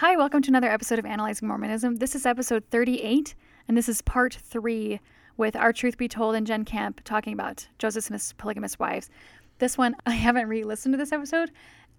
Hi, 0.00 0.14
welcome 0.14 0.42
to 0.42 0.50
another 0.52 0.70
episode 0.70 1.00
of 1.00 1.06
Analyzing 1.06 1.48
Mormonism. 1.48 1.96
This 1.96 2.14
is 2.14 2.24
episode 2.24 2.62
38, 2.70 3.34
and 3.66 3.76
this 3.76 3.88
is 3.88 4.00
part 4.00 4.32
three 4.32 5.00
with 5.36 5.56
Our 5.56 5.72
Truth 5.72 5.98
Be 5.98 6.06
Told 6.06 6.36
and 6.36 6.46
Jenn 6.46 6.64
Kamp 6.64 7.00
talking 7.02 7.32
about 7.32 7.66
Joseph 7.80 8.04
Smith's 8.04 8.32
polygamous 8.32 8.78
wives. 8.78 9.10
This 9.58 9.76
one, 9.76 9.96
I 10.06 10.12
haven't 10.12 10.46
re 10.46 10.62
listened 10.62 10.92
to 10.92 10.98
this 10.98 11.10
episode. 11.10 11.50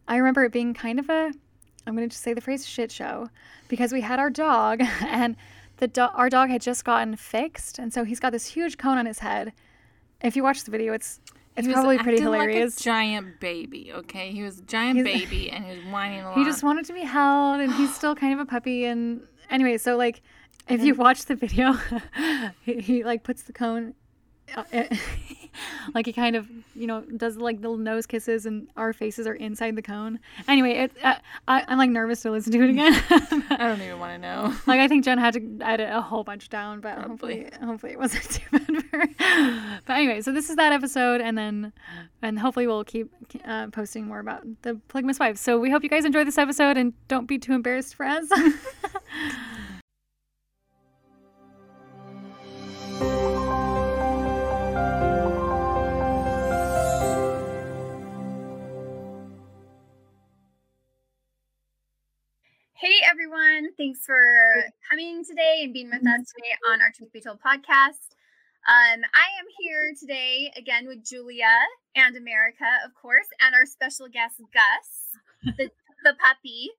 I 0.08 0.16
remember 0.16 0.46
it 0.46 0.54
being 0.54 0.74
kind 0.74 0.98
of 0.98 1.10
a, 1.10 1.34
I'm 1.86 1.94
going 1.94 2.08
to 2.08 2.14
just 2.14 2.24
say 2.24 2.34
the 2.34 2.40
phrase 2.40 2.66
shit 2.66 2.90
show, 2.90 3.28
because 3.68 3.92
we 3.92 4.00
had 4.00 4.18
our 4.18 4.30
dog, 4.30 4.82
and 5.02 5.36
the 5.76 5.90
do- 5.90 6.04
our 6.04 6.30
dog 6.30 6.50
had 6.50 6.62
just 6.62 6.86
gotten 6.86 7.18
fixed, 7.18 7.80
and 7.80 7.94
so 7.94 8.06
he's 8.06 8.22
got 8.22 8.32
this 8.32 8.46
huge 8.46 8.78
cone 8.78 8.98
on 8.98 9.08
his 9.08 9.20
head. 9.20 9.52
If 10.22 10.38
you 10.38 10.44
watch 10.44 10.64
the 10.64 10.72
video, 10.72 10.94
it's 10.94 11.20
it's 11.56 11.68
probably 11.68 11.98
pretty 11.98 12.22
hilarious. 12.22 12.78
Like 12.78 12.82
a 12.82 12.84
giant 12.84 13.40
baby, 13.40 13.92
okay? 13.94 14.32
He 14.32 14.44
was 14.44 14.60
a 14.60 14.64
giant 14.64 15.06
He's- 15.06 15.20
baby 15.20 15.52
and 15.52 15.66
he 15.66 15.78
was 15.78 15.86
whining 15.86 16.22
a 16.22 16.30
lot. 16.30 16.38
He 16.38 16.44
just 16.46 16.64
wanted 16.64 16.86
to 16.86 16.94
be 16.94 17.02
held, 17.02 17.60
and 17.62 17.72
he's 17.74 17.94
still 17.94 18.16
kind 18.16 18.34
of 18.34 18.40
a 18.40 18.46
puppy. 18.46 18.86
And 18.86 19.22
anyway, 19.50 19.78
so 19.78 19.98
like, 19.98 20.22
if 20.68 20.82
you 20.82 20.94
watch 20.96 21.26
the 21.26 21.36
video, 21.36 21.74
he, 22.64 22.80
he 22.80 23.04
like 23.04 23.24
puts 23.24 23.44
the 23.44 23.54
cone, 23.54 23.94
like 25.94 26.06
he 26.06 26.14
kind 26.14 26.36
of 26.36 26.48
you 26.76 26.88
know 26.88 27.02
does 27.02 27.38
like 27.38 27.58
little 27.58 27.78
nose 27.78 28.06
kisses, 28.06 28.46
and 28.46 28.68
our 28.78 28.94
faces 28.94 29.28
are 29.28 29.34
inside 29.34 29.76
the 29.76 29.82
cone. 29.82 30.20
Anyway, 30.48 30.72
it 30.74 30.92
uh, 31.04 31.16
I, 31.48 31.66
I'm 31.68 31.78
like 31.78 31.90
nervous 31.90 32.22
to 32.22 32.32
listen 32.32 32.52
to 32.54 32.64
it 32.64 32.70
again. 32.70 32.94
I 33.50 33.58
don't 33.58 33.82
even 33.82 34.00
want 34.00 34.14
to 34.14 34.18
know. 34.18 34.54
like 34.68 34.80
I 34.80 34.88
think 34.88 35.06
Jenn 35.06 35.18
had 35.18 35.34
to 35.34 35.58
edit 35.62 35.90
a 35.92 36.02
whole 36.02 36.24
bunch 36.24 36.50
down, 36.50 36.80
but 36.82 36.96
Probably. 36.96 37.44
hopefully, 37.44 37.66
hopefully 37.68 37.92
it 37.94 38.00
wasn't 38.00 38.24
too 38.32 38.46
bad 38.52 38.84
for 38.86 38.98
her. 39.00 39.80
But 39.86 39.94
anyway, 39.94 40.22
so 40.22 40.32
this 40.32 40.50
is 40.50 40.56
that 40.56 40.72
episode, 40.72 41.22
and 41.22 41.38
then, 41.38 41.74
and 42.22 42.40
hopefully 42.40 42.68
we'll 42.68 42.84
keep 42.84 43.12
uh, 43.46 43.68
posting 43.68 44.06
more 44.06 44.20
about 44.20 44.44
the 44.62 44.76
polygamous 44.88 45.20
wives. 45.20 45.42
So 45.42 45.60
we 45.60 45.70
hope 45.70 45.84
you 45.84 45.90
guys 45.90 46.06
enjoy 46.06 46.24
this 46.24 46.38
episode, 46.38 46.78
and 46.78 46.94
don't 47.08 47.28
be 47.28 47.38
too 47.38 47.54
embarrassed 47.54 47.96
for 47.96 48.06
us. 48.06 48.30
Everyone, 63.30 63.70
thanks 63.78 64.00
for 64.08 64.18
coming 64.90 65.24
today 65.24 65.62
and 65.64 65.72
being 65.72 65.90
with 65.90 66.02
us 66.02 66.26
today 66.34 66.56
on 66.72 66.82
our 66.82 66.90
Truth 66.96 67.14
Be 67.14 67.22
Told 67.22 67.38
podcast. 67.38 68.18
Um, 68.66 69.02
I 69.14 69.28
am 69.38 69.46
here 69.60 69.94
today 70.00 70.52
again 70.58 70.88
with 70.88 71.06
Julia 71.06 71.54
and 71.96 72.16
America, 72.16 72.66
of 72.84 72.96
course, 72.96 73.28
and 73.40 73.54
our 73.54 73.68
special 73.68 74.08
guest 74.08 74.42
Gus, 74.52 75.54
the, 75.58 75.70
the 76.04 76.16
puppy, 76.18 76.72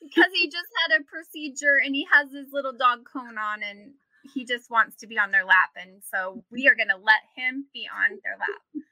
because 0.00 0.30
he 0.32 0.46
just 0.46 0.70
had 0.86 1.00
a 1.00 1.04
procedure 1.04 1.82
and 1.84 1.92
he 1.92 2.06
has 2.12 2.30
his 2.30 2.46
little 2.52 2.72
dog 2.72 3.00
cone 3.12 3.36
on 3.36 3.64
and 3.64 3.90
he 4.32 4.44
just 4.44 4.70
wants 4.70 4.94
to 4.98 5.08
be 5.08 5.18
on 5.18 5.32
their 5.32 5.44
lap, 5.44 5.70
and 5.74 6.02
so 6.08 6.44
we 6.52 6.68
are 6.68 6.76
gonna 6.76 7.02
let 7.02 7.26
him 7.34 7.66
be 7.74 7.88
on 7.90 8.20
their 8.22 8.36
lap. 8.38 8.84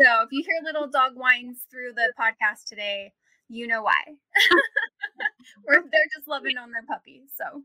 So 0.00 0.24
if 0.24 0.32
you 0.32 0.42
hear 0.42 0.64
little 0.64 0.88
dog 0.88 1.12
whines 1.14 1.58
through 1.70 1.92
the 1.94 2.12
podcast 2.18 2.66
today, 2.66 3.12
you 3.48 3.68
know 3.68 3.82
why. 3.82 4.02
or 5.66 5.74
they're 5.74 6.12
just 6.16 6.28
loving 6.28 6.58
on 6.58 6.72
their 6.72 6.82
puppy. 6.82 7.22
So, 7.36 7.62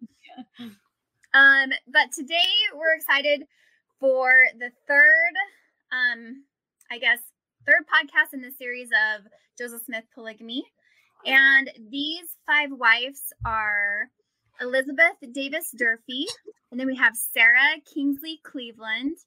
um, 1.33 1.69
but 1.87 2.11
today 2.15 2.49
we're 2.75 2.95
excited 2.95 3.45
for 3.99 4.31
the 4.57 4.71
third, 4.87 5.33
um, 5.91 6.43
I 6.91 6.97
guess, 6.99 7.19
third 7.65 7.85
podcast 7.87 8.33
in 8.33 8.41
the 8.41 8.51
series 8.51 8.89
of 8.89 9.25
Joseph 9.57 9.83
Smith 9.85 10.05
polygamy, 10.13 10.63
and 11.25 11.69
these 11.89 12.37
five 12.45 12.69
wives 12.71 13.21
are 13.45 14.09
Elizabeth 14.59 15.17
Davis 15.31 15.71
Durfee, 15.75 16.27
and 16.71 16.79
then 16.79 16.87
we 16.87 16.95
have 16.95 17.15
Sarah 17.15 17.79
Kingsley 17.93 18.39
Cleveland, 18.43 19.17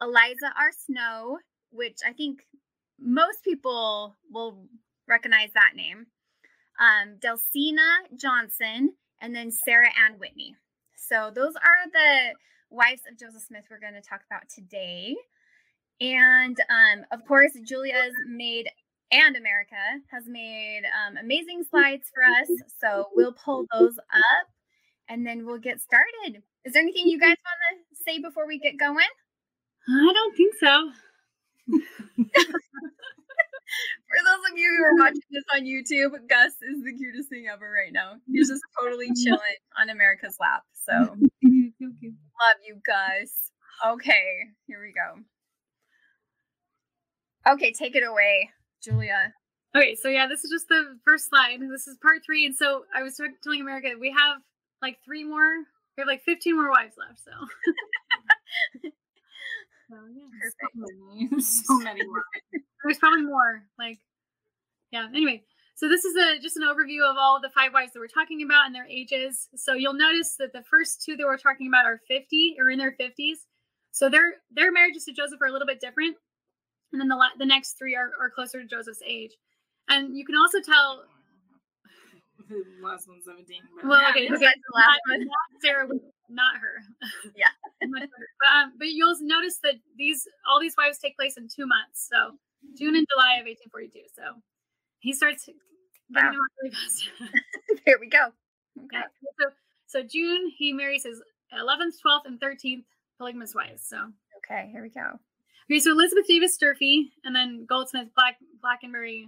Eliza 0.00 0.52
R. 0.58 0.70
Snow, 0.86 1.38
which 1.70 1.98
I 2.06 2.12
think 2.12 2.40
most 3.00 3.44
people 3.44 4.16
will 4.30 4.66
recognize 5.06 5.50
that 5.54 5.72
name. 5.74 6.06
Um, 6.78 7.16
Delcena 7.18 8.16
Johnson, 8.16 8.94
and 9.20 9.34
then 9.34 9.50
Sarah 9.50 9.90
Ann 10.04 10.18
Whitney. 10.18 10.54
So 10.96 11.30
those 11.34 11.54
are 11.56 11.90
the 11.92 12.34
wives 12.70 13.02
of 13.10 13.18
Joseph 13.18 13.42
Smith 13.42 13.64
we're 13.70 13.80
going 13.80 14.00
to 14.00 14.08
talk 14.08 14.20
about 14.30 14.48
today. 14.48 15.16
And 16.00 16.56
um, 16.70 17.04
of 17.10 17.26
course, 17.26 17.52
Julia's 17.66 18.12
made 18.28 18.68
and 19.10 19.36
America 19.36 19.74
has 20.10 20.24
made 20.26 20.82
um, 20.84 21.16
amazing 21.16 21.64
slides 21.68 22.10
for 22.14 22.22
us. 22.22 22.48
So 22.80 23.06
we'll 23.14 23.32
pull 23.32 23.64
those 23.72 23.98
up 23.98 24.48
and 25.08 25.26
then 25.26 25.46
we'll 25.46 25.58
get 25.58 25.80
started. 25.80 26.42
Is 26.64 26.74
there 26.74 26.82
anything 26.82 27.08
you 27.08 27.18
guys 27.18 27.28
want 27.28 27.80
to 27.90 28.02
say 28.04 28.20
before 28.20 28.46
we 28.46 28.58
get 28.58 28.78
going? 28.78 29.06
I 29.88 30.12
don't 30.12 30.36
think 30.36 30.54
so. 30.60 30.92
For 34.08 34.16
those 34.24 34.52
of 34.52 34.58
you 34.58 34.74
who 34.76 34.84
are 34.84 34.96
watching 35.04 35.20
this 35.30 35.44
on 35.54 35.64
YouTube, 35.64 36.28
Gus 36.28 36.52
is 36.62 36.82
the 36.82 36.96
cutest 36.96 37.28
thing 37.28 37.46
ever 37.52 37.70
right 37.70 37.92
now. 37.92 38.14
He's 38.26 38.48
just 38.48 38.62
totally 38.80 39.12
chilling 39.24 39.60
on 39.78 39.90
America's 39.90 40.36
lap. 40.40 40.62
So 40.72 40.94
love 41.42 42.58
you, 42.66 42.80
Gus. 42.86 43.52
Okay, 43.86 44.48
here 44.66 44.80
we 44.80 44.94
go. 44.94 45.22
Okay, 47.52 47.72
take 47.72 47.94
it 47.96 48.02
away, 48.02 48.50
Julia. 48.82 49.34
Okay, 49.76 49.94
so 49.94 50.08
yeah, 50.08 50.26
this 50.26 50.42
is 50.42 50.50
just 50.50 50.68
the 50.68 50.98
first 51.06 51.28
slide. 51.28 51.58
This 51.70 51.86
is 51.86 51.98
part 52.00 52.22
three, 52.24 52.46
and 52.46 52.56
so 52.56 52.84
I 52.94 53.02
was 53.02 53.20
telling 53.42 53.60
America 53.60 53.90
we 54.00 54.10
have 54.16 54.38
like 54.80 54.98
three 55.04 55.24
more. 55.24 55.50
We 55.96 56.00
have 56.00 56.08
like 56.08 56.22
fifteen 56.22 56.56
more 56.56 56.70
wives 56.70 56.94
left. 56.98 57.20
So. 57.22 58.90
so 59.88 59.96
yeah. 60.14 60.50
so 60.50 60.68
many, 60.74 61.40
so 61.40 61.78
many 61.78 62.06
more. 62.06 62.24
There's 62.84 62.98
probably 62.98 63.22
more. 63.22 63.62
Like, 63.78 63.98
yeah. 64.90 65.06
Anyway, 65.14 65.42
so 65.74 65.88
this 65.88 66.04
is 66.04 66.16
a 66.16 66.40
just 66.40 66.56
an 66.56 66.62
overview 66.62 67.08
of 67.08 67.16
all 67.18 67.40
the 67.40 67.50
five 67.50 67.72
wives 67.72 67.92
that 67.92 68.00
we're 68.00 68.08
talking 68.08 68.42
about 68.42 68.66
and 68.66 68.74
their 68.74 68.86
ages. 68.86 69.48
So 69.54 69.74
you'll 69.74 69.94
notice 69.94 70.36
that 70.38 70.52
the 70.52 70.62
first 70.62 71.02
two 71.04 71.16
that 71.16 71.24
we're 71.24 71.38
talking 71.38 71.68
about 71.68 71.86
are 71.86 72.00
50 72.08 72.56
or 72.58 72.70
in 72.70 72.78
their 72.78 72.96
50s. 73.00 73.46
So 73.92 74.08
their 74.08 74.34
their 74.50 74.72
marriages 74.72 75.04
to 75.04 75.12
Joseph 75.12 75.40
are 75.40 75.48
a 75.48 75.52
little 75.52 75.66
bit 75.66 75.80
different, 75.80 76.16
and 76.92 77.00
then 77.00 77.08
the 77.08 77.16
la- 77.16 77.36
the 77.38 77.46
next 77.46 77.78
three 77.78 77.96
are, 77.96 78.10
are 78.20 78.30
closer 78.30 78.60
to 78.60 78.68
Joseph's 78.68 79.02
age. 79.06 79.32
And 79.88 80.16
you 80.16 80.24
can 80.24 80.36
also 80.36 80.60
tell. 80.60 81.04
The 82.48 82.64
last 82.82 83.06
one's 83.06 83.24
17. 83.26 83.60
But 83.76 83.88
Well, 83.88 84.00
Yeah, 84.00 84.10
okay, 84.10 84.24
okay, 84.24 84.38
the 84.38 84.74
last 84.74 85.00
one. 85.06 85.28
Sarah, 85.60 85.86
not 86.28 86.56
her. 86.58 86.82
Yeah. 87.36 87.46
But, 87.80 88.02
um, 88.52 88.72
but 88.78 88.88
you'll 88.88 89.16
notice 89.20 89.58
that 89.62 89.74
these 89.96 90.26
all 90.50 90.60
these 90.60 90.74
wives 90.76 90.98
take 90.98 91.16
place 91.16 91.36
in 91.36 91.48
two 91.48 91.66
months. 91.66 92.08
So 92.10 92.32
June 92.76 92.96
and 92.96 93.06
July 93.10 93.38
of 93.38 93.46
1842. 93.46 94.00
So 94.14 94.40
he 95.00 95.12
starts 95.12 95.44
getting 95.46 95.60
Wow. 96.10 96.32
really 96.62 96.74
fast. 96.74 97.08
Here 97.86 97.98
we 98.00 98.08
go. 98.08 98.26
Okay. 98.84 98.88
Yeah. 98.94 99.02
So 99.40 99.50
so 99.86 100.02
June 100.02 100.50
he 100.56 100.72
marries 100.72 101.04
his 101.04 101.22
11th, 101.54 101.94
12th, 102.04 102.26
and 102.26 102.40
13th 102.40 102.84
polygamous 103.18 103.54
wives. 103.54 103.82
So 103.86 103.96
Okay, 104.38 104.68
here 104.72 104.82
we 104.82 104.88
go. 104.90 105.18
okay, 105.70 105.78
so 105.80 105.90
Elizabeth 105.92 106.26
Davis 106.26 106.56
Durfee, 106.56 107.12
and 107.24 107.34
then 107.34 107.66
Goldsmith 107.68 108.08
Black 108.16 108.36
Brackenbury, 108.64 109.26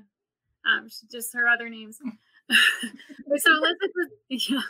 um, 0.67 0.88
just 1.11 1.32
her 1.34 1.47
other 1.49 1.69
names. 1.69 1.99
so 2.49 3.53
Elizabeth 3.53 3.91
was 3.94 4.49
yeah. 4.49 4.61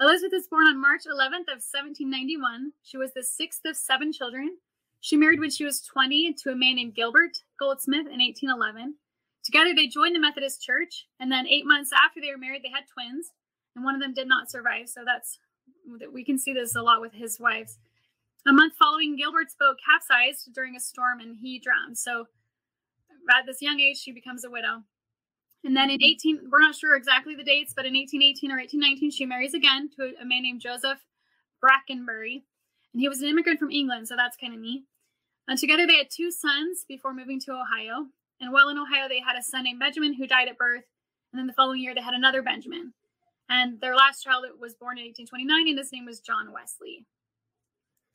Elizabeth 0.00 0.32
was 0.32 0.48
born 0.48 0.66
on 0.66 0.80
March 0.80 1.02
11th 1.04 1.52
of 1.52 1.60
1791. 1.60 2.72
She 2.82 2.96
was 2.96 3.12
the 3.12 3.22
sixth 3.22 3.60
of 3.66 3.76
seven 3.76 4.12
children. 4.12 4.56
She 5.00 5.16
married 5.16 5.40
when 5.40 5.50
she 5.50 5.64
was 5.64 5.82
20 5.82 6.32
to 6.42 6.50
a 6.50 6.56
man 6.56 6.76
named 6.76 6.94
Gilbert 6.94 7.44
Goldsmith 7.58 8.06
in 8.06 8.20
1811. 8.20 8.94
Together, 9.44 9.74
they 9.74 9.86
joined 9.86 10.16
the 10.16 10.20
Methodist 10.20 10.62
Church, 10.62 11.06
and 11.18 11.30
then 11.30 11.46
eight 11.46 11.66
months 11.66 11.90
after 11.92 12.20
they 12.20 12.30
were 12.30 12.38
married, 12.38 12.62
they 12.62 12.70
had 12.70 12.84
twins, 12.88 13.32
and 13.76 13.84
one 13.84 13.94
of 13.94 14.00
them 14.00 14.14
did 14.14 14.26
not 14.26 14.50
survive. 14.50 14.88
So 14.88 15.02
that's 15.04 15.38
we 16.12 16.24
can 16.24 16.38
see 16.38 16.52
this 16.52 16.76
a 16.76 16.82
lot 16.82 17.00
with 17.00 17.12
his 17.12 17.38
wives. 17.38 17.78
A 18.46 18.52
month 18.52 18.74
following, 18.78 19.16
Gilbert's 19.16 19.56
boat 19.58 19.76
capsized 19.84 20.54
during 20.54 20.76
a 20.76 20.80
storm, 20.80 21.20
and 21.20 21.36
he 21.40 21.58
drowned. 21.58 21.98
So 21.98 22.28
at 23.30 23.44
this 23.44 23.60
young 23.60 23.80
age, 23.80 23.98
she 23.98 24.12
becomes 24.12 24.44
a 24.44 24.50
widow. 24.50 24.84
And 25.64 25.76
then 25.76 25.90
in 25.90 26.02
18, 26.02 26.48
we're 26.50 26.60
not 26.60 26.74
sure 26.74 26.96
exactly 26.96 27.34
the 27.34 27.44
dates, 27.44 27.74
but 27.74 27.84
in 27.84 27.94
1818 27.94 28.50
or 28.50 28.56
1819, 28.56 29.10
she 29.10 29.26
marries 29.26 29.54
again 29.54 29.90
to 29.96 30.12
a, 30.20 30.24
man 30.24 30.42
named 30.42 30.60
Joseph 30.60 30.98
Brackenbury. 31.62 32.44
And 32.92 33.00
he 33.00 33.08
was 33.08 33.20
an 33.20 33.28
immigrant 33.28 33.58
from 33.58 33.70
England, 33.70 34.08
so 34.08 34.16
that's 34.16 34.36
kind 34.36 34.54
of 34.54 34.60
neat. 34.60 34.84
And 35.46 35.58
together 35.58 35.86
they 35.86 35.96
had 35.96 36.08
two 36.10 36.30
sons 36.30 36.84
before 36.88 37.12
moving 37.12 37.40
to 37.40 37.52
Ohio. 37.52 38.06
And 38.40 38.52
while 38.52 38.70
in 38.70 38.78
Ohio, 38.78 39.08
they 39.08 39.20
had 39.20 39.36
a 39.36 39.42
son 39.42 39.64
named 39.64 39.80
Benjamin 39.80 40.14
who 40.14 40.26
died 40.26 40.48
at 40.48 40.56
birth. 40.56 40.84
And 41.32 41.38
then 41.38 41.46
the 41.46 41.52
following 41.52 41.82
year, 41.82 41.94
they 41.94 42.00
had 42.00 42.14
another 42.14 42.42
Benjamin. 42.42 42.94
And 43.48 43.80
their 43.80 43.94
last 43.94 44.22
child 44.22 44.46
was 44.58 44.74
born 44.74 44.96
in 44.96 45.04
1829, 45.04 45.68
and 45.68 45.78
his 45.78 45.92
name 45.92 46.06
was 46.06 46.20
John 46.20 46.52
Wesley. 46.52 47.04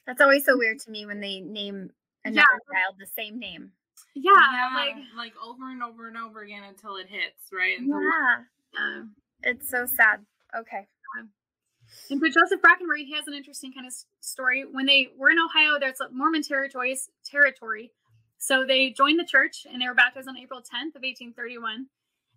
That's 0.08 0.22
always 0.22 0.46
so 0.46 0.58
weird 0.58 0.80
to 0.80 0.92
me 0.92 1.06
when 1.06 1.20
they 1.20 1.42
name 1.42 1.92
another 2.24 2.48
child 2.72 2.96
the 2.98 3.06
same 3.06 3.38
name. 3.38 3.72
Yeah, 4.16 4.32
Yeah, 4.34 4.70
like 4.74 4.96
like 5.16 5.34
over 5.44 5.70
and 5.70 5.84
over 5.84 6.08
and 6.08 6.18
over 6.18 6.42
again 6.42 6.64
until 6.64 6.96
it 6.96 7.08
hits, 7.08 7.52
right? 7.54 7.78
Until 7.78 8.02
Yeah. 8.02 9.04
It's 9.44 9.70
so 9.70 9.86
sad. 9.86 10.26
Okay. 10.58 10.88
And 12.10 12.20
for 12.20 12.28
Joseph 12.28 12.62
Brackenbury, 12.62 13.06
he 13.06 13.14
has 13.14 13.28
an 13.28 13.34
interesting 13.34 13.72
kind 13.72 13.86
of 13.86 13.94
story. 14.20 14.66
When 14.70 14.86
they 14.86 15.10
were 15.18 15.30
in 15.30 15.38
Ohio, 15.40 15.78
there's 15.80 16.02
a 16.02 16.10
Mormon 16.12 16.42
territories 16.42 17.10
territory. 17.24 17.92
So 18.38 18.66
they 18.66 18.90
joined 18.92 19.20
the 19.20 19.26
church 19.26 19.66
and 19.72 19.82
they 19.82 19.88
were 19.88 19.94
baptized 19.94 20.28
on 20.28 20.38
April 20.38 20.60
10th 20.60 20.96
of 20.96 21.04
1831. 21.04 21.88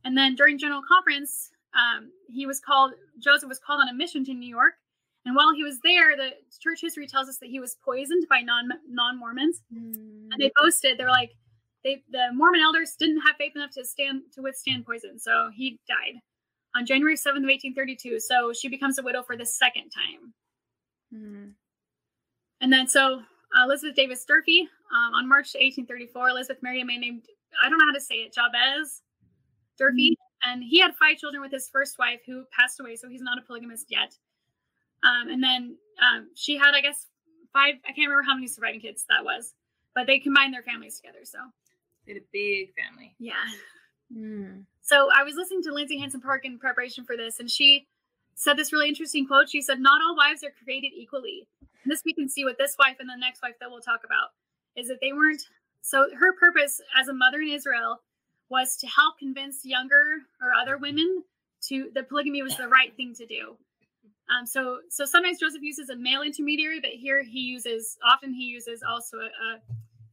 And 0.05 0.17
then 0.17 0.35
during 0.35 0.59
General 0.59 0.83
Conference, 0.87 1.51
um, 1.75 2.11
he 2.29 2.47
was 2.47 2.61
called 2.61 2.93
Joseph 3.19 3.49
was 3.49 3.59
called 3.59 3.81
on 3.81 3.89
a 3.89 3.95
mission 3.95 4.25
to 4.27 4.35
New 4.35 4.49
York. 4.49 4.75
And 5.25 5.35
while 5.37 5.53
he 5.55 5.65
was 5.65 5.81
there, 5.83 6.17
the 6.17 6.31
church 6.63 6.81
history 6.81 7.07
tells 7.07 7.29
us 7.29 7.39
that 7.39 7.51
he 7.51 7.61
was 7.61 7.77
poisoned 7.85 8.27
by 8.31 8.41
non 8.41 8.69
non 8.89 9.19
Mormons. 9.19 9.61
Mm. 9.75 10.29
And 10.31 10.41
they 10.41 10.51
boasted 10.57 10.99
they're 10.99 11.11
like 11.11 11.33
they 11.89 12.03
the 12.11 12.35
Mormon 12.35 12.61
elders 12.61 12.95
didn't 12.99 13.23
have 13.27 13.37
faith 13.37 13.53
enough 13.55 13.71
to 13.73 13.85
stand 13.85 14.23
to 14.35 14.43
withstand 14.43 14.87
poison, 14.87 15.19
so 15.19 15.51
he 15.55 15.79
died 15.89 16.21
on 16.77 16.87
January 16.87 17.17
7th 17.17 17.43
of 17.43 17.49
1832. 17.49 18.21
So 18.21 18.53
she 18.53 18.69
becomes 18.69 18.99
a 18.99 19.03
widow 19.03 19.23
for 19.23 19.37
the 19.37 19.47
second 19.47 19.91
time. 19.91 20.35
Mm. 21.15 21.53
And 22.61 22.73
then 22.73 22.89
so 22.89 23.21
uh, 23.57 23.65
Elizabeth 23.65 23.97
Davis 23.97 24.25
Durfee 24.25 24.69
um, 24.93 25.15
on 25.15 25.29
March 25.29 25.55
1834, 25.55 26.29
Elizabeth 26.29 26.63
married 26.63 26.83
a 26.83 26.85
man 26.85 27.01
named 27.01 27.23
I 27.63 27.69
don't 27.69 27.79
know 27.79 27.87
how 27.87 27.95
to 27.95 28.01
say 28.01 28.17
it, 28.17 28.35
Jabez 28.35 29.03
Durfee, 29.79 30.17
and 30.45 30.63
he 30.63 30.81
had 30.81 30.95
five 30.97 31.17
children 31.17 31.41
with 31.41 31.53
his 31.53 31.69
first 31.69 31.99
wife 31.99 32.21
who 32.27 32.45
passed 32.53 32.81
away, 32.81 32.97
so 32.97 33.09
he's 33.09 33.23
not 33.23 33.39
a 33.39 33.43
polygamist 33.43 33.87
yet. 33.89 34.15
Um, 35.03 35.29
and 35.31 35.43
then 35.43 35.77
um, 36.03 36.29
she 36.35 36.57
had, 36.57 36.75
I 36.75 36.81
guess, 36.81 37.07
five. 37.53 37.75
I 37.85 37.93
can't 37.93 38.09
remember 38.09 38.25
how 38.27 38.35
many 38.35 38.49
surviving 38.49 38.81
kids 38.81 39.05
that 39.09 39.25
was, 39.25 39.55
but 39.95 40.07
they 40.07 40.19
combined 40.19 40.53
their 40.53 40.63
families 40.63 40.97
together. 40.97 41.25
So 41.25 41.39
They 42.09 42.15
had 42.15 42.23
a 42.23 42.27
big 42.33 42.73
family. 42.75 43.15
yeah. 43.19 43.35
Mm. 44.17 44.65
So 44.81 45.11
I 45.15 45.23
was 45.23 45.35
listening 45.35 45.63
to 45.65 45.73
Lindsay 45.73 45.99
Hansen 45.99 46.23
Park 46.23 46.47
in 46.47 46.59
preparation 46.59 47.05
for 47.05 47.15
this, 47.15 47.41
and 47.41 47.51
she 47.51 47.87
said 48.35 48.57
this 48.57 48.73
really 48.73 48.89
interesting 48.89 49.27
quote. 49.27 49.51
She 49.51 49.61
said, 49.61 49.79
"Not 49.79 50.01
all 50.01 50.17
wives 50.17 50.43
are 50.43 50.53
created 50.65 50.93
equally." 50.97 51.47
And 51.61 51.93
this 51.93 52.03
we 52.07 52.15
can 52.15 52.29
see 52.29 52.45
with 52.45 52.57
this 52.57 52.77
wife 52.79 52.97
and 52.99 53.09
the 53.09 53.17
next 53.19 53.43
wife 53.43 53.57
that 53.61 53.71
we'll 53.71 53.83
talk 53.83 54.01
about 54.05 54.31
is 54.75 54.89
that 54.89 55.01
they 55.03 55.13
weren't. 55.13 55.43
So 55.83 56.09
her 56.19 56.33
purpose 56.41 56.81
as 56.99 57.09
a 57.09 57.13
mother 57.13 57.41
in 57.41 57.49
Israel 57.49 58.01
was 58.49 58.79
to 58.79 58.87
help 58.87 59.19
convince 59.19 59.65
younger 59.65 60.23
or 60.41 60.55
other 60.55 60.79
women 60.79 61.25
to 61.69 61.91
that 61.95 62.09
polygamy 62.09 62.43
was 62.43 62.57
the 62.57 62.69
right 62.69 62.97
thing 62.97 63.15
to 63.17 63.27
do. 63.27 63.57
Um, 64.31 64.47
so 64.47 64.81
so 64.89 65.05
sometimes 65.05 65.39
Joseph 65.41 65.63
uses 65.63 65.91
a 65.91 65.97
male 65.97 66.23
intermediary, 66.23 66.81
but 66.81 66.91
here 66.91 67.23
he 67.23 67.41
uses 67.41 67.99
often 68.03 68.33
he 68.33 68.45
uses 68.45 68.83
also 68.83 69.19
a, 69.19 69.27
a 69.27 69.61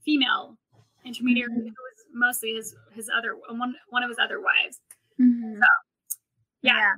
female 0.04 0.58
intermediary 1.06 1.54
who 1.54 1.64
was 1.66 2.06
mostly 2.14 2.54
his 2.54 2.76
his 2.94 3.10
other 3.16 3.36
one 3.50 3.76
one 3.90 4.04
of 4.04 4.10
his 4.10 4.20
other 4.20 4.42
wives. 4.42 4.80
Mhm. 5.20 5.60
Yeah. 6.62 6.96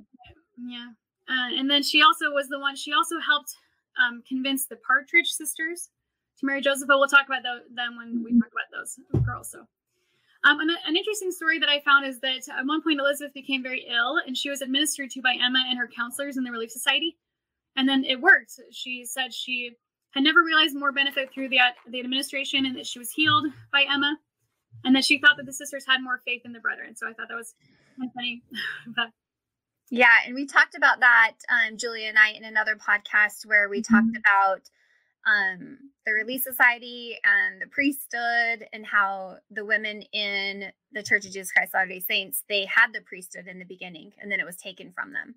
Yeah. 0.58 0.88
Uh, 1.30 1.60
and 1.60 1.70
then 1.70 1.84
she 1.84 2.02
also 2.02 2.32
was 2.32 2.48
the 2.48 2.60
one, 2.60 2.76
she 2.76 2.94
also 2.94 3.20
helped 3.20 3.54
um, 4.00 4.24
convince 4.28 4.66
the 4.66 4.78
Partridge 4.78 5.28
sisters 5.28 5.90
to 6.40 6.46
marry 6.46 6.62
Joseph, 6.62 6.88
but 6.88 7.00
we'll 7.00 7.08
talk 7.08 7.26
about 7.28 7.44
them 7.44 7.98
when 7.98 8.24
we 8.24 8.32
talk 8.40 8.50
about 8.52 8.70
those 8.72 8.98
girls. 9.26 9.52
So, 9.52 9.60
um, 10.44 10.60
an, 10.60 10.70
an 10.86 10.96
interesting 10.96 11.32
story 11.32 11.60
that 11.60 11.68
I 11.68 11.82
found 11.82 12.06
is 12.06 12.20
that 12.22 12.48
at 12.58 12.66
one 12.66 12.82
point 12.82 13.00
Elizabeth 13.00 13.34
became 13.34 13.62
very 13.62 13.86
ill 13.90 14.22
and 14.26 14.38
she 14.38 14.50
was 14.50 14.62
administered 14.62 15.10
to 15.12 15.22
by 15.22 15.34
Emma 15.34 15.66
and 15.68 15.78
her 15.78 15.88
counselors 15.88 16.38
in 16.38 16.44
the 16.44 16.52
Relief 16.52 16.72
Society. 16.72 17.18
And 17.76 17.88
then 17.90 18.06
it 18.06 18.22
worked. 18.22 18.60
She 18.72 19.04
said 19.06 19.34
she 19.34 19.72
had 20.18 20.24
never 20.24 20.44
realized 20.44 20.76
more 20.76 20.92
benefit 20.92 21.32
through 21.34 21.50
the, 21.50 21.60
the 21.90 22.00
administration 22.00 22.66
and 22.66 22.76
that 22.76 22.86
she 22.88 23.00
was 23.00 23.12
healed 23.12 23.46
by 23.72 23.86
Emma 23.92 24.18
and 24.84 24.96
that 24.96 25.06
she 25.06 25.20
thought 25.20 25.38
that 25.38 25.46
the 25.46 25.54
sisters 25.54 25.86
had 25.88 26.02
more 26.02 26.22
faith 26.26 26.42
in 26.46 26.54
the 26.54 26.60
brethren. 26.60 26.96
So 26.96 27.08
I 27.08 27.14
thought 27.14 27.28
that 27.30 27.36
was 27.36 27.54
kind 27.98 28.10
of 28.10 28.14
funny. 28.14 28.42
but 28.96 29.10
Yeah, 29.90 30.14
and 30.26 30.36
we 30.36 30.46
talked 30.46 30.76
about 30.76 31.00
that, 31.00 31.34
um, 31.50 31.78
Julia 31.78 32.08
and 32.10 32.18
I, 32.18 32.32
in 32.32 32.44
another 32.44 32.76
podcast 32.76 33.46
where 33.46 33.70
we 33.70 33.82
talked 33.82 34.08
Mhm. 34.08 34.20
about 34.20 34.62
um, 35.26 35.78
the 36.06 36.14
Relief 36.14 36.42
Society 36.42 37.18
and 37.24 37.62
the 37.62 37.68
priesthood 37.68 38.66
and 38.72 38.86
how 38.86 39.38
the 39.52 39.66
women 39.66 40.02
in 40.14 40.72
the 40.94 41.04
Church 41.04 41.26
of 41.26 41.34
Jesus 41.34 41.52
Christ 41.52 41.74
Latter 41.74 41.90
day 41.90 42.00
Saints 42.00 42.44
they 42.48 42.66
had 42.66 42.94
the 42.94 43.02
priesthood 43.02 43.46
in 43.48 43.60
the 43.60 43.66
beginning 43.66 44.14
and 44.20 44.32
then 44.32 44.40
it 44.40 44.46
was 44.46 44.56
taken 44.56 44.94
from 44.94 45.12
them 45.12 45.36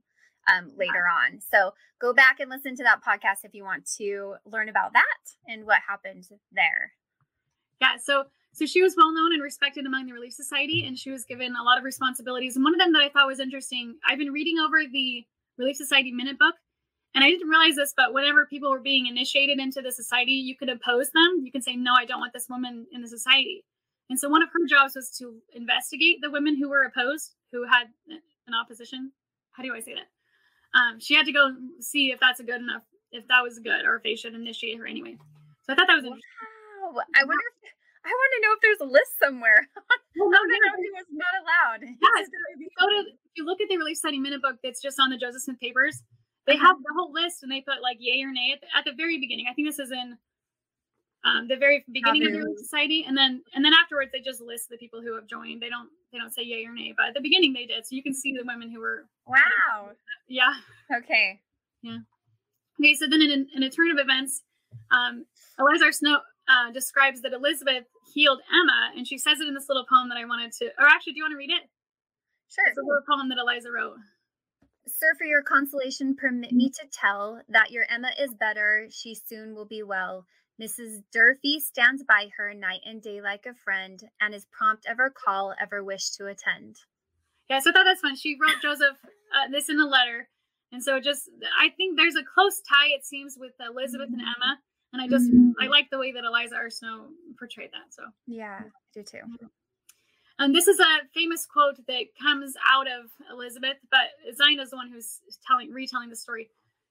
um, 0.50 0.70
later 0.76 1.04
on. 1.06 1.40
So 1.40 1.72
go 2.00 2.12
back 2.12 2.40
and 2.40 2.50
listen 2.50 2.76
to 2.76 2.84
that 2.84 3.02
podcast 3.02 3.44
if 3.44 3.54
you 3.54 3.64
want 3.64 3.88
to 3.98 4.36
learn 4.44 4.68
about 4.68 4.92
that 4.92 5.04
and 5.46 5.64
what 5.64 5.78
happened 5.86 6.26
there. 6.52 6.92
Yeah, 7.80 7.96
so 8.02 8.24
so 8.52 8.66
she 8.66 8.82
was 8.82 8.94
well 8.96 9.12
known 9.12 9.32
and 9.32 9.42
respected 9.42 9.86
among 9.86 10.06
the 10.06 10.12
Relief 10.12 10.32
Society, 10.32 10.84
and 10.84 10.98
she 10.98 11.10
was 11.10 11.24
given 11.24 11.54
a 11.54 11.62
lot 11.62 11.78
of 11.78 11.84
responsibilities. 11.84 12.56
And 12.56 12.64
one 12.64 12.74
of 12.74 12.80
them 12.80 12.92
that 12.92 13.02
I 13.02 13.08
thought 13.08 13.28
was 13.28 13.40
interesting, 13.40 13.96
I've 14.06 14.18
been 14.18 14.32
reading 14.32 14.58
over 14.58 14.78
the 14.90 15.24
Relief 15.56 15.76
Society 15.76 16.10
Minute 16.10 16.38
Book, 16.38 16.56
and 17.14 17.24
I 17.24 17.30
didn't 17.30 17.48
realize 17.48 17.76
this, 17.76 17.94
but 17.96 18.12
whenever 18.12 18.46
people 18.46 18.70
were 18.70 18.80
being 18.80 19.06
initiated 19.06 19.58
into 19.58 19.82
the 19.82 19.92
society, 19.92 20.32
you 20.32 20.56
could 20.56 20.68
oppose 20.68 21.10
them. 21.12 21.42
You 21.42 21.52
could 21.52 21.64
say, 21.64 21.76
"No, 21.76 21.94
I 21.94 22.04
don't 22.04 22.20
want 22.20 22.32
this 22.32 22.48
woman 22.48 22.86
in 22.92 23.02
the 23.02 23.08
society." 23.08 23.64
And 24.08 24.18
so 24.18 24.28
one 24.28 24.42
of 24.42 24.48
her 24.52 24.66
jobs 24.68 24.96
was 24.96 25.10
to 25.18 25.40
investigate 25.52 26.18
the 26.20 26.30
women 26.30 26.56
who 26.56 26.68
were 26.68 26.82
opposed, 26.82 27.36
who 27.52 27.64
had 27.64 27.86
an 28.08 28.54
opposition. 28.54 29.12
How 29.52 29.62
do 29.62 29.72
I 29.74 29.80
say 29.80 29.94
that? 29.94 30.08
Um, 30.74 31.00
she 31.00 31.14
had 31.14 31.26
to 31.26 31.32
go 31.32 31.50
see 31.80 32.12
if 32.12 32.20
that's 32.20 32.40
a 32.40 32.44
good 32.44 32.60
enough, 32.60 32.82
if 33.12 33.26
that 33.28 33.42
was 33.42 33.58
good, 33.58 33.84
or 33.84 33.96
if 33.96 34.02
they 34.02 34.14
should 34.14 34.34
initiate 34.34 34.78
her 34.78 34.86
anyway. 34.86 35.16
So 35.66 35.72
I 35.72 35.76
thought 35.76 35.88
that 35.88 35.96
was 35.96 36.04
interesting. 36.04 36.22
Wow, 36.94 37.02
I 37.14 37.24
wonder 37.24 37.46
if 37.62 37.70
I 38.04 38.08
want 38.08 38.30
to 38.32 38.40
know 38.46 38.52
if 38.56 38.60
there's 38.62 38.80
a 38.80 38.90
list 38.90 39.18
somewhere. 39.22 39.68
Well, 40.18 40.26
I 40.28 40.32
no, 40.32 40.38
want 40.42 40.50
to 40.52 40.58
know 40.58 40.74
who 40.76 40.90
was 40.98 41.06
not 41.12 41.34
allowed. 41.40 41.80
Yeah, 41.86 42.26
go 42.78 42.84
to 42.90 43.08
if 43.08 43.32
you 43.36 43.46
look 43.46 43.60
at 43.62 43.68
the 43.70 43.78
Relief 43.78 43.96
Society 43.96 44.18
minute 44.18 44.42
book 44.42 44.56
that's 44.62 44.82
just 44.82 44.98
on 45.00 45.08
the 45.08 45.16
Joseph 45.16 45.42
Smith 45.42 45.60
papers, 45.60 46.02
they 46.46 46.54
Uh-huh. 46.54 46.66
have 46.66 46.76
the 46.82 46.92
whole 46.98 47.12
list 47.12 47.42
and 47.42 47.50
they 47.50 47.62
put 47.62 47.80
like 47.80 47.96
yay 48.00 48.20
or 48.22 48.30
nay 48.32 48.52
at 48.52 48.60
the, 48.60 48.66
at 48.76 48.84
the 48.84 48.92
very 48.92 49.18
beginning. 49.18 49.46
I 49.48 49.54
think 49.54 49.68
this 49.68 49.78
is 49.78 49.92
in 49.92 50.18
um, 51.24 51.48
the 51.48 51.56
very 51.56 51.84
beginning 51.92 52.26
of 52.26 52.32
the 52.32 52.54
Society, 52.58 53.04
and 53.06 53.16
then 53.16 53.42
and 53.54 53.64
then 53.64 53.72
afterwards 53.74 54.10
they 54.12 54.20
just 54.20 54.40
list 54.40 54.68
the 54.70 54.78
people 54.78 55.02
who 55.02 55.14
have 55.14 55.26
joined. 55.26 55.60
They 55.60 55.68
don't 55.68 55.90
they 56.12 56.18
don't 56.18 56.32
say 56.32 56.42
yay 56.42 56.64
or 56.64 56.72
nay, 56.72 56.94
but 56.96 57.08
at 57.08 57.14
the 57.14 57.20
beginning 57.20 57.52
they 57.52 57.66
did, 57.66 57.86
so 57.86 57.94
you 57.94 58.02
can 58.02 58.14
see 58.14 58.32
the 58.32 58.44
women 58.44 58.70
who 58.70 58.80
were 58.80 59.06
Wow. 59.26 59.90
yeah. 60.28 60.54
Okay. 60.96 61.40
Yeah. 61.82 61.98
Okay, 62.80 62.94
so 62.94 63.06
then 63.08 63.20
in, 63.20 63.46
in 63.54 63.62
a 63.62 63.70
turn 63.70 63.90
of 63.90 63.98
events, 63.98 64.42
um, 64.90 65.26
Eliza 65.58 65.92
Snow 65.92 66.20
uh, 66.48 66.72
describes 66.72 67.20
that 67.20 67.32
Elizabeth 67.32 67.84
healed 68.14 68.40
Emma, 68.50 68.90
and 68.96 69.06
she 69.06 69.18
says 69.18 69.40
it 69.40 69.48
in 69.48 69.54
this 69.54 69.68
little 69.68 69.84
poem 69.88 70.08
that 70.08 70.18
I 70.18 70.24
wanted 70.24 70.52
to. 70.52 70.66
Or 70.78 70.86
actually, 70.86 71.12
do 71.12 71.18
you 71.18 71.24
want 71.24 71.32
to 71.32 71.38
read 71.38 71.50
it? 71.50 71.68
Sure. 72.48 72.64
It's 72.66 72.78
a 72.78 72.80
little 72.80 73.02
poem 73.08 73.28
that 73.28 73.38
Eliza 73.38 73.70
wrote. 73.70 73.96
Sir, 74.86 75.14
for 75.18 75.24
your 75.24 75.42
consolation, 75.42 76.16
permit 76.16 76.52
me 76.52 76.70
to 76.70 76.86
tell 76.90 77.40
that 77.48 77.70
your 77.70 77.84
Emma 77.88 78.10
is 78.18 78.34
better. 78.34 78.88
She 78.90 79.14
soon 79.14 79.54
will 79.54 79.66
be 79.66 79.82
well. 79.82 80.26
Mrs. 80.60 81.02
Durfee 81.12 81.60
stands 81.60 82.02
by 82.02 82.28
her 82.36 82.52
night 82.52 82.80
and 82.84 83.00
day 83.00 83.20
like 83.22 83.46
a 83.46 83.54
friend, 83.54 84.02
and 84.20 84.34
is 84.34 84.46
prompt 84.52 84.84
ever 84.86 85.10
call, 85.10 85.54
ever 85.60 85.82
wish 85.82 86.10
to 86.10 86.26
attend. 86.26 86.76
Yeah, 87.48 87.60
so 87.60 87.70
I 87.70 87.72
thought 87.72 87.84
that's 87.84 88.02
fun. 88.02 88.16
She 88.16 88.36
wrote 88.40 88.56
Joseph 88.62 88.96
uh, 89.34 89.48
this 89.50 89.68
in 89.68 89.80
a 89.80 89.86
letter, 89.86 90.28
and 90.72 90.82
so 90.82 91.00
just 91.00 91.30
I 91.58 91.70
think 91.70 91.96
there's 91.96 92.16
a 92.16 92.22
close 92.22 92.60
tie 92.60 92.88
it 92.94 93.04
seems 93.06 93.36
with 93.38 93.52
Elizabeth 93.60 94.08
and 94.12 94.20
Emma, 94.20 94.58
and 94.92 95.00
I 95.00 95.08
just 95.08 95.30
I 95.60 95.66
like 95.68 95.88
the 95.90 95.98
way 95.98 96.12
that 96.12 96.24
Eliza 96.24 96.56
R. 96.56 96.68
Snow 96.70 97.06
portrayed 97.38 97.70
that. 97.72 97.94
So, 97.94 98.02
Yeah, 98.26 98.60
I 98.60 98.68
do 98.92 99.02
too. 99.02 99.20
and 100.38 100.54
this 100.54 100.68
is 100.68 100.78
a 100.78 100.98
famous 101.14 101.46
quote 101.46 101.76
that 101.86 102.04
comes 102.20 102.54
out 102.68 102.86
of 102.86 103.10
Elizabeth, 103.32 103.78
but 103.90 104.08
Zina 104.36 104.62
is 104.62 104.70
the 104.70 104.76
one 104.76 104.90
who's 104.90 105.20
telling 105.46 105.72
retelling 105.72 106.10
the 106.10 106.16
story. 106.16 106.50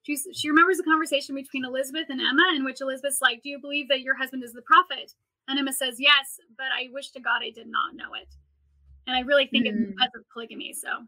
She's, 0.10 0.28
she 0.34 0.50
remembers 0.50 0.80
a 0.80 0.84
conversation 0.84 1.36
between 1.36 1.63
Elizabeth 1.66 2.08
and 2.10 2.20
Emma, 2.20 2.54
in 2.56 2.66
which 2.66 2.82
Elizabeth's 2.82 3.22
like, 3.22 3.44
"Do 3.44 3.50
you 3.50 3.60
believe 3.62 3.88
that 3.89 4.01
your 4.01 4.16
husband 4.16 4.44
is 4.44 4.54
the 4.54 4.63
prophet?" 4.63 5.13
And 5.48 5.60
Emma 5.60 5.72
says, 5.72 5.98
"Yes, 6.00 6.39
but 6.58 6.66
I 6.75 6.89
wish 6.92 7.12
to 7.12 7.20
God 7.20 7.42
I 7.44 7.51
did 7.51 7.68
not 7.68 7.94
know 7.96 8.16
it." 8.20 8.28
And 9.06 9.16
I 9.16 9.20
really 9.22 9.46
think 9.46 9.68
it's 9.68 9.78
Mm. 9.78 9.89
because 9.92 10.10
of 10.16 10.24
polygamy. 10.34 10.74
So, 10.74 11.06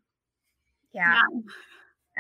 Yeah, 0.93 1.15
yeah. 1.15 1.41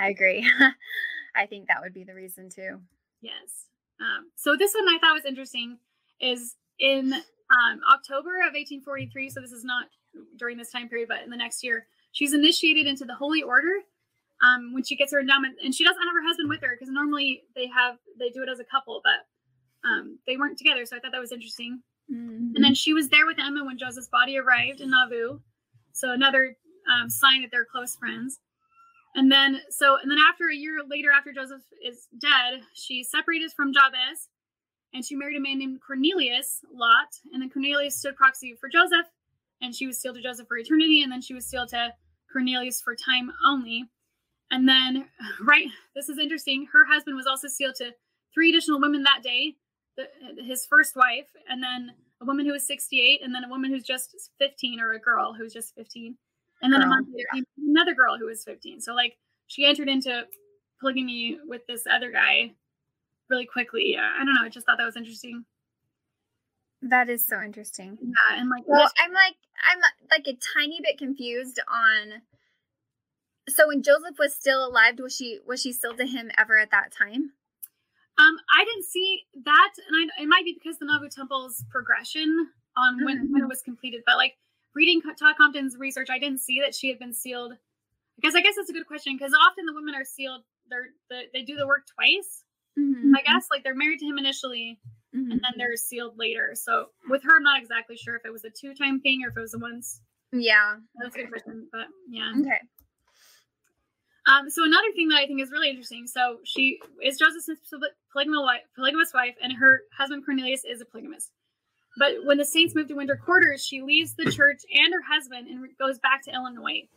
I 0.03 0.09
agree. 0.09 0.41
I 1.35 1.45
think 1.45 1.67
that 1.67 1.81
would 1.81 1.93
be 1.93 2.03
the 2.03 2.15
reason 2.15 2.49
too. 2.49 2.81
Yes. 3.21 3.67
Um, 3.99 4.31
so 4.35 4.55
this 4.57 4.73
one 4.73 4.89
I 4.89 4.97
thought 4.99 5.13
was 5.13 5.25
interesting 5.25 5.77
is 6.19 6.55
in 6.79 7.13
um, 7.13 7.79
October 7.93 8.37
of 8.39 8.53
1843. 8.55 9.29
So 9.29 9.39
this 9.39 9.51
is 9.51 9.63
not 9.63 9.85
during 10.37 10.57
this 10.57 10.71
time 10.71 10.89
period, 10.89 11.09
but 11.09 11.21
in 11.21 11.29
the 11.29 11.37
next 11.37 11.63
year, 11.63 11.85
she's 12.11 12.33
initiated 12.33 12.87
into 12.87 13.05
the 13.05 13.13
Holy 13.13 13.43
Order 13.43 13.81
um, 14.41 14.73
when 14.73 14.83
she 14.83 14.95
gets 14.95 15.11
her 15.13 15.19
endowment, 15.19 15.57
and 15.63 15.73
she 15.73 15.83
doesn't 15.83 16.01
have 16.01 16.13
her 16.13 16.27
husband 16.27 16.49
with 16.49 16.61
her 16.61 16.75
because 16.77 16.91
normally 16.91 17.43
they 17.55 17.67
have 17.67 17.97
they 18.19 18.29
do 18.29 18.43
it 18.43 18.49
as 18.49 18.59
a 18.59 18.65
couple, 18.65 19.01
but 19.03 19.87
um, 19.87 20.19
they 20.27 20.37
weren't 20.37 20.57
together. 20.57 20.85
So 20.85 20.95
I 20.95 20.99
thought 20.99 21.11
that 21.11 21.21
was 21.21 21.31
interesting. 21.31 21.81
Mm-hmm. 22.11 22.55
And 22.55 22.63
then 22.63 22.75
she 22.75 22.93
was 22.93 23.09
there 23.09 23.25
with 23.25 23.39
Emma 23.39 23.63
when 23.63 23.77
Joseph's 23.77 24.09
body 24.09 24.37
arrived 24.37 24.81
in 24.81 24.89
Nauvoo. 24.89 25.39
So 25.93 26.11
another 26.11 26.55
um, 26.91 27.09
sign 27.09 27.41
that 27.41 27.51
they're 27.51 27.65
close 27.65 27.95
friends. 27.95 28.39
And 29.15 29.31
then, 29.31 29.61
so, 29.69 29.97
and 30.01 30.09
then 30.09 30.17
after 30.29 30.49
a 30.49 30.55
year 30.55 30.79
later, 30.87 31.09
after 31.11 31.33
Joseph 31.33 31.61
is 31.85 32.07
dead, 32.19 32.61
she 32.73 33.03
separated 33.03 33.51
from 33.51 33.73
Jabez 33.73 34.29
and 34.93 35.03
she 35.05 35.15
married 35.15 35.37
a 35.37 35.41
man 35.41 35.59
named 35.59 35.79
Cornelius 35.85 36.61
Lott. 36.73 37.09
And 37.33 37.41
then 37.41 37.49
Cornelius 37.49 37.97
stood 37.97 38.15
proxy 38.15 38.55
for 38.59 38.69
Joseph 38.69 39.07
and 39.61 39.75
she 39.75 39.85
was 39.85 39.99
sealed 39.99 40.15
to 40.15 40.21
Joseph 40.21 40.47
for 40.47 40.57
eternity. 40.57 41.03
And 41.03 41.11
then 41.11 41.21
she 41.21 41.33
was 41.33 41.45
sealed 41.45 41.69
to 41.69 41.93
Cornelius 42.31 42.81
for 42.81 42.95
time 42.95 43.31
only. 43.45 43.85
And 44.51 44.67
then, 44.67 45.05
right, 45.47 45.67
this 45.95 46.09
is 46.09 46.19
interesting. 46.19 46.67
Her 46.71 46.85
husband 46.85 47.15
was 47.15 47.25
also 47.25 47.47
sealed 47.47 47.75
to 47.75 47.91
three 48.33 48.49
additional 48.49 48.79
women 48.79 49.03
that 49.03 49.23
day, 49.23 49.55
the, 49.97 50.07
his 50.43 50.65
first 50.65 50.95
wife, 50.95 51.27
and 51.49 51.63
then 51.63 51.93
a 52.21 52.25
woman 52.25 52.45
who 52.45 52.51
was 52.51 52.67
68, 52.67 53.21
and 53.23 53.33
then 53.33 53.43
a 53.43 53.49
woman 53.49 53.71
who's 53.71 53.83
just 53.83 54.15
15, 54.39 54.79
or 54.79 54.93
a 54.93 54.99
girl 54.99 55.33
who's 55.33 55.53
just 55.53 55.73
15. 55.75 56.15
And 56.61 56.71
then 56.71 56.81
girl, 56.81 56.87
a 56.87 56.89
month 56.89 57.07
later, 57.11 57.27
yeah. 57.33 57.41
another 57.69 57.95
girl 57.95 58.17
who 58.17 58.27
was 58.27 58.43
15. 58.43 58.81
So, 58.81 58.93
like, 58.93 59.17
she 59.47 59.65
entered 59.65 59.89
into 59.89 60.25
polygamy 60.79 61.39
with 61.47 61.65
this 61.67 61.83
other 61.91 62.11
guy 62.11 62.51
really 63.29 63.45
quickly. 63.45 63.97
I 63.97 64.23
don't 64.23 64.35
know. 64.35 64.43
I 64.43 64.49
just 64.49 64.65
thought 64.65 64.77
that 64.77 64.85
was 64.85 64.97
interesting. 64.97 65.45
That 66.83 67.09
is 67.09 67.25
so 67.25 67.39
interesting. 67.41 67.97
Yeah, 68.01 68.39
and 68.39 68.49
like, 68.49 68.63
well, 68.65 68.89
I'm 68.99 69.13
like, 69.13 69.35
I'm 69.71 69.79
like 70.09 70.27
a 70.27 70.37
tiny 70.53 70.79
bit 70.83 70.97
confused 70.97 71.59
on. 71.67 72.21
So 73.49 73.67
when 73.67 73.83
Joseph 73.83 74.17
was 74.19 74.35
still 74.35 74.65
alive, 74.65 74.99
was 74.99 75.15
she 75.15 75.39
was 75.45 75.61
she 75.61 75.73
still 75.73 75.95
to 75.95 76.05
him 76.05 76.31
ever 76.37 76.57
at 76.57 76.71
that 76.71 76.91
time? 76.91 77.31
Um, 78.17 78.37
I 78.53 78.63
didn't 78.65 78.85
see 78.85 79.23
that, 79.45 79.71
and 79.87 80.11
I, 80.11 80.23
it 80.23 80.27
might 80.27 80.45
be 80.45 80.53
because 80.53 80.77
the 80.77 80.85
Nauvoo 80.85 81.09
Temple's 81.09 81.63
progression 81.69 82.49
on 82.77 82.95
mm-hmm. 82.95 83.05
when 83.05 83.31
when 83.31 83.43
it 83.43 83.49
was 83.49 83.61
completed. 83.61 84.01
But 84.05 84.17
like 84.17 84.37
reading 84.75 85.01
Todd 85.01 85.35
Compton's 85.37 85.77
research, 85.77 86.09
I 86.09 86.19
didn't 86.19 86.39
see 86.39 86.59
that 86.61 86.75
she 86.75 86.89
had 86.89 86.99
been 86.99 87.13
sealed. 87.13 87.53
Because 88.15 88.35
I 88.35 88.41
guess 88.41 88.55
that's 88.55 88.69
a 88.69 88.73
good 88.73 88.85
question 88.85 89.17
because 89.17 89.33
often 89.33 89.65
the 89.65 89.73
women 89.73 89.95
are 89.95 90.05
sealed. 90.05 90.43
They're 90.69 90.89
the, 91.09 91.23
they 91.33 91.41
do 91.41 91.55
the 91.55 91.65
work 91.65 91.87
twice. 91.87 92.43
Mm-hmm. 92.77 93.15
I 93.15 93.21
guess 93.21 93.47
like 93.49 93.63
they're 93.63 93.75
married 93.75 93.99
to 93.99 94.05
him 94.05 94.19
initially, 94.19 94.79
mm-hmm. 95.15 95.31
and 95.31 95.41
then 95.41 95.53
they're 95.57 95.75
sealed 95.75 96.17
later. 96.17 96.51
So 96.53 96.87
with 97.09 97.23
her, 97.23 97.37
I'm 97.37 97.43
not 97.43 97.59
exactly 97.59 97.97
sure 97.97 98.15
if 98.15 98.25
it 98.25 98.31
was 98.31 98.45
a 98.45 98.49
two 98.49 98.75
time 98.75 98.99
thing 99.01 99.23
or 99.25 99.29
if 99.29 99.37
it 99.37 99.41
was 99.41 99.55
a 99.55 99.59
once. 99.59 100.01
Yeah, 100.31 100.75
that's 100.95 101.15
okay. 101.15 101.23
a 101.23 101.25
good 101.25 101.31
question, 101.31 101.67
but 101.71 101.87
yeah. 102.09 102.31
Okay. 102.39 102.59
Um, 104.31 104.49
so 104.49 104.63
another 104.63 104.91
thing 104.95 105.09
that 105.09 105.17
I 105.17 105.27
think 105.27 105.41
is 105.41 105.51
really 105.51 105.69
interesting. 105.69 106.07
So 106.07 106.37
she 106.45 106.79
is 107.03 107.17
Joseph 107.17 107.43
Smith's 107.43 107.69
polygamous 108.13 108.41
wife, 108.43 108.61
polygamous 108.75 109.11
wife, 109.13 109.35
and 109.41 109.51
her 109.53 109.81
husband 109.97 110.23
Cornelius 110.25 110.63
is 110.63 110.79
a 110.79 110.85
polygamist. 110.85 111.31
But 111.97 112.23
when 112.23 112.37
the 112.37 112.45
Saints 112.45 112.73
moved 112.73 112.89
to 112.89 112.95
winter 112.95 113.17
quarters, 113.17 113.65
she 113.65 113.81
leaves 113.81 114.15
the 114.15 114.31
church 114.31 114.61
and 114.71 114.93
her 114.93 115.01
husband 115.01 115.47
and 115.47 115.67
goes 115.77 115.99
back 115.99 116.23
to 116.23 116.31
Illinois. 116.33 116.87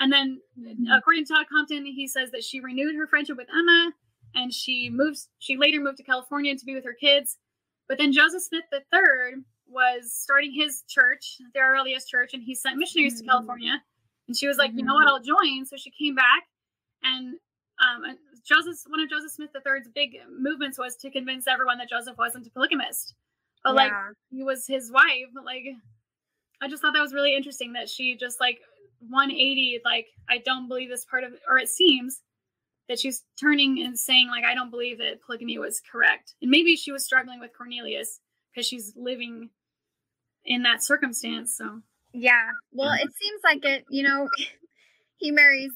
And 0.00 0.12
then, 0.12 0.40
mm-hmm. 0.58 0.90
according 0.90 1.26
to 1.26 1.34
Todd 1.34 1.46
Compton, 1.52 1.86
he 1.86 2.08
says 2.08 2.32
that 2.32 2.42
she 2.42 2.58
renewed 2.58 2.96
her 2.96 3.06
friendship 3.06 3.36
with 3.36 3.48
Emma, 3.48 3.92
and 4.34 4.52
she 4.52 4.90
moves. 4.90 5.28
She 5.38 5.56
later 5.56 5.78
moved 5.80 5.98
to 5.98 6.02
California 6.02 6.56
to 6.56 6.64
be 6.64 6.74
with 6.74 6.84
her 6.84 6.96
kids. 6.98 7.36
But 7.86 7.98
then 7.98 8.12
Joseph 8.12 8.42
Smith 8.42 8.64
III 8.72 9.42
was 9.68 10.12
starting 10.12 10.52
his 10.52 10.82
church, 10.88 11.36
the 11.54 11.60
RLDS 11.60 12.06
church, 12.08 12.30
and 12.32 12.42
he 12.42 12.54
sent 12.54 12.78
missionaries 12.78 13.14
mm-hmm. 13.14 13.26
to 13.26 13.30
California. 13.30 13.82
And 14.26 14.36
she 14.36 14.48
was 14.48 14.56
like, 14.56 14.70
mm-hmm. 14.70 14.80
you 14.80 14.84
know 14.86 14.94
what, 14.94 15.06
mm-hmm. 15.06 15.30
I'll 15.30 15.38
join. 15.38 15.66
So 15.66 15.76
she 15.76 15.90
came 15.90 16.14
back, 16.14 16.44
and 17.02 17.36
um, 17.80 18.16
Joseph, 18.44 18.78
one 18.88 19.00
of 19.00 19.08
Joseph 19.08 19.32
Smith 19.32 19.50
III's 19.54 19.88
big 19.94 20.16
movements 20.30 20.78
was 20.78 20.96
to 20.96 21.10
convince 21.10 21.46
everyone 21.46 21.78
that 21.78 21.88
Joseph 21.88 22.18
wasn't 22.18 22.46
a 22.46 22.50
polygamist, 22.50 23.14
but 23.64 23.70
yeah. 23.70 23.74
like 23.74 23.92
he 24.30 24.42
was 24.42 24.66
his 24.66 24.92
wife. 24.92 25.30
Like, 25.44 25.64
I 26.60 26.68
just 26.68 26.82
thought 26.82 26.92
that 26.94 27.00
was 27.00 27.14
really 27.14 27.34
interesting 27.34 27.72
that 27.74 27.88
she 27.88 28.16
just 28.16 28.40
like 28.40 28.58
180, 29.08 29.80
like 29.84 30.06
I 30.28 30.38
don't 30.38 30.68
believe 30.68 30.90
this 30.90 31.04
part 31.04 31.24
of, 31.24 31.32
or 31.48 31.58
it 31.58 31.68
seems 31.68 32.20
that 32.88 32.98
she's 32.98 33.22
turning 33.40 33.82
and 33.82 33.98
saying 33.98 34.28
like 34.28 34.44
I 34.44 34.54
don't 34.54 34.70
believe 34.70 34.98
that 34.98 35.22
polygamy 35.24 35.58
was 35.58 35.80
correct. 35.90 36.34
And 36.42 36.50
maybe 36.50 36.76
she 36.76 36.92
was 36.92 37.04
struggling 37.04 37.40
with 37.40 37.56
Cornelius 37.56 38.20
because 38.52 38.66
she's 38.66 38.92
living 38.96 39.50
in 40.44 40.64
that 40.64 40.82
circumstance. 40.82 41.56
So 41.56 41.80
yeah. 42.12 42.50
Well, 42.72 42.92
it 42.92 43.10
seems 43.20 43.40
like 43.44 43.64
it, 43.64 43.84
you 43.88 44.02
know, 44.02 44.28
he 45.16 45.30
marries 45.30 45.72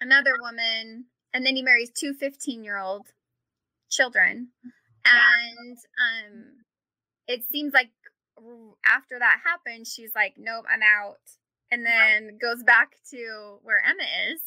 another 0.00 0.34
woman 0.40 1.06
and 1.32 1.44
then 1.44 1.56
he 1.56 1.62
marries 1.62 1.90
two 1.90 2.14
15 2.14 2.64
year 2.64 2.78
old 2.78 3.06
children. 3.90 4.48
And 5.04 5.76
um 5.76 6.44
it 7.26 7.42
seems 7.50 7.72
like 7.74 7.90
after 8.86 9.18
that 9.18 9.38
happens, 9.44 9.92
she's 9.92 10.12
like, 10.14 10.34
Nope, 10.36 10.64
I'm 10.70 10.82
out. 10.82 11.18
And 11.70 11.84
then 11.84 12.38
goes 12.40 12.62
back 12.62 12.92
to 13.10 13.58
where 13.62 13.82
Emma 13.84 14.32
is, 14.32 14.40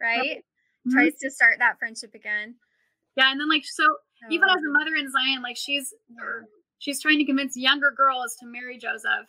right? 0.00 0.42
mm-hmm. 0.86 0.96
tries 0.96 1.14
to 1.22 1.30
start 1.30 1.58
that 1.58 1.78
friendship 1.78 2.14
again. 2.14 2.56
Yeah, 3.16 3.30
and 3.30 3.40
then 3.40 3.48
like 3.48 3.64
so, 3.64 3.84
even 4.30 4.48
as 4.48 4.56
a 4.56 4.72
mother 4.78 4.94
in 4.94 5.10
Zion, 5.10 5.42
like 5.42 5.56
she's 5.56 5.92
she's 6.78 7.00
trying 7.00 7.18
to 7.18 7.24
convince 7.24 7.56
younger 7.56 7.92
girls 7.96 8.36
to 8.40 8.46
marry 8.46 8.78
Joseph, 8.78 9.28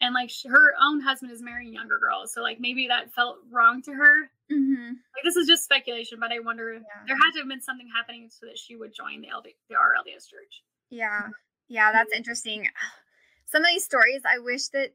and 0.00 0.14
like 0.14 0.30
she, 0.30 0.48
her 0.48 0.74
own 0.82 1.00
husband 1.00 1.32
is 1.32 1.42
marrying 1.42 1.74
younger 1.74 1.98
girls. 1.98 2.32
So 2.32 2.42
like 2.42 2.60
maybe 2.60 2.88
that 2.88 3.12
felt 3.12 3.36
wrong 3.50 3.82
to 3.82 3.92
her. 3.92 4.30
Mm-hmm. 4.52 4.92
Like 5.14 5.24
this 5.24 5.36
is 5.36 5.46
just 5.46 5.64
speculation, 5.64 6.18
but 6.20 6.32
I 6.32 6.40
wonder 6.40 6.74
yeah. 6.74 6.80
there 7.06 7.16
had 7.16 7.32
to 7.34 7.38
have 7.40 7.48
been 7.48 7.60
something 7.60 7.88
happening 7.94 8.28
so 8.30 8.46
that 8.46 8.58
she 8.58 8.76
would 8.76 8.94
join 8.94 9.20
the 9.20 9.28
LD, 9.28 9.48
the 9.68 9.76
RLDS 9.76 10.28
church. 10.28 10.62
Yeah, 10.90 11.28
yeah, 11.68 11.92
that's 11.92 12.12
interesting. 12.12 12.66
Some 13.46 13.62
of 13.62 13.68
these 13.72 13.84
stories, 13.84 14.22
I 14.24 14.38
wish 14.38 14.68
that 14.68 14.90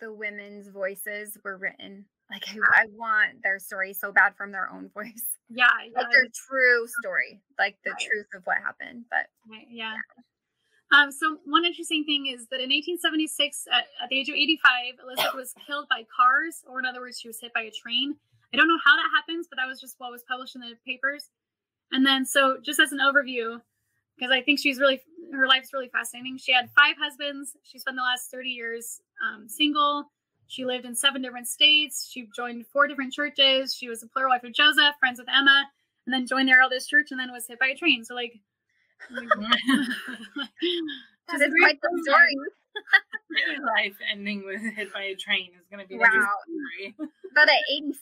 the 0.00 0.12
women's 0.12 0.68
voices 0.68 1.38
were 1.44 1.56
written 1.56 2.06
like 2.32 2.48
I, 2.48 2.82
I, 2.82 2.86
want 2.96 3.42
their 3.42 3.58
story 3.58 3.92
so 3.92 4.10
bad 4.10 4.34
from 4.36 4.52
their 4.52 4.70
own 4.72 4.88
voice. 4.94 5.26
Yeah, 5.50 5.68
like 5.94 6.10
their 6.10 6.24
true 6.32 6.86
story, 7.00 7.42
like 7.58 7.76
the 7.84 7.90
right. 7.90 8.00
truth 8.00 8.26
of 8.34 8.42
what 8.44 8.56
happened. 8.56 9.04
But 9.10 9.28
right, 9.50 9.66
yeah. 9.70 9.92
yeah. 9.92 10.98
Um, 10.98 11.12
so 11.12 11.38
one 11.44 11.64
interesting 11.64 12.04
thing 12.04 12.26
is 12.26 12.48
that 12.48 12.60
in 12.60 12.68
1876, 12.68 13.64
at, 13.70 13.84
at 14.02 14.08
the 14.08 14.18
age 14.18 14.28
of 14.28 14.34
85, 14.34 15.00
Elizabeth 15.04 15.34
was 15.36 15.54
killed 15.66 15.86
by 15.88 16.04
cars, 16.08 16.64
or 16.66 16.78
in 16.78 16.86
other 16.86 17.00
words, 17.00 17.20
she 17.20 17.28
was 17.28 17.38
hit 17.40 17.52
by 17.52 17.62
a 17.62 17.70
train. 17.70 18.16
I 18.52 18.56
don't 18.56 18.68
know 18.68 18.78
how 18.84 18.96
that 18.96 19.10
happens, 19.14 19.46
but 19.48 19.56
that 19.56 19.66
was 19.66 19.80
just 19.80 19.96
what 19.98 20.10
was 20.10 20.22
published 20.28 20.54
in 20.54 20.60
the 20.60 20.74
papers. 20.86 21.30
And 21.90 22.04
then, 22.04 22.24
so 22.24 22.58
just 22.62 22.80
as 22.80 22.92
an 22.92 22.98
overview, 22.98 23.60
because 24.16 24.30
I 24.30 24.42
think 24.42 24.58
she's 24.58 24.78
really 24.78 25.00
her 25.32 25.46
life's 25.46 25.72
really 25.72 25.88
fascinating. 25.88 26.36
She 26.38 26.52
had 26.52 26.68
five 26.76 26.96
husbands. 27.00 27.56
She 27.62 27.78
spent 27.78 27.96
the 27.96 28.02
last 28.02 28.30
30 28.30 28.50
years 28.50 29.00
um, 29.24 29.48
single 29.48 30.10
she 30.52 30.66
lived 30.66 30.84
in 30.84 30.94
seven 30.94 31.22
different 31.22 31.48
states. 31.48 32.10
She 32.12 32.28
joined 32.36 32.66
four 32.66 32.86
different 32.86 33.14
churches. 33.14 33.74
She 33.74 33.88
was 33.88 34.02
a 34.02 34.06
plural 34.06 34.32
wife 34.32 34.44
of 34.44 34.52
Joseph, 34.52 34.94
friends 35.00 35.18
with 35.18 35.28
Emma, 35.28 35.64
and 36.06 36.12
then 36.12 36.26
joined 36.26 36.46
the 36.46 36.52
RLDS 36.52 36.86
church 36.88 37.08
and 37.10 37.18
then 37.18 37.32
was 37.32 37.46
hit 37.46 37.58
by 37.58 37.68
a 37.68 37.74
train. 37.74 38.04
So 38.04 38.14
like, 38.14 38.34
that 39.10 39.30
is 41.40 41.54
quite 41.58 41.80
the 41.80 42.02
story. 42.04 42.36
life 43.76 43.96
ending 44.10 44.44
with 44.44 44.60
hit 44.60 44.92
by 44.92 45.02
a 45.02 45.14
train 45.14 45.50
is 45.58 45.66
going 45.70 45.82
to 45.82 45.88
be 45.88 45.96
wow. 45.96 46.06
story. 46.08 46.94
but 47.34 47.48
at 47.48 47.62
85. 47.70 47.96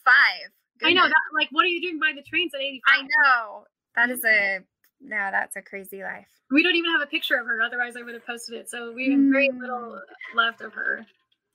I 0.83 0.93
know 0.93 1.03
that. 1.03 1.15
Like, 1.35 1.49
what 1.51 1.65
are 1.65 1.69
you 1.69 1.83
doing 1.83 1.99
by 1.99 2.13
the 2.15 2.23
trains 2.23 2.55
at 2.55 2.61
85? 2.61 2.83
I 2.87 3.03
know. 3.03 3.65
That 3.97 4.11
is 4.11 4.25
a 4.25 4.61
no, 5.01 5.29
that's 5.31 5.57
a 5.57 5.63
crazy 5.63 6.03
life. 6.03 6.29
We 6.51 6.63
don't 6.63 6.77
even 6.77 6.91
have 6.93 7.01
a 7.01 7.07
picture 7.07 7.37
of 7.37 7.47
her. 7.47 7.63
Otherwise, 7.63 7.97
I 7.97 8.03
would 8.03 8.15
have 8.15 8.27
posted 8.27 8.59
it. 8.59 8.71
So 8.71 8.93
we 8.93 9.11
have 9.11 9.21
very 9.33 9.51
little 9.51 9.99
mm. 9.99 10.37
left 10.37 10.61
of 10.61 10.75
her. 10.75 11.07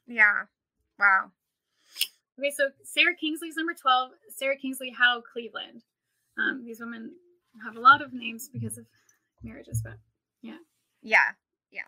Yeah. 0.07 0.43
Wow. 0.97 1.31
Okay, 2.39 2.51
so 2.51 2.69
Sarah 2.83 3.15
Kingsley's 3.15 3.55
number 3.55 3.73
12, 3.73 4.11
Sarah 4.29 4.57
Kingsley 4.57 4.89
Howe 4.89 5.21
Cleveland. 5.21 5.83
Um, 6.37 6.63
these 6.65 6.79
women 6.79 7.11
have 7.63 7.77
a 7.77 7.79
lot 7.79 8.01
of 8.01 8.13
names 8.13 8.49
because 8.51 8.77
of 8.77 8.85
marriages, 9.43 9.81
but 9.81 9.97
yeah. 10.41 10.57
Yeah. 11.01 11.31
Yeah. 11.71 11.81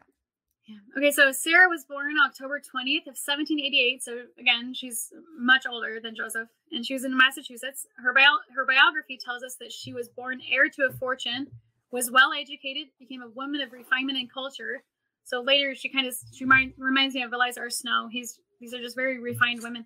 Yeah. 0.68 0.76
Okay, 0.98 1.12
so 1.12 1.32
Sarah 1.32 1.70
was 1.70 1.86
born 1.86 2.16
October 2.26 2.60
20th 2.60 3.08
of 3.08 3.16
1788. 3.16 4.04
So 4.04 4.24
again, 4.38 4.74
she's 4.74 5.14
much 5.40 5.64
older 5.70 6.00
than 6.02 6.14
Joseph, 6.14 6.50
and 6.72 6.86
she 6.86 6.94
was 6.94 7.06
in 7.06 7.18
Massachusetts. 7.18 7.88
Her 8.04 8.14
bio- 8.14 8.44
her 8.54 8.66
biography 8.66 9.18
tells 9.18 9.44
us 9.44 9.56
that 9.62 9.72
she 9.72 9.94
was 9.94 10.10
born 10.10 10.42
heir 10.52 10.68
to 10.68 10.90
a 10.90 10.92
fortune, 10.92 11.48
was 11.92 12.12
well 12.12 12.34
educated, 12.34 12.88
became 13.00 13.22
a 13.22 13.30
woman 13.30 13.62
of 13.62 13.72
refinement 13.72 14.18
and 14.18 14.32
culture. 14.32 14.84
So 15.24 15.42
later, 15.42 15.74
she 15.74 15.88
kind 15.88 16.06
of 16.06 16.14
she 16.34 16.44
reminds 16.46 17.16
me 17.16 17.24
of 17.24 17.32
Eliza 17.32 17.62
R. 17.62 17.70
Snow. 17.70 18.10
He's 18.12 18.40
these 18.60 18.74
are 18.74 18.82
just 18.82 18.96
very 18.96 19.20
refined 19.20 19.62
women. 19.64 19.86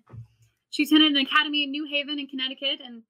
She 0.70 0.84
attended 0.84 1.12
an 1.12 1.18
academy 1.18 1.62
in 1.62 1.70
New 1.70 1.86
Haven 1.88 2.18
in 2.18 2.26
Connecticut, 2.26 2.80
and 2.84 3.02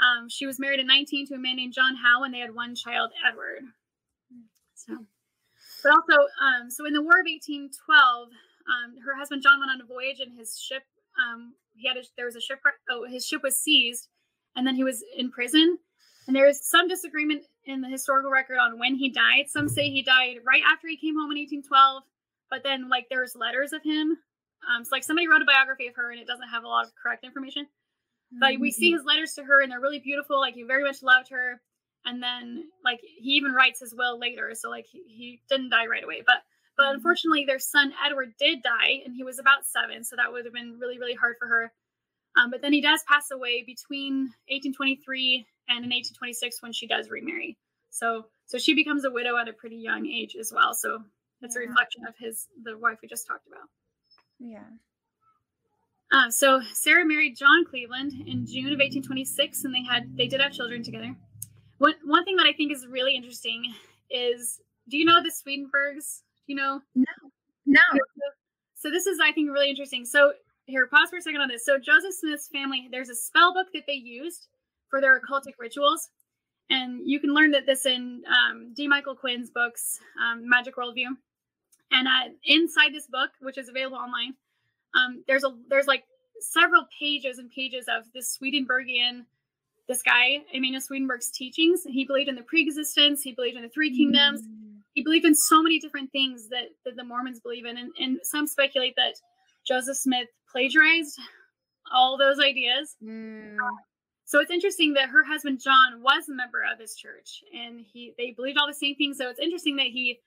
um, 0.00 0.28
she 0.28 0.44
was 0.44 0.58
married 0.58 0.80
at 0.80 0.86
19 0.86 1.28
to 1.28 1.34
a 1.34 1.38
man 1.38 1.56
named 1.56 1.72
John 1.72 1.96
Howe, 1.96 2.24
and 2.24 2.34
they 2.34 2.40
had 2.40 2.54
one 2.54 2.74
child, 2.74 3.12
Edward. 3.26 3.62
So, 4.74 4.98
but 5.86 5.94
also, 5.94 6.26
um, 6.42 6.70
so 6.70 6.86
in 6.86 6.92
the 6.92 7.02
War 7.02 7.22
of 7.22 7.30
1812, 7.30 7.70
um, 8.66 8.98
her 9.04 9.14
husband 9.16 9.42
John 9.42 9.60
went 9.60 9.70
on 9.70 9.80
a 9.80 9.86
voyage, 9.86 10.18
and 10.18 10.36
his 10.36 10.58
ship, 10.58 10.82
um, 11.14 11.54
he 11.74 11.86
had 11.86 11.96
a, 11.96 12.02
there 12.16 12.26
was 12.26 12.36
a 12.36 12.40
ship. 12.40 12.58
Oh, 12.90 13.06
his 13.08 13.26
ship 13.26 13.42
was 13.42 13.56
seized, 13.56 14.08
and 14.54 14.66
then 14.66 14.74
he 14.74 14.84
was 14.84 15.04
in 15.16 15.30
prison. 15.30 15.78
And 16.26 16.34
there 16.34 16.48
is 16.48 16.68
some 16.68 16.88
disagreement 16.88 17.44
in 17.64 17.82
the 17.82 17.88
historical 17.88 18.32
record 18.32 18.58
on 18.58 18.80
when 18.80 18.96
he 18.96 19.10
died. 19.10 19.46
Some 19.46 19.68
say 19.68 19.90
he 19.90 20.02
died 20.02 20.38
right 20.44 20.62
after 20.66 20.88
he 20.88 20.96
came 20.96 21.14
home 21.14 21.30
in 21.30 21.38
1812, 21.38 22.02
but 22.50 22.64
then 22.64 22.88
like 22.88 23.06
there's 23.08 23.36
letters 23.36 23.72
of 23.72 23.84
him 23.84 24.18
um, 24.66 24.84
so 24.84 24.90
like 24.92 25.04
somebody 25.04 25.28
wrote 25.28 25.42
a 25.42 25.46
biography 25.46 25.86
of 25.86 25.94
her 25.96 26.10
and 26.10 26.20
it 26.20 26.26
doesn't 26.26 26.48
have 26.48 26.64
a 26.64 26.68
lot 26.68 26.86
of 26.86 26.92
correct 27.00 27.24
information. 27.24 27.64
Mm-hmm. 27.64 28.38
But 28.40 28.60
we 28.60 28.70
see 28.70 28.90
mm-hmm. 28.90 28.98
his 28.98 29.06
letters 29.06 29.34
to 29.34 29.44
her 29.44 29.62
and 29.62 29.70
they're 29.70 29.80
really 29.80 30.00
beautiful. 30.00 30.40
Like 30.40 30.54
he 30.54 30.62
very 30.62 30.82
much 30.82 31.02
loved 31.02 31.28
her. 31.30 31.60
And 32.06 32.22
then 32.22 32.64
like 32.84 33.00
he 33.02 33.32
even 33.32 33.52
writes 33.52 33.80
his 33.80 33.94
will 33.94 34.18
later. 34.18 34.52
So 34.54 34.70
like 34.70 34.86
he, 34.86 35.02
he 35.08 35.40
didn't 35.48 35.70
die 35.70 35.86
right 35.86 36.04
away. 36.04 36.22
But 36.24 36.36
but 36.76 36.84
mm-hmm. 36.84 36.94
unfortunately 36.94 37.44
their 37.44 37.58
son 37.58 37.92
Edward 38.04 38.34
did 38.38 38.62
die 38.62 39.02
and 39.04 39.14
he 39.14 39.24
was 39.24 39.38
about 39.38 39.66
seven. 39.66 40.04
So 40.04 40.16
that 40.16 40.32
would 40.32 40.44
have 40.44 40.54
been 40.54 40.78
really, 40.80 40.98
really 40.98 41.14
hard 41.14 41.36
for 41.38 41.48
her. 41.48 41.72
Um, 42.38 42.50
but 42.50 42.62
then 42.62 42.72
he 42.72 42.80
does 42.80 43.02
pass 43.08 43.30
away 43.30 43.64
between 43.66 44.30
1823 44.48 45.46
and 45.68 45.84
in 45.84 45.90
1826 45.90 46.62
when 46.62 46.72
she 46.72 46.86
does 46.86 47.10
remarry. 47.10 47.56
So 47.90 48.26
so 48.46 48.58
she 48.58 48.74
becomes 48.74 49.04
a 49.04 49.10
widow 49.10 49.36
at 49.36 49.48
a 49.48 49.52
pretty 49.52 49.76
young 49.76 50.06
age 50.06 50.36
as 50.38 50.52
well. 50.54 50.74
So 50.74 51.02
that's 51.40 51.56
a 51.56 51.60
reflection 51.60 52.02
of 52.06 52.14
his 52.18 52.46
the 52.62 52.78
wife 52.78 52.98
we 53.02 53.08
just 53.08 53.26
talked 53.26 53.46
about. 53.48 53.68
Yeah. 54.38 54.64
Uh, 56.12 56.30
so 56.30 56.60
Sarah 56.72 57.04
married 57.04 57.36
John 57.36 57.64
Cleveland 57.68 58.12
in 58.12 58.46
June 58.46 58.66
of 58.66 58.78
1826, 58.78 59.64
and 59.64 59.74
they 59.74 59.82
had 59.82 60.16
they 60.16 60.28
did 60.28 60.40
have 60.40 60.52
children 60.52 60.82
together. 60.82 61.16
One 61.78 61.94
one 62.04 62.24
thing 62.24 62.36
that 62.36 62.46
I 62.46 62.52
think 62.52 62.72
is 62.72 62.86
really 62.86 63.14
interesting 63.14 63.74
is, 64.10 64.60
do 64.88 64.96
you 64.96 65.04
know 65.04 65.22
the 65.22 65.30
Swedenborgs? 65.30 66.22
Do 66.46 66.52
you 66.52 66.56
know? 66.56 66.80
No. 66.94 67.04
No. 67.66 67.80
So 68.74 68.90
this 68.90 69.06
is 69.06 69.18
I 69.20 69.32
think 69.32 69.50
really 69.50 69.70
interesting. 69.70 70.04
So 70.04 70.32
here, 70.66 70.86
pause 70.86 71.10
for 71.10 71.16
a 71.16 71.22
second 71.22 71.40
on 71.40 71.48
this. 71.48 71.64
So 71.64 71.78
Joseph 71.78 72.14
Smith's 72.14 72.48
family, 72.48 72.88
there's 72.90 73.08
a 73.08 73.14
spell 73.14 73.54
book 73.54 73.68
that 73.74 73.84
they 73.86 73.94
used 73.94 74.48
for 74.88 75.00
their 75.00 75.20
occultic 75.20 75.54
rituals, 75.58 76.10
and 76.70 77.00
you 77.04 77.20
can 77.20 77.34
learn 77.34 77.50
that 77.52 77.66
this 77.66 77.86
in 77.86 78.22
um, 78.28 78.72
D. 78.74 78.88
Michael 78.88 79.14
Quinn's 79.14 79.50
books, 79.50 79.98
um, 80.20 80.48
Magic 80.48 80.76
Worldview. 80.76 81.08
And 81.92 82.08
uh, 82.08 82.34
inside 82.44 82.92
this 82.92 83.06
book, 83.06 83.30
which 83.40 83.58
is 83.58 83.68
available 83.68 83.98
online, 83.98 84.34
um, 84.94 85.22
there's 85.28 85.44
a 85.44 85.54
there's 85.68 85.86
like 85.86 86.04
several 86.40 86.86
pages 86.98 87.38
and 87.38 87.50
pages 87.50 87.86
of 87.88 88.04
this 88.12 88.28
Swedenborgian, 88.30 89.26
this 89.88 90.02
guy 90.02 90.38
Emanuel 90.52 90.80
Swedenborg's 90.80 91.30
teachings. 91.30 91.82
He 91.88 92.04
believed 92.04 92.28
in 92.28 92.34
the 92.34 92.42
pre-existence. 92.42 93.22
He 93.22 93.32
believed 93.32 93.56
in 93.56 93.62
the 93.62 93.68
three 93.68 93.96
kingdoms. 93.96 94.42
Mm. 94.42 94.80
He 94.94 95.02
believed 95.02 95.26
in 95.26 95.34
so 95.34 95.62
many 95.62 95.78
different 95.78 96.10
things 96.10 96.48
that, 96.48 96.68
that 96.84 96.96
the 96.96 97.04
Mormons 97.04 97.40
believe 97.40 97.66
in, 97.66 97.76
and, 97.76 97.90
and 97.98 98.18
some 98.22 98.46
speculate 98.46 98.94
that 98.96 99.14
Joseph 99.66 99.96
Smith 99.96 100.28
plagiarized 100.50 101.18
all 101.92 102.16
those 102.16 102.40
ideas. 102.40 102.96
Mm. 103.04 103.56
So 104.24 104.40
it's 104.40 104.50
interesting 104.50 104.94
that 104.94 105.10
her 105.10 105.22
husband 105.22 105.60
John 105.62 106.02
was 106.02 106.28
a 106.28 106.34
member 106.34 106.62
of 106.70 106.78
this 106.78 106.96
church, 106.96 107.42
and 107.54 107.84
he 107.92 108.14
they 108.18 108.32
believed 108.32 108.58
all 108.58 108.66
the 108.66 108.74
same 108.74 108.96
things. 108.96 109.18
So 109.18 109.28
it's 109.28 109.38
interesting 109.38 109.76
that 109.76 109.86
he 109.86 110.18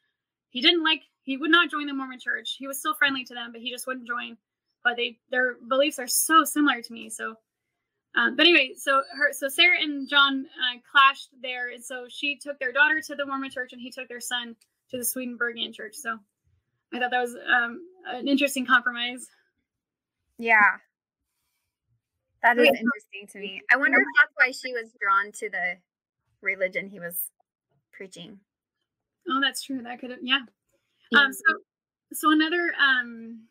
he 0.52 0.62
didn't 0.62 0.84
like 0.84 1.02
he 1.24 1.36
would 1.36 1.52
not 1.52 1.70
join 1.70 1.88
the 1.88 1.94
Mormon 1.94 2.20
church. 2.20 2.56
He 2.58 2.68
was 2.68 2.80
still 2.80 2.96
friendly 2.96 3.26
to 3.26 3.34
them, 3.34 3.52
but 3.52 3.62
he 3.62 3.72
just 3.72 3.88
wouldn't 3.88 4.08
join 4.08 4.38
but 4.84 4.96
they 4.96 5.18
their 5.32 5.56
beliefs 5.68 6.00
are 6.00 6.08
so 6.08 6.44
similar 6.44 6.82
to 6.82 6.94
me. 6.94 7.10
So, 7.10 7.36
um, 8.16 8.36
but 8.36 8.46
anyway, 8.46 8.74
so 8.76 9.02
her 9.18 9.32
so 9.32 9.48
Sarah 9.50 9.78
and 9.82 10.10
John 10.10 10.46
uh, 10.46 10.80
clashed 10.92 11.30
there, 11.42 11.70
and 11.70 11.84
so 11.84 12.06
she 12.10 12.38
took 12.38 12.60
their 12.60 12.72
daughter 12.72 13.02
to 13.02 13.16
the 13.16 13.26
Mormon 13.26 13.52
church, 13.52 13.74
and 13.74 13.82
he 13.82 13.92
took 13.92 14.08
their 14.08 14.20
son 14.20 14.56
to 14.92 14.98
the 14.98 15.06
Swedenborgian 15.06 15.74
church. 15.74 15.96
So, 15.96 16.18
I 16.94 17.00
thought 17.00 17.12
that 17.12 17.22
was 17.22 17.36
um, 17.36 17.82
an 18.08 18.28
interesting 18.28 18.66
compromise. 18.66 19.28
Yeah, 20.38 20.78
that 22.44 22.58
is 22.58 22.68
interesting 22.68 23.28
to 23.32 23.40
me. 23.40 23.62
I 23.72 23.78
wonder 23.78 23.98
if 24.00 24.08
that's 24.18 24.34
why 24.36 24.52
she 24.52 24.74
was 24.74 24.92
drawn 25.02 25.32
to 25.34 25.50
the 25.50 25.78
religion 26.42 26.88
he 26.88 27.00
was 27.00 27.16
preaching. 27.92 28.40
Oh, 29.30 29.40
that's 29.42 29.62
true. 29.64 29.82
That 29.84 30.00
could 30.00 30.10
have, 30.12 30.20
yeah. 30.24 30.40
Um, 31.16 31.34
so, 31.34 31.42
so 32.14 32.32
another 32.32 32.72
um, 32.80 33.42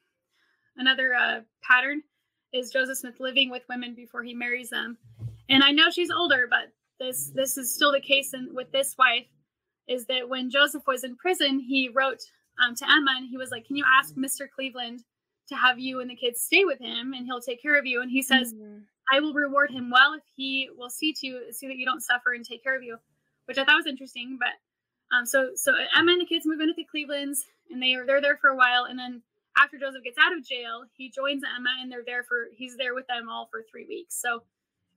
Another 0.79 1.12
uh, 1.12 1.41
pattern 1.61 2.03
is 2.52 2.71
Joseph 2.71 2.99
Smith 2.99 3.21
living 3.21 3.50
with 3.50 3.62
women 3.69 3.95
before 3.95 4.23
he 4.23 4.35
marries 4.35 4.71
them. 4.71 4.97
And 5.49 5.62
I 5.62 5.71
know 5.71 5.90
she's 5.90 6.11
older, 6.11 6.47
but 6.49 6.73
this 6.99 7.31
this 7.35 7.57
is 7.57 7.73
still 7.73 7.93
the 7.93 8.00
case 8.00 8.35
in, 8.35 8.55
with 8.55 8.71
this 8.73 8.97
wife. 8.99 9.26
Is 9.87 10.07
that 10.07 10.28
when 10.28 10.50
Joseph 10.50 10.83
was 10.87 11.05
in 11.05 11.17
prison, 11.17 11.61
he 11.61 11.88
wrote 11.88 12.21
um, 12.62 12.75
to 12.75 12.85
Emma 12.85 13.14
and 13.17 13.28
he 13.28 13.38
was 13.38 13.50
like, 13.50 13.67
"Can 13.67 13.76
you 13.76 13.85
ask 13.99 14.14
Mr. 14.14 14.49
Cleveland 14.49 15.05
to 15.49 15.57
have 15.57 15.78
you 15.78 16.00
and 16.00 16.11
the 16.11 16.14
kids 16.14 16.43
stay 16.43 16.64
with 16.64 16.78
him, 16.78 17.14
and 17.14 17.25
he'll 17.25 17.40
take 17.40 17.62
care 17.62 17.78
of 17.78 17.87
you?" 17.87 18.02
And 18.02 18.11
he 18.11 18.23
says, 18.23 18.52
mm-hmm. 18.52 18.81
"I 19.12 19.21
will 19.21 19.33
reward 19.33 19.71
him 19.71 19.90
well 19.90 20.12
if 20.14 20.23
he 20.37 20.69
will 20.76 20.90
see 20.90 21.14
to 21.14 21.26
you, 21.26 21.52
see 21.52 21.69
that 21.69 21.76
you 21.76 21.87
don't 21.87 22.02
suffer 22.02 22.35
and 22.35 22.45
take 22.45 22.62
care 22.62 22.76
of 22.76 22.83
you," 22.83 22.99
which 23.47 23.57
I 23.57 23.64
thought 23.64 23.76
was 23.76 23.87
interesting. 23.87 24.38
But 24.38 25.17
um, 25.17 25.25
so 25.25 25.50
so 25.55 25.73
Emma 25.97 26.12
and 26.12 26.21
the 26.21 26.26
kids 26.26 26.45
move 26.45 26.61
into 26.61 26.75
the 26.76 26.84
Clevelands, 26.84 27.47
and 27.71 27.82
they 27.82 27.95
are 27.95 28.04
they're 28.04 28.21
there 28.21 28.37
for 28.37 28.50
a 28.50 28.56
while, 28.56 28.84
and 28.84 28.99
then 28.99 29.23
after 29.58 29.78
Joseph 29.78 30.04
gets 30.04 30.18
out 30.18 30.36
of 30.36 30.44
jail, 30.44 30.84
he 30.97 31.10
joins 31.10 31.42
Emma 31.42 31.71
and 31.80 31.90
they're 31.90 32.06
there 32.06 32.23
for 32.23 32.49
he's 32.56 32.76
there 32.76 32.94
with 32.94 33.06
them 33.06 33.28
all 33.28 33.49
for 33.50 33.62
three 33.71 33.86
weeks. 33.86 34.21
So 34.21 34.42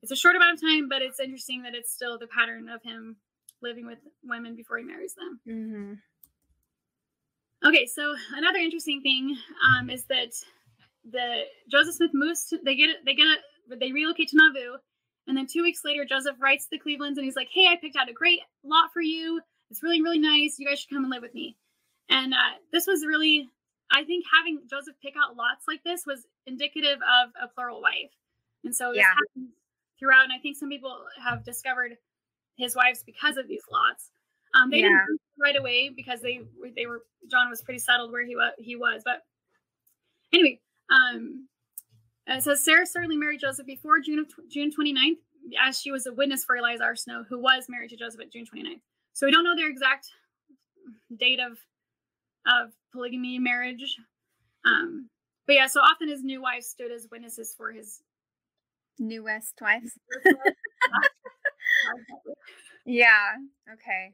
it's 0.02 0.12
a 0.12 0.16
short 0.16 0.36
amount 0.36 0.56
of 0.56 0.62
time, 0.62 0.90
but 0.90 1.02
it's 1.02 1.20
interesting 1.20 1.64
that 1.64 1.76
it's 1.76 1.94
still 1.94 2.18
the 2.18 2.28
pattern 2.28 2.70
of 2.70 2.82
him 2.84 3.18
living 3.62 3.86
with 3.86 4.00
women 4.24 4.56
before 4.56 4.78
he 4.78 4.84
marries 4.84 5.16
them. 5.16 5.40
Mm-hmm. 5.48 5.94
Okay, 7.68 7.86
so 7.86 8.16
another 8.36 8.58
interesting 8.58 9.02
thing 9.02 9.38
um, 9.64 9.90
is 9.90 10.06
that 10.06 10.34
the 11.10 11.44
Joseph 11.70 11.96
Smith 11.96 12.12
moves. 12.14 12.46
To, 12.46 12.58
they 12.64 12.76
get 12.76 12.90
it. 12.90 12.98
They 13.06 13.14
get 13.14 13.28
it. 13.28 13.80
They 13.80 13.92
relocate 13.92 14.30
to 14.30 14.38
Nauvoo, 14.38 14.78
and 15.28 15.38
then 15.38 15.48
two 15.48 15.62
weeks 15.62 15.82
later, 15.86 16.04
Joseph 16.04 16.36
writes 16.42 16.68
the 16.72 16.80
Clevelands 16.80 17.18
and 17.18 17.26
he's 17.26 17.36
like, 17.36 17.50
"Hey, 17.54 17.68
I 17.68 17.76
picked 17.80 17.96
out 17.96 18.10
a 18.10 18.14
great 18.14 18.40
lot 18.64 18.92
for 18.94 19.02
you. 19.02 19.42
It's 19.70 19.84
really, 19.84 20.02
really 20.02 20.20
nice. 20.20 20.58
You 20.58 20.68
guys 20.68 20.80
should 20.80 20.90
come 20.90 21.04
and 21.04 21.12
live 21.12 21.22
with 21.22 21.36
me." 21.36 21.56
And 22.10 22.34
uh, 22.34 22.58
this 22.74 22.88
was 22.88 23.06
really 23.06 23.48
I 23.92 24.04
think 24.04 24.26
having 24.34 24.62
Joseph 24.70 24.96
pick 25.02 25.16
out 25.22 25.36
lots 25.36 25.66
like 25.68 25.84
this 25.84 26.06
was 26.06 26.26
indicative 26.46 27.00
of 27.00 27.30
a 27.42 27.48
plural 27.48 27.82
wife. 27.82 28.12
And 28.64 28.76
so 28.76 28.90
this 28.90 29.00
yeah. 29.00 29.10
happens 29.10 29.54
throughout. 30.00 30.24
And 30.24 30.34
I 30.34 30.38
think 30.40 30.58
some 30.58 30.70
people 30.70 30.98
have 31.24 31.44
discovered 31.44 31.98
his 32.58 32.76
wives 32.76 33.04
because 33.06 33.38
of 33.38 33.48
these 33.48 33.64
lots. 33.72 34.12
Um, 34.54 34.70
they 34.70 34.78
yeah. 34.78 34.90
didn't 34.90 35.20
right 35.40 35.58
away 35.58 35.90
because 35.90 36.22
they 36.22 36.42
they 36.76 36.86
were 36.86 37.04
John 37.30 37.50
was 37.50 37.62
pretty 37.62 37.80
settled 37.80 38.12
where 38.12 38.26
he 38.26 38.36
was 38.36 38.52
he 38.58 38.76
was. 38.76 39.02
But 39.04 39.24
anyway, 40.34 40.60
um, 40.92 41.48
it 42.28 42.44
says 42.44 42.64
Sarah 42.64 42.86
certainly 42.86 43.18
married 43.18 43.40
Joseph 43.40 43.66
before 43.66 44.00
June 44.00 44.20
of 44.20 44.28
June 44.50 44.72
29th, 44.72 45.18
as 45.62 45.80
she 45.80 45.92
was 45.92 46.06
a 46.06 46.14
witness 46.14 46.44
for 46.44 46.58
Eliza 46.58 46.84
R. 46.84 46.96
Snow, 46.96 47.24
who 47.28 47.40
was 47.40 47.68
married 47.70 47.90
to 47.92 47.98
Joseph 47.98 48.22
at 48.22 48.32
June 48.32 48.46
29th. 48.46 48.82
So 49.14 49.26
we 49.26 49.32
don't 49.32 49.44
know 49.44 49.56
their 49.56 49.70
exact 49.70 50.08
date 51.18 51.40
of 51.40 51.58
of 52.46 52.72
polygamy 52.92 53.40
marriage. 53.40 53.98
Um, 54.66 55.10
but 55.48 55.56
yeah, 55.56 55.68
so 55.68 55.82
often 55.82 56.10
his 56.10 56.24
new 56.24 56.42
wives 56.42 56.68
stood 56.68 56.92
as 56.92 57.08
witnesses 57.12 57.54
for 57.58 57.72
his 57.72 58.02
newest 59.00 59.54
wives. 59.62 59.98
yeah. 62.86 63.36
Okay. 63.74 64.12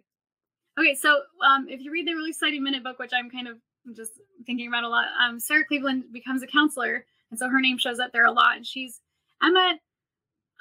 Okay, 0.80 0.96
so 0.96 1.22
um, 1.46 1.68
if 1.70 1.82
you 1.82 1.92
read 1.92 2.08
the 2.08 2.13
really 2.13 2.30
exciting 2.30 2.63
minute 2.63 2.84
book, 2.84 3.00
which 3.00 3.12
I'm 3.13 3.30
kind 3.30 3.48
of 3.48 3.58
just 3.96 4.13
thinking 4.46 4.68
about 4.68 4.84
a 4.84 4.90
lot, 4.90 5.06
um, 5.20 5.40
Sarah 5.40 5.66
Cleveland 5.66 6.06
becomes 6.13 6.44
a 6.44 6.48
counselor, 6.48 7.06
and 7.32 7.40
so 7.40 7.50
her 7.50 7.60
name 7.60 7.78
shows 7.78 8.00
up 8.00 8.12
there 8.13 8.26
a 8.26 8.32
lot. 8.32 8.58
And 8.58 8.66
she's 8.66 9.02
Emma. 9.42 9.80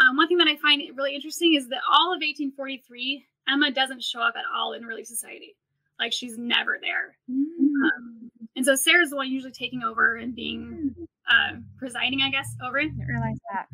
Um, 0.01 0.17
one 0.17 0.29
thing 0.29 0.39
that 0.39 0.49
I 0.49 0.57
find 0.57 0.83
really 0.97 1.15
interesting 1.15 1.55
is 1.55 1.69
that 1.69 1.81
all 1.91 2.13
of 2.13 2.21
1843, 2.21 3.25
Emma 3.49 3.71
doesn't 3.71 4.03
show 4.03 4.21
up 4.21 4.35
at 4.37 4.45
all 4.55 4.73
in 4.73 4.85
Relief 4.85 5.07
Society. 5.07 5.57
Like 5.99 6.13
she's 6.13 6.37
never 6.37 6.79
there. 6.81 7.17
Mm-hmm. 7.31 7.83
Um, 7.85 8.31
and 8.57 8.65
so 8.65 8.75
Sarah's 8.75 9.11
the 9.11 9.17
one 9.17 9.31
usually 9.31 9.53
taking 9.53 9.83
over 9.83 10.17
and 10.17 10.35
being 10.35 10.95
uh, 11.29 11.57
presiding, 11.79 12.23
I 12.23 12.31
guess, 12.31 12.55
over 12.65 12.79
it. 12.79 12.89
Didn't 12.89 13.07
realize 13.07 13.39
that. 13.53 13.67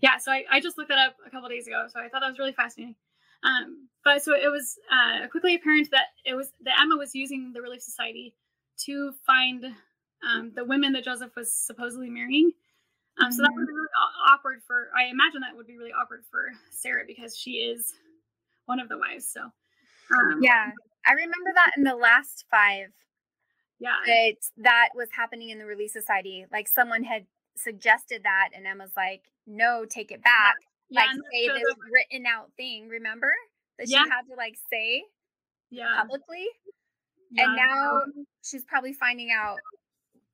Yeah, 0.00 0.18
so 0.18 0.32
I, 0.32 0.44
I 0.50 0.60
just 0.60 0.76
looked 0.76 0.90
that 0.90 0.98
up 0.98 1.16
a 1.26 1.30
couple 1.30 1.48
days 1.48 1.66
ago, 1.66 1.86
so 1.92 2.00
I 2.00 2.08
thought 2.08 2.20
that 2.20 2.28
was 2.28 2.38
really 2.38 2.52
fascinating. 2.52 2.94
Um, 3.42 3.88
but 4.04 4.22
so 4.22 4.34
it 4.34 4.50
was 4.50 4.78
uh, 4.90 5.28
quickly 5.28 5.54
apparent 5.54 5.90
that 5.90 6.06
it 6.24 6.34
was 6.34 6.52
that 6.62 6.80
Emma 6.80 6.96
was 6.96 7.14
using 7.14 7.52
the 7.52 7.62
Relief 7.62 7.82
Society 7.82 8.34
to 8.84 9.12
find 9.26 9.64
um, 10.26 10.52
the 10.54 10.64
women 10.64 10.92
that 10.92 11.04
Joseph 11.04 11.36
was 11.36 11.52
supposedly 11.52 12.10
marrying. 12.10 12.50
Um, 13.22 13.30
so 13.30 13.42
that 13.42 13.50
would 13.54 13.66
be 13.66 13.72
really 13.72 13.88
awkward 14.28 14.60
for. 14.66 14.88
I 14.96 15.04
imagine 15.04 15.40
that 15.40 15.56
would 15.56 15.66
be 15.66 15.78
really 15.78 15.92
awkward 15.92 16.24
for 16.30 16.50
Sarah 16.70 17.04
because 17.06 17.36
she 17.36 17.52
is 17.52 17.94
one 18.66 18.80
of 18.80 18.88
the 18.88 18.98
wives. 18.98 19.28
So 19.28 19.42
um, 19.42 20.40
yeah, 20.42 20.70
I 21.06 21.12
remember 21.12 21.50
that 21.54 21.72
in 21.76 21.84
the 21.84 21.96
last 21.96 22.44
five. 22.50 22.88
Yeah. 23.80 23.98
That 24.06 24.34
that 24.58 24.88
was 24.94 25.08
happening 25.16 25.50
in 25.50 25.58
the 25.58 25.66
Relief 25.66 25.90
Society. 25.90 26.46
Like 26.50 26.68
someone 26.68 27.02
had 27.02 27.26
suggested 27.56 28.22
that, 28.24 28.50
and 28.54 28.66
Emma's 28.66 28.92
like, 28.96 29.22
no, 29.46 29.84
take 29.84 30.10
it 30.10 30.22
back. 30.22 30.54
Yeah, 30.90 31.02
like 31.02 31.10
say 31.32 31.48
this 31.48 31.74
written 31.92 32.26
out 32.26 32.50
thing, 32.56 32.88
remember? 32.88 33.32
That 33.78 33.88
yeah. 33.88 34.04
she 34.04 34.10
had 34.10 34.22
to 34.30 34.34
like 34.36 34.56
say 34.70 35.04
yeah. 35.70 36.00
publicly. 36.00 36.46
Yeah. 37.30 37.44
And 37.44 37.56
now 37.56 38.00
she's 38.42 38.64
probably 38.64 38.92
finding 38.92 39.30
out 39.30 39.58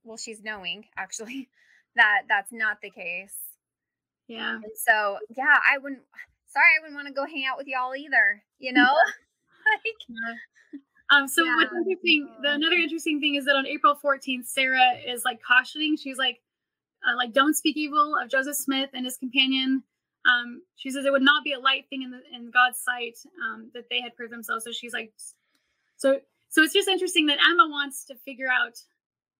well, 0.04 0.16
she's 0.16 0.42
knowing 0.42 0.86
actually 0.96 1.48
that 1.96 2.22
that's 2.28 2.52
not 2.52 2.78
the 2.82 2.90
case. 2.90 3.34
Yeah. 4.28 4.56
And 4.56 4.64
so 4.74 5.18
yeah, 5.36 5.56
I 5.66 5.78
wouldn't 5.78 6.02
sorry, 6.48 6.66
I 6.78 6.82
wouldn't 6.82 6.96
want 6.96 7.08
to 7.08 7.14
go 7.14 7.26
hang 7.26 7.46
out 7.46 7.56
with 7.56 7.66
y'all 7.66 7.94
either, 7.94 8.42
you 8.58 8.72
know? 8.74 8.92
like 9.70 10.18
um, 11.10 11.26
so 11.28 11.44
yeah. 11.44 11.56
what's 11.56 11.72
interesting, 11.72 12.28
the, 12.42 12.52
another 12.52 12.76
interesting 12.76 13.20
thing 13.20 13.34
is 13.34 13.44
that 13.44 13.56
on 13.56 13.66
April 13.66 13.96
14th, 14.02 14.46
Sarah 14.46 14.98
is 15.06 15.22
like 15.24 15.40
cautioning. 15.42 15.96
She's 15.96 16.18
like, 16.18 16.40
uh, 17.06 17.16
like 17.16 17.32
don't 17.32 17.54
speak 17.54 17.76
evil 17.76 18.16
of 18.20 18.30
Joseph 18.30 18.56
Smith 18.56 18.90
and 18.94 19.04
his 19.04 19.16
companion. 19.16 19.82
Um, 20.30 20.62
she 20.76 20.90
says 20.90 21.06
it 21.06 21.12
would 21.12 21.22
not 21.22 21.42
be 21.44 21.52
a 21.52 21.58
light 21.58 21.84
thing 21.88 22.02
in 22.02 22.10
the, 22.10 22.20
in 22.34 22.50
God's 22.50 22.78
sight 22.78 23.16
um, 23.42 23.70
that 23.74 23.84
they 23.90 24.00
had 24.00 24.14
proved 24.14 24.32
themselves. 24.32 24.64
So 24.64 24.70
she's 24.72 24.92
like, 24.92 25.12
so 25.96 26.20
so 26.50 26.62
it's 26.62 26.74
just 26.74 26.88
interesting 26.88 27.26
that 27.26 27.38
Emma 27.38 27.68
wants 27.68 28.04
to 28.06 28.14
figure 28.16 28.48
out. 28.48 28.78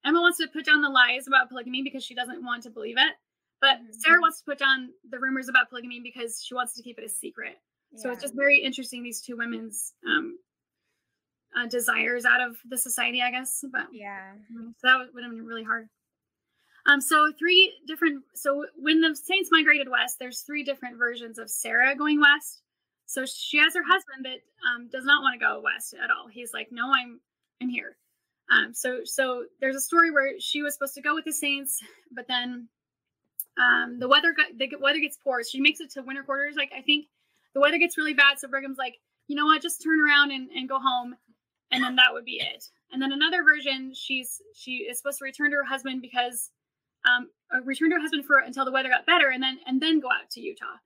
Emma 0.05 0.21
wants 0.21 0.39
to 0.39 0.49
put 0.49 0.65
down 0.65 0.81
the 0.81 0.89
lies 0.89 1.27
about 1.27 1.51
polygamy 1.51 1.83
because 1.83 2.03
she 2.03 2.15
doesn't 2.15 2.43
want 2.43 2.63
to 2.63 2.71
believe 2.71 2.97
it. 2.97 3.15
But 3.61 3.79
Mhm. 3.83 3.95
Sarah 3.95 4.21
wants 4.21 4.39
to 4.39 4.45
put 4.45 4.59
down 4.59 4.95
the 5.11 5.19
rumors 5.19 5.49
about 5.49 5.69
polygamy 5.69 6.01
because 6.01 6.43
she 6.43 6.55
wants 6.55 6.75
to 6.75 6.83
keep 6.83 6.99
it 6.99 7.05
a 7.05 7.09
secret. 7.09 7.61
So 7.97 8.11
it's 8.11 8.23
just 8.23 8.35
very 8.35 8.61
interesting 8.61 9.03
these 9.03 9.21
two 9.21 9.37
women's 9.37 9.93
um, 10.07 10.39
uh, 11.57 11.67
desires 11.67 12.25
out 12.25 12.41
of 12.41 12.57
the 12.69 12.79
society, 12.79 13.21
I 13.23 13.31
guess. 13.31 13.65
But 13.73 13.87
yeah. 13.93 14.33
So 14.81 14.89
that 14.89 14.99
would- 14.99 15.15
would 15.15 15.25
have 15.25 15.33
been 15.33 15.47
really 15.47 15.65
hard. 15.65 15.89
Um, 16.87 17.01
so 17.01 17.31
three 17.39 17.75
different. 17.87 18.25
So 18.35 18.65
when 18.77 19.01
the 19.01 19.15
Saints 19.15 19.51
migrated 19.53 19.89
west, 19.89 20.17
there's 20.19 20.41
three 20.41 20.65
different 20.65 20.97
versions 20.97 21.39
of 21.39 21.51
Sarah 21.51 21.95
going 21.95 22.21
west. 22.21 22.63
So 23.07 23.27
she 23.27 23.59
has 23.59 23.75
her 23.75 23.83
husband 23.83 24.25
that 24.25 24.39
um, 24.67 24.89
does 24.91 25.05
not 25.05 25.23
want 25.23 25.39
to 25.39 25.45
go 25.45 25.61
west 25.63 25.95
at 25.95 26.11
all. 26.11 26.29
He's 26.29 26.55
like, 26.55 26.69
no, 26.71 26.91
I'm 26.93 27.21
I'm 27.61 27.69
here. 27.69 27.97
Um, 28.51 28.73
so 28.73 29.01
so 29.05 29.45
there's 29.61 29.77
a 29.77 29.81
story 29.81 30.11
where 30.11 30.41
she 30.41 30.63
was 30.63 30.75
supposed 30.75 30.95
to 30.95 31.03
go 31.03 31.15
with 31.15 31.25
the 31.25 31.33
Saints, 31.33 31.79
but 32.13 32.27
then 32.29 32.69
um, 33.59 33.99
the 33.99 34.09
weather 34.09 34.33
got 34.33 34.47
the 34.57 34.71
weather 34.81 35.01
gets 35.01 35.19
poor. 35.23 35.43
She 35.45 35.61
makes 35.61 35.81
it 35.81 35.91
to 35.93 36.03
winter 36.03 36.23
quarters. 36.23 36.55
Like 36.57 36.73
I 36.77 36.81
think 36.83 37.07
the 37.53 37.61
weather 37.61 37.79
gets 37.79 37.99
really 37.99 38.15
bad. 38.15 38.39
So 38.39 38.49
Brigham's 38.49 38.79
like, 38.79 38.95
you 39.29 39.37
know 39.37 39.45
what, 39.47 39.61
just 39.61 39.83
turn 39.83 40.01
around 40.01 40.31
and, 40.31 40.49
and 40.51 40.69
go 40.69 40.79
home, 40.79 41.15
and 41.73 41.83
then 41.83 41.97
that 41.97 42.13
would 42.13 42.25
be 42.25 42.41
it. 42.41 42.65
And 42.93 43.01
then 43.01 43.13
another 43.13 43.43
version, 43.43 43.93
she's 43.95 44.41
she 44.55 44.77
is 44.79 44.99
supposed 44.99 45.19
to 45.19 45.25
return 45.25 45.51
to 45.51 45.57
her 45.57 45.65
husband 45.65 46.03
because 46.03 46.51
um 47.09 47.31
uh, 47.55 47.61
return 47.63 47.91
to 47.91 47.97
her 47.97 48.01
husband 48.01 48.25
for 48.25 48.39
until 48.39 48.65
the 48.65 48.73
weather 48.73 48.89
got 48.89 49.07
better, 49.07 49.29
and 49.31 49.43
then 49.43 49.59
and 49.67 49.81
then 49.81 50.01
go 50.01 50.09
out 50.09 50.31
to 50.31 50.41
Utah. 50.41 50.77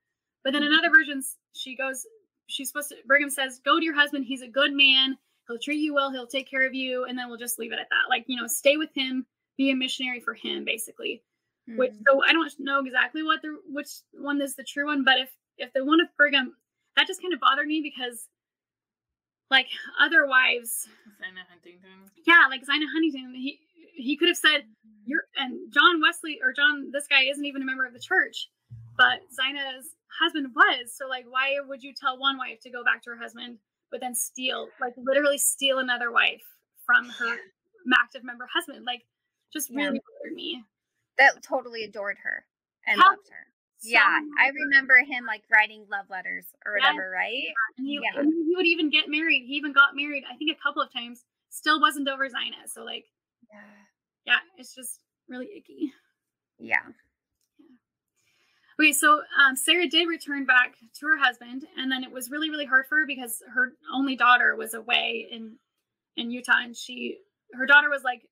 But 0.45 0.53
then 0.53 0.63
another 0.63 0.91
version, 0.91 1.23
she 1.55 1.75
goes, 1.77 2.05
she's 2.49 2.69
supposed 2.69 2.91
to. 2.91 2.97
Brigham 3.07 3.31
says, 3.31 3.61
go 3.65 3.79
to 3.79 3.85
your 3.85 3.95
husband. 3.95 4.27
He's 4.27 4.43
a 4.43 4.49
good 4.49 4.73
man. 4.75 5.17
He'll 5.49 5.59
treat 5.59 5.79
you 5.81 5.95
well. 5.95 6.11
He'll 6.13 6.27
take 6.27 6.49
care 6.51 6.67
of 6.67 6.75
you, 6.75 7.05
and 7.05 7.19
then 7.19 7.29
we'll 7.29 7.39
just 7.39 7.59
leave 7.59 7.73
it 7.73 7.79
at 7.79 7.89
that. 7.91 8.11
Like 8.11 8.25
you 8.29 8.37
know, 8.37 8.47
stay 8.47 8.77
with 8.77 8.91
him, 8.95 9.27
be 9.57 9.71
a 9.71 9.77
missionary 9.77 10.21
for 10.21 10.35
him, 10.35 10.65
basically. 10.65 11.23
Which 11.67 11.93
Mhm. 11.93 12.03
so 12.07 12.23
I 12.23 12.33
don't 12.33 12.53
know 12.59 12.81
exactly 12.85 13.23
what 13.23 13.41
the 13.41 13.57
which 13.67 13.89
one 14.13 14.41
is 14.43 14.55
the 14.55 14.65
true 14.65 14.85
one, 14.87 15.03
but 15.03 15.19
if 15.19 15.31
if 15.57 15.73
the 15.73 15.83
one 15.85 15.99
with 15.99 16.15
Brigham, 16.19 16.55
that 16.97 17.07
just 17.07 17.23
kind 17.23 17.33
of 17.33 17.41
bothered 17.41 17.67
me 17.67 17.81
because 17.81 18.29
like 19.51 19.67
other 20.01 20.27
wives, 20.27 20.89
Senna 21.21 21.41
Huntington. 21.49 22.11
yeah, 22.27 22.47
like 22.51 22.65
Zina 22.65 22.87
Huntington, 22.93 23.35
he 23.35 23.61
he 23.95 24.17
could 24.17 24.29
have 24.29 24.37
said 24.37 24.65
you're 25.07 25.25
and 25.37 25.73
John 25.73 26.01
Wesley 26.01 26.41
or 26.43 26.53
John 26.53 26.91
this 26.93 27.07
guy 27.07 27.25
isn't 27.25 27.45
even 27.45 27.63
a 27.63 27.65
member 27.65 27.85
of 27.87 27.93
the 27.93 28.01
church, 28.01 28.49
but 28.97 29.21
Zina's 29.33 29.87
husband 30.21 30.49
was. 30.55 30.93
So 30.97 31.07
like 31.09 31.27
why 31.29 31.57
would 31.67 31.83
you 31.83 31.93
tell 31.95 32.19
one 32.19 32.39
wife 32.39 32.61
to 32.63 32.71
go 32.71 32.83
back 32.85 33.03
to 33.05 33.11
her 33.11 33.17
husband 33.17 33.59
but 33.91 34.01
then 34.01 34.15
steal 34.15 34.69
like 34.81 34.95
literally 34.97 35.39
steal 35.39 35.79
another 35.79 36.11
wife 36.11 36.43
from 36.87 37.09
her 37.09 37.37
active 38.03 38.25
member 38.25 38.49
husband? 38.53 38.85
Like 38.85 39.03
just 39.53 39.71
Yeah. 39.71 39.77
really 39.87 40.01
bothered 40.01 40.35
me. 40.35 40.65
that 41.19 41.43
totally 41.43 41.85
adored 41.85 42.17
her 42.25 42.45
and 42.87 43.01
How- 43.01 43.11
loved 43.11 43.29
her. 43.31 43.47
Yeah, 43.85 44.21
I 44.39 44.49
remember 44.49 44.97
him 44.99 45.27
like 45.27 45.43
writing 45.51 45.87
love 45.91 46.07
letters 46.11 46.47
or 46.65 46.79
Yes. 46.79 46.83
whatever, 46.95 47.11
right? 47.11 47.45
And 47.79 47.87
he, 47.87 48.01
Yeah. 48.03 48.21
and 48.21 48.33
he 48.33 48.55
would 48.57 48.67
even 48.67 48.91
get 48.91 49.09
married. 49.09 49.45
He 49.47 49.55
even 49.55 49.73
got 49.73 49.95
married, 49.97 50.25
I 50.31 50.37
think, 50.37 50.51
a 50.51 50.61
couple 50.63 50.83
of 50.83 50.93
times. 50.93 51.25
Still 51.51 51.81
wasn't 51.81 52.09
over 52.09 52.29
Zina. 52.29 52.67
So, 52.67 52.83
like, 52.85 53.07
Yeah. 53.53 53.61
yeah, 54.25 54.41
it's 54.57 54.75
just 54.75 55.01
really 55.29 55.49
icky. 55.57 55.93
Yeah. 56.59 56.83
Okay, 58.81 58.93
so 58.93 59.23
um, 59.39 59.55
Sarah 59.55 59.87
did 59.87 60.09
return 60.09 60.45
back 60.47 60.75
to 60.99 61.07
her 61.07 61.17
husband, 61.17 61.65
and 61.77 61.91
then 61.93 62.03
it 62.03 62.11
was 62.11 62.31
really, 62.31 62.51
really 62.51 62.65
hard 62.65 62.87
for 62.89 62.99
her 62.99 63.07
because 63.07 63.41
her 63.53 63.75
only 63.93 64.17
daughter 64.17 64.57
was 64.57 64.75
away 64.75 65.29
in 65.31 65.57
in 66.17 66.31
Utah, 66.31 66.59
and 66.63 66.77
she 66.77 67.19
her 67.53 67.67
daughter 67.67 67.89
was 67.89 68.03
like 68.03 68.29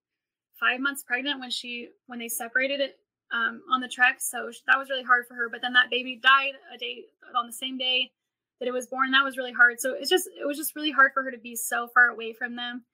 five 0.59 0.81
months 0.81 1.05
pregnant 1.05 1.39
when 1.39 1.51
she 1.51 1.91
when 2.07 2.19
they 2.19 2.29
separated 2.29 2.81
it 2.81 2.99
um, 3.33 3.63
on 3.73 3.81
the 3.81 3.89
trek. 3.89 4.21
So 4.21 4.51
that 4.67 4.79
was 4.79 4.91
really 4.91 5.03
hard 5.03 5.27
for 5.27 5.35
her. 5.35 5.49
But 5.49 5.63
then 5.63 5.73
that 5.73 5.91
baby 5.91 6.21
died 6.23 6.53
a 6.75 6.79
day 6.79 7.05
on 7.37 7.47
the 7.47 7.53
same 7.53 7.79
day 7.79 8.13
that 8.61 8.69
it 8.69 8.73
was 8.73 8.87
born. 8.87 9.11
That 9.11 9.25
was 9.25 9.37
really 9.37 9.53
hard. 9.53 9.81
So 9.81 9.95
it's 9.95 10.11
just 10.11 10.29
it 10.29 10.47
was 10.47 10.57
just 10.57 10.77
really 10.77 10.93
hard 10.93 11.13
for 11.13 11.23
her 11.23 11.31
to 11.31 11.39
be 11.39 11.57
so 11.57 11.89
far 11.93 12.09
away 12.09 12.33
from 12.33 12.57
them. 12.57 12.85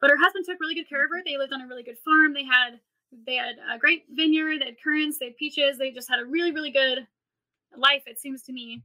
But 0.00 0.10
her 0.10 0.16
husband 0.16 0.44
took 0.46 0.60
really 0.60 0.74
good 0.74 0.88
care 0.88 1.04
of 1.04 1.10
her. 1.10 1.22
They 1.24 1.36
lived 1.36 1.52
on 1.52 1.60
a 1.60 1.66
really 1.66 1.82
good 1.82 1.98
farm. 2.04 2.32
They 2.32 2.44
had 2.44 2.80
they 3.26 3.34
had 3.34 3.56
a 3.72 3.78
great 3.78 4.04
vineyard. 4.10 4.60
They 4.60 4.66
had 4.66 4.82
currants. 4.82 5.18
They 5.18 5.26
had 5.26 5.36
peaches. 5.36 5.78
They 5.78 5.90
just 5.90 6.08
had 6.08 6.20
a 6.20 6.24
really 6.24 6.52
really 6.52 6.70
good 6.70 7.06
life. 7.76 8.04
It 8.06 8.18
seems 8.18 8.42
to 8.44 8.52
me. 8.52 8.82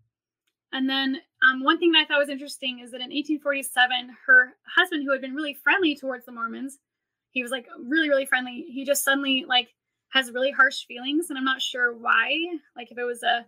And 0.73 0.89
then 0.89 1.21
um, 1.47 1.63
one 1.63 1.77
thing 1.77 1.91
that 1.91 1.99
I 1.99 2.05
thought 2.05 2.17
was 2.17 2.29
interesting 2.29 2.79
is 2.79 2.89
that 2.91 2.97
in 2.97 3.13
1847, 3.13 4.09
her 4.25 4.55
husband, 4.75 5.03
who 5.05 5.11
had 5.11 5.21
been 5.21 5.35
really 5.35 5.53
friendly 5.53 5.95
towards 5.95 6.25
the 6.25 6.31
Mormons, 6.31 6.79
he 7.29 7.43
was 7.43 7.51
like 7.51 7.67
really 7.87 8.09
really 8.09 8.25
friendly. 8.25 8.65
He 8.69 8.83
just 8.83 9.03
suddenly 9.03 9.45
like 9.47 9.69
has 10.13 10.31
really 10.31 10.51
harsh 10.51 10.85
feelings, 10.85 11.29
and 11.29 11.37
I'm 11.37 11.45
not 11.45 11.61
sure 11.61 11.91
why. 11.91 12.37
Like 12.75 12.91
if 12.91 12.97
it 12.97 13.03
was 13.03 13.23
a 13.23 13.45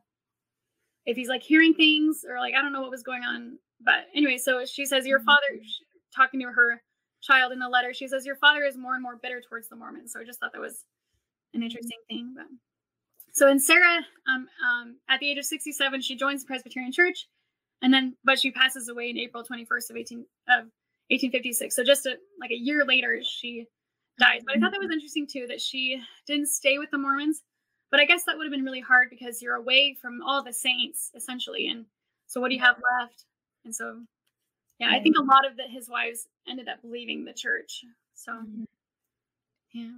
if 1.06 1.16
he's 1.16 1.30
like 1.30 1.44
hearing 1.44 1.76
things 1.76 2.26
or 2.28 2.40
like 2.40 2.56
I 2.56 2.62
don't 2.62 2.74
know 2.74 2.82
what 2.82 2.92
was 2.92 3.04
going 3.04 3.24
on. 3.24 3.60
But 3.84 4.06
anyway, 4.16 4.38
so 4.38 4.66
she 4.66 4.86
says 4.86 5.06
your 5.06 5.20
father 5.20 5.60
talking 6.16 6.40
to 6.40 6.48
her 6.48 6.82
child 7.22 7.52
in 7.52 7.60
the 7.60 7.70
letter. 7.70 7.94
She 7.94 8.08
says 8.08 8.26
your 8.26 8.38
father 8.38 8.64
is 8.64 8.78
more 8.78 8.96
and 8.96 9.04
more 9.04 9.20
bitter 9.22 9.42
towards 9.48 9.70
the 9.70 9.76
Mormons. 9.76 10.14
So 10.14 10.20
I 10.20 10.24
just 10.24 10.40
thought 10.40 10.54
that 10.54 10.62
was 10.62 10.84
an 11.54 11.62
interesting 11.62 12.00
thing. 12.10 12.34
But 12.36 12.46
so 13.32 13.48
in 13.50 13.60
Sarah, 13.60 14.00
um, 14.28 14.48
um, 14.66 14.98
at 15.08 15.20
the 15.20 15.30
age 15.30 15.38
of 15.38 15.46
67, 15.46 16.02
she 16.02 16.16
joins 16.16 16.44
the 16.44 16.48
Presbyterian 16.48 16.92
Church, 16.92 17.28
and 17.82 17.94
then 17.94 18.16
but 18.24 18.40
she 18.40 18.50
passes 18.50 18.90
away 18.90 19.12
in 19.12 19.18
April 19.20 19.44
21st 19.44 19.92
of 19.92 19.98
18 19.98 20.20
of 20.50 20.66
1856. 21.12 21.76
So 21.76 21.84
just 21.84 22.08
a, 22.08 22.18
like 22.40 22.52
a 22.52 22.58
year 22.58 22.84
later, 22.86 23.20
she 23.24 23.68
dies. 24.20 24.42
But 24.46 24.56
I 24.56 24.60
thought 24.60 24.72
that 24.72 24.80
was 24.80 24.88
mm-hmm. 24.88 24.94
interesting 24.94 25.28
too 25.28 25.48
that 25.48 25.62
she 25.62 26.02
didn't 26.28 26.48
stay 26.48 26.78
with 26.78 26.92
the 26.92 26.98
Mormons. 26.98 27.44
But 27.92 28.00
I 28.00 28.06
guess 28.06 28.24
that 28.26 28.38
would 28.38 28.46
have 28.46 28.52
been 28.52 28.66
really 28.66 28.82
hard 28.82 29.10
because 29.10 29.42
you're 29.42 29.56
away 29.56 29.96
from 30.02 30.22
all 30.24 30.44
the 30.44 30.54
saints 30.54 31.12
essentially, 31.16 31.68
and 31.68 31.86
so 32.28 32.42
what 32.42 32.50
do 32.50 32.56
you 32.56 32.62
have 32.62 32.78
left? 33.00 33.26
And 33.64 33.74
so, 33.74 34.02
yeah, 34.80 34.90
I 34.92 35.00
think 35.00 35.18
a 35.18 35.22
lot 35.22 35.46
of 35.46 35.56
the, 35.56 35.64
his 35.64 35.90
wives 35.90 36.28
ended 36.48 36.68
up 36.68 36.80
leaving 36.84 37.26
the 37.26 37.34
church. 37.34 37.84
So, 38.14 38.34
mm-hmm. 38.34 38.64
yeah. 39.74 39.92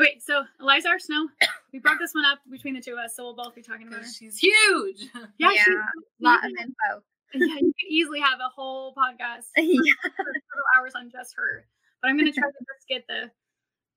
Okay, 0.00 0.18
so 0.24 0.44
Eliza 0.60 0.88
R. 0.88 0.98
Snow, 0.98 1.28
we 1.72 1.78
broke 1.80 1.98
this 1.98 2.14
one 2.14 2.24
up 2.24 2.38
between 2.50 2.74
the 2.74 2.80
two 2.80 2.92
of 2.92 2.98
us, 2.98 3.16
so 3.16 3.24
we'll 3.24 3.34
both 3.34 3.54
be 3.54 3.62
talking 3.62 3.88
about 3.88 4.00
her. 4.00 4.06
She's 4.06 4.38
huge. 4.38 5.08
Yeah, 5.38 5.50
Yeah, 5.52 5.62
she- 5.64 5.78
Lot 6.20 6.44
of 6.44 6.50
you 6.50 6.56
info. 6.60 7.02
yeah, 7.34 7.56
you 7.60 7.72
could 7.78 7.90
easily 7.90 8.20
have 8.20 8.38
a 8.38 8.48
whole 8.48 8.94
podcast 8.94 9.46
yeah. 9.56 9.80
for 10.02 10.10
several 10.10 10.66
hours 10.78 10.92
on 10.94 11.10
just 11.10 11.34
her. 11.36 11.66
But 12.00 12.08
I'm 12.08 12.16
gonna 12.16 12.32
try 12.32 12.48
to 12.48 12.64
just 12.74 12.88
get 12.88 13.06
the 13.08 13.30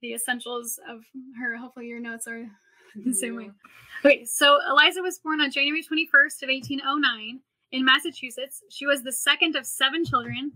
the 0.02 0.14
essentials 0.14 0.80
of 0.88 1.02
her. 1.40 1.58
Hopefully, 1.58 1.88
your 1.88 2.00
notes 2.00 2.28
are 2.28 2.50
the 2.96 3.14
same 3.14 3.36
way. 3.36 3.52
Okay, 4.06 4.26
so 4.26 4.60
Eliza 4.70 5.02
was 5.02 5.20
born 5.20 5.42
on 5.42 5.52
January 5.52 5.84
21st 5.84 6.44
of 6.44 6.50
1809 6.50 7.42
in 7.72 7.86
Massachusetts. 7.86 8.64
She 8.70 8.86
was 8.86 9.04
the 9.04 9.12
second 9.12 9.56
of 9.56 9.66
seven 9.66 10.06
children, 10.06 10.52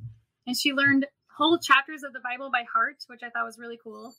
and 0.48 0.58
she 0.58 0.74
learned 0.74 1.08
whole 1.38 1.58
chapters 1.58 2.04
of 2.04 2.14
the 2.14 2.20
Bible 2.20 2.50
by 2.52 2.64
heart, 2.72 3.04
which 3.08 3.22
I 3.24 3.30
thought 3.30 3.46
was 3.46 3.58
really 3.58 3.80
cool. 3.84 4.14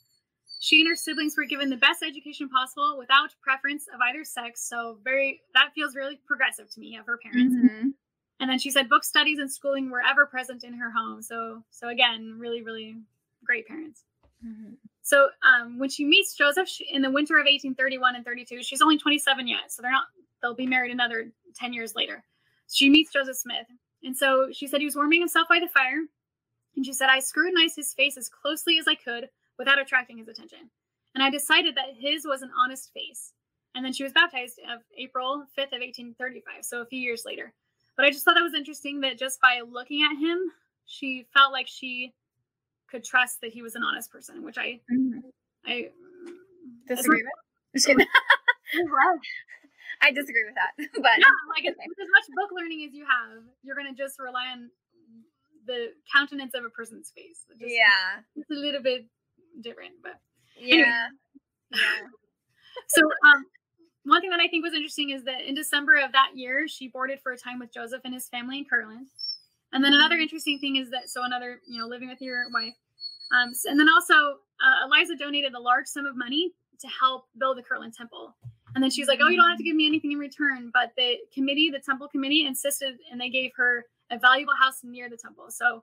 She 0.61 0.81
and 0.81 0.89
her 0.89 0.97
siblings 0.97 1.37
were 1.37 1.45
given 1.45 1.71
the 1.71 1.77
best 1.77 2.03
education 2.03 2.49
possible 2.49 2.97
without 2.99 3.35
preference 3.43 3.87
of 3.93 4.01
either 4.01 4.25
sex. 4.25 4.69
So 4.69 4.99
very 5.05 5.43
that 5.55 5.71
feels 5.75 5.95
really 5.95 6.21
progressive 6.27 6.71
to 6.71 6.81
me 6.81 6.97
of 6.97 7.07
her 7.07 7.19
parents. 7.19 7.55
Mhm. 7.55 7.95
And 8.41 8.51
then 8.51 8.59
she 8.59 8.71
said 8.71 8.89
book 8.89 9.05
studies 9.05 9.39
and 9.39 9.51
schooling 9.51 9.91
were 9.91 10.03
ever 10.03 10.27
present 10.27 10.65
in 10.65 10.75
her 10.75 10.91
home. 10.91 11.23
So 11.23 11.65
so 11.71 11.89
again, 11.89 12.39
really 12.39 12.63
really 12.63 12.97
great 13.45 13.67
parents. 13.67 14.05
Mhm. 14.45 14.77
So 15.03 15.29
um, 15.43 15.79
when 15.79 15.91
she 15.91 16.05
meets 16.05 16.35
Joseph 16.35 16.69
she, 16.69 16.85
in 16.91 17.03
the 17.03 17.11
winter 17.11 17.35
of 17.35 17.47
1831 17.47 18.17
and 18.17 18.25
32, 18.25 18.63
she's 18.63 18.83
only 18.83 18.99
27 18.99 19.47
yet, 19.47 19.71
so 19.73 19.83
they're 19.83 19.91
not. 19.91 20.07
They'll 20.43 20.55
be 20.55 20.67
married 20.67 20.93
another 20.93 21.31
10 21.55 21.73
years 21.73 21.95
later. 21.95 22.25
She 22.71 22.89
meets 22.91 23.13
Joseph 23.13 23.37
Smith, 23.37 23.67
and 24.03 24.17
so 24.17 24.49
she 24.53 24.67
said 24.67 24.81
he 24.81 24.87
was 24.87 24.97
warming 24.97 25.21
himself 25.21 25.49
by 25.49 25.61
the 25.61 25.69
fire, 25.69 26.01
and 26.77 26.85
she 26.85 26.93
said 26.93 27.09
I 27.11 27.21
scrutinized 27.21 27.77
his 27.77 27.95
face 27.95 28.17
as 28.17 28.29
closely 28.29 28.79
as 28.79 28.89
I 28.89 28.95
could 28.95 29.29
without 29.59 29.79
attracting 29.79 30.19
his 30.19 30.29
attention, 30.29 30.71
and 31.15 31.23
I 31.23 31.31
decided 31.31 31.75
that 31.77 31.95
his 31.99 32.27
was 32.27 32.43
an 32.43 32.51
honest 32.59 32.93
face. 32.93 33.33
And 33.75 33.85
then 33.85 33.93
she 33.93 34.05
was 34.05 34.13
baptized 34.13 34.61
of 34.73 34.83
April 34.97 35.45
5th 35.59 35.73
of 35.75 35.81
1835, 35.83 36.65
so 36.65 36.81
a 36.81 36.87
few 36.87 37.01
years 37.01 37.25
later. 37.27 37.53
But 37.97 38.07
I 38.07 38.11
just 38.11 38.25
thought 38.25 38.35
that 38.35 38.43
was 38.43 38.55
interesting 38.55 39.01
that 39.01 39.19
just 39.19 39.41
by 39.41 39.63
looking 39.69 40.03
at 40.05 40.17
him, 40.17 40.39
she 40.87 41.27
felt 41.35 41.53
like 41.53 41.67
she 41.67 42.15
could 42.91 43.05
trust 43.05 43.41
that 43.43 43.53
he 43.53 43.63
was 43.63 43.75
an 43.75 43.83
honest 43.83 44.11
person, 44.11 44.43
which 44.45 44.59
I 44.59 44.81
Mhm. 44.93 45.23
I 45.67 45.91
Disagree 46.87 47.23
with? 47.23 47.33
Just 47.75 47.87
kidding. 47.87 48.07
I 50.03 50.11
disagree 50.13 50.45
with 50.45 50.55
that. 50.55 50.73
But 51.03 51.19
yeah, 51.19 51.27
like 51.49 51.65
as, 51.67 51.75
with 51.77 51.99
as 51.99 52.09
much 52.13 52.25
book 52.37 52.51
learning 52.55 52.85
as 52.87 52.95
you 52.95 53.05
have, 53.07 53.43
you're 53.63 53.77
gonna 53.77 53.95
just 53.95 54.19
rely 54.19 54.49
on 54.53 54.71
the 55.67 55.93
countenance 56.15 56.53
of 56.55 56.65
a 56.65 56.71
person's 56.71 57.11
face. 57.11 57.45
Just- 57.59 57.73
yeah. 57.73 58.21
it's 58.37 58.51
a 58.51 58.55
little 58.55 58.83
bit 58.83 59.07
different, 59.63 59.95
but 60.03 60.19
Yeah. 60.59 61.09
Yeah. 61.71 61.79
so 62.89 63.01
um, 63.33 63.47
one 64.05 64.21
thing 64.21 64.31
that 64.31 64.41
I 64.41 64.49
think 64.49 64.63
was 64.65 64.75
interesting 64.75 65.11
is 65.11 65.25
that 65.25 65.41
in 65.49 65.55
December 65.55 65.97
of 66.05 66.13
that 66.13 66.33
year, 66.35 66.69
she 66.69 66.89
boarded 66.89 67.21
for 67.23 67.33
a 67.33 67.39
time 67.39 67.59
with 67.59 67.73
Joseph 67.73 68.03
and 68.05 68.13
his 68.13 68.29
family 68.29 68.59
in 68.59 68.65
Kirtland. 68.67 69.07
And 69.75 69.85
then 69.85 69.93
another 69.93 70.17
interesting 70.17 70.59
thing 70.59 70.77
is 70.77 70.89
that 70.91 71.11
so 71.11 71.25
another 71.25 71.61
you 71.67 71.79
know 71.79 71.87
living 71.87 72.09
with 72.09 72.23
your 72.23 72.49
wife, 72.51 72.75
um, 73.33 73.53
and 73.67 73.79
then 73.79 73.89
also 73.89 74.15
uh, 74.15 74.87
Eliza 74.87 75.17
donated 75.17 75.53
a 75.55 75.61
large 75.61 75.87
sum 75.87 76.07
of 76.07 76.17
money 76.17 76.53
to 76.81 76.89
help 76.89 77.27
build 77.39 77.59
the 77.59 77.63
Kirtland 77.63 77.93
Temple. 77.95 78.35
And 78.75 78.83
then 78.83 78.91
she 78.91 79.03
was 79.03 79.09
like, 79.09 79.19
"Oh, 79.23 79.29
you 79.29 79.37
don't 79.37 79.49
have 79.49 79.59
to 79.59 79.65
give 79.65 79.77
me 79.77 79.87
anything 79.87 80.13
in 80.13 80.19
return." 80.19 80.71
But 80.73 80.93
the 80.97 81.19
committee, 81.33 81.71
the 81.71 81.81
temple 81.81 82.09
committee, 82.09 82.47
insisted, 82.47 82.99
and 83.11 83.21
they 83.21 83.29
gave 83.31 83.51
her 83.57 83.85
a 84.11 84.19
valuable 84.19 84.55
house 84.55 84.81
near 84.83 85.09
the 85.11 85.17
temple. 85.17 85.51
So, 85.51 85.83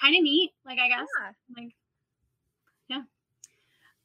kind 0.00 0.16
of 0.16 0.22
neat, 0.22 0.52
like 0.64 0.78
I 0.78 0.88
guess, 0.88 1.06
Yeah. 1.20 1.32
like, 1.56 1.74
yeah. 2.88 3.02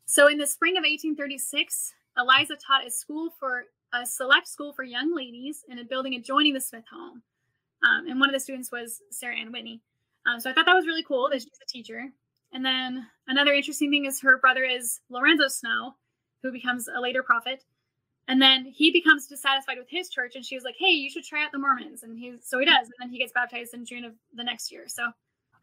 So 0.05 0.27
in 0.27 0.37
the 0.37 0.47
spring 0.47 0.73
of 0.77 0.83
1836, 0.83 1.93
Eliza 2.17 2.55
taught 2.55 2.85
a 2.85 2.91
school 2.91 3.29
for 3.39 3.65
a 3.93 4.05
select 4.05 4.47
school 4.47 4.73
for 4.73 4.83
young 4.83 5.15
ladies 5.15 5.63
in 5.69 5.79
a 5.79 5.83
building 5.83 6.15
adjoining 6.15 6.53
the 6.53 6.61
Smith 6.61 6.85
home, 6.91 7.23
um, 7.85 8.07
and 8.07 8.19
one 8.19 8.29
of 8.29 8.33
the 8.33 8.39
students 8.39 8.71
was 8.71 9.01
Sarah 9.11 9.37
Ann 9.37 9.51
Whitney. 9.51 9.81
Um, 10.25 10.39
so 10.39 10.49
I 10.49 10.53
thought 10.53 10.65
that 10.65 10.75
was 10.75 10.87
really 10.87 11.03
cool 11.03 11.29
that 11.31 11.41
she's 11.41 11.59
a 11.63 11.69
teacher. 11.69 12.09
And 12.51 12.65
then 12.65 13.05
another 13.27 13.53
interesting 13.53 13.91
thing 13.91 14.05
is 14.05 14.21
her 14.21 14.39
brother 14.39 14.63
is 14.63 15.01
Lorenzo 15.09 15.47
Snow, 15.47 15.95
who 16.41 16.51
becomes 16.51 16.87
a 16.87 16.99
later 16.99 17.21
prophet. 17.21 17.63
And 18.27 18.41
then 18.41 18.65
he 18.65 18.91
becomes 18.91 19.27
dissatisfied 19.27 19.77
with 19.77 19.89
his 19.89 20.09
church, 20.09 20.35
and 20.35 20.43
she 20.43 20.55
was 20.55 20.63
like, 20.63 20.75
"Hey, 20.79 20.89
you 20.89 21.11
should 21.11 21.23
try 21.23 21.43
out 21.43 21.51
the 21.51 21.59
Mormons." 21.59 22.01
And 22.01 22.17
he 22.17 22.33
so 22.41 22.57
he 22.57 22.65
does, 22.65 22.87
and 22.87 22.93
then 22.99 23.09
he 23.09 23.19
gets 23.19 23.31
baptized 23.31 23.75
in 23.75 23.85
June 23.85 24.03
of 24.03 24.13
the 24.33 24.43
next 24.43 24.71
year. 24.71 24.85
So 24.87 25.11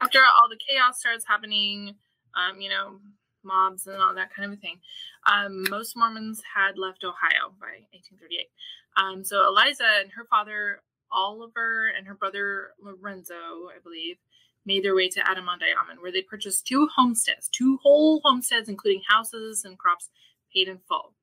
After 0.00 0.20
all 0.20 0.48
the 0.48 0.58
chaos 0.68 1.00
starts 1.00 1.24
happening, 1.26 1.94
um, 2.34 2.60
you 2.60 2.68
know, 2.68 3.00
mobs 3.42 3.86
and 3.88 4.00
all 4.00 4.14
that 4.14 4.32
kind 4.34 4.46
of 4.52 4.58
a 4.58 4.60
thing, 4.60 4.78
um, 5.26 5.64
most 5.70 5.96
Mormons 5.96 6.42
had 6.54 6.78
left 6.78 7.04
Ohio 7.04 7.50
by 7.60 7.82
1838. 7.92 8.50
Um, 8.96 9.24
so 9.24 9.48
Eliza 9.48 9.86
and 10.00 10.10
her 10.12 10.24
father 10.24 10.82
Oliver 11.12 11.92
and 11.96 12.06
her 12.06 12.14
brother 12.14 12.70
Lorenzo, 12.80 13.34
I 13.34 13.78
believe, 13.82 14.16
made 14.64 14.84
their 14.84 14.94
way 14.94 15.08
to 15.08 15.28
Adam-ondi-Ahman, 15.28 16.00
where 16.00 16.12
they 16.12 16.22
purchased 16.22 16.66
two 16.66 16.88
homesteads, 16.94 17.48
two 17.48 17.78
whole 17.82 18.20
homesteads, 18.24 18.68
including 18.68 19.02
houses 19.08 19.64
and 19.64 19.78
crops 19.78 20.10
paid 20.52 20.68
in 20.68 20.78
full 20.88 21.14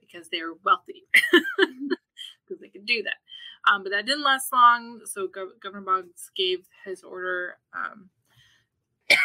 because 0.00 0.28
they 0.28 0.42
were 0.42 0.56
wealthy, 0.64 1.04
because 1.58 2.60
they 2.60 2.68
could 2.68 2.86
do 2.86 3.02
that. 3.02 3.16
Um, 3.70 3.82
but 3.82 3.90
that 3.90 4.06
didn't 4.06 4.24
last 4.24 4.52
long. 4.52 5.00
So 5.04 5.26
Gov- 5.26 5.60
Governor 5.62 5.84
Boggs 5.84 6.30
gave 6.36 6.66
his 6.84 7.02
order. 7.02 7.58
Um, 7.74 8.10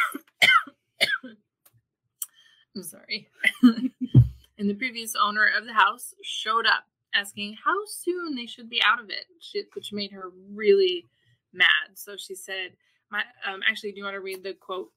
I'm 2.75 2.83
sorry. 2.83 3.27
and 3.61 4.69
the 4.69 4.73
previous 4.73 5.13
owner 5.15 5.49
of 5.57 5.65
the 5.65 5.73
house 5.73 6.13
showed 6.23 6.65
up 6.65 6.85
asking 7.13 7.57
how 7.63 7.85
soon 7.87 8.35
they 8.35 8.45
should 8.45 8.69
be 8.69 8.81
out 8.83 8.99
of 8.99 9.09
it, 9.09 9.25
she, 9.39 9.63
which 9.73 9.93
made 9.93 10.11
her 10.11 10.31
really 10.53 11.07
mad. 11.53 11.95
So 11.95 12.15
she 12.17 12.35
said, 12.35 12.71
"My 13.09 13.23
um, 13.45 13.61
actually, 13.69 13.91
do 13.91 13.97
you 13.97 14.03
want 14.03 14.15
to 14.15 14.21
read 14.21 14.43
the 14.43 14.53
quote?" 14.53 14.91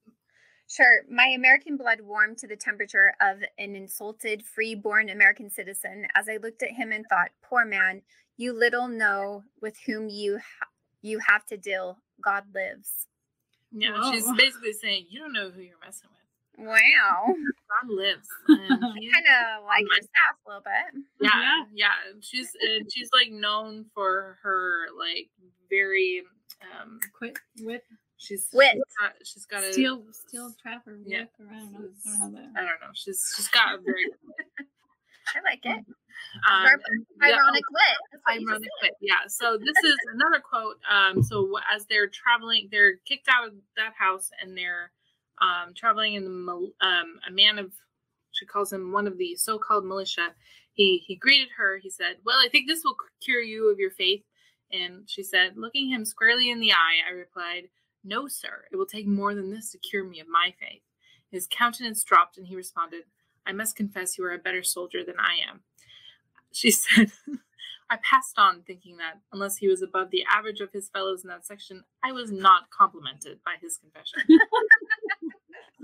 Sure. 0.67 1.03
My 1.11 1.27
American 1.27 1.77
blood 1.77 2.01
warmed 2.01 2.39
to 2.39 2.47
the 2.47 2.57
temperature 2.57 3.13
of 3.21 3.43
an 3.59 3.77
insulted, 3.77 4.43
free-born 4.43 5.11
American 5.11 5.51
citizen 5.51 6.07
as 6.15 6.27
I 6.29 6.39
looked 6.39 6.63
at 6.63 6.71
him 6.71 6.91
and 6.91 7.05
thought, 7.09 7.31
"Poor 7.43 7.65
man, 7.65 8.03
you 8.37 8.53
little 8.53 8.89
know 8.89 9.45
with 9.61 9.79
whom 9.87 10.09
you 10.09 10.39
ha- 10.39 10.69
you 11.03 11.19
have 11.19 11.45
to 11.47 11.57
deal. 11.57 11.99
God 12.23 12.45
lives." 12.55 13.07
Yeah, 13.73 14.11
she's 14.11 14.31
basically 14.33 14.73
saying, 14.73 15.07
"You 15.11 15.21
don't 15.21 15.33
know 15.33 15.51
who 15.51 15.61
you're 15.61 15.79
messing 15.85 16.09
with. 16.11 16.24
Wow. 16.59 17.27
God 17.27 17.89
lives." 17.91 18.29
And 18.49 18.81
kind 18.81 19.27
of 19.27 19.65
like 19.67 19.83
your 19.83 20.01
sass 20.03 20.37
a 20.47 20.49
little 20.49 20.63
bit. 20.63 21.03
yeah, 21.21 21.65
yeah. 21.73 21.93
She's 22.21 22.51
and 22.61 22.91
she's 22.93 23.11
like 23.13 23.31
known 23.31 23.87
for 23.95 24.39
her 24.43 24.87
like 24.99 25.29
very 25.71 26.23
um 26.81 27.01
quit 27.19 27.37
with 27.61 27.83
she's 28.17 28.47
Wit. 28.53 28.73
she's 28.75 28.83
got, 29.01 29.13
she's 29.25 29.47
got 29.47 29.65
a 29.65 29.73
steel 29.73 30.03
steel 30.13 30.55
trap 30.63 30.87
or 30.87 30.99
Yeah. 31.05 31.21
whip, 31.21 31.31
or 31.41 31.47
I 31.55 31.59
don't 31.59 31.73
know. 31.73 31.79
I 32.07 32.19
don't 32.19 32.33
know 32.33 32.41
that. 32.41 32.61
I 32.61 32.61
don't 32.61 32.81
know. 32.81 32.93
She's 32.95 33.33
she's 33.37 33.49
got 33.49 33.75
a 33.75 33.79
very 33.79 34.05
I 35.35 35.41
like 35.43 35.65
it. 35.65 35.85
um, 36.49 36.67
Ironic 36.67 36.81
yeah, 37.21 37.27
Ironic 37.27 37.65
wit. 37.73 37.97
That's 38.13 38.23
what 38.25 38.35
you 38.35 38.41
just 38.41 38.51
ironic 38.51 38.71
wit. 38.83 38.93
Yeah. 39.01 39.27
So 39.29 39.57
this 39.59 39.77
is 39.85 39.97
another 40.13 40.41
quote. 40.41 40.77
Um, 40.89 41.23
so 41.23 41.59
as 41.75 41.87
they're 41.87 42.09
traveling, 42.09 42.69
they're 42.71 42.97
kicked 43.07 43.29
out 43.29 43.49
of 43.49 43.55
that 43.77 43.95
house 43.99 44.31
and 44.41 44.57
they're 44.57 44.91
um, 45.41 45.75
traveling 45.75 46.15
in 46.15 46.25
the 46.25 46.53
um, 46.81 47.21
a 47.29 47.33
man 47.33 47.59
of 47.59 47.73
she 48.33 48.47
calls 48.47 48.73
him 48.73 48.93
one 48.93 49.07
of 49.07 49.17
the 49.17 49.37
so-called 49.37 49.85
militia. 49.85 50.35
He 50.73 50.99
he 51.07 51.17
greeted 51.17 51.49
her. 51.57 51.79
He 51.79 51.91
said, 51.91 52.17
"Well, 52.25 52.39
I 52.39 52.49
think 52.51 52.67
this 52.67 52.83
will 52.85 52.97
cure 53.23 53.43
you 53.43 53.71
of 53.71 53.79
your 53.79 53.91
faith." 53.91 54.23
And 54.73 55.09
she 55.09 55.23
said, 55.23 55.57
looking 55.57 55.89
him 55.89 56.05
squarely 56.05 56.51
in 56.51 56.59
the 56.59 56.73
eye, 56.73 57.09
I 57.09 57.13
replied, 57.13 57.69
"No, 58.03 58.27
sir. 58.27 58.65
It 58.73 58.77
will 58.77 58.87
take 58.87 59.07
more 59.07 59.35
than 59.35 59.51
this 59.51 59.71
to 59.71 59.79
cure 59.79 60.05
me 60.05 60.21
of 60.21 60.27
my 60.29 60.53
faith." 60.59 60.83
His 61.31 61.49
countenance 61.51 62.03
dropped, 62.03 62.39
and 62.39 62.47
he 62.47 62.57
responded, 62.57 63.05
"I 63.47 63.53
must 63.53 63.77
confess 63.77 64.19
you 64.19 64.25
are 64.25 64.35
a 64.35 64.39
better 64.39 64.63
soldier 64.63 65.05
than 65.05 65.19
I 65.19 65.37
am." 65.49 65.63
She 66.53 66.71
said, 66.73 67.11
I 67.91 67.99
passed 68.03 68.39
on 68.39 68.63
thinking 68.63 68.97
that, 68.97 69.21
unless 69.33 69.57
he 69.57 69.69
was 69.69 69.83
above 69.83 70.11
the 70.11 70.25
average 70.25 70.61
of 70.61 70.73
his 70.73 70.89
fellows 70.89 71.23
in 71.23 71.29
that 71.29 71.45
section, 71.45 71.85
I 72.03 72.13
was 72.13 72.33
not 72.33 72.71
complimented 72.71 73.41
by 73.45 73.55
his 73.61 73.77
confession. 73.77 74.23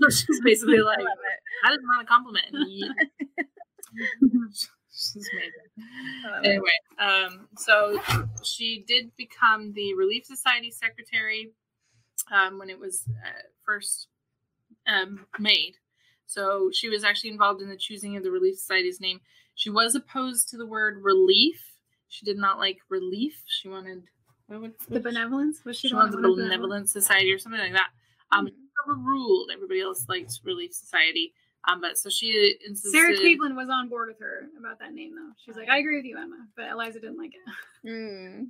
so 0.01 0.09
she's 0.09 0.41
basically 0.41 0.79
like, 0.79 0.99
that 1.63 1.71
is 1.73 1.79
not 1.83 2.03
a 2.03 2.07
compliment. 2.07 2.45
She's 4.93 5.29
amazing. 5.33 5.87
I 6.25 6.31
love 6.31 6.43
it. 6.43 6.47
Anyway, 6.49 6.69
um, 6.99 7.47
so 7.57 7.99
she 8.43 8.83
did 8.87 9.15
become 9.15 9.73
the 9.73 9.93
Relief 9.95 10.25
Society 10.25 10.69
secretary 10.69 11.51
um, 12.31 12.59
when 12.59 12.69
it 12.69 12.77
was 12.79 13.03
uh, 13.07 13.41
first 13.65 14.07
um, 14.87 15.25
made. 15.39 15.73
So 16.25 16.69
she 16.73 16.89
was 16.89 17.03
actually 17.03 17.31
involved 17.31 17.61
in 17.61 17.69
the 17.69 17.77
choosing 17.77 18.15
of 18.17 18.23
the 18.23 18.31
Relief 18.31 18.57
Society's 18.57 18.99
name. 19.01 19.21
She 19.55 19.69
was 19.69 19.95
opposed 19.95 20.49
to 20.49 20.57
the 20.57 20.65
word 20.65 21.01
relief. 21.01 21.61
She 22.07 22.25
did 22.25 22.37
not 22.37 22.57
like 22.57 22.77
relief. 22.89 23.41
She 23.47 23.69
wanted 23.69 24.03
what 24.47 24.61
would, 24.61 24.73
The 24.89 24.99
benevolence 24.99 25.63
was 25.63 25.77
she, 25.77 25.87
she 25.87 25.95
wanted 25.95 26.21
the 26.21 26.29
wanted 26.29 26.43
benevolent 26.43 26.89
society 26.89 27.31
or 27.31 27.39
something 27.39 27.61
like 27.61 27.73
that. 27.73 27.89
Um, 28.31 28.47
Mhm. 28.47 28.51
Overruled. 28.87 29.51
Everybody 29.53 29.81
else 29.81 30.05
liked 30.09 30.39
Relief 30.43 30.73
Society. 30.73 31.33
Um, 31.67 31.79
but 31.79 31.97
so 31.97 32.09
she 32.09 32.55
insisted. 32.65 32.91
Sarah 32.91 33.15
Cleveland 33.15 33.55
was 33.55 33.69
on 33.69 33.87
board 33.87 34.07
with 34.09 34.19
her 34.19 34.47
about 34.57 34.79
that 34.79 34.93
name 34.93 35.13
though. 35.15 35.31
She's 35.37 35.55
like, 35.55 35.69
I 35.69 35.77
agree 35.77 35.97
with 35.97 36.05
you, 36.05 36.17
Emma, 36.17 36.47
but 36.55 36.69
Eliza 36.69 36.99
didn't 36.99 37.17
like 37.17 37.33
it. 37.33 37.87
Mm. 37.87 38.47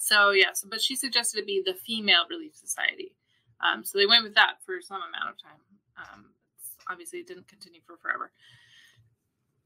So 0.00 0.30
yes, 0.30 0.64
but 0.66 0.80
she 0.80 0.96
suggested 0.96 1.38
it 1.38 1.46
be 1.46 1.62
the 1.64 1.74
Female 1.74 2.24
Relief 2.30 2.54
Society. 2.54 3.14
Um, 3.60 3.84
so 3.84 3.98
they 3.98 4.06
went 4.06 4.24
with 4.24 4.34
that 4.34 4.54
for 4.64 4.80
some 4.80 5.02
amount 5.02 5.30
of 5.30 5.42
time. 5.42 5.60
Um, 5.96 6.26
obviously, 6.88 7.18
it 7.18 7.26
didn't 7.26 7.48
continue 7.48 7.80
for 7.86 7.96
forever. 7.96 8.30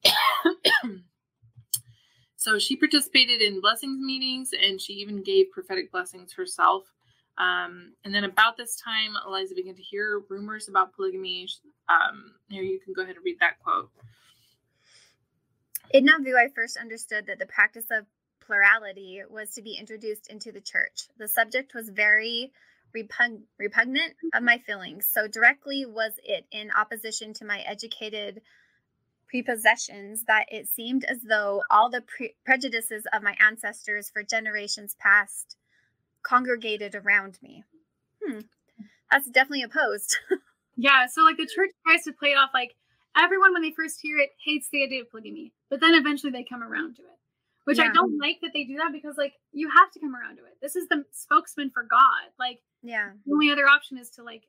so 2.37 2.59
she 2.59 2.75
participated 2.75 3.41
in 3.41 3.61
blessings 3.61 4.01
meetings, 4.01 4.51
and 4.61 4.81
she 4.81 4.95
even 4.95 5.23
gave 5.23 5.51
prophetic 5.53 5.93
blessings 5.93 6.33
herself. 6.33 6.91
Um, 7.39 7.95
and 8.05 8.15
then 8.15 8.25
about 8.25 8.57
this 8.57 8.77
time, 8.77 9.15
Eliza 9.27 9.55
began 9.55 9.75
to 9.75 9.83
hear 9.83 10.23
rumors 10.29 10.69
about 10.69 10.95
polygamy. 10.95 11.49
Um, 11.89 12.33
here, 12.49 12.63
you 12.63 12.79
can 12.81 12.93
go 12.93 13.03
ahead 13.03 13.17
and 13.17 13.25
read 13.25 13.39
that 13.41 13.59
quote. 13.59 13.91
In 15.91 16.05
Nauvoo, 16.05 16.37
I 16.37 16.49
first 16.55 16.77
understood 16.77 17.27
that 17.27 17.39
the 17.39 17.47
practice 17.47 17.87
of 17.91 18.07
plurality 18.41 19.23
was 19.29 19.51
to 19.55 19.63
be 19.63 19.77
introduced 19.79 20.29
into 20.29 20.53
the 20.53 20.61
church. 20.61 21.09
The 21.19 21.29
subject 21.29 21.75
was 21.75 21.89
very 21.89 22.53
repug- 22.97 23.43
repugnant 23.59 24.15
of 24.35 24.43
my 24.43 24.59
feelings. 24.59 25.09
So 25.11 25.27
directly 25.27 25.87
was 25.87 26.13
it 26.25 26.47
in 26.51 26.71
opposition 26.71 27.33
to 27.35 27.45
my 27.45 27.61
educated 27.61 28.43
prepossessions 29.33 30.25
that 30.27 30.45
it 30.51 30.69
seemed 30.69 31.05
as 31.05 31.23
though 31.23 31.63
all 31.71 31.89
the 31.89 32.03
pre- 32.03 32.35
prejudices 32.45 33.05
of 33.13 33.23
my 33.23 33.35
ancestors 33.41 34.11
for 34.11 34.23
generations 34.23 34.95
past 34.99 35.57
congregated 36.23 36.95
around 36.95 37.39
me. 37.43 37.65
Hmm. 38.25 38.41
That's 39.11 39.29
definitely 39.31 39.63
opposed. 39.63 40.17
Yeah, 40.77 41.07
so 41.07 41.23
like 41.23 41.37
the 41.37 41.47
church 41.47 41.71
tries 41.87 42.05
to 42.05 42.13
play 42.13 42.31
it 42.31 42.39
off 42.39 42.51
like 42.55 42.75
everyone 43.17 43.53
when 43.53 43.63
they 43.63 43.73
first 43.73 44.01
hear 44.01 44.19
it 44.19 44.31
hates 44.43 44.69
the 44.71 44.83
idea 44.83 45.03
of 45.03 45.11
polygamy, 45.11 45.53
but 45.69 45.81
then 45.81 45.95
eventually 45.95 46.33
they 46.33 46.45
come 46.45 46.63
around 46.63 46.97
to 46.97 47.03
it. 47.03 47.09
Which 47.65 47.79
I 47.79 47.93
don't 47.93 48.19
like 48.19 48.39
that 48.43 48.51
they 48.53 48.65
do 48.65 48.77
that 48.79 48.91
because 48.91 49.17
like 49.17 49.35
you 49.53 49.71
have 49.71 49.93
to 49.93 50.01
come 50.01 50.17
around 50.17 50.37
to 50.37 50.43
it. 50.43 50.57
This 50.61 50.75
is 50.75 50.89
the 50.89 51.05
spokesman 51.13 51.71
for 51.71 51.85
God. 51.85 52.33
Like 52.37 52.61
yeah. 52.83 53.11
the 53.25 53.33
only 53.33 53.53
other 53.53 53.67
option 53.67 53.99
is 53.99 54.11
to 54.11 54.25
like 54.25 54.49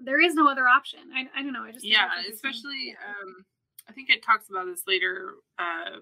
there 0.00 0.20
is 0.20 0.34
no 0.34 0.48
other 0.48 0.66
option. 0.66 1.00
I, 1.14 1.26
I 1.38 1.42
don't 1.42 1.52
know. 1.52 1.62
I 1.62 1.70
just 1.70 1.84
yeah 1.84 2.08
that's 2.08 2.26
interesting. 2.26 2.50
especially 2.50 2.96
um 2.98 3.44
i 3.88 3.92
think 3.92 4.10
it 4.10 4.22
talks 4.24 4.50
about 4.50 4.66
this 4.66 4.82
later 4.86 5.34
uh 5.58 6.00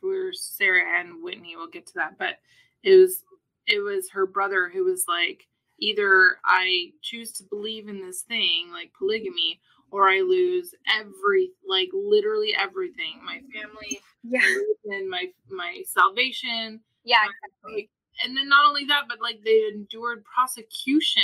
for 0.00 0.32
sarah 0.32 0.82
ann 0.98 1.22
whitney 1.22 1.56
we'll 1.56 1.68
get 1.68 1.86
to 1.86 1.94
that 1.94 2.18
but 2.18 2.38
it 2.82 2.96
was 2.96 3.22
it 3.66 3.78
was 3.80 4.10
her 4.10 4.26
brother 4.26 4.68
who 4.72 4.84
was 4.84 5.04
like 5.08 5.46
either 5.80 6.38
i 6.44 6.90
choose 7.02 7.32
to 7.32 7.44
believe 7.50 7.88
in 7.88 8.00
this 8.00 8.22
thing 8.22 8.70
like 8.72 8.90
polygamy 8.98 9.60
or 9.90 10.08
i 10.08 10.20
lose 10.20 10.74
every 10.92 11.50
like 11.68 11.88
literally 11.92 12.54
everything 12.58 13.20
my 13.24 13.40
family 13.54 14.00
Yeah. 14.24 14.40
and 14.86 15.08
my 15.10 15.26
my 15.50 15.82
salvation 15.86 16.80
Yeah. 17.04 17.18
like, 17.64 17.90
and 18.24 18.36
then 18.36 18.48
not 18.48 18.66
only 18.66 18.84
that 18.86 19.04
but 19.08 19.20
like 19.20 19.40
they 19.44 19.66
endured 19.72 20.24
prosecution 20.24 21.22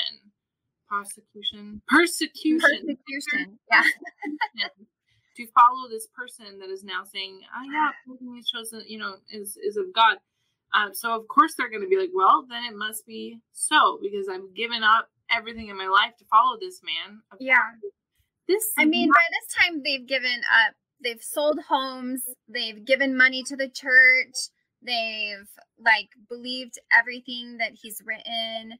prosecution 0.89 1.81
persecution 1.89 2.61
Persecution. 2.61 3.59
Yeah. 3.73 3.83
to 5.37 5.47
follow 5.55 5.89
this 5.89 6.07
person 6.15 6.59
that 6.59 6.69
is 6.69 6.85
now 6.85 7.05
saying, 7.05 7.41
"Oh 7.57 7.63
yeah, 7.73 7.91
polygamy 8.07 8.41
is 8.41 8.51
chosen," 8.51 8.83
you 8.87 8.99
know, 8.99 9.17
is 9.33 9.57
is 9.57 9.79
of 9.79 9.87
God. 9.95 10.19
Um, 10.75 10.95
so 10.95 11.15
of 11.15 11.29
course 11.29 11.55
they're 11.57 11.71
going 11.71 11.83
to 11.83 11.89
be 11.89 11.99
like, 11.99 12.11
"Well, 12.15 12.47
then 12.49 12.65
it 12.65 12.75
must 12.75 13.07
be 13.07 13.39
so 13.53 13.99
because 14.01 14.29
I've 14.29 14.55
given 14.55 14.83
up 14.83 15.11
everything 15.31 15.69
in 15.69 15.77
my 15.77 15.87
life 15.87 16.17
to 16.19 16.25
follow 16.25 16.57
this 16.59 16.81
man." 16.83 17.21
Yeah. 17.39 17.59
This. 18.49 18.65
I 18.79 18.85
mean, 18.85 19.11
by 19.11 19.25
this 19.31 19.55
time 19.55 19.83
they've 19.83 20.07
given 20.07 20.41
up. 20.67 20.75
They've 21.03 21.23
sold 21.23 21.59
homes. 21.69 22.23
They've 22.49 22.85
given 22.85 23.17
money 23.17 23.43
to 23.45 23.57
the 23.57 23.69
church. 23.69 24.35
They've 24.85 25.49
like 25.79 26.11
believed 26.29 26.79
everything 26.97 27.59
that 27.59 27.73
he's 27.81 28.01
written. 28.05 28.79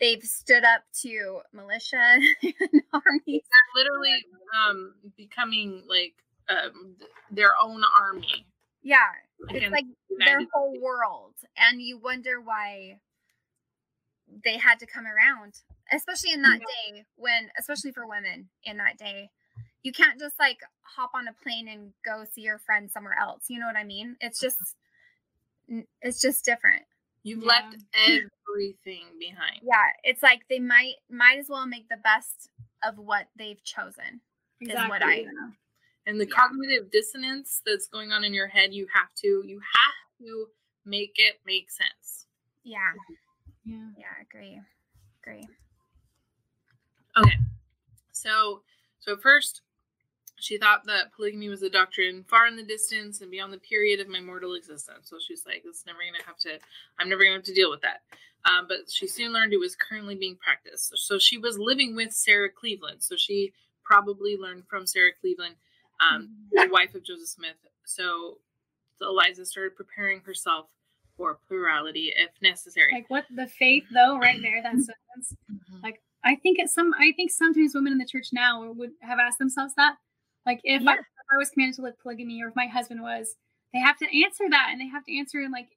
They've 0.00 0.22
stood 0.22 0.64
up 0.64 0.82
to 1.02 1.40
militia 1.52 1.96
and 2.42 2.82
armies. 2.92 3.42
they're 3.44 3.84
literally 3.84 4.24
um 4.66 4.94
becoming 5.16 5.84
like 5.88 6.14
um 6.48 6.96
their 7.30 7.52
own 7.62 7.82
army. 8.00 8.46
Yeah, 8.82 9.10
it's 9.50 9.72
like 9.72 9.84
their 10.18 10.40
whole 10.52 10.78
world, 10.80 11.34
and 11.56 11.80
you 11.80 11.98
wonder 11.98 12.40
why 12.40 12.98
they 14.44 14.56
had 14.56 14.78
to 14.80 14.86
come 14.86 15.04
around, 15.06 15.54
especially 15.92 16.32
in 16.32 16.42
that 16.42 16.60
day 16.60 17.04
when, 17.16 17.50
especially 17.58 17.92
for 17.92 18.06
women 18.06 18.48
in 18.64 18.78
that 18.78 18.96
day, 18.96 19.30
you 19.82 19.92
can't 19.92 20.18
just 20.18 20.38
like 20.38 20.58
hop 20.82 21.10
on 21.14 21.28
a 21.28 21.32
plane 21.42 21.68
and 21.68 21.92
go 22.04 22.24
see 22.30 22.42
your 22.42 22.58
friend 22.58 22.90
somewhere 22.90 23.16
else. 23.20 23.44
You 23.48 23.60
know 23.60 23.66
what 23.66 23.76
I 23.76 23.84
mean? 23.84 24.16
It's 24.20 24.42
uh-huh. 24.42 24.54
just, 25.68 25.84
it's 26.00 26.20
just 26.20 26.44
different. 26.44 26.84
You've 27.24 27.42
Yeah. 27.42 27.48
left 27.48 27.76
everything 27.94 29.04
behind. 29.18 29.60
Yeah, 29.62 29.92
it's 30.02 30.22
like 30.22 30.42
they 30.48 30.58
might 30.58 30.94
might 31.10 31.38
as 31.38 31.48
well 31.48 31.66
make 31.66 31.88
the 31.88 31.98
best 31.98 32.50
of 32.84 32.98
what 32.98 33.26
they've 33.36 33.62
chosen. 33.62 34.20
is 34.60 34.74
what 34.88 35.02
I- 35.02 35.14
yeah. 35.14 35.50
And 36.06 36.20
the 36.20 36.26
Yeah. 36.26 36.34
cognitive 36.34 36.90
dissonance 36.90 37.62
that's 37.64 37.86
going 37.88 38.12
on 38.12 38.24
in 38.24 38.34
your 38.34 38.48
head 38.48 38.72
you 38.74 38.86
have 38.92 39.12
to 39.16 39.42
you 39.46 39.60
have 39.60 40.26
to 40.26 40.48
make 40.84 41.14
it 41.16 41.40
make 41.46 41.70
sense. 41.70 42.26
Yeah, 42.64 42.92
Yeah. 43.64 43.90
yeah, 43.96 44.06
agree, 44.20 44.60
agree. 45.22 45.48
okay. 47.16 47.36
So 48.12 48.62
so 49.00 49.16
first 49.16 49.62
she 50.38 50.58
thought 50.58 50.84
that 50.86 51.12
polygamy 51.14 51.48
was 51.48 51.62
a 51.62 51.70
doctrine 51.70 52.24
far 52.24 52.46
in 52.48 52.56
the 52.56 52.64
distance 52.64 53.20
and 53.20 53.30
beyond 53.30 53.52
the 53.52 53.58
period 53.58 54.00
of 54.00 54.08
my 54.08 54.20
mortal 54.20 54.54
existence. 54.54 55.08
So 55.08 55.18
she's 55.24 55.44
like 55.46 55.62
it's 55.64 55.86
never 55.86 55.98
gonna 56.00 56.24
have 56.24 56.38
to 56.38 56.58
i'm 56.98 57.08
never 57.08 57.22
gonna 57.22 57.36
have 57.36 57.44
to 57.44 57.54
deal 57.54 57.70
with 57.70 57.82
that. 57.82 58.02
Um, 58.44 58.66
but 58.68 58.90
she 58.90 59.06
soon 59.06 59.32
learned 59.32 59.52
it 59.52 59.58
was 59.58 59.76
currently 59.76 60.16
being 60.16 60.36
practiced. 60.36 60.92
So 60.98 61.18
she 61.18 61.38
was 61.38 61.58
living 61.58 61.94
with 61.94 62.12
sarah 62.12 62.50
cleveland. 62.50 63.02
So 63.02 63.16
she 63.16 63.52
probably 63.84 64.36
learned 64.36 64.66
from 64.68 64.86
sarah 64.86 65.12
cleveland 65.20 65.56
um, 66.02 66.28
the 66.50 66.68
wife 66.70 66.94
of 66.94 67.04
Joseph 67.04 67.28
Smith. 67.28 67.56
So, 67.84 68.38
Eliza 69.00 69.44
started 69.46 69.76
preparing 69.76 70.20
herself 70.20 70.66
for 71.16 71.38
plurality 71.46 72.12
if 72.16 72.30
necessary. 72.40 72.92
Like 72.92 73.10
what 73.10 73.24
the 73.34 73.46
faith 73.46 73.84
though, 73.92 74.18
right 74.18 74.40
there, 74.40 74.62
that 74.62 74.72
sentence. 74.72 75.36
Mhm. 75.50 75.92
I 76.24 76.36
think 76.36 76.58
it's 76.58 76.72
some. 76.72 76.94
I 76.98 77.12
think 77.12 77.30
sometimes 77.30 77.74
women 77.74 77.92
in 77.92 77.98
the 77.98 78.06
church 78.06 78.28
now 78.32 78.70
would 78.72 78.92
have 79.00 79.18
asked 79.18 79.38
themselves 79.38 79.74
that, 79.76 79.96
like 80.46 80.60
if, 80.64 80.82
I, 80.86 80.94
if 80.94 81.00
I 81.32 81.36
was 81.36 81.50
commanded 81.50 81.76
to 81.76 81.82
live 81.82 81.98
polygamy, 82.00 82.42
or 82.42 82.48
if 82.48 82.56
my 82.56 82.66
husband 82.66 83.02
was, 83.02 83.34
they 83.72 83.80
have 83.80 83.98
to 83.98 84.06
answer 84.06 84.44
that, 84.50 84.68
and 84.70 84.80
they 84.80 84.86
have 84.86 85.04
to 85.06 85.18
answer 85.18 85.40
in 85.40 85.50
like, 85.50 85.68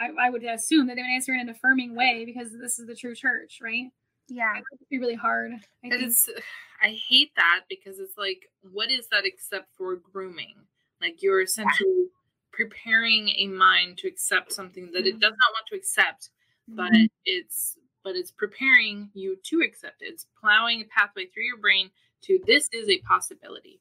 I, 0.00 0.10
I 0.20 0.30
would 0.30 0.42
assume 0.44 0.88
that 0.88 0.96
they 0.96 1.02
would 1.02 1.10
answer 1.10 1.32
in 1.32 1.40
an 1.40 1.48
affirming 1.48 1.94
way 1.94 2.24
because 2.24 2.48
this 2.60 2.78
is 2.78 2.86
the 2.86 2.94
true 2.94 3.14
church, 3.14 3.60
right? 3.62 3.90
Yeah, 4.28 4.56
It 4.56 4.64
would 4.70 4.88
be 4.90 4.98
really 4.98 5.14
hard. 5.14 5.52
I 5.52 5.58
And 5.84 5.92
think. 5.92 6.02
it's, 6.02 6.28
I 6.82 6.98
hate 7.08 7.32
that 7.36 7.62
because 7.68 7.98
it's 7.98 8.18
like, 8.18 8.50
what 8.72 8.90
is 8.90 9.08
that 9.08 9.24
except 9.24 9.74
for 9.76 9.96
grooming? 9.96 10.54
Like 11.00 11.22
you're 11.22 11.42
essentially 11.42 12.08
preparing 12.52 13.28
a 13.36 13.46
mind 13.48 13.98
to 13.98 14.08
accept 14.08 14.52
something 14.52 14.90
that 14.92 15.06
it 15.06 15.10
mm-hmm. 15.10 15.18
does 15.18 15.30
not 15.30 15.52
want 15.52 15.66
to 15.70 15.76
accept, 15.76 16.30
but 16.68 16.92
mm-hmm. 16.92 17.06
it's 17.24 17.76
but 18.02 18.14
it's 18.14 18.30
preparing 18.30 19.10
you 19.14 19.36
to 19.42 19.62
accept 19.62 20.00
it. 20.00 20.06
It's 20.06 20.26
plowing 20.40 20.80
a 20.80 20.84
pathway 20.84 21.26
through 21.26 21.42
your 21.42 21.58
brain 21.58 21.90
to 22.22 22.38
this 22.46 22.68
is 22.72 22.88
a 22.88 22.98
possibility. 22.98 23.80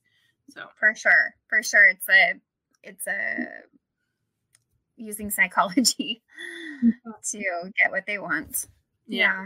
So 0.49 0.63
for 0.79 0.95
sure, 0.95 1.35
for 1.47 1.61
sure. 1.61 1.87
It's 1.87 2.09
a, 2.09 2.33
it's 2.83 3.05
a 3.07 3.47
using 4.97 5.29
psychology 5.29 6.23
mm-hmm. 6.83 7.11
to 7.31 7.71
get 7.81 7.91
what 7.91 8.05
they 8.07 8.17
want. 8.17 8.65
yeah. 9.07 9.45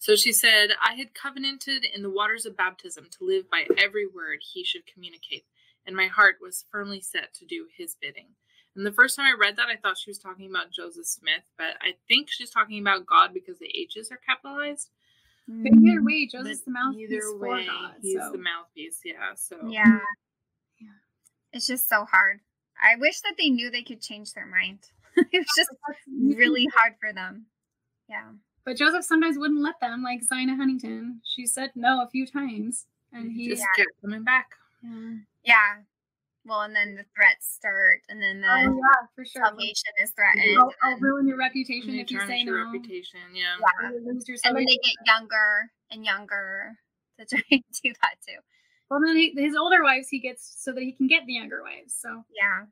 So 0.00 0.16
she 0.16 0.32
said, 0.32 0.70
I 0.82 0.94
had 0.94 1.14
covenanted 1.14 1.84
in 1.84 2.02
the 2.02 2.10
waters 2.10 2.46
of 2.46 2.56
baptism 2.56 3.08
to 3.10 3.24
live 3.24 3.50
by 3.50 3.66
every 3.76 4.06
word 4.06 4.40
he 4.40 4.64
should 4.64 4.86
communicate, 4.86 5.44
and 5.86 5.94
my 5.94 6.06
heart 6.06 6.36
was 6.40 6.64
firmly 6.72 7.02
set 7.02 7.34
to 7.34 7.44
do 7.44 7.66
his 7.76 7.96
bidding. 8.00 8.28
And 8.74 8.86
the 8.86 8.92
first 8.92 9.14
time 9.14 9.26
I 9.26 9.38
read 9.38 9.56
that, 9.56 9.68
I 9.68 9.76
thought 9.76 9.98
she 9.98 10.08
was 10.08 10.18
talking 10.18 10.48
about 10.48 10.70
Joseph 10.72 11.04
Smith, 11.04 11.44
but 11.58 11.76
I 11.82 11.96
think 12.08 12.28
she's 12.30 12.48
talking 12.48 12.80
about 12.80 13.04
God 13.04 13.34
because 13.34 13.58
the 13.58 13.66
H's 13.66 14.10
are 14.10 14.16
capitalized. 14.16 14.88
But 15.46 15.72
either 15.72 16.00
mm. 16.00 16.06
way, 16.06 16.28
But 16.32 16.38
Joseph's 16.38 16.62
the 16.62 16.70
mouthpiece 16.70 17.10
either 17.10 17.20
for 17.20 17.38
way, 17.38 17.66
God. 17.66 17.94
he's 18.00 18.20
so. 18.20 18.32
the 18.32 18.38
mouthpiece. 18.38 19.00
Yeah. 19.04 19.34
So 19.34 19.56
Yeah. 19.66 19.98
Yeah. 20.80 20.88
It's 21.52 21.66
just 21.66 21.88
so 21.88 22.04
hard. 22.04 22.40
I 22.80 22.96
wish 22.96 23.20
that 23.20 23.34
they 23.36 23.50
knew 23.50 23.70
they 23.70 23.82
could 23.82 24.00
change 24.00 24.32
their 24.32 24.46
mind. 24.46 24.78
it's 25.32 25.54
just 25.56 25.70
really 26.08 26.66
hard 26.74 26.94
for 27.00 27.12
them. 27.12 27.46
Yeah. 28.08 28.30
But 28.70 28.76
Joseph 28.76 29.02
sometimes 29.04 29.36
wouldn't 29.36 29.62
let 29.62 29.80
them, 29.80 30.04
like 30.04 30.22
Zina 30.22 30.54
Huntington. 30.54 31.20
She 31.24 31.44
said 31.44 31.72
no 31.74 32.04
a 32.04 32.08
few 32.08 32.24
times, 32.24 32.86
and 33.12 33.32
he 33.32 33.42
he. 33.42 33.48
just 33.48 33.62
Yeah. 33.62 33.82
kept 33.84 34.00
coming 34.00 34.22
back. 34.22 34.52
Yeah. 34.80 35.14
Yeah. 35.42 35.74
Well, 36.44 36.60
and 36.60 36.76
then 36.76 36.94
the 36.94 37.04
threats 37.16 37.52
start, 37.52 38.02
and 38.08 38.22
then 38.22 38.42
the 38.42 38.46
Oh 38.48 38.56
yeah, 38.76 39.06
for 39.16 39.24
sure. 39.24 39.42
salvation 39.44 39.90
is 40.00 40.12
threatened. 40.12 40.56
I'll, 40.56 40.72
I'll 40.84 40.98
ruin 41.00 41.26
your 41.26 41.36
reputation 41.36 41.96
if 41.98 42.12
you 42.12 42.20
say 42.20 42.44
tarnish 42.44 42.46
no. 42.46 42.52
reputation. 42.64 43.18
Yeah. 43.34 43.56
yeah. 43.82 43.90
You 43.90 44.06
lose 44.06 44.28
your 44.28 44.38
and 44.44 44.56
then 44.56 44.64
they 44.64 44.78
get 44.84 45.04
younger 45.04 45.68
and 45.90 46.04
younger 46.04 46.76
to 47.18 47.26
try 47.26 47.42
and 47.50 47.64
do 47.82 47.92
that 48.02 48.18
too. 48.24 48.38
Well, 48.88 49.00
then 49.04 49.16
he, 49.16 49.32
his 49.36 49.56
older 49.56 49.82
wives 49.82 50.08
he 50.10 50.20
gets 50.20 50.62
so 50.62 50.70
that 50.70 50.80
he 50.84 50.92
can 50.92 51.08
get 51.08 51.26
the 51.26 51.32
younger 51.32 51.60
wives. 51.64 51.92
So 52.00 52.24
Yeah. 52.40 52.66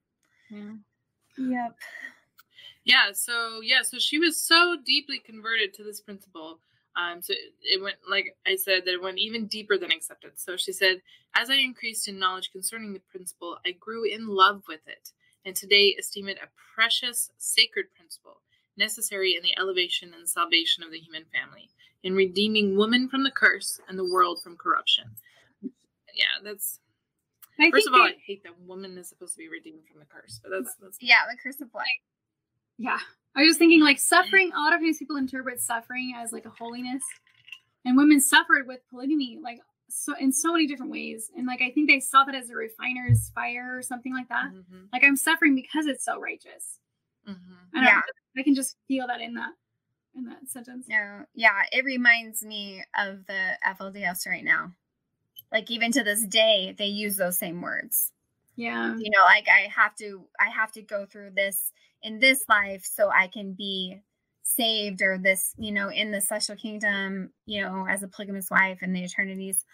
yeah. 0.48 0.74
Yep. 1.38 1.76
Yeah, 2.88 3.12
so 3.12 3.60
yeah, 3.62 3.82
so 3.82 3.98
she 3.98 4.18
was 4.18 4.40
so 4.40 4.74
deeply 4.82 5.18
converted 5.18 5.74
to 5.74 5.84
this 5.84 6.00
principle. 6.00 6.58
Um, 6.96 7.20
so 7.20 7.34
it, 7.34 7.52
it 7.60 7.82
went 7.82 7.96
like 8.10 8.34
I 8.46 8.56
said 8.56 8.86
that 8.86 8.94
it 8.94 9.02
went 9.02 9.18
even 9.18 9.46
deeper 9.46 9.76
than 9.76 9.92
acceptance. 9.92 10.42
So 10.42 10.56
she 10.56 10.72
said, 10.72 11.02
as 11.36 11.50
I 11.50 11.56
increased 11.56 12.08
in 12.08 12.18
knowledge 12.18 12.50
concerning 12.50 12.94
the 12.94 13.02
principle, 13.10 13.58
I 13.66 13.72
grew 13.72 14.04
in 14.04 14.26
love 14.26 14.62
with 14.66 14.80
it, 14.86 15.10
and 15.44 15.54
today 15.54 15.94
esteem 15.98 16.28
it 16.28 16.38
a 16.42 16.48
precious, 16.74 17.30
sacred 17.36 17.92
principle, 17.94 18.40
necessary 18.78 19.36
in 19.36 19.42
the 19.42 19.56
elevation 19.58 20.14
and 20.18 20.26
salvation 20.26 20.82
of 20.82 20.90
the 20.90 20.98
human 20.98 21.26
family, 21.26 21.68
in 22.02 22.14
redeeming 22.14 22.74
woman 22.74 23.06
from 23.06 23.22
the 23.22 23.30
curse 23.30 23.78
and 23.86 23.98
the 23.98 24.10
world 24.10 24.40
from 24.42 24.56
corruption. 24.56 25.04
Yeah, 26.14 26.40
that's 26.42 26.80
I 27.60 27.70
first 27.70 27.86
of 27.86 27.92
all, 27.92 28.00
I 28.00 28.14
hate 28.26 28.44
that 28.44 28.58
woman 28.66 28.96
is 28.96 29.10
supposed 29.10 29.34
to 29.34 29.38
be 29.38 29.48
redeemed 29.48 29.84
from 29.90 30.00
the 30.00 30.06
curse, 30.06 30.40
but 30.42 30.50
that's 30.50 30.74
that's 30.80 30.96
Yeah. 31.02 31.26
The 31.30 31.36
curse 31.36 31.60
of 31.60 31.70
blood. 31.70 31.84
Yeah. 32.78 32.98
I 33.36 33.42
was 33.44 33.56
thinking 33.56 33.80
like 33.82 33.98
suffering. 33.98 34.50
A 34.52 34.60
lot 34.60 34.74
of 34.74 34.80
times 34.80 34.98
people 34.98 35.16
interpret 35.16 35.60
suffering 35.60 36.14
as 36.16 36.32
like 36.32 36.44
a 36.46 36.50
holiness, 36.50 37.02
and 37.84 37.96
women 37.96 38.20
suffered 38.20 38.66
with 38.66 38.80
polygamy 38.90 39.38
like 39.42 39.60
so 39.88 40.14
in 40.18 40.32
so 40.32 40.52
many 40.52 40.66
different 40.66 40.90
ways. 40.92 41.30
And 41.36 41.46
like 41.46 41.62
I 41.62 41.70
think 41.70 41.88
they 41.88 42.00
saw 42.00 42.24
that 42.24 42.34
as 42.34 42.50
a 42.50 42.54
refiner's 42.56 43.30
fire 43.34 43.76
or 43.76 43.82
something 43.82 44.12
like 44.12 44.28
that. 44.28 44.50
Mhm, 44.52 44.88
Like 44.92 45.04
I'm 45.04 45.16
suffering 45.16 45.54
because 45.54 45.86
it's 45.86 46.04
so 46.04 46.18
righteous. 46.20 46.80
mhm. 47.26 47.36
I 47.74 47.76
don't 47.76 47.84
Yeah. 47.84 47.94
know. 47.96 48.02
I 48.40 48.42
can 48.42 48.54
just 48.54 48.76
feel 48.88 49.06
that 49.06 49.20
in 49.20 49.34
that 49.34 49.52
in 50.14 50.24
that 50.24 50.48
sentence. 50.48 50.86
No, 50.88 51.24
yeah, 51.34 51.62
it 51.70 51.84
reminds 51.84 52.42
me 52.42 52.82
of 52.96 53.24
the 53.26 53.56
FLDS 53.62 54.26
right 54.26 54.42
now. 54.44 54.74
Like 55.52 55.70
even 55.70 55.92
to 55.92 56.02
this 56.02 56.24
day, 56.26 56.74
they 56.76 56.86
use 56.86 57.16
those 57.16 57.38
same 57.38 57.60
words. 57.62 58.12
Yeah. 58.56 58.96
You 58.96 59.10
know, 59.10 59.22
like 59.24 59.46
I 59.48 59.68
have 59.68 59.94
to, 59.96 60.26
I 60.40 60.48
have 60.48 60.72
to 60.72 60.82
go 60.82 61.06
through 61.06 61.30
this 61.30 61.72
in 62.02 62.18
this 62.18 62.44
life 62.48 62.84
so 62.84 63.10
I 63.10 63.28
can 63.28 63.52
be 63.52 64.00
saved, 64.42 65.02
or 65.02 65.18
this, 65.18 65.54
you 65.58 65.72
know, 65.72 65.90
in 65.90 66.10
the 66.10 66.20
celestial 66.20 66.56
kingdom, 66.56 67.30
you 67.46 67.60
know, 67.62 67.86
as 67.88 68.02
a 68.02 68.08
polygamous 68.08 68.50
wife 68.50 68.82
in 68.82 68.92
the 68.92 69.04
eternities. 69.04 69.64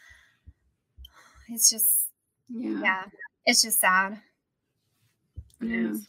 It's 1.48 1.70
just, 1.70 2.08
Yeah. 2.48 2.80
yeah, 2.82 3.04
it's 3.46 3.62
just 3.62 3.80
sad. 3.80 4.20
It 5.60 5.68
Yeah. 5.68 5.90
is. 5.90 6.08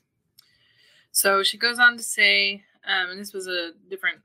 So 1.11 1.43
she 1.43 1.57
goes 1.57 1.79
on 1.79 1.97
to 1.97 2.03
say, 2.03 2.63
um, 2.85 3.11
and 3.11 3.19
this 3.19 3.33
was 3.33 3.47
a 3.47 3.71
different 3.89 4.19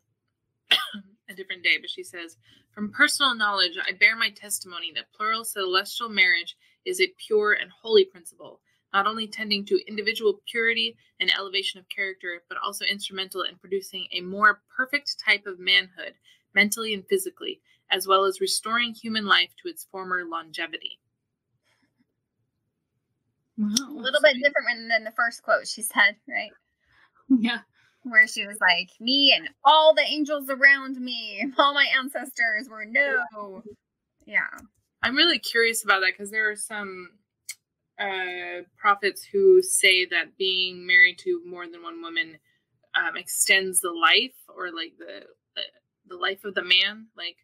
a 1.28 1.34
different 1.34 1.62
day, 1.62 1.78
but 1.80 1.90
she 1.90 2.02
says, 2.02 2.36
from 2.72 2.90
personal 2.92 3.34
knowledge, 3.34 3.76
I 3.84 3.92
bear 3.92 4.16
my 4.16 4.30
testimony 4.30 4.92
that 4.94 5.12
plural 5.12 5.44
celestial 5.44 6.08
marriage 6.08 6.56
is 6.84 7.00
a 7.00 7.12
pure 7.18 7.52
and 7.52 7.70
holy 7.70 8.04
principle, 8.04 8.60
not 8.92 9.06
only 9.06 9.26
tending 9.26 9.64
to 9.66 9.88
individual 9.88 10.40
purity 10.50 10.96
and 11.20 11.32
elevation 11.32 11.78
of 11.78 11.88
character, 11.88 12.42
but 12.48 12.58
also 12.58 12.84
instrumental 12.84 13.42
in 13.42 13.56
producing 13.56 14.06
a 14.12 14.20
more 14.20 14.62
perfect 14.76 15.16
type 15.24 15.46
of 15.46 15.58
manhood, 15.58 16.14
mentally 16.54 16.94
and 16.94 17.06
physically, 17.08 17.60
as 17.90 18.06
well 18.06 18.24
as 18.24 18.40
restoring 18.40 18.94
human 18.94 19.26
life 19.26 19.50
to 19.62 19.68
its 19.68 19.86
former 19.90 20.24
longevity. 20.24 20.98
Wow. 23.56 23.68
A 23.88 23.92
little 23.92 24.20
bit 24.22 24.36
different 24.42 24.88
than 24.88 25.04
the 25.04 25.12
first 25.12 25.42
quote 25.42 25.68
she 25.68 25.82
said, 25.82 26.16
right? 26.28 26.50
Yeah. 27.38 27.60
Where 28.02 28.26
she 28.26 28.44
was 28.44 28.56
like, 28.60 28.88
"Me 28.98 29.32
and 29.36 29.50
all 29.62 29.94
the 29.94 30.02
angels 30.02 30.48
around 30.50 30.96
me, 30.96 31.46
all 31.58 31.74
my 31.74 31.86
ancestors 31.96 32.68
were 32.68 32.84
no." 32.84 33.62
Yeah. 34.26 34.48
I'm 35.02 35.14
really 35.14 35.38
curious 35.38 35.84
about 35.84 36.00
that 36.00 36.14
because 36.14 36.32
there 36.32 36.50
are 36.50 36.56
some 36.56 37.10
uh, 38.00 38.62
prophets 38.78 39.22
who 39.24 39.62
say 39.62 40.06
that 40.06 40.36
being 40.38 40.86
married 40.86 41.18
to 41.18 41.42
more 41.46 41.66
than 41.68 41.82
one 41.82 42.00
woman 42.02 42.38
um, 42.94 43.16
extends 43.16 43.80
the 43.80 43.90
life 43.92 44.34
or 44.56 44.66
like 44.72 44.94
the, 44.98 45.26
the 45.56 45.62
the 46.08 46.16
life 46.16 46.44
of 46.44 46.54
the 46.54 46.64
man. 46.64 47.06
Like 47.16 47.36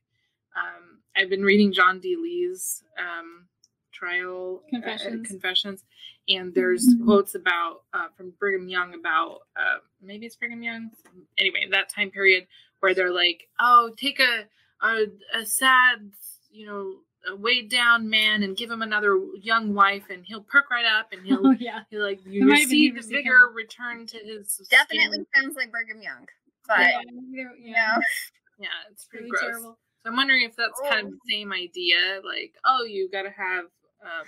um, 0.56 1.00
I've 1.16 1.30
been 1.30 1.42
reading 1.44 1.72
John 1.72 2.00
D. 2.00 2.16
Lee's 2.16 2.82
um, 2.98 3.46
trial 3.92 4.62
uh, 4.66 4.70
Confessions. 4.70 5.28
confessions, 5.28 5.84
and 6.28 6.54
there's 6.54 6.86
Mhm. 6.88 7.04
quotes 7.04 7.34
about 7.34 7.82
uh, 7.92 8.08
from 8.16 8.32
Brigham 8.40 8.68
Young 8.68 8.94
about 8.94 9.40
uh, 9.56 9.78
maybe 10.00 10.26
it's 10.26 10.36
Brigham 10.36 10.62
Young. 10.62 10.90
Anyway, 11.38 11.68
that 11.70 11.88
time 11.90 12.10
period 12.10 12.46
where 12.80 12.94
they're 12.94 13.12
like, 13.12 13.48
"Oh, 13.60 13.92
take 13.96 14.20
a 14.20 14.46
a, 14.82 15.06
a 15.34 15.44
sad, 15.44 16.12
you 16.50 16.66
know." 16.66 17.00
A 17.30 17.34
weighed 17.36 17.70
down 17.70 18.08
man 18.08 18.42
and 18.42 18.56
give 18.56 18.70
him 18.70 18.82
another 18.82 19.18
young 19.40 19.74
wife 19.74 20.04
and 20.10 20.24
he'll 20.24 20.42
perk 20.42 20.70
right 20.70 20.84
up 20.84 21.12
and 21.12 21.24
he'll 21.26 21.40
Oh 21.46 21.50
yeah. 21.58 21.80
he'll 21.90 22.02
like 22.02 22.20
It 22.26 22.32
you 22.32 22.44
might 22.46 22.60
have 22.60 22.68
the 22.70 22.76
University 22.76 23.16
vigor 23.16 23.38
Campbell. 23.38 23.54
return 23.54 24.06
to 24.06 24.18
his 24.18 24.60
Definitely 24.70 25.24
skin. 25.32 25.42
sounds 25.42 25.56
like 25.56 25.70
Brigham 25.72 26.00
Young, 26.02 26.26
but 26.68 26.78
yeah. 26.80 27.00
you 27.30 27.50
yeah. 27.60 27.94
know, 27.96 28.02
yeah 28.60 28.68
it's 28.90 29.04
pretty 29.06 29.24
Really 29.24 29.30
gross 29.30 29.40
terrible. 29.42 29.78
so 30.04 30.10
i'm 30.10 30.16
wondering 30.16 30.42
if 30.44 30.54
that's 30.56 30.80
kind 30.88 31.06
of 31.08 31.12
Oh. 31.12 31.16
the 31.24 31.32
same 31.34 31.52
idea 31.52 32.20
like 32.24 32.54
oh 32.64 32.84
you 32.84 33.08
gotta 33.10 33.30
have 33.30 33.64
um, 34.02 34.26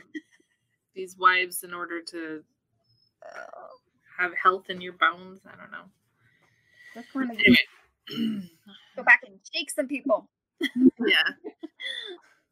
these 0.95 1.17
wives 1.17 1.63
in 1.65 1.73
order 1.73 2.01
to 2.03 2.43
have 4.19 4.33
health 4.35 4.65
in 4.71 4.81
your 4.81 4.95
bones 4.95 5.41
i 5.47 5.57
don't 5.57 5.71
know 5.71 5.85
just 6.95 7.15
want 7.15 7.31
to 7.31 7.45
anyway 7.45 8.49
go 8.97 9.03
back 9.05 9.21
and 9.27 9.39
shake 9.55 9.71
some 9.71 9.87
people. 9.87 10.29
yeah 10.61 11.29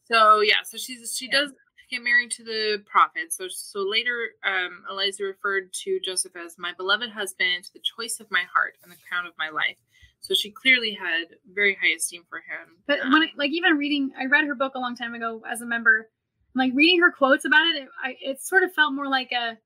so 0.09 0.41
yeah 0.41 0.63
so 0.65 0.77
she's 0.77 1.17
she 1.17 1.27
Yeah. 1.27 1.41
does 1.41 1.53
get 1.91 2.03
married 2.03 2.31
to 2.33 2.43
the 2.45 2.83
prophet 2.87 3.33
so 3.33 3.47
so 3.49 3.81
later 3.81 4.31
um 4.45 4.83
eliza 4.91 5.23
referred 5.25 5.73
to 5.73 6.01
joseph 6.05 6.35
as 6.37 6.57
my 6.59 6.73
beloved 6.77 7.11
husband 7.11 7.71
the 7.75 7.81
choice 7.81 8.19
of 8.19 8.29
my 8.31 8.43
heart 8.53 8.75
and 8.83 8.91
the 8.91 8.97
crown 9.09 9.25
of 9.27 9.33
my 9.39 9.49
life 9.51 9.77
so 10.21 10.35
she 10.35 10.51
clearly 10.51 10.93
had 10.93 11.37
very 11.53 11.75
high 11.81 11.95
esteem 11.97 12.25
for 12.29 12.39
him 12.39 12.77
But 12.87 13.01
Um, 13.01 13.13
when 13.13 13.23
I, 13.23 13.31
like 13.37 13.53
even 13.53 13.77
reading, 13.77 14.11
I 14.19 14.25
read 14.27 14.45
her 14.47 14.55
book 14.57 14.75
a 14.75 14.81
long 14.81 14.97
time 14.97 15.15
ago 15.15 15.43
as 15.49 15.61
a 15.61 15.67
member. 15.67 16.11
Like 16.55 16.73
reading 16.75 16.99
her 17.01 17.13
quotes 17.13 17.45
about 17.45 17.65
it, 17.69 17.83
it, 17.83 17.89
I, 18.03 18.17
it 18.21 18.43
sort 18.43 18.65
of 18.65 18.73
felt 18.73 18.93
more 18.95 19.07
like 19.09 19.31
a 19.31 19.57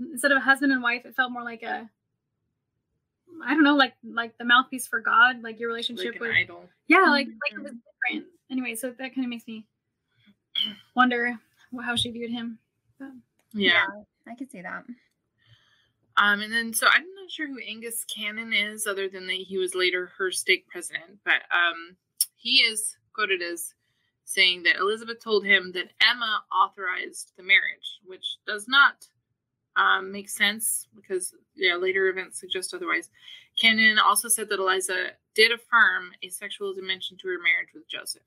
instead 0.00 0.32
of 0.32 0.38
a 0.38 0.40
husband 0.40 0.72
and 0.72 0.82
wife, 0.82 1.02
it 1.04 1.14
felt 1.14 1.30
more 1.30 1.44
like 1.44 1.62
a 1.62 1.88
I 3.46 3.54
don't 3.54 3.62
know, 3.62 3.76
like 3.76 3.94
like 4.02 4.36
the 4.38 4.44
mouthpiece 4.44 4.88
for 4.88 4.98
God, 5.00 5.42
like 5.42 5.60
your 5.60 5.68
relationship 5.68 6.14
like 6.14 6.20
with 6.20 6.30
idol 6.32 6.68
yeah, 6.88 7.04
like 7.10 7.28
like 7.28 7.52
Mhm. 7.52 7.58
it 7.58 7.62
was 7.62 7.72
different. 8.08 8.32
Anyway, 8.50 8.74
so 8.74 8.90
that 8.90 9.14
kind 9.14 9.24
of 9.24 9.28
makes 9.28 9.46
me 9.46 9.66
wonder 10.94 11.38
how 11.82 11.96
she 11.96 12.10
viewed 12.10 12.30
him. 12.30 12.58
yeah 13.52 13.86
I 14.26 14.34
could 14.34 14.50
see 14.50 14.62
that. 14.62 14.84
Um, 16.16 16.40
and 16.40 16.52
then 16.52 16.72
so 16.74 16.86
I'm 16.90 17.06
not 17.20 17.30
sure 17.30 17.46
who 17.46 17.58
Angus 17.60 18.04
Cannon 18.04 18.52
is, 18.52 18.86
other 18.86 19.08
than 19.08 19.26
that 19.26 19.36
he 19.36 19.56
was 19.56 19.74
later 19.74 20.10
her 20.18 20.30
stake 20.30 20.66
president. 20.68 21.18
But 21.24 21.42
um, 21.52 21.96
he 22.36 22.58
is 22.58 22.96
quoted 23.12 23.40
as 23.40 23.74
saying 24.24 24.62
that 24.64 24.76
Elizabeth 24.76 25.22
told 25.22 25.44
him 25.44 25.72
that 25.72 25.90
Emma 26.02 26.42
authorized 26.54 27.32
the 27.36 27.42
marriage, 27.42 28.00
which 28.04 28.36
does 28.46 28.66
not 28.68 29.06
um, 29.76 30.12
make 30.12 30.28
sense 30.28 30.86
because 30.94 31.34
yeah, 31.54 31.76
later 31.76 32.08
events 32.08 32.40
suggest 32.40 32.74
otherwise. 32.74 33.10
Cannon 33.56 33.98
also 33.98 34.28
said 34.28 34.48
that 34.48 34.58
Eliza 34.58 35.10
did 35.34 35.52
affirm 35.52 36.10
a 36.22 36.28
sexual 36.28 36.74
dimension 36.74 37.16
to 37.18 37.28
her 37.28 37.38
marriage 37.38 37.70
with 37.74 37.88
Joseph. 37.88 38.22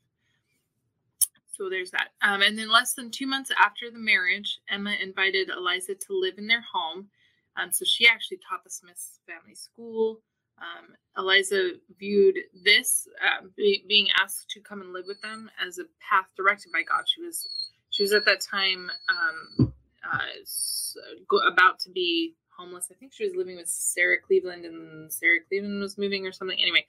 So 1.62 1.70
there's 1.70 1.91
that. 1.91 2.07
Um, 2.24 2.41
and 2.41 2.57
then 2.57 2.72
less 2.72 2.95
than 2.95 3.12
two 3.12 3.28
months 3.28 3.51
after 3.55 3.91
the 3.91 3.99
marriage, 3.99 4.59
Emma 4.68 4.95
invited 4.99 5.51
Eliza 5.51 5.93
to 5.93 6.07
live 6.20 6.39
in 6.39 6.47
their 6.47 6.64
home. 6.74 7.09
Um, 7.55 7.72
so 7.72 7.86
she 7.86 8.07
actually 8.07 8.39
taught 8.49 8.64
the 8.64 8.72
Smiths 8.72 9.20
family 9.28 9.53
school. 9.53 10.22
Um, 10.57 10.95
Eliza 11.16 11.74
viewed 11.99 12.39
this 12.64 13.07
uh, 13.24 13.45
be, 13.55 13.86
being 13.88 14.07
asked 14.20 14.49
to 14.51 14.59
come 14.59 14.82
and 14.82 14.91
live 14.91 15.05
with 15.07 15.22
them 15.22 15.51
as 15.64 15.78
a 15.78 15.84
path 16.09 16.26
directed 16.36 16.72
by 16.72 16.82
God. 16.82 17.03
She 17.05 17.22
was 17.22 17.47
she 17.91 18.01
was 18.01 18.14
at 18.14 18.26
that 18.26 18.41
time 18.41 18.89
um, 19.07 19.74
uh, 20.12 20.20
s- 20.41 20.97
go, 21.30 21.38
about 21.47 21.80
to 21.82 21.91
be 21.91 22.34
homeless. 22.62 22.88
I 22.91 22.95
think 22.95 23.14
she 23.14 23.26
was 23.26 23.36
living 23.36 23.57
with 23.57 23.68
Sarah 23.68 24.18
Cleveland, 24.20 24.66
and 24.66 25.12
Sarah 25.12 25.39
Cleveland 25.47 25.82
was 25.82 25.97
moving 25.97 26.26
or 26.28 26.32
something. 26.32 26.59
Anyway, 26.62 26.86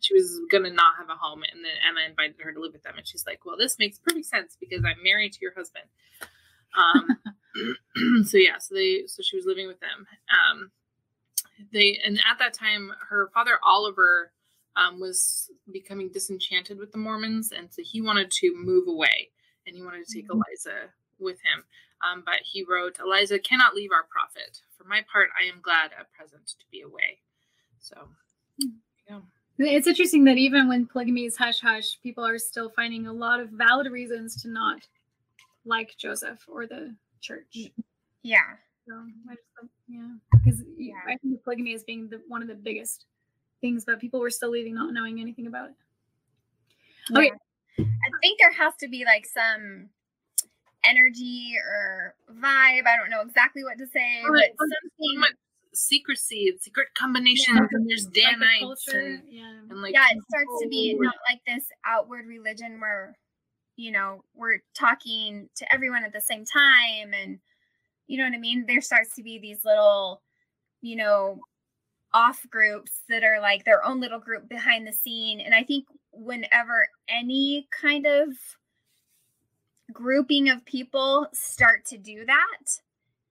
she 0.00 0.14
was 0.14 0.40
gonna 0.50 0.70
not 0.70 0.96
have 0.98 1.08
a 1.08 1.16
home, 1.16 1.42
and 1.52 1.64
then 1.64 1.72
Emma 1.88 2.00
invited 2.08 2.36
her 2.40 2.52
to 2.52 2.60
live 2.60 2.72
with 2.72 2.82
them, 2.82 2.94
and 2.96 3.06
she's 3.06 3.26
like, 3.26 3.44
"Well, 3.44 3.56
this 3.56 3.78
makes 3.78 3.98
perfect 3.98 4.26
sense 4.26 4.56
because 4.58 4.84
I'm 4.84 5.02
married 5.02 5.32
to 5.34 5.40
your 5.40 5.54
husband." 5.54 5.84
Um, 6.76 7.18
so 8.24 8.38
yeah, 8.38 8.58
so 8.58 8.74
they, 8.74 9.06
so 9.06 9.22
she 9.22 9.36
was 9.36 9.44
living 9.44 9.66
with 9.66 9.80
them. 9.80 10.06
Um, 10.30 10.70
they, 11.72 12.00
and 12.04 12.18
at 12.30 12.38
that 12.38 12.54
time, 12.54 12.92
her 13.10 13.30
father 13.34 13.58
Oliver 13.62 14.32
um, 14.76 15.00
was 15.00 15.50
becoming 15.70 16.08
disenchanted 16.08 16.78
with 16.78 16.92
the 16.92 16.98
Mormons, 16.98 17.52
and 17.52 17.72
so 17.72 17.82
he 17.82 18.00
wanted 18.00 18.30
to 18.30 18.54
move 18.56 18.88
away, 18.88 19.30
and 19.66 19.76
he 19.76 19.82
wanted 19.82 20.06
to 20.06 20.14
take 20.14 20.28
Mhm. 20.28 20.34
Eliza 20.34 20.90
with 21.18 21.40
him. 21.42 21.64
Um, 22.02 22.22
but 22.24 22.40
he 22.42 22.64
wrote, 22.68 22.98
"Eliza 22.98 23.38
cannot 23.38 23.74
leave 23.74 23.90
our 23.92 24.04
prophet. 24.04 24.60
For 24.76 24.84
my 24.84 25.04
part, 25.12 25.30
I 25.40 25.46
am 25.48 25.60
glad 25.62 25.92
at 25.98 26.12
present 26.12 26.46
to 26.46 26.64
be 26.70 26.80
away." 26.82 27.20
So, 27.80 28.08
yeah. 29.08 29.20
It's 29.58 29.86
interesting 29.86 30.24
that 30.24 30.38
even 30.38 30.68
when 30.68 30.86
polygamy 30.86 31.26
is 31.26 31.36
hush 31.36 31.60
hush, 31.60 32.00
people 32.02 32.24
are 32.26 32.38
still 32.38 32.70
finding 32.70 33.06
a 33.06 33.12
lot 33.12 33.38
of 33.40 33.50
valid 33.50 33.90
reasons 33.90 34.40
to 34.42 34.48
not 34.48 34.86
like 35.64 35.96
Joseph 35.98 36.44
or 36.48 36.66
the 36.66 36.94
church. 37.20 37.68
Yeah. 38.22 38.56
So 38.88 38.94
I 39.30 39.34
just 39.34 39.46
think, 39.60 39.70
yeah, 39.88 40.08
because 40.32 40.62
Yeah. 40.76 40.94
I 41.06 41.16
think 41.18 41.34
of 41.34 41.44
polygamy 41.44 41.74
as 41.74 41.84
being 41.84 42.08
the, 42.08 42.20
one 42.26 42.42
of 42.42 42.48
the 42.48 42.54
biggest 42.54 43.06
things, 43.60 43.84
but 43.84 44.00
people 44.00 44.18
were 44.20 44.30
still 44.30 44.50
leaving 44.50 44.74
not 44.74 44.92
knowing 44.92 45.20
anything 45.20 45.46
about 45.46 45.70
it. 45.70 47.16
Okay. 47.16 47.30
I 47.78 48.10
think 48.20 48.38
there 48.40 48.52
has 48.52 48.74
to 48.80 48.88
be 48.88 49.04
like 49.04 49.26
some 49.26 49.88
energy 50.84 51.54
or 51.64 52.14
vibe. 52.32 52.86
I 52.86 52.96
don't 52.96 53.10
know 53.10 53.20
exactly 53.22 53.64
what 53.64 53.78
to 53.78 53.86
say, 53.86 54.22
Or- 54.24 54.32
but 54.32 54.50
or 54.58 54.66
something. 54.68 55.20
much 55.20 55.34
secrecy 55.74 56.48
and 56.48 56.60
secret 56.60 56.88
combinations, 56.94 57.60
and 57.72 57.88
there's 57.88 58.04
Like 58.04 58.14
the 58.14 58.20
Danites 58.20 58.84
culture, 58.84 59.00
and, 59.00 59.22
yeah. 59.32 59.58
and 59.70 59.80
like 59.82 59.94
yeah, 59.94 60.06
it 60.10 60.18
starts 60.28 60.62
to 60.62 60.68
be 60.68 60.90
people- 60.90 61.04
not 61.04 61.14
like 61.30 61.40
this 61.46 61.64
outward 61.84 62.26
religion 62.26 62.78
where, 62.80 63.16
you 63.76 63.90
know, 63.90 64.22
we're 64.34 64.58
talking 64.74 65.48
to 65.56 65.72
everyone 65.72 66.04
at 66.04 66.12
the 66.12 66.20
same 66.20 66.44
time. 66.44 67.14
And, 67.14 67.40
you 68.06 68.18
know 68.18 68.24
what 68.24 68.34
I 68.34 68.38
mean? 68.38 68.66
There 68.66 68.82
starts 68.82 69.14
to 69.14 69.22
be 69.22 69.38
these 69.38 69.64
little, 69.64 70.22
you 70.82 70.96
know, 70.96 71.40
off 72.12 72.44
groups 72.50 73.00
that 73.08 73.24
are 73.24 73.40
like 73.40 73.64
their 73.64 73.82
own 73.82 73.98
little 73.98 74.20
group 74.20 74.46
behind 74.50 74.86
the 74.86 74.92
scene. 74.92 75.40
And 75.40 75.54
I 75.54 75.62
think 75.64 75.86
whenever 76.12 76.86
any 77.08 77.66
kind 77.70 78.04
of 78.04 78.28
grouping 79.92 80.48
of 80.48 80.64
people 80.64 81.28
start 81.32 81.84
to 81.86 81.98
do 81.98 82.24
that, 82.26 82.80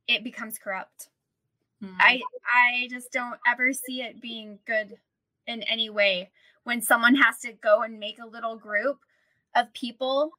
it 0.07 0.23
becomes 0.23 0.57
corrupt. 0.57 1.09
Mhm. 1.81 1.95
I 1.99 2.21
I 2.45 2.87
just 2.89 3.11
don't 3.11 3.39
ever 3.47 3.73
see 3.73 4.01
it 4.01 4.21
being 4.21 4.59
good 4.65 4.99
in 5.47 5.63
any 5.63 5.89
way 5.89 6.31
when 6.63 6.81
someone 6.81 7.15
has 7.15 7.39
to 7.41 7.53
go 7.53 7.81
and 7.83 7.99
make 7.99 8.19
a 8.19 8.25
little 8.27 8.57
group 8.57 8.99
of 9.55 9.73
people 9.73 10.31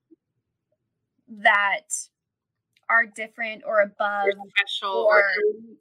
that 1.29 1.89
are 2.89 3.07
different 3.07 3.63
or 3.65 3.81
above 3.81 4.29
or 4.29 4.49
special 4.51 4.91
or 4.91 5.19
or 5.21 5.25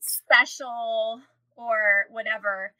special 0.01 1.21
or 1.55 2.07
whatever 2.09 2.73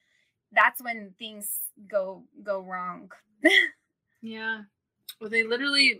that's 0.54 0.82
when 0.82 1.14
things 1.20 1.72
go 1.88 2.24
go 2.44 2.62
wrong 2.62 3.12
Yeah. 4.22 4.64
Well, 5.22 5.30
they 5.30 5.44
literally 5.44 6.00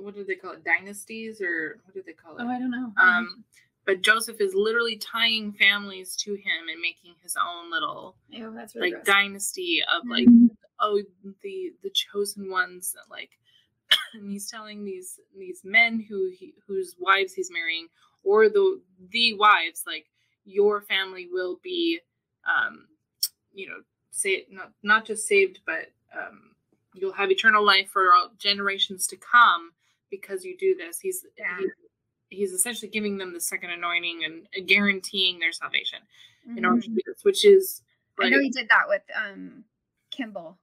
what 0.00 0.14
do 0.14 0.24
they 0.24 0.34
call 0.34 0.52
it 0.52 0.64
dynasties 0.64 1.40
or 1.40 1.78
what 1.84 1.94
do 1.94 2.02
they 2.04 2.12
call 2.14 2.36
it 2.38 2.42
Oh, 2.42 2.48
I 2.48 2.58
don't 2.58 2.70
know. 2.70 2.92
um 2.96 3.44
but 3.86 4.00
joseph 4.00 4.40
is 4.40 4.54
literally 4.54 4.96
tying 4.96 5.52
families 5.52 6.16
to 6.16 6.32
him 6.34 6.68
and 6.72 6.80
making 6.80 7.14
his 7.22 7.36
own 7.36 7.70
little 7.70 8.16
Ew, 8.30 8.52
that's 8.54 8.74
really 8.74 8.92
like 8.92 9.04
gross. 9.04 9.06
dynasty 9.14 9.82
of 9.94 10.08
like 10.08 10.26
Mhm. 10.26 10.48
oh 10.80 11.02
the 11.42 11.72
the 11.82 11.90
chosen 11.90 12.50
ones 12.50 12.92
that 12.94 13.10
like 13.10 13.30
and 14.14 14.30
he's 14.30 14.50
telling 14.50 14.84
these 14.84 15.20
these 15.38 15.60
men 15.64 16.00
who 16.08 16.30
he, 16.30 16.54
whose 16.66 16.96
wives 16.98 17.34
he's 17.34 17.50
marrying 17.50 17.88
or 18.22 18.48
the 18.48 18.80
the 19.10 19.34
wives 19.34 19.84
like 19.86 20.06
your 20.46 20.80
family 20.80 21.28
will 21.30 21.60
be 21.62 22.00
um 22.48 22.86
you 23.52 23.68
know 23.68 23.82
say 24.10 24.46
not 24.50 24.72
not 24.82 25.04
just 25.04 25.26
saved 25.28 25.60
but 25.66 25.90
um 26.16 26.53
you'll 26.94 27.12
have 27.12 27.30
eternal 27.30 27.64
life 27.64 27.88
for 27.90 28.10
generations 28.38 29.06
to 29.08 29.16
come 29.16 29.72
because 30.10 30.44
you 30.44 30.56
do 30.56 30.74
this 30.76 31.00
he's 31.00 31.24
Yeah. 31.36 31.58
he, 31.58 32.36
he's 32.38 32.52
essentially 32.52 32.90
giving 32.90 33.18
them 33.18 33.32
the 33.34 33.40
second 33.40 33.70
anointing 33.70 34.22
and 34.24 34.66
guaranteeing 34.68 35.38
their 35.40 35.52
salvation 35.52 36.00
Mhm. 36.48 36.58
in 36.58 36.64
order 36.64 36.80
to 36.82 36.88
do 36.88 37.00
this, 37.06 37.24
which 37.24 37.44
is 37.44 37.82
I 38.20 38.28
know 38.30 38.38
he 38.40 38.50
did 38.50 38.68
that 38.68 38.88
with 38.88 39.02
um 39.16 39.64
Kimball, 40.10 40.58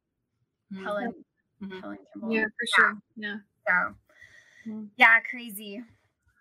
Mhm. 0.72 0.84
Helen, 0.84 1.26
Mhm. 1.62 1.82
Helen 1.82 1.98
Kimball. 2.14 2.34
Yeah, 2.34 2.46
for 2.46 2.66
sure. 2.76 3.02
Yeah. 3.18 3.38
So, 3.68 3.96
Mhm. 4.68 4.90
yeah, 4.96 5.20
crazy. 5.22 5.84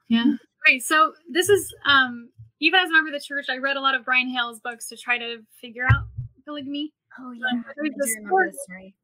Yeah. 0.09 0.37
Great. 0.61 0.83
so 0.83 1.15
this 1.29 1.49
is 1.49 1.75
um 1.85 2.31
even 2.63 2.79
as 2.79 2.91
a 2.91 2.93
member 2.93 3.09
of 3.09 3.15
the 3.15 3.25
church, 3.25 3.47
I 3.49 3.57
read 3.57 3.77
a 3.79 3.81
lot 3.81 3.95
of 3.95 4.05
Brian 4.05 4.29
Hales' 4.29 4.61
books 4.61 4.89
to 4.91 4.97
try 4.97 5.17
to 5.19 5.43
figure 5.61 5.87
out 5.91 6.05
polygamy. 6.45 6.93
Oh 7.19 7.31
yeah, 7.33 7.41
yeah, 7.53 7.61
I 7.61 7.73
there's 7.75 7.91
do 7.91 7.95
this 7.97 8.15
remember 8.17 8.29
story- 8.29 8.51
this 8.51 8.63
story. 8.65 8.95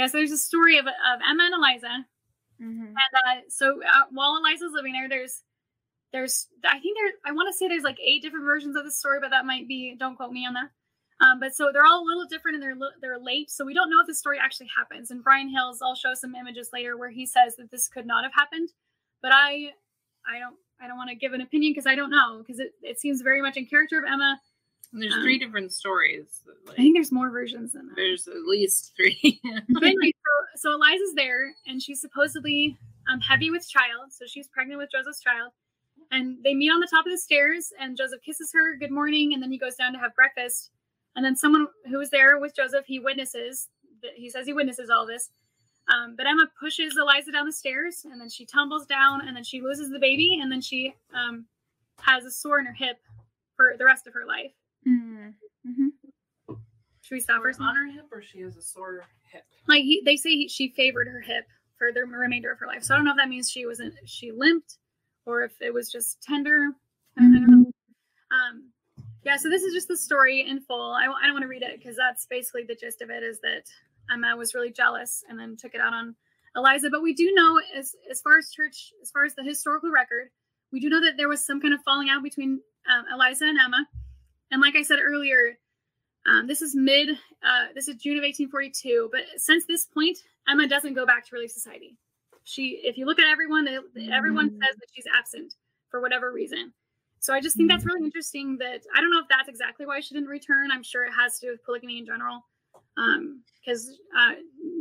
Yeah, 0.00 0.06
so 0.06 0.16
there's 0.16 0.30
a 0.32 0.38
story 0.38 0.78
of, 0.78 0.86
of 0.86 1.20
Emma 1.28 1.44
and 1.44 1.54
Eliza. 1.54 2.06
Mhm. 2.58 2.88
And 2.88 2.96
uh, 2.96 3.40
so 3.50 3.82
uh, 3.82 4.04
while 4.10 4.38
Eliza's 4.38 4.72
living 4.72 4.92
there, 4.94 5.10
there's 5.10 5.42
there's 6.10 6.46
I 6.64 6.80
think 6.80 6.96
there 6.96 7.12
I 7.26 7.32
want 7.32 7.52
to 7.52 7.56
say 7.56 7.68
there's 7.68 7.82
like 7.84 7.98
eight 8.00 8.22
different 8.22 8.46
versions 8.46 8.76
of 8.76 8.84
the 8.84 8.90
story, 8.90 9.18
but 9.20 9.28
that 9.28 9.44
might 9.44 9.68
be 9.68 9.94
don't 10.00 10.16
quote 10.16 10.32
me 10.32 10.46
on 10.46 10.54
that. 10.54 10.70
Um, 11.22 11.38
but 11.38 11.54
so 11.54 11.68
they're 11.70 11.84
all 11.84 12.02
a 12.02 12.08
little 12.08 12.24
different 12.24 12.54
and 12.54 12.62
they're 12.62 12.88
they're 13.02 13.18
late, 13.18 13.50
so 13.50 13.66
we 13.66 13.74
don't 13.74 13.90
know 13.90 14.00
if 14.00 14.06
the 14.06 14.14
story 14.14 14.38
actually 14.42 14.68
happens. 14.74 15.10
And 15.10 15.22
Brian 15.22 15.50
Hales, 15.50 15.80
I'll 15.82 15.94
show 15.94 16.14
some 16.14 16.34
images 16.34 16.70
later 16.72 16.96
where 16.96 17.10
he 17.10 17.26
says 17.26 17.56
that 17.56 17.70
this 17.70 17.86
could 17.86 18.06
not 18.06 18.24
have 18.24 18.32
happened, 18.34 18.70
but 19.20 19.32
I 19.34 19.72
I 20.26 20.38
don't 20.38 20.56
I 20.80 20.88
don't 20.88 20.96
want 20.96 21.10
to 21.10 21.16
give 21.16 21.34
an 21.34 21.42
opinion 21.42 21.72
because 21.72 21.86
I 21.86 21.94
don't 21.94 22.10
know 22.10 22.38
because 22.38 22.58
it, 22.58 22.72
it 22.80 22.98
seems 23.00 23.20
very 23.20 23.42
much 23.42 23.58
in 23.58 23.66
character 23.66 23.98
of 23.98 24.04
Emma. 24.10 24.40
And 24.92 25.00
there's 25.02 25.14
Um, 25.14 25.22
three 25.22 25.38
different 25.38 25.72
stories. 25.72 26.42
that, 26.46 26.72
I 26.72 26.76
think 26.76 26.96
there's 26.96 27.12
more 27.12 27.30
versions 27.30 27.72
than 27.72 27.86
that. 27.88 27.96
there's 27.96 28.26
at 28.26 28.42
least 28.46 28.92
three. 28.96 29.40
But 29.68 29.84
anyway, 29.84 30.12
so, 30.12 30.68
so 30.70 30.74
Eliza's 30.74 31.14
there, 31.14 31.54
and 31.66 31.80
she's 31.82 32.00
supposedly 32.00 32.76
um, 33.08 33.20
heavy 33.20 33.50
with 33.50 33.68
child. 33.68 34.12
So 34.12 34.26
she's 34.26 34.48
pregnant 34.48 34.78
with 34.80 34.90
Joseph's 34.90 35.20
child. 35.20 35.52
And 36.10 36.38
they 36.42 36.54
meet 36.54 36.70
on 36.70 36.80
the 36.80 36.88
top 36.88 37.06
of 37.06 37.12
the 37.12 37.18
stairs, 37.18 37.72
and 37.78 37.96
Joseph 37.96 38.20
kisses 38.22 38.50
her, 38.52 38.74
good 38.76 38.90
morning, 38.90 39.32
and 39.32 39.40
then 39.42 39.52
he 39.52 39.58
goes 39.58 39.76
down 39.76 39.92
to 39.92 39.98
have 40.00 40.14
breakfast. 40.16 40.70
And 41.14 41.24
then 41.24 41.36
someone 41.36 41.68
who 41.88 41.98
was 41.98 42.10
there 42.10 42.38
with 42.40 42.54
Joseph, 42.56 42.84
he 42.86 42.98
witnesses, 42.98 43.68
he 44.16 44.28
says 44.28 44.44
he 44.46 44.52
witnesses 44.52 44.90
all 44.90 45.06
this. 45.06 45.30
Um, 45.88 46.14
but 46.16 46.26
Emma 46.26 46.48
pushes 46.58 46.94
Eliza 47.00 47.30
down 47.32 47.46
the 47.46 47.52
stairs, 47.52 48.04
and 48.10 48.20
then 48.20 48.28
she 48.28 48.44
tumbles 48.44 48.86
down, 48.86 49.26
and 49.26 49.36
then 49.36 49.44
she 49.44 49.60
loses 49.60 49.90
the 49.90 49.98
baby, 50.00 50.40
and 50.42 50.50
then 50.50 50.60
she 50.60 50.94
um, 51.14 51.46
has 52.00 52.24
a 52.24 52.30
sore 52.30 52.58
in 52.58 52.66
her 52.66 52.72
hip 52.72 52.98
for 53.56 53.74
the 53.78 53.84
rest 53.84 54.06
of 54.08 54.14
her 54.14 54.24
life. 54.26 54.52
Mhm. 54.86 55.34
Mhm. 55.66 55.92
Should 57.02 57.14
we 57.14 57.20
stop 57.20 57.42
for 57.42 57.50
a 57.50 57.54
on 57.62 57.76
her 57.76 57.86
hip, 57.86 58.06
or 58.12 58.22
she 58.22 58.40
has 58.40 58.56
a 58.56 58.62
sore 58.62 59.04
hip. 59.30 59.44
like 59.66 59.82
he, 59.82 60.02
they 60.04 60.16
say 60.16 60.30
he, 60.30 60.48
she 60.48 60.68
favored 60.70 61.08
her 61.08 61.20
hip 61.20 61.46
for 61.76 61.92
the 61.92 62.04
remainder 62.04 62.52
of 62.52 62.58
her 62.58 62.66
life. 62.66 62.84
So 62.84 62.94
I 62.94 62.96
don't 62.98 63.04
know 63.04 63.12
if 63.12 63.16
that 63.16 63.28
means 63.28 63.50
she 63.50 63.66
wasn't 63.66 63.94
she 64.06 64.32
limped 64.32 64.78
or 65.26 65.42
if 65.42 65.52
it 65.60 65.72
was 65.72 65.90
just 65.90 66.22
tender. 66.22 66.68
I 67.18 67.22
don't, 67.22 67.36
I 67.36 67.40
don't 67.40 67.50
know. 67.62 67.72
Um, 68.32 68.70
yeah. 69.24 69.36
So 69.36 69.48
this 69.48 69.62
is 69.62 69.74
just 69.74 69.88
the 69.88 69.96
story 69.96 70.46
in 70.48 70.60
full. 70.60 70.92
I, 70.92 71.02
I 71.04 71.24
don't 71.24 71.32
want 71.32 71.42
to 71.42 71.48
read 71.48 71.62
it 71.62 71.78
because 71.78 71.96
that's 71.96 72.26
basically 72.26 72.64
the 72.64 72.74
gist 72.76 73.02
of 73.02 73.10
it. 73.10 73.22
Is 73.22 73.40
that 73.40 73.64
Emma 74.12 74.36
was 74.36 74.54
really 74.54 74.70
jealous 74.72 75.24
and 75.28 75.38
then 75.38 75.56
took 75.56 75.74
it 75.74 75.80
out 75.80 75.92
on 75.92 76.14
Eliza. 76.56 76.90
But 76.90 77.02
we 77.02 77.12
do 77.14 77.32
know 77.34 77.60
as 77.76 77.94
as 78.10 78.20
far 78.20 78.38
as 78.38 78.50
church, 78.50 78.92
as 79.02 79.10
far 79.10 79.24
as 79.24 79.34
the 79.34 79.42
historical 79.42 79.90
record, 79.90 80.28
we 80.72 80.80
do 80.80 80.88
know 80.88 81.00
that 81.00 81.16
there 81.16 81.28
was 81.28 81.44
some 81.44 81.60
kind 81.60 81.74
of 81.74 81.80
falling 81.82 82.08
out 82.08 82.22
between 82.22 82.60
um, 82.90 83.04
Eliza 83.12 83.46
and 83.46 83.58
Emma. 83.58 83.86
And 84.50 84.60
like 84.60 84.76
I 84.76 84.82
said 84.82 84.98
earlier, 85.02 85.58
um, 86.26 86.46
this 86.46 86.60
is 86.62 86.74
mid, 86.74 87.10
uh, 87.10 87.66
this 87.74 87.88
is 87.88 87.96
June 87.96 88.18
of 88.18 88.22
1842. 88.24 89.08
But 89.12 89.22
since 89.36 89.64
this 89.66 89.86
point, 89.86 90.18
Emma 90.48 90.66
doesn't 90.68 90.94
go 90.94 91.06
back 91.06 91.24
to 91.26 91.34
Relief 91.34 91.50
Society. 91.50 91.96
She, 92.44 92.80
if 92.82 92.98
you 92.98 93.06
look 93.06 93.18
at 93.18 93.26
everyone, 93.30 93.64
they, 93.64 94.08
everyone 94.10 94.50
Mm. 94.50 94.58
says 94.58 94.76
that 94.76 94.88
she's 94.94 95.06
absent 95.16 95.54
for 95.90 96.00
whatever 96.00 96.32
reason. 96.32 96.72
So 97.20 97.34
I 97.34 97.40
just 97.40 97.56
think 97.56 97.70
that's 97.70 97.84
really 97.84 98.02
interesting. 98.04 98.56
That 98.58 98.80
I 98.96 99.00
don't 99.00 99.10
know 99.10 99.20
if 99.20 99.28
that's 99.28 99.48
exactly 99.48 99.84
why 99.86 100.00
she 100.00 100.14
didn't 100.14 100.30
return. 100.30 100.70
I'm 100.72 100.82
sure 100.82 101.04
it 101.04 101.12
has 101.12 101.38
to 101.38 101.46
do 101.46 101.52
with 101.52 101.64
polygamy 101.64 101.98
in 101.98 102.06
general. 102.06 102.44
Because 102.96 103.90
uh, 104.18 104.34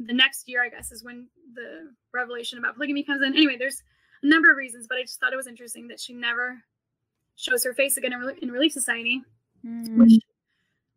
the 0.05 0.13
next 0.13 0.47
year, 0.47 0.63
I 0.63 0.69
guess, 0.69 0.91
is 0.91 1.03
when 1.03 1.27
the 1.53 1.91
revelation 2.13 2.57
about 2.57 2.75
polygamy 2.75 3.03
comes 3.03 3.21
in. 3.21 3.35
Anyway, 3.35 3.57
there's 3.57 3.83
a 4.23 4.27
number 4.27 4.51
of 4.51 4.57
reasons, 4.57 4.87
but 4.87 4.97
I 4.97 5.01
just 5.01 5.19
thought 5.19 5.33
it 5.33 5.37
was 5.37 5.47
interesting 5.47 5.89
that 5.89 5.99
she 5.99 6.13
never 6.13 6.57
shows 7.35 7.63
her 7.65 7.73
face 7.73 7.97
again 7.97 8.13
in 8.41 8.51
Relief 8.51 8.71
Society 8.71 9.21
Mhm. 9.65 9.97
which 9.97 10.13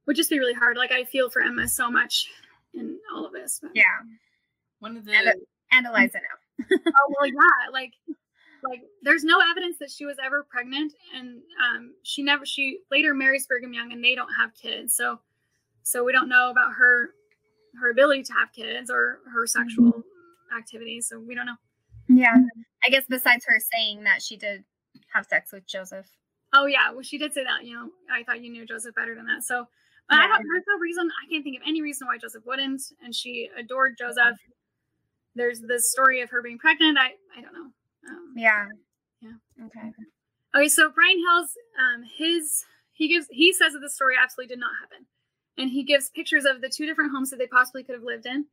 would 0.06 0.16
just 0.16 0.30
be 0.30 0.38
really 0.38 0.52
hard. 0.54 0.76
Like 0.76 0.92
I 0.92 1.04
feel 1.04 1.30
for 1.30 1.42
Emma 1.42 1.68
so 1.68 1.90
much 1.90 2.28
in 2.74 2.98
all 3.14 3.26
of 3.26 3.32
this. 3.32 3.60
But, 3.62 3.72
Yeah, 3.74 3.84
One 4.80 4.96
of 4.96 5.04
the 5.04 5.12
And 5.12 5.34
and 5.70 5.86
Eliza 5.86 6.18
now. 6.18 6.66
Oh 6.86 7.14
well, 7.18 7.26
yeah. 7.26 7.70
Like, 7.72 7.92
like 8.62 8.82
there's 9.02 9.24
no 9.24 9.38
evidence 9.50 9.78
that 9.80 9.90
she 9.90 10.04
was 10.06 10.16
ever 10.22 10.44
pregnant, 10.48 10.92
and 11.14 11.40
um, 11.64 11.94
she 12.02 12.22
never. 12.22 12.44
She 12.46 12.80
later 12.90 13.14
marries 13.14 13.46
Brigham 13.46 13.72
Young, 13.72 13.92
and 13.92 14.04
they 14.04 14.14
don't 14.14 14.32
have 14.38 14.54
kids. 14.54 14.94
So, 14.94 15.20
so 15.82 16.04
we 16.04 16.12
don't 16.12 16.28
know 16.28 16.50
about 16.50 16.72
her 16.74 17.10
her 17.80 17.90
ability 17.90 18.22
to 18.24 18.32
have 18.34 18.52
kids 18.52 18.90
or 18.90 19.20
her 19.32 19.46
sexual 19.46 20.04
activities. 20.56 21.08
So 21.08 21.18
we 21.18 21.34
don't 21.34 21.46
know. 21.46 21.56
Yeah, 22.08 22.36
I 22.86 22.90
guess 22.90 23.04
besides 23.08 23.44
her 23.46 23.58
saying 23.74 24.04
that 24.04 24.22
she 24.22 24.36
did 24.36 24.62
have 25.14 25.26
sex 25.26 25.52
with 25.52 25.66
Joseph. 25.66 26.06
Oh 26.53 26.66
yeah, 26.66 26.90
well 26.92 27.03
she 27.03 27.18
did 27.18 27.32
say 27.32 27.44
that. 27.44 27.64
You 27.64 27.74
know, 27.76 27.88
I 28.11 28.22
thought 28.24 28.42
you 28.42 28.50
knew 28.50 28.66
Joseph 28.66 28.94
better 28.94 29.14
than 29.14 29.26
that. 29.26 29.42
So 29.44 29.66
but 30.09 30.18
I 30.18 30.22
Yeah. 30.22 30.28
don't, 30.28 30.42
there's 30.53 30.64
no 30.68 30.78
reason. 30.78 31.09
I 31.24 31.30
can't 31.30 31.44
think 31.44 31.57
of 31.57 31.62
any 31.66 31.80
reason 31.80 32.07
why 32.07 32.18
Joseph 32.18 32.44
wouldn't. 32.44 32.82
And 33.03 33.14
she 33.14 33.48
adored 33.57 33.96
Joseph. 33.98 34.36
There's 35.34 35.61
this 35.61 35.90
story 35.90 36.20
of 36.20 36.30
her 36.30 36.42
being 36.42 36.59
pregnant. 36.59 36.98
I 36.98 37.12
I 37.36 37.40
don't 37.40 37.55
know. 37.55 37.70
Um, 38.09 38.34
Yeah. 38.36 38.66
Yeah. 39.20 39.66
Okay. 39.66 39.92
Okay, 40.55 40.68
so 40.68 40.90
Brian 40.90 41.18
Hales' 41.18 41.57
um 41.78 42.03
his 42.03 42.64
he 42.92 43.09
gives 43.09 43.26
he 43.30 43.53
says 43.53 43.72
that 43.72 43.80
the 43.80 43.88
story 43.90 44.14
absolutely 44.20 44.55
did 44.55 44.61
not 44.61 44.72
happen. 44.80 45.07
And 45.59 45.70
he 45.70 45.82
gives 45.84 46.11
pictures 46.11 46.44
of 46.44 46.61
the 46.61 46.68
two 46.68 46.86
different 46.86 47.12
homes 47.12 47.30
that 47.30 47.38
they 47.38 47.46
possibly 47.46 47.84
could 47.84 47.94
have 47.94 48.05
lived 48.05 48.26
in. 48.26 48.46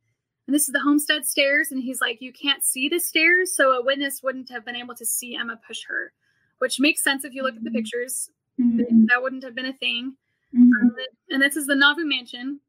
And 0.46 0.54
this 0.54 0.68
is 0.68 0.72
the 0.72 0.80
homestead 0.80 1.24
stairs, 1.26 1.70
and 1.70 1.82
he's 1.82 2.00
like, 2.00 2.20
You 2.20 2.32
can't 2.32 2.64
see 2.64 2.88
the 2.88 2.98
stairs, 2.98 3.54
so 3.54 3.72
a 3.72 3.84
witness 3.84 4.22
wouldn't 4.22 4.50
have 4.50 4.64
been 4.64 4.76
able 4.76 4.94
to 4.96 5.04
see 5.06 5.36
Emma 5.36 5.58
push 5.66 5.82
her. 5.88 6.12
Which 6.60 6.78
makes 6.80 7.02
sense 7.02 7.24
if 7.24 7.34
you 7.34 7.42
look 7.42 7.56
at 7.56 7.64
the 7.64 7.70
Mhm. 7.70 7.74
pictures. 7.74 8.30
Mhm. 8.58 9.06
That 9.08 9.22
wouldn't 9.22 9.42
have 9.44 9.54
been 9.54 9.66
a 9.66 9.72
thing. 9.72 10.16
Mhm. 10.54 10.72
Um, 10.82 10.96
and 11.30 11.42
this 11.42 11.56
is 11.56 11.66
the 11.66 11.74
Nauvoo 11.74 12.04
mansion. 12.06 12.60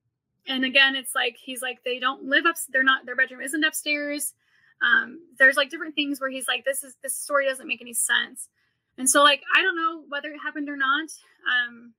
And 0.47 0.65
again, 0.65 0.95
it's 0.95 1.13
like 1.15 1.35
he's 1.37 1.61
like 1.61 1.83
they 1.83 1.99
don't 1.99 2.23
live 2.23 2.45
up. 2.45 2.55
They're 2.69 2.83
not. 2.83 3.05
Their 3.05 3.15
bedroom 3.15 3.41
isn't 3.41 3.63
upstairs. 3.63 4.33
Um, 4.81 5.19
there's 5.37 5.57
like 5.57 5.69
different 5.69 5.93
things 5.93 6.19
where 6.19 6.29
he's 6.31 6.47
like, 6.47 6.65
this 6.65 6.83
is 6.83 6.95
this 7.03 7.15
story 7.15 7.45
doesn't 7.45 7.67
make 7.67 7.81
any 7.81 7.93
sense. 7.93 8.49
And 8.97 9.09
so 9.09 9.21
like 9.23 9.43
I 9.55 9.61
don't 9.61 9.75
know 9.75 10.03
whether 10.09 10.29
it 10.31 10.39
happened 10.39 10.69
or 10.69 10.77
not. 10.77 11.09
Um, 11.47 11.93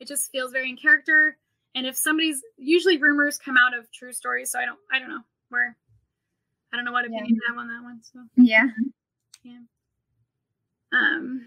it 0.00 0.08
just 0.08 0.30
feels 0.32 0.50
very 0.52 0.68
in 0.70 0.76
character. 0.76 1.36
And 1.74 1.86
if 1.86 1.96
somebody's 1.96 2.42
usually 2.56 2.96
rumors 2.96 3.38
come 3.38 3.56
out 3.56 3.74
of 3.74 3.90
true 3.92 4.12
stories, 4.12 4.50
so 4.50 4.58
I 4.58 4.64
don't 4.64 4.80
I 4.90 4.98
don't 4.98 5.10
know 5.10 5.22
where. 5.50 5.76
I 6.72 6.76
don't 6.76 6.84
know 6.84 6.92
what 6.92 7.04
Yeah. 7.08 7.16
opinion 7.16 7.40
to 7.40 7.46
have 7.48 7.58
on 7.58 7.68
that 7.68 7.82
one. 7.82 8.02
So. 8.02 8.28
Yeah, 8.36 8.66
yeah. 9.42 9.60
Um, 10.92 11.46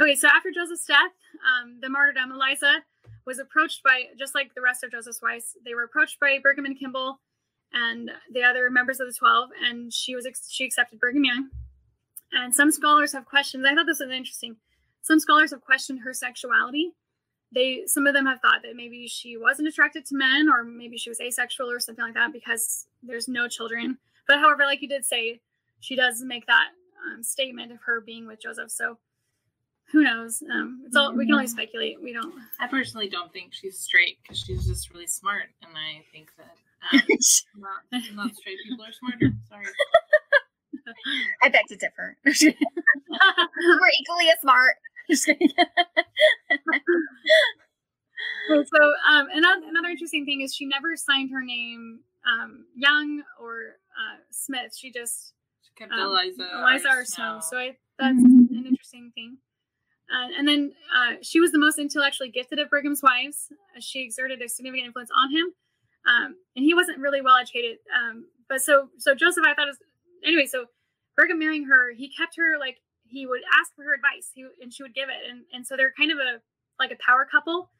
okay, 0.00 0.14
so 0.14 0.28
after 0.28 0.50
Joseph's 0.50 0.86
death, 0.86 1.12
um, 1.46 1.78
the 1.80 1.88
martyrdom, 1.88 2.32
Eliza 2.32 2.82
was 3.26 3.38
approached 3.38 3.82
by, 3.82 4.04
just 4.18 4.34
like 4.34 4.54
the 4.54 4.62
rest 4.62 4.82
of 4.82 4.90
Joseph's 4.90 5.22
wives, 5.22 5.56
they 5.64 5.74
were 5.74 5.84
approached 5.84 6.18
by 6.20 6.38
Brigham 6.42 6.64
and 6.64 6.78
Kimball 6.78 7.20
and 7.72 8.10
the 8.32 8.42
other 8.42 8.70
members 8.70 9.00
of 9.00 9.06
the 9.06 9.12
Twelve, 9.12 9.50
and 9.62 9.92
she 9.92 10.14
was 10.14 10.26
she 10.48 10.64
accepted 10.64 10.98
Brigham 10.98 11.24
Young. 11.24 11.50
And 12.32 12.54
some 12.54 12.70
scholars 12.70 13.12
have 13.12 13.26
questioned. 13.26 13.66
I 13.66 13.74
thought 13.74 13.86
this 13.86 14.00
was 14.00 14.10
interesting. 14.10 14.56
Some 15.02 15.20
scholars 15.20 15.50
have 15.50 15.62
questioned 15.62 16.00
her 16.00 16.12
sexuality. 16.12 16.92
They 17.52 17.82
some 17.86 18.06
of 18.06 18.14
them 18.14 18.26
have 18.26 18.40
thought 18.40 18.62
that 18.62 18.76
maybe 18.76 19.08
she 19.08 19.36
wasn't 19.36 19.68
attracted 19.68 20.04
to 20.06 20.16
men, 20.16 20.48
or 20.48 20.64
maybe 20.64 20.98
she 20.98 21.10
was 21.10 21.20
asexual 21.20 21.70
or 21.70 21.80
something 21.80 22.04
like 22.04 22.14
that 22.14 22.32
because 22.32 22.86
there's 23.02 23.28
no 23.28 23.48
children. 23.48 23.98
But 24.26 24.38
however, 24.38 24.64
like 24.64 24.82
you 24.82 24.88
did 24.88 25.04
say, 25.04 25.40
she 25.80 25.96
does 25.96 26.22
make 26.22 26.46
that 26.46 26.68
um, 27.06 27.22
statement 27.22 27.72
of 27.72 27.78
her 27.86 28.00
being 28.00 28.26
with 28.26 28.40
Joseph. 28.40 28.70
So 28.70 28.98
who 29.92 30.02
knows? 30.02 30.42
Um, 30.50 30.82
it's 30.86 30.96
all 30.96 31.14
we 31.14 31.24
can 31.26 31.34
only 31.34 31.46
speculate. 31.46 32.02
We 32.02 32.12
don't. 32.12 32.34
I 32.60 32.66
personally 32.66 33.08
don't 33.08 33.32
think 33.32 33.54
she's 33.54 33.78
straight 33.78 34.18
because 34.22 34.38
she's 34.38 34.66
just 34.66 34.92
really 34.92 35.06
smart, 35.06 35.46
and 35.62 35.72
I 35.74 36.04
think 36.12 36.30
that 36.36 36.56
um, 36.92 37.00
not, 37.56 38.02
not 38.14 38.36
straight 38.36 38.58
people 38.66 38.84
are 38.84 38.92
smarter. 38.92 39.32
Sorry. 39.48 39.64
I 41.42 41.48
beg 41.48 41.66
to 41.68 41.76
differ. 41.76 42.16
We're 42.24 42.32
equally 42.32 44.30
as 44.30 44.40
smart. 44.40 44.76
Just 45.10 45.26
kidding. 45.26 45.48
so 48.48 48.82
um, 49.10 49.28
another 49.32 49.62
another 49.68 49.88
interesting 49.88 50.24
thing 50.24 50.42
is 50.42 50.54
she 50.54 50.66
never 50.66 50.96
signed 50.96 51.30
her 51.30 51.42
name 51.42 52.00
um, 52.26 52.66
Young 52.74 53.22
or 53.40 53.76
uh, 53.96 54.18
Smith. 54.30 54.76
She 54.76 54.90
just 54.90 55.28
She 55.28 55.37
kept 55.78 55.92
Um, 55.92 56.00
Eliza. 56.00 56.48
Eliza 56.52 56.88
or 56.88 57.00
or 57.00 57.04
Snow. 57.04 57.38
Snow. 57.38 57.40
So 57.50 57.58
I, 57.58 57.76
that's 57.98 58.16
Mhm. 58.18 58.50
an 58.50 58.66
interesting 58.66 59.12
thing. 59.14 59.38
Uh, 60.10 60.28
and 60.38 60.48
then 60.48 60.74
uh, 60.94 61.14
she 61.22 61.38
was 61.40 61.52
the 61.52 61.58
most 61.58 61.78
intellectually 61.78 62.30
gifted 62.30 62.58
of 62.58 62.70
Brigham's 62.70 63.02
wives. 63.02 63.52
Uh, 63.76 63.80
She 63.80 64.00
exerted 64.02 64.40
a 64.42 64.48
significant 64.48 64.86
influence 64.86 65.10
on 65.14 65.30
him, 65.30 65.54
um, 66.06 66.36
and 66.56 66.64
he 66.64 66.72
wasn't 66.74 66.98
really 66.98 67.20
well 67.20 67.36
educated. 67.36 67.78
Um, 67.94 68.26
but 68.48 68.60
so 68.62 68.90
so 68.98 69.14
Joseph, 69.14 69.44
I 69.46 69.54
thought 69.54 69.66
was 69.68 69.78
anyway. 70.24 70.46
So 70.46 70.66
Brigham 71.16 71.38
marrying 71.38 71.64
her, 71.66 71.90
he 71.92 72.08
kept 72.08 72.36
her 72.36 72.58
like 72.58 72.80
he 73.06 73.26
would 73.26 73.40
ask 73.58 73.74
for 73.74 73.82
her 73.84 73.94
advice 73.94 74.30
he, 74.34 74.46
and 74.62 74.72
she 74.72 74.82
would 74.82 74.94
give 74.94 75.08
it 75.08 75.28
and, 75.30 75.44
and 75.52 75.66
so 75.66 75.76
they're 75.78 75.92
kind 75.98 76.12
of 76.12 76.18
a 76.18 76.42
like 76.78 76.90
a 76.92 76.96
power 77.02 77.24
couple 77.24 77.70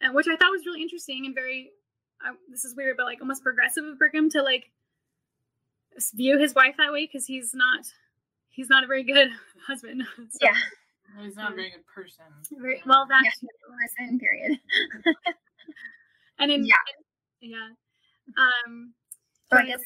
and 0.00 0.14
which 0.14 0.26
i 0.26 0.34
thought 0.34 0.50
was 0.50 0.64
really 0.64 0.80
interesting 0.80 1.26
and 1.26 1.34
very 1.34 1.70
uh, 2.26 2.32
this 2.48 2.64
is 2.64 2.74
weird 2.74 2.96
but 2.96 3.04
like 3.04 3.20
almost 3.20 3.42
progressive 3.42 3.84
of 3.84 3.98
brigham 3.98 4.30
to 4.30 4.40
like 4.42 4.70
view 6.14 6.38
his 6.38 6.54
wife 6.54 6.74
that 6.78 6.92
way 6.92 7.06
because 7.06 7.26
he's 7.26 7.52
not 7.54 7.86
he's 8.50 8.68
not 8.68 8.84
a 8.84 8.86
very 8.86 9.02
good 9.02 9.28
husband. 9.66 10.02
So, 10.30 10.38
yeah. 10.42 10.54
He's 11.24 11.34
not 11.36 11.52
a 11.52 11.54
very 11.56 11.70
good 11.70 11.86
person. 11.86 12.24
very, 12.52 12.82
well 12.86 13.06
that's 13.08 13.24
yeah, 13.42 14.04
person 14.04 14.18
period. 14.18 14.58
And 16.38 16.50
in 16.50 16.64
yeah. 16.64 16.74
yeah. 17.40 17.68
Um 18.38 18.94
so 19.50 19.58
I 19.58 19.66
guess 19.66 19.80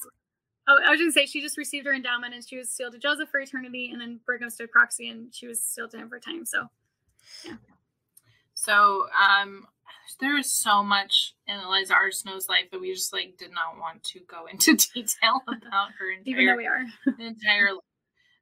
Oh, 0.67 0.81
I 0.85 0.91
was 0.91 0.99
going 0.99 1.11
to 1.11 1.13
say 1.13 1.27
she 1.27 1.43
just 1.43 1.59
received 1.59 1.87
her 1.87 1.93
endowment 1.93 2.33
and 2.33 2.47
she 2.47 2.57
was 2.57 2.71
sealed 2.71 2.95
to 2.95 2.99
Joseph 2.99 3.29
for 3.29 3.39
eternity, 3.39 3.91
and 3.93 4.01
then 4.01 4.21
Brigham 4.25 4.49
stood 4.49 4.71
proxy 4.71 5.11
and 5.11 5.35
she 5.35 5.47
was 5.47 5.63
sealed 5.63 5.91
to 5.91 5.99
him 5.99 6.09
for 6.09 6.19
time. 6.19 6.47
So, 6.47 6.69
yeah. 7.45 7.57
So, 8.55 9.07
um, 9.13 9.67
there 10.21 10.39
is 10.39 10.53
so 10.53 10.83
much 10.83 11.35
in 11.47 11.59
Eliza 11.59 11.95
R. 11.95 12.11
Snow's 12.11 12.49
life 12.49 12.71
that 12.71 12.81
we 12.81 12.93
just 12.93 13.13
like 13.13 13.37
did 13.39 13.51
not 13.51 13.79
want 13.79 14.03
to 14.05 14.21
go 14.21 14.47
into 14.51 14.75
detail 14.75 15.43
about 15.47 15.91
her 15.99 16.11
entire, 16.11 16.25
even 16.27 16.47
though 16.47 16.57
we 16.57 16.67
are 16.67 16.85
entire 17.19 17.73
life. 17.73 17.83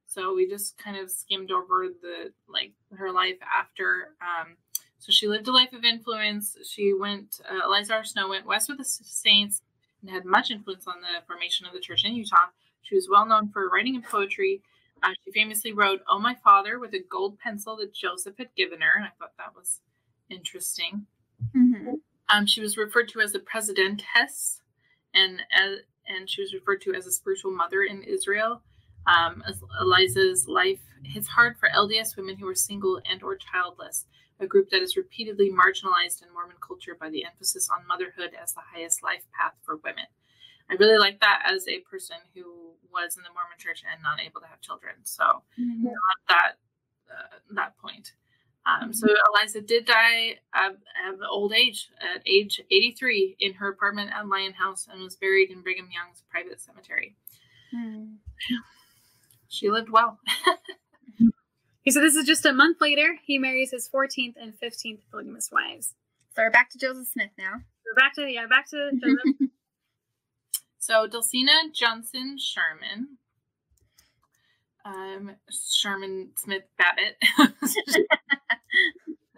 So 0.05 0.35
we 0.35 0.47
just 0.47 0.77
kind 0.77 0.97
of 0.97 1.09
skimmed 1.09 1.51
over 1.51 1.87
the 2.01 2.31
like 2.47 2.73
her 2.95 3.11
life 3.11 3.37
after. 3.41 4.09
Um, 4.21 4.57
so 4.99 5.11
she 5.11 5.27
lived 5.27 5.47
a 5.47 5.51
life 5.51 5.73
of 5.73 5.83
influence. 5.83 6.55
She 6.69 6.93
went. 6.93 7.39
Uh, 7.49 7.65
Eliza 7.65 7.95
R. 7.95 8.03
Snow 8.03 8.29
went 8.29 8.45
west 8.45 8.69
with 8.69 8.77
the 8.77 8.85
saints 8.85 9.61
and 10.01 10.11
had 10.11 10.25
much 10.25 10.51
influence 10.51 10.85
on 10.87 11.01
the 11.01 11.25
formation 11.25 11.65
of 11.65 11.73
the 11.73 11.79
church 11.79 12.03
in 12.05 12.13
Utah. 12.13 12.51
She 12.83 12.95
was 12.95 13.07
well 13.09 13.25
known 13.25 13.49
for 13.49 13.69
writing 13.69 13.95
and 13.95 14.03
poetry. 14.03 14.61
Uh, 15.01 15.09
she 15.25 15.31
famously 15.31 15.73
wrote 15.73 16.01
"Oh 16.07 16.19
My 16.19 16.35
Father" 16.35 16.77
with 16.79 16.93
a 16.93 17.03
gold 17.09 17.39
pencil 17.39 17.75
that 17.77 17.93
Joseph 17.93 18.37
had 18.37 18.55
given 18.55 18.81
her, 18.81 18.91
and 18.95 19.05
I 19.05 19.11
thought 19.17 19.33
that 19.37 19.55
was 19.55 19.81
interesting. 20.29 21.07
Mm-hmm. 21.55 21.95
Um, 22.33 22.45
she 22.45 22.61
was 22.61 22.77
referred 22.77 23.09
to 23.09 23.21
as 23.21 23.31
the 23.31 23.39
presidentess, 23.39 24.59
and 25.13 25.41
as, 25.53 25.79
and 26.07 26.29
she 26.29 26.41
was 26.41 26.53
referred 26.53 26.81
to 26.81 26.93
as 26.93 27.05
a 27.05 27.11
spiritual 27.11 27.51
mother 27.51 27.83
in 27.83 28.03
Israel. 28.03 28.61
Um, 29.05 29.43
Eliza's 29.81 30.47
life 30.47 30.79
hits 31.03 31.27
hard 31.27 31.57
for 31.57 31.69
LDS 31.69 32.15
women 32.15 32.37
who 32.37 32.47
are 32.47 32.55
single 32.55 33.01
and 33.09 33.21
or 33.21 33.35
childless, 33.35 34.05
a 34.39 34.47
group 34.47 34.69
that 34.69 34.81
is 34.81 34.95
repeatedly 34.95 35.51
marginalized 35.51 36.23
in 36.23 36.33
Mormon 36.33 36.55
culture 36.65 36.95
by 36.99 37.09
the 37.09 37.25
emphasis 37.25 37.69
on 37.69 37.85
motherhood 37.85 38.31
as 38.41 38.53
the 38.53 38.61
highest 38.73 39.03
life 39.03 39.25
path 39.37 39.53
for 39.63 39.77
women. 39.83 40.05
I 40.71 40.75
really 40.75 40.97
like 40.97 41.19
that 41.19 41.43
as 41.45 41.67
a 41.67 41.79
person 41.79 42.17
who 42.33 42.71
was 42.91 43.17
in 43.17 43.23
the 43.23 43.29
Mormon 43.29 43.57
church 43.57 43.83
and 43.91 44.01
not 44.01 44.21
able 44.21 44.39
to 44.41 44.47
have 44.47 44.61
children. 44.61 44.95
So 45.03 45.43
Mm-hmm. 45.59 45.87
that 46.29 46.53
uh, 47.11 47.37
that 47.51 47.77
point. 47.77 48.13
Um, 48.65 48.93
so 48.93 49.07
Eliza 49.07 49.61
did 49.61 49.85
die 49.85 50.39
of, 50.55 50.75
of 50.75 51.19
old 51.29 51.53
age 51.53 51.89
at 52.01 52.21
age 52.25 52.61
83 52.71 53.35
in 53.39 53.53
her 53.55 53.69
apartment 53.69 54.11
at 54.15 54.27
Lion 54.27 54.53
House 54.53 54.87
and 54.89 55.01
was 55.01 55.17
buried 55.17 55.51
in 55.51 55.61
Brigham 55.61 55.89
Young's 55.91 56.23
private 56.29 56.61
cemetery. 56.61 57.15
Mm. 57.75 58.15
She 59.49 59.69
lived 59.69 59.89
well. 59.89 60.19
Okay, 61.85 61.91
so 61.91 61.99
this 61.99 62.15
is 62.15 62.25
just 62.25 62.45
a 62.45 62.53
month 62.53 62.77
later. 62.79 63.17
He 63.25 63.37
marries 63.37 63.71
his 63.71 63.89
14th 63.93 64.35
and 64.41 64.53
15th 64.57 64.99
polygamous 65.11 65.49
wives. 65.51 65.93
So 66.33 66.41
we're 66.41 66.49
back 66.49 66.69
to 66.69 66.77
Joseph 66.77 67.09
Smith 67.09 67.31
now. 67.37 67.55
We're 67.85 67.93
back 67.93 68.15
to 68.15 68.21
yeah, 68.21 68.47
back 68.47 68.69
to 68.69 68.91
Joseph. 69.03 69.49
So 70.79 71.07
Delcena 71.07 71.73
Johnson 71.73 72.37
Sherman, 72.39 73.17
um, 74.85 75.31
Sherman 75.49 76.29
Smith 76.35 76.63
Babbitt, 76.77 77.17
the 77.37 78.05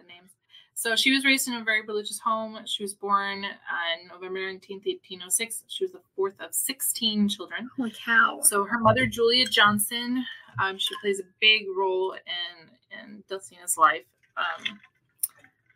names. 0.06 0.30
So 0.74 0.96
she 0.96 1.12
was 1.12 1.24
raised 1.24 1.48
in 1.48 1.54
a 1.54 1.64
very 1.64 1.82
religious 1.82 2.18
home. 2.18 2.58
She 2.66 2.82
was 2.82 2.94
born 2.94 3.44
on 3.44 4.08
November 4.08 4.40
19th, 4.40 4.86
1806. 4.86 5.64
She 5.68 5.84
was 5.84 5.92
the 5.92 6.00
fourth 6.14 6.40
of 6.40 6.54
16 6.54 7.28
children. 7.28 7.70
Holy 7.76 7.92
cow! 7.92 8.40
So 8.42 8.64
her 8.64 8.78
mother, 8.78 9.06
Julia 9.06 9.46
Johnson, 9.46 10.24
um, 10.62 10.78
she 10.78 10.94
plays 11.00 11.20
a 11.20 11.24
big 11.40 11.66
role 11.76 12.12
in 12.12 12.70
in 12.98 13.22
Delcena's 13.30 13.76
life. 13.76 14.04
Um, 14.36 14.78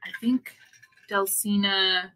I 0.05 0.11
think 0.21 0.55
Delcena, 1.11 2.11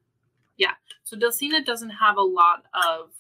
yeah. 0.56 0.72
So 1.04 1.16
Delcena 1.16 1.64
doesn't 1.64 1.90
have 1.90 2.16
a 2.16 2.22
lot 2.22 2.64
of 2.74 3.10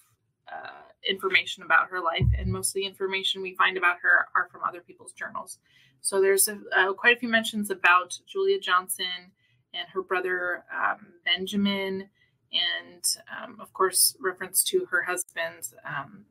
uh, 0.48 0.82
information 1.08 1.62
about 1.62 1.88
her 1.88 2.00
life, 2.00 2.26
and 2.38 2.50
most 2.50 2.70
of 2.70 2.74
the 2.74 2.86
information 2.86 3.42
we 3.42 3.54
find 3.56 3.76
about 3.76 3.98
her 4.02 4.26
are 4.34 4.48
from 4.50 4.62
other 4.62 4.80
people's 4.80 5.12
journals. 5.12 5.58
So 6.00 6.20
there's 6.20 6.48
a, 6.48 6.58
uh, 6.76 6.92
quite 6.92 7.16
a 7.16 7.20
few 7.20 7.28
mentions 7.28 7.70
about 7.70 8.18
Julia 8.26 8.60
Johnson 8.60 9.32
and 9.72 9.88
her 9.92 10.02
brother 10.02 10.64
um, 10.72 11.06
Benjamin, 11.24 12.08
and 12.52 13.04
um, 13.36 13.58
of 13.60 13.72
course 13.72 14.16
reference 14.20 14.62
to 14.64 14.86
her 14.90 15.02
husband. 15.02 15.68
Um, 15.86 16.26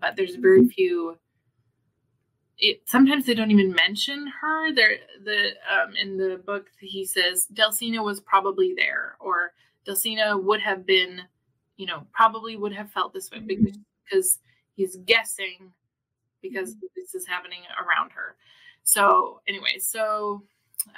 but 0.00 0.16
there's 0.16 0.36
very 0.36 0.66
few. 0.68 1.18
It, 2.58 2.82
sometimes 2.86 3.24
they 3.24 3.34
don't 3.34 3.52
even 3.52 3.72
mention 3.72 4.32
her. 4.40 4.74
There, 4.74 4.96
the 5.24 5.50
um, 5.72 5.94
in 5.94 6.16
the 6.16 6.42
book 6.44 6.66
he 6.80 7.04
says 7.04 7.46
Delcena 7.52 8.02
was 8.04 8.20
probably 8.20 8.74
there, 8.76 9.16
or 9.20 9.52
Delcena 9.86 10.42
would 10.42 10.60
have 10.60 10.84
been, 10.84 11.22
you 11.76 11.86
know, 11.86 12.06
probably 12.12 12.56
would 12.56 12.72
have 12.72 12.90
felt 12.90 13.12
this 13.12 13.30
way 13.30 13.38
because, 13.38 13.78
because 14.08 14.38
he's 14.74 14.96
guessing 14.96 15.72
because 16.42 16.76
this 16.96 17.14
is 17.14 17.26
happening 17.26 17.60
around 17.78 18.10
her. 18.12 18.36
So 18.84 19.40
anyway, 19.48 19.78
so 19.78 20.42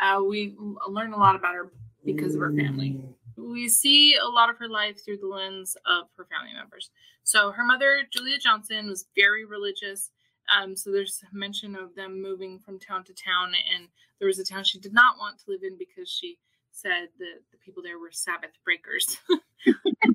uh, 0.00 0.22
we 0.22 0.54
learn 0.88 1.12
a 1.12 1.16
lot 1.16 1.34
about 1.34 1.54
her 1.54 1.72
because 2.04 2.34
of 2.34 2.40
her 2.40 2.52
family. 2.52 3.00
We 3.36 3.68
see 3.68 4.16
a 4.16 4.26
lot 4.26 4.50
of 4.50 4.58
her 4.58 4.68
life 4.68 5.04
through 5.04 5.18
the 5.18 5.26
lens 5.26 5.76
of 5.86 6.04
her 6.16 6.26
family 6.26 6.52
members. 6.54 6.90
So 7.24 7.50
her 7.52 7.64
mother, 7.64 8.02
Julia 8.12 8.38
Johnson, 8.38 8.88
was 8.88 9.06
very 9.16 9.44
religious. 9.44 10.10
Um, 10.54 10.76
so 10.76 10.90
there's 10.90 11.22
mention 11.32 11.76
of 11.76 11.94
them 11.94 12.20
moving 12.20 12.58
from 12.58 12.78
town 12.78 13.04
to 13.04 13.14
town, 13.14 13.52
and 13.74 13.88
there 14.18 14.26
was 14.26 14.38
a 14.38 14.44
town 14.44 14.64
she 14.64 14.80
did 14.80 14.92
not 14.92 15.16
want 15.18 15.38
to 15.38 15.50
live 15.50 15.62
in 15.62 15.78
because 15.78 16.10
she 16.10 16.38
said 16.72 17.08
that 17.18 17.40
the 17.52 17.58
people 17.64 17.82
there 17.82 17.98
were 17.98 18.10
Sabbath 18.10 18.52
breakers. 18.64 19.18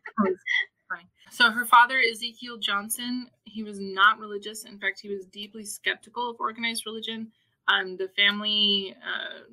so 1.31 1.49
her 1.51 1.65
father, 1.65 1.99
Ezekiel 2.11 2.57
Johnson, 2.57 3.29
he 3.43 3.63
was 3.63 3.79
not 3.79 4.19
religious. 4.19 4.63
In 4.65 4.79
fact, 4.79 4.99
he 4.99 5.09
was 5.09 5.25
deeply 5.25 5.63
skeptical 5.65 6.29
of 6.29 6.37
organized 6.39 6.85
religion. 6.85 7.31
Um, 7.67 7.97
the 7.97 8.09
family 8.09 8.95
uh, 9.01 9.43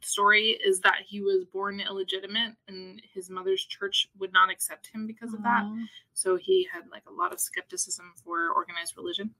story 0.00 0.58
is 0.64 0.80
that 0.80 0.98
he 1.06 1.20
was 1.20 1.44
born 1.44 1.80
illegitimate, 1.80 2.54
and 2.68 3.02
his 3.12 3.30
mother's 3.30 3.64
church 3.64 4.08
would 4.18 4.32
not 4.32 4.50
accept 4.50 4.88
him 4.92 5.06
because 5.06 5.34
of 5.34 5.42
that. 5.42 5.64
So 6.14 6.36
he 6.36 6.68
had 6.72 6.84
like 6.90 7.02
a 7.08 7.12
lot 7.12 7.32
of 7.32 7.40
skepticism 7.40 8.12
for 8.24 8.50
organized 8.54 8.96
religion. 8.96 9.34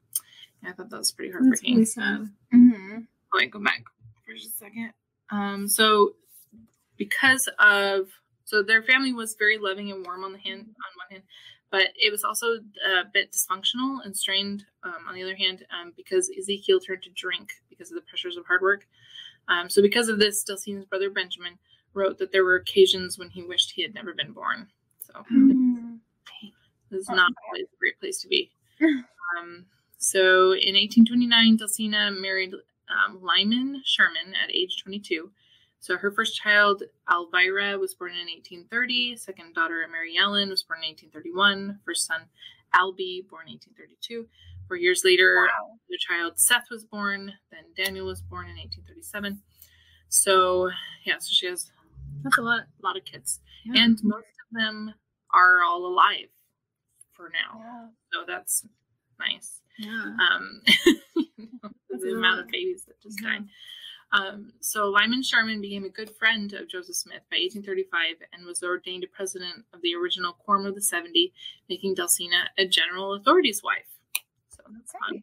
And 0.63 0.73
I 0.73 0.75
thought 0.75 0.91
that 0.91 0.99
was 0.99 1.13
pretty 1.13 1.31
That's 1.31 1.43
heartbreaking. 1.43 1.75
really 1.75 1.85
sad. 1.85 2.29
Mm-hmm. 2.55 2.99
Wait, 3.35 3.51
go 3.51 3.61
back 3.61 3.85
for 4.25 4.35
just 4.35 4.55
a 4.55 4.59
second. 4.59 4.93
Um, 5.31 5.69
so 5.69 6.15
because 6.97 7.49
of 7.59 8.09
so 8.45 8.63
their 8.63 8.83
family 8.83 9.13
was 9.13 9.35
very 9.39 9.59
loving 9.59 9.91
and 9.91 10.05
warm 10.05 10.25
on 10.25 10.33
the 10.33 10.39
hand 10.39 10.61
on 10.61 10.67
one 10.67 11.11
hand, 11.11 11.23
but 11.71 11.89
it 11.97 12.11
was 12.11 12.25
also 12.25 12.47
a 12.87 13.05
bit 13.13 13.33
dysfunctional 13.33 14.05
and 14.05 14.17
strained 14.17 14.65
um, 14.85 15.07
on 15.09 15.15
the 15.15 15.23
other 15.23 15.37
hand 15.37 15.65
um, 15.71 15.93
because 15.97 16.31
Ezekiel 16.39 16.81
turned 16.81 17.03
to 17.03 17.11
drink 17.11 17.53
because 17.71 17.91
of 17.91 17.97
the 17.97 18.03
pressures 18.03 18.37
of 18.37 18.47
hard 18.47 18.63
work. 18.63 18.87
Um, 19.49 19.69
so 19.69 19.83
because 19.83 20.09
of 20.09 20.19
this, 20.19 20.45
Delcena's 20.45 20.85
brother 20.85 21.11
Benjamin 21.11 21.59
wrote 21.95 22.19
that 22.19 22.33
there 22.33 22.45
were 22.45 22.57
occasions 22.57 23.19
when 23.19 23.29
he 23.31 23.43
wished 23.43 23.73
he 23.73 23.83
had 23.83 23.95
never 23.95 24.15
been 24.15 24.33
born. 24.33 24.69
So 25.01 25.13
Mm-hmm. 25.33 25.97
it's 26.91 27.09
not 27.09 27.33
always 27.49 27.65
a 27.73 27.77
great 27.79 27.99
place 28.01 28.21
to 28.23 28.29
be. 28.29 28.51
Um, 29.39 29.65
so 29.97 30.53
in 30.53 30.75
1829, 30.75 31.57
Delcena 31.57 32.21
married 32.21 32.53
um, 32.91 33.23
Lyman 33.23 33.81
Sherman 33.85 34.35
at 34.43 34.55
age 34.55 34.83
22. 34.83 35.31
So 35.83 35.97
her 35.97 36.13
first 36.13 36.37
child, 36.41 36.85
Elvira, 37.11 37.77
was 37.77 37.93
born 37.95 38.13
in 38.13 38.29
1830. 38.29 39.17
Second 39.17 39.53
daughter, 39.53 39.85
Mary 39.91 40.15
Ellen, 40.17 40.49
was 40.49 40.63
born 40.63 40.79
in 40.85 40.91
1831. 40.95 41.81
First 41.85 42.07
son, 42.07 42.23
Albie, 42.73 43.27
born 43.29 43.49
in 43.49 43.59
1832. 43.59 44.29
Four 44.69 44.77
years 44.77 45.03
later, 45.05 45.49
Wow. 45.51 45.75
the 45.91 45.99
child 45.99 46.39
Seth 46.39 46.71
was 46.71 46.85
born. 46.85 47.33
Then 47.51 47.65
Daniel 47.77 48.07
was 48.07 48.23
born 48.23 48.47
in 48.47 48.57
1837. 48.59 49.43
So 50.09 50.71
yeah, 51.05 51.19
so 51.19 51.31
she 51.33 51.47
has 51.47 51.73
That's 52.23 52.39
a 52.39 52.43
lot. 52.43 52.61
a 52.63 52.87
lot 52.87 52.97
of 52.97 53.05
kids, 53.05 53.41
Yeah. 53.65 53.83
and 53.83 53.99
most 54.05 54.29
of 54.39 54.57
them 54.61 54.95
are 55.35 55.65
all 55.65 55.85
alive 55.85 56.29
for 57.11 57.29
now. 57.31 57.59
Yeah. 57.59 57.87
So 58.13 58.19
that's 58.25 58.65
nice. 59.19 59.59
Yeah. 59.79 60.15
Um, 60.31 60.63
you 61.17 61.49
know, 61.61 61.71
That's 61.91 62.05
the 62.05 62.15
amount 62.15 62.39
of 62.41 62.47
babies 62.49 62.85
that 62.87 63.03
just 63.03 63.19
died. 63.19 63.49
Um, 64.13 64.53
so 64.61 64.91
Lyman 64.91 65.23
Sherman 65.23 65.61
became 65.61 65.85
a 65.85 65.89
good 65.89 66.11
friend 66.11 66.53
of 66.53 66.69
Joseph 66.69 66.97
Smith 66.97 67.23
by 67.31 67.39
1835 67.39 68.17
and 68.33 68.45
was 68.45 68.63
ordained 68.63 69.05
a 69.05 69.07
president 69.07 69.65
of 69.73 69.81
the 69.81 69.95
original 69.95 70.35
Quorum 70.35 70.67
of 70.67 70.75
the 70.75 70.83
70, 70.83 71.33
making 71.69 71.97
Delcena 71.97 72.45
a 72.59 72.67
general 72.67 73.15
authority's 73.15 73.63
wife. 73.63 73.89
So 74.51 74.63
that's 74.71 74.93
fun. 74.93 75.23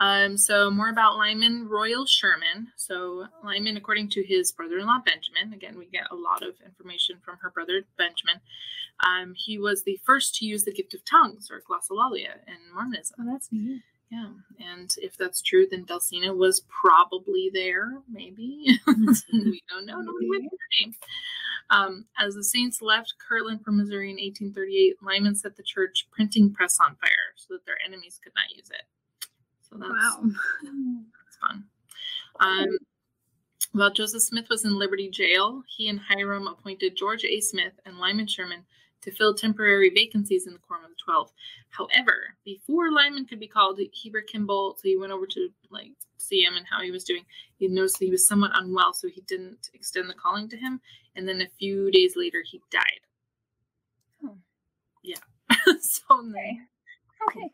Um, 0.00 0.36
so 0.36 0.70
more 0.70 0.90
about 0.90 1.16
Lyman 1.16 1.68
Royal 1.68 2.06
Sherman. 2.06 2.68
So 2.76 3.26
Lyman, 3.44 3.76
according 3.76 4.10
to 4.10 4.22
his 4.22 4.52
brother-in-law 4.52 5.02
Benjamin, 5.04 5.52
again 5.52 5.76
we 5.76 5.86
get 5.86 6.10
a 6.10 6.14
lot 6.14 6.42
of 6.42 6.54
information 6.64 7.16
from 7.24 7.38
her 7.42 7.50
brother 7.50 7.82
Benjamin. 7.96 8.40
Um, 9.04 9.34
he 9.36 9.58
was 9.58 9.82
the 9.82 10.00
first 10.04 10.36
to 10.36 10.44
use 10.44 10.64
the 10.64 10.72
gift 10.72 10.94
of 10.94 11.04
tongues 11.04 11.50
or 11.50 11.60
glossolalia 11.60 12.34
in 12.46 12.72
Mormonism. 12.72 13.16
Oh, 13.20 13.32
that's 13.32 13.48
neat. 13.50 13.82
Yeah, 14.10 14.30
and 14.58 14.94
if 15.02 15.16
that's 15.18 15.42
true, 15.42 15.66
then 15.70 15.84
Delcena 15.84 16.34
was 16.34 16.62
probably 16.68 17.50
there. 17.52 18.00
Maybe 18.10 18.80
we 18.86 19.62
don't 19.68 19.84
know. 19.84 20.00
Nobody 20.00 20.28
went 20.30 20.44
her 20.44 20.58
name. 20.80 20.94
Um, 21.70 22.06
as 22.18 22.34
the 22.34 22.42
Saints 22.42 22.80
left 22.80 23.14
Kirtland 23.18 23.62
for 23.62 23.72
Missouri 23.72 24.10
in 24.10 24.16
1838, 24.16 24.96
Lyman 25.02 25.34
set 25.34 25.56
the 25.56 25.62
church 25.62 26.08
printing 26.10 26.50
press 26.54 26.78
on 26.80 26.96
fire 26.96 27.34
so 27.36 27.54
that 27.54 27.66
their 27.66 27.76
enemies 27.86 28.18
could 28.22 28.32
not 28.34 28.56
use 28.56 28.70
it. 28.70 28.84
So 29.68 29.76
that's, 29.76 29.92
Wow. 29.92 30.22
that's 30.62 31.36
fun. 31.38 31.64
Um, 32.40 32.78
while 33.72 33.92
Joseph 33.92 34.22
Smith 34.22 34.48
was 34.48 34.64
in 34.64 34.78
Liberty 34.78 35.10
Jail, 35.10 35.62
he 35.66 35.88
and 35.88 36.00
Hyrum 36.00 36.50
appointed 36.50 36.96
George 36.96 37.24
A. 37.24 37.40
Smith 37.40 37.74
and 37.84 37.98
Lyman 37.98 38.26
Sherman 38.26 38.64
to 39.02 39.10
fill 39.12 39.34
temporary 39.34 39.90
vacancies 39.90 40.46
in 40.46 40.52
the 40.52 40.58
Quorum 40.58 40.84
of 40.84 40.90
the 40.90 40.96
Twelve. 41.02 41.30
However, 41.70 42.34
before 42.44 42.90
Lyman 42.90 43.26
could 43.26 43.40
be 43.40 43.46
called, 43.46 43.80
Heber 43.92 44.22
Kimball, 44.22 44.76
so 44.76 44.82
he 44.84 44.96
went 44.96 45.12
over 45.12 45.26
to 45.26 45.48
like 45.70 45.92
see 46.16 46.42
him 46.42 46.56
and 46.56 46.66
how 46.66 46.82
he 46.82 46.90
was 46.90 47.04
doing. 47.04 47.24
He 47.56 47.68
noticed 47.68 47.98
that 47.98 48.06
he 48.06 48.10
was 48.10 48.26
somewhat 48.26 48.50
unwell, 48.54 48.92
so 48.92 49.08
he 49.08 49.22
didn't 49.22 49.70
extend 49.74 50.08
the 50.08 50.14
calling 50.14 50.48
to 50.48 50.56
him. 50.56 50.80
And 51.16 51.28
then 51.28 51.40
a 51.40 51.48
few 51.58 51.90
days 51.90 52.14
later, 52.16 52.42
he 52.44 52.60
died. 52.70 53.00
Oh. 54.24 54.36
Yeah. 55.02 55.16
so 55.80 56.02
Okay. 56.10 56.58
Okay. 57.30 57.50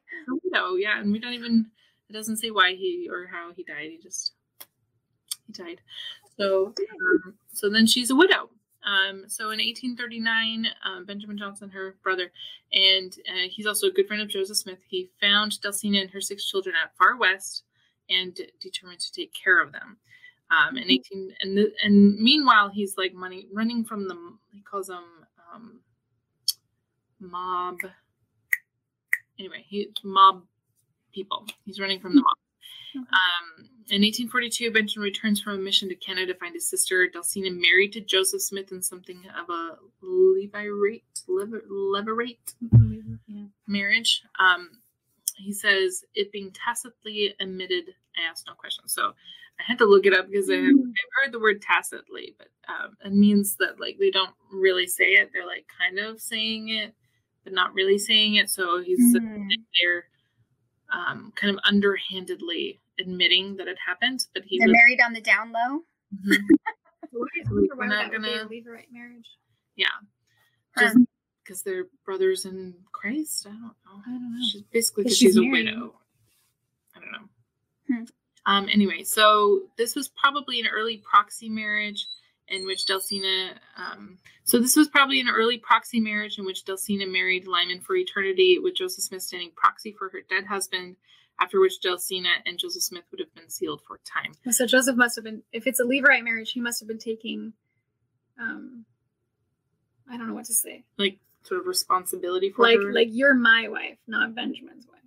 no, 0.52 0.76
yeah, 0.76 1.00
and 1.00 1.12
we 1.12 1.18
don't 1.18 1.32
even. 1.32 1.66
It 2.08 2.12
doesn't 2.12 2.36
say 2.36 2.50
why 2.50 2.74
he 2.74 3.08
or 3.10 3.26
how 3.32 3.52
he 3.54 3.64
died. 3.64 3.90
He 3.90 3.98
just 3.98 4.32
he 5.46 5.52
died. 5.52 5.80
So 6.38 6.66
um, 6.66 7.34
so 7.52 7.70
then 7.70 7.86
she's 7.86 8.10
a 8.10 8.16
widow. 8.16 8.50
Um, 8.84 9.24
so 9.28 9.44
in 9.44 9.58
1839, 9.58 10.66
um, 10.84 11.04
Benjamin 11.06 11.38
Johnson, 11.38 11.70
her 11.70 11.96
brother, 12.02 12.30
and 12.72 13.12
uh, 13.28 13.48
he's 13.50 13.66
also 13.66 13.86
a 13.86 13.90
good 13.90 14.06
friend 14.06 14.22
of 14.22 14.28
Joseph 14.28 14.58
Smith. 14.58 14.80
He 14.86 15.10
found 15.20 15.52
Delcena 15.52 16.00
and 16.00 16.10
her 16.10 16.20
six 16.20 16.44
children 16.44 16.74
at 16.82 16.96
Far 16.96 17.16
West 17.16 17.64
and 18.10 18.38
determined 18.60 19.00
to 19.00 19.12
take 19.12 19.32
care 19.32 19.62
of 19.62 19.72
them. 19.72 19.96
Um, 20.50 20.76
in 20.76 20.90
18 20.90 21.34
and 21.40 21.56
the, 21.56 21.72
and 21.82 22.18
meanwhile 22.18 22.68
he's 22.68 22.98
like 22.98 23.14
money 23.14 23.48
running 23.52 23.82
from 23.82 24.06
the 24.06 24.14
he 24.52 24.60
calls 24.60 24.88
them 24.88 25.02
um, 25.52 25.80
mob. 27.18 27.78
Anyway, 29.38 29.64
he 29.66 29.88
mob 30.04 30.44
people. 31.12 31.46
He's 31.64 31.80
running 31.80 31.98
from 31.98 32.14
the 32.14 32.20
mob. 32.20 32.36
Um, 32.96 33.68
in 33.90 34.02
1842, 34.02 34.70
Benjamin 34.70 35.04
returns 35.04 35.40
from 35.40 35.54
a 35.54 35.58
mission 35.58 35.88
to 35.88 35.94
Canada 35.94 36.32
to 36.32 36.38
find 36.38 36.54
his 36.54 36.68
sister 36.68 37.08
Delcena 37.14 37.50
married 37.54 37.92
to 37.92 38.00
Joseph 38.00 38.42
Smith 38.42 38.72
in 38.72 38.80
something 38.82 39.20
of 39.38 39.48
a 39.50 39.76
levirate, 40.02 41.02
lever, 41.28 41.62
levirate 41.70 42.54
Yeah. 43.26 43.44
marriage. 43.66 44.22
Um, 44.38 44.80
he 45.36 45.52
says 45.52 46.04
it 46.14 46.32
being 46.32 46.52
tacitly 46.52 47.34
admitted. 47.40 47.94
I 48.16 48.22
asked 48.30 48.46
no 48.46 48.54
questions, 48.54 48.92
so 48.94 49.14
I 49.58 49.62
had 49.62 49.78
to 49.78 49.84
look 49.86 50.06
it 50.06 50.12
up 50.16 50.28
because 50.28 50.48
I 50.50 50.54
have, 50.56 50.64
Mm. 50.64 50.88
I've 50.88 51.24
heard 51.24 51.32
the 51.32 51.40
word 51.40 51.60
tacitly, 51.62 52.34
but 52.38 52.48
um, 52.68 52.96
it 53.04 53.12
means 53.12 53.56
that 53.56 53.80
like 53.80 53.98
they 53.98 54.10
don't 54.10 54.34
really 54.52 54.86
say 54.86 55.12
it. 55.14 55.30
They're 55.32 55.46
like 55.46 55.66
kind 55.78 55.98
of 55.98 56.20
saying 56.20 56.68
it, 56.70 56.94
but 57.44 57.52
not 57.52 57.74
really 57.74 57.98
saying 57.98 58.36
it. 58.36 58.50
So 58.50 58.80
he's 58.82 58.98
Hmm. 59.16 59.48
they're 59.82 60.08
um, 60.94 61.32
kind 61.36 61.52
of 61.52 61.58
underhandedly 61.64 62.80
admitting 63.00 63.56
that 63.56 63.66
it 63.68 63.76
happened, 63.84 64.24
but 64.34 64.44
he 64.44 64.58
They're 64.58 64.68
was 64.68 64.76
married 64.76 65.00
on 65.04 65.12
the 65.12 65.20
down 65.20 65.52
low. 65.52 65.80
Mhm. 66.14 66.38
Why, 67.10 67.26
I 67.36 67.38
Like, 67.42 67.50
wonder 67.50 67.76
we're 67.76 67.86
not 67.86 68.10
that 68.12 68.12
would 68.12 68.22
be 68.22 68.28
a 68.30 68.36
gonna- 68.38 68.48
levirate 68.48 68.92
marriage. 68.92 69.28
yeah, 69.76 69.86
Huh. 70.76 70.82
just 70.82 70.98
because 71.42 71.62
they're 71.62 71.86
brothers 72.04 72.44
in 72.44 72.74
Christ. 72.92 73.46
I 73.46 73.50
don't 73.50 73.60
know. 73.62 73.70
I 74.06 74.10
don't 74.10 74.38
know. 74.38 74.46
She's 74.50 74.62
basically 74.62 75.04
because 75.04 75.18
she's, 75.18 75.34
she's 75.34 75.36
a 75.36 75.44
widow. 75.44 75.94
I 76.96 77.00
don't 77.00 77.12
know. 77.12 77.28
Hmm. 77.88 78.04
Um. 78.46 78.68
Anyway, 78.72 79.02
so 79.04 79.62
this 79.76 79.94
was 79.96 80.08
probably 80.08 80.60
an 80.60 80.66
early 80.66 80.98
proxy 80.98 81.48
marriage 81.48 82.06
in 82.48 82.66
which 82.66 82.86
Delcena. 82.86 83.52
Um. 83.76 84.18
So 84.44 84.58
this 84.58 84.76
was 84.76 84.88
probably 84.88 85.20
an 85.20 85.28
early 85.28 85.58
proxy 85.58 86.00
marriage 86.00 86.38
in 86.38 86.44
which 86.44 86.64
Delcena 86.64 87.10
married 87.10 87.46
Lyman 87.46 87.80
for 87.80 87.96
eternity, 87.96 88.58
with 88.58 88.74
Joseph 88.76 89.04
Smith 89.04 89.22
standing 89.22 89.50
proxy 89.56 89.92
for 89.92 90.08
her 90.10 90.20
dead 90.28 90.46
husband. 90.46 90.96
After 91.40 91.58
which 91.58 91.80
Delcena 91.84 92.28
and 92.46 92.58
Joseph 92.60 92.84
Smith 92.84 93.02
would 93.10 93.18
have 93.18 93.34
been 93.34 93.50
sealed 93.50 93.80
for 93.88 93.98
time. 94.04 94.34
So 94.52 94.66
Joseph 94.66 94.94
must 94.96 95.16
have 95.16 95.24
been, 95.24 95.42
if 95.52 95.66
it's 95.66 95.80
a 95.80 95.82
levirate 95.82 96.22
marriage, 96.22 96.52
he 96.52 96.60
must 96.60 96.78
have 96.78 96.86
been 96.86 96.98
taking, 97.00 97.52
um, 98.40 98.84
I 100.08 100.16
don't 100.16 100.28
know 100.28 100.34
what 100.34 100.44
to 100.44 100.54
say. 100.54 100.84
Like 100.96 101.18
sort 101.42 101.60
of 101.60 101.66
responsibility 101.66 102.50
for 102.50 102.62
Like, 102.62 102.76
her. 102.76 102.92
like 102.92 103.08
you're 103.10 103.34
my 103.34 103.66
wife, 103.68 103.98
not 104.06 104.32
Benjamin's 104.36 104.86
wife. 104.86 105.02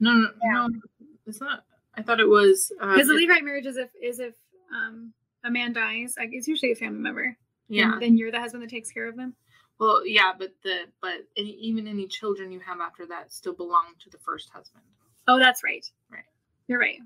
no, 0.00 0.14
no, 0.14 0.28
Yeah. 0.42 0.66
no, 0.68 0.80
it's 1.26 1.42
not. 1.42 1.64
I 1.94 2.00
thought 2.00 2.20
it 2.20 2.28
was. 2.28 2.72
Uh, 2.80 2.94
Because 2.94 3.10
a 3.10 3.14
if- 3.16 3.28
levirate 3.28 3.44
marriage 3.44 3.66
is 3.66 3.76
if 3.76 3.90
is 4.00 4.18
if 4.18 4.34
um 4.74 5.12
a 5.44 5.50
man 5.50 5.72
dies, 5.72 6.14
like 6.18 6.30
it's 6.32 6.48
usually 6.48 6.72
a 6.72 6.76
family 6.76 7.00
member. 7.00 7.36
yeah. 7.68 7.92
And 7.92 8.02
then 8.02 8.16
you're 8.16 8.30
the 8.30 8.40
husband 8.40 8.62
that 8.62 8.70
takes 8.70 8.90
care 8.90 9.08
of 9.08 9.16
them. 9.16 9.34
Well, 9.78 10.06
yeah, 10.06 10.32
but 10.38 10.52
the 10.62 10.80
but 11.00 11.26
any, 11.36 11.52
even 11.52 11.86
any 11.86 12.06
children 12.06 12.52
you 12.52 12.60
have 12.60 12.80
after 12.80 13.06
that 13.06 13.32
still 13.32 13.54
belong 13.54 13.94
to 14.00 14.10
the 14.10 14.18
first 14.18 14.50
husband. 14.50 14.84
Oh, 15.26 15.38
that's 15.38 15.64
right. 15.64 15.86
Right. 16.10 16.24
You're 16.68 16.78
right. 16.80 16.98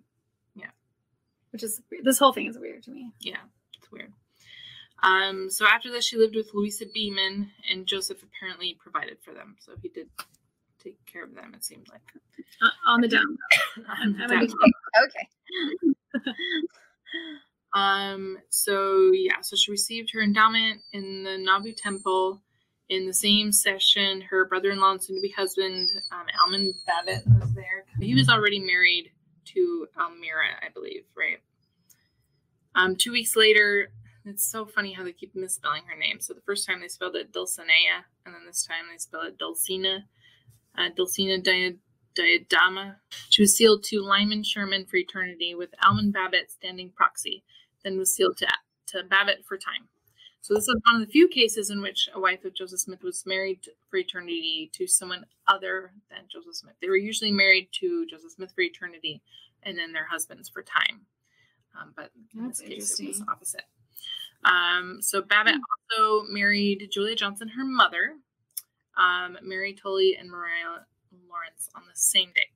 Yeah. 0.57 0.71
Which 1.51 1.63
is 1.63 1.81
this 2.03 2.19
whole 2.19 2.33
thing 2.33 2.47
is 2.47 2.59
weird 2.59 2.83
to 2.85 2.91
me. 2.91 3.13
Yeah, 3.21 3.37
it's 3.79 3.91
weird. 3.93 4.13
Um, 5.03 5.51
so 5.51 5.67
after 5.67 5.91
this, 5.91 6.05
she 6.05 6.17
lived 6.17 6.35
with 6.35 6.51
Louisa 6.55 6.87
Beaman, 6.93 7.51
and 7.71 7.87
Joseph 7.87 8.23
apparently 8.23 8.77
provided 8.81 9.19
for 9.23 9.33
them. 9.35 9.57
So 9.61 9.73
he 9.81 9.89
did 9.89 10.09
take 10.83 10.97
care 11.07 11.23
of 11.25 11.35
them. 11.35 11.53
It 11.55 11.65
seemed 11.65 11.89
like. 11.91 12.01
Uh, 12.63 12.71
on 12.91 13.01
the 13.03 13.09
down. 13.17 13.37
Um, 13.77 14.17
I'm 14.19 14.31
Okay. 14.33 15.29
Um, 17.75 18.39
so 18.51 19.11
yeah, 19.13 19.41
so 19.43 19.57
she 19.57 19.71
received 19.71 20.11
her 20.13 20.23
endowment 20.23 20.81
in 20.93 21.25
the 21.25 21.37
Nauvoo 21.39 21.73
Temple. 21.73 22.41
In 22.91 23.07
the 23.07 23.15
same 23.15 23.51
session, 23.51 24.21
her 24.21 24.45
brother-in-law 24.45 24.93
and 24.93 25.03
soon-to-be 25.03 25.31
husband, 25.31 25.89
um, 26.13 26.27
Almon 26.45 26.75
Babbitt, 26.87 27.23
was 27.41 27.53
there. 27.55 27.85
He 27.99 28.15
was 28.15 28.29
already 28.29 28.61
married 28.61 29.11
to 29.47 29.89
Almira, 29.99 30.61
I 30.63 30.69
believe, 30.73 31.05
right? 31.17 31.39
Um, 32.75 32.95
two 32.95 33.11
weeks 33.11 33.37
later, 33.37 33.91
it's 34.27 34.45
so 34.45 34.67
funny 34.67 34.93
how 34.93 35.03
they 35.03 35.13
keep 35.13 35.35
misspelling 35.35 35.85
her 35.87 35.99
name. 35.99 36.21
So 36.21 36.35
the 36.35 36.43
first 36.43 36.67
time 36.67 36.81
they 36.83 36.89
spelled 36.89 37.17
it 37.17 37.33
Dulcinea, 37.33 38.05
and 38.27 38.35
then 38.35 38.43
this 38.47 38.65
time 38.67 38.85
they 38.93 38.99
spell 38.99 39.23
it 39.23 39.39
Dulcina, 39.39 40.01
uh, 40.77 40.91
Dulcina 40.97 41.43
Dia- 41.43 41.79
Diadama. 42.15 42.97
She 43.31 43.43
was 43.43 43.57
sealed 43.57 43.83
to 43.85 44.03
Lyman 44.03 44.45
Sherman 44.45 44.85
for 44.85 44.99
eternity, 44.99 45.55
with 45.55 45.71
Almon 45.83 46.11
Babbitt 46.11 46.51
standing 46.51 46.91
proxy. 46.95 47.45
Then 47.85 47.99
was 47.99 48.13
sealed 48.15 48.37
to 48.39 48.49
to 48.89 49.03
Babbitt 49.05 49.45
for 49.45 49.57
time. 49.57 49.89
So 50.41 50.53
this 50.53 50.69
is 50.69 50.77
one 50.85 51.01
of 51.01 51.07
the 51.07 51.11
few 51.11 51.27
cases 51.27 51.71
in 51.71 51.81
which 51.81 52.09
a 52.15 52.21
wife 52.21 52.45
of 52.45 52.55
Joseph 52.55 52.81
Smith 52.81 53.03
was 53.03 53.25
married 53.25 53.61
for 53.89 53.97
eternity 53.97 54.71
to 54.75 54.87
someone 54.87 55.25
other 55.49 55.93
than 56.11 56.19
Joseph 56.31 56.55
Smith. 56.57 56.75
They 56.83 56.89
were 56.91 56.99
usually 56.99 57.33
married 57.33 57.69
to 57.81 58.07
Joseph 58.07 58.33
Smith 58.33 58.53
for 58.55 58.61
eternity, 58.61 59.23
and 59.63 59.79
then 59.79 59.93
their 59.93 60.05
husbands 60.07 60.51
for 60.51 60.63
time. 60.63 61.07
Um, 61.81 61.93
but 61.97 62.11
in 62.37 62.45
That's 62.45 62.61
this 62.61 62.69
case, 62.69 63.01
it 63.01 63.09
was 63.09 63.23
opposite. 63.27 63.65
Um, 64.45 64.99
so 65.01 65.23
Babbitt 65.23 65.55
also 65.91 66.27
married 66.31 66.89
Julia 66.93 67.17
Johnson, 67.17 67.49
her 67.49 67.65
mother, 67.65 68.13
um, 68.99 69.39
Mary 69.43 69.73
Tully, 69.73 70.17
and 70.21 70.31
Mariah 70.31 70.85
Lawrence 71.27 71.71
on 71.75 71.83
the 71.91 71.97
same 71.97 72.29
day. 72.35 72.49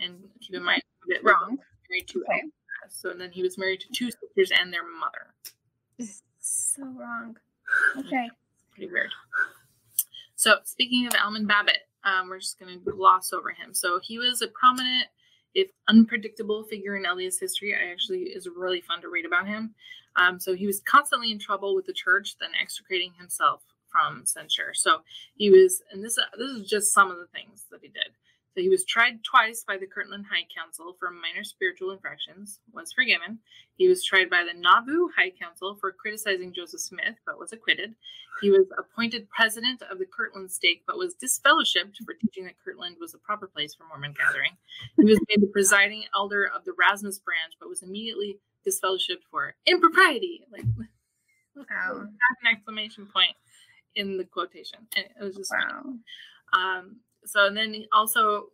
And 0.00 0.28
keep 0.40 0.56
in 0.56 0.64
mind, 0.64 0.82
Babbitt 1.06 1.22
was 1.24 1.32
Wrong. 1.32 1.58
married 1.88 2.08
to 2.08 2.24
Okay. 2.28 2.42
So 2.90 3.10
and 3.10 3.20
then 3.20 3.30
he 3.30 3.42
was 3.42 3.56
married 3.56 3.80
to 3.80 3.88
two 3.92 4.10
sisters 4.10 4.52
and 4.58 4.72
their 4.72 4.84
mother. 4.84 5.34
So 6.40 6.84
wrong. 6.84 7.36
Okay. 7.96 8.28
Pretty 8.74 8.90
weird. 8.90 9.12
So 10.34 10.56
speaking 10.64 11.06
of 11.06 11.14
Almon 11.14 11.46
Babbitt, 11.46 11.86
um, 12.02 12.28
we're 12.28 12.40
just 12.40 12.58
going 12.58 12.80
to 12.80 12.90
gloss 12.90 13.32
over 13.32 13.50
him. 13.50 13.74
So 13.74 14.00
he 14.02 14.18
was 14.18 14.42
a 14.42 14.48
prominent, 14.48 15.06
if 15.54 15.70
unpredictable, 15.86 16.64
figure 16.64 16.96
in 16.96 17.04
LDS 17.04 17.38
history. 17.38 17.74
I 17.74 17.92
actually 17.92 18.22
is 18.22 18.48
really 18.48 18.80
fun 18.80 19.02
to 19.02 19.08
read 19.08 19.26
about 19.26 19.46
him. 19.46 19.74
Um, 20.16 20.40
so 20.40 20.56
he 20.56 20.66
was 20.66 20.80
constantly 20.80 21.30
in 21.30 21.38
trouble 21.38 21.74
with 21.74 21.86
the 21.86 21.92
church, 21.92 22.36
then 22.40 22.50
extricating 22.60 23.12
himself 23.18 23.62
from 23.90 24.24
censure. 24.24 24.72
So 24.74 25.02
he 25.34 25.50
was, 25.50 25.82
and 25.92 26.02
this 26.02 26.18
this 26.38 26.50
is 26.50 26.68
just 26.68 26.92
some 26.92 27.10
of 27.10 27.18
the 27.18 27.26
things 27.26 27.66
that 27.70 27.80
he 27.82 27.88
did. 27.88 28.10
So 28.54 28.60
he 28.60 28.68
was 28.68 28.84
tried 28.84 29.22
twice 29.22 29.62
by 29.66 29.76
the 29.78 29.86
Kirtland 29.86 30.26
High 30.28 30.46
Council 30.54 30.96
for 30.98 31.10
minor 31.10 31.44
spiritual 31.44 31.92
infractions, 31.92 32.58
was 32.72 32.92
forgiven. 32.92 33.38
He 33.76 33.86
was 33.86 34.04
tried 34.04 34.28
by 34.28 34.42
the 34.42 34.58
Nauvoo 34.58 35.08
High 35.16 35.30
Council 35.30 35.76
for 35.80 35.92
criticizing 35.92 36.52
Joseph 36.52 36.80
Smith, 36.80 37.14
but 37.24 37.38
was 37.38 37.52
acquitted. 37.52 37.94
He 38.40 38.50
was 38.50 38.66
appointed 38.76 39.28
president 39.30 39.82
of 39.88 39.98
the 39.98 40.04
Kirtland 40.06 40.50
stake, 40.50 40.82
but 40.86 40.98
was 40.98 41.14
disfellowshipped 41.14 41.96
for 42.04 42.14
teaching 42.14 42.44
that 42.44 42.54
Kirtland 42.64 42.96
was 43.00 43.12
the 43.12 43.18
proper 43.18 43.46
place 43.46 43.74
for 43.74 43.84
Mormon 43.86 44.14
gathering. 44.18 44.52
He 44.96 45.04
was 45.04 45.20
made 45.28 45.42
the 45.42 45.52
presiding 45.52 46.04
elder 46.14 46.44
of 46.44 46.64
the 46.64 46.72
Ramus 46.72 47.20
branch, 47.20 47.54
but 47.60 47.68
was 47.68 47.82
immediately 47.82 48.38
disfellowshipped 48.66 49.24
for 49.30 49.54
impropriety. 49.66 50.42
Like, 50.52 50.64
Wow. 51.56 52.00
an 52.00 52.16
exclamation 52.50 53.06
point 53.12 53.36
in 53.94 54.16
the 54.16 54.24
quotation. 54.24 54.86
And 54.96 55.04
it 55.06 55.22
was 55.22 55.36
just. 55.36 55.52
Wow. 55.52 55.94
Um, 56.52 56.96
so 57.24 57.46
and 57.46 57.56
then 57.56 57.84
also, 57.92 58.46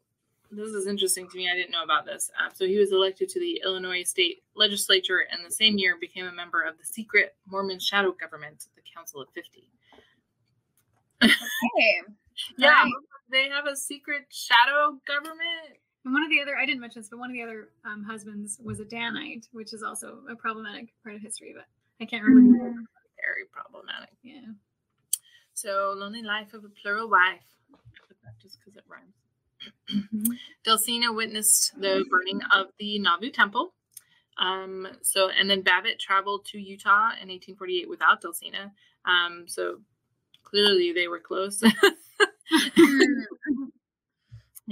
this 0.50 0.70
is 0.70 0.86
interesting 0.86 1.28
to 1.28 1.36
me. 1.36 1.50
I 1.50 1.54
didn't 1.56 1.70
know 1.72 1.82
about 1.82 2.06
this. 2.06 2.30
Um, 2.42 2.50
so 2.54 2.66
he 2.66 2.78
was 2.78 2.92
elected 2.92 3.28
to 3.30 3.40
the 3.40 3.60
Illinois 3.64 4.04
State 4.04 4.42
Legislature, 4.54 5.26
and 5.30 5.44
the 5.44 5.50
same 5.50 5.78
year 5.78 5.96
became 6.00 6.26
a 6.26 6.32
member 6.32 6.62
of 6.62 6.78
the 6.78 6.84
secret 6.84 7.34
Mormon 7.46 7.78
shadow 7.80 8.12
government, 8.12 8.66
the 8.76 8.82
Council 8.94 9.20
of 9.20 9.28
Fifty. 9.30 9.68
Okay. 11.22 11.32
Yeah, 12.58 12.68
Right. 12.82 12.92
they 13.30 13.48
have 13.48 13.64
a 13.66 13.74
secret 13.74 14.26
shadow 14.30 14.98
government. 15.06 15.80
And 16.04 16.12
one 16.12 16.22
of 16.22 16.28
the 16.28 16.42
other, 16.42 16.54
I 16.54 16.66
didn't 16.66 16.82
mention 16.82 17.00
this, 17.00 17.08
but 17.08 17.18
one 17.18 17.30
of 17.30 17.34
the 17.34 17.42
other 17.42 17.70
um, 17.86 18.04
husbands 18.04 18.60
was 18.62 18.78
a 18.78 18.84
Danite, 18.84 19.48
which 19.52 19.72
is 19.72 19.82
also 19.82 20.18
a 20.30 20.36
problematic 20.36 20.88
part 21.02 21.14
of 21.14 21.22
history, 21.22 21.54
but 21.56 21.64
I 21.98 22.04
can't 22.04 22.22
remember. 22.22 22.72
Mm. 22.72 22.84
Very 23.18 23.46
problematic. 23.50 24.10
Yeah. 24.22 24.52
So 25.54 25.94
lonely 25.96 26.22
life 26.22 26.52
of 26.52 26.64
a 26.64 26.68
plural 26.68 27.08
wife. 27.08 27.40
I 28.26 28.30
put 28.30 28.38
that 28.38 28.42
just 28.42 28.58
because 28.58 28.76
it 28.76 28.84
rhymes. 28.88 29.14
Delcena 30.66 31.14
witnessed 31.14 31.72
the 31.80 32.04
burning 32.10 32.40
of 32.52 32.66
the 32.78 32.98
Nauvoo 32.98 33.30
temple. 33.30 33.72
Um, 34.38 34.86
so 35.02 35.30
and 35.30 35.48
then 35.48 35.62
Babbitt 35.62 35.98
traveled 35.98 36.44
to 36.46 36.58
Utah 36.58 37.12
in 37.20 37.28
1848 37.28 37.88
without 37.88 38.22
Delcena. 38.22 38.70
Um, 39.04 39.44
so 39.46 39.80
clearly 40.44 40.92
they 40.92 41.08
were 41.08 41.20
close. 41.20 41.62
in 41.62 41.72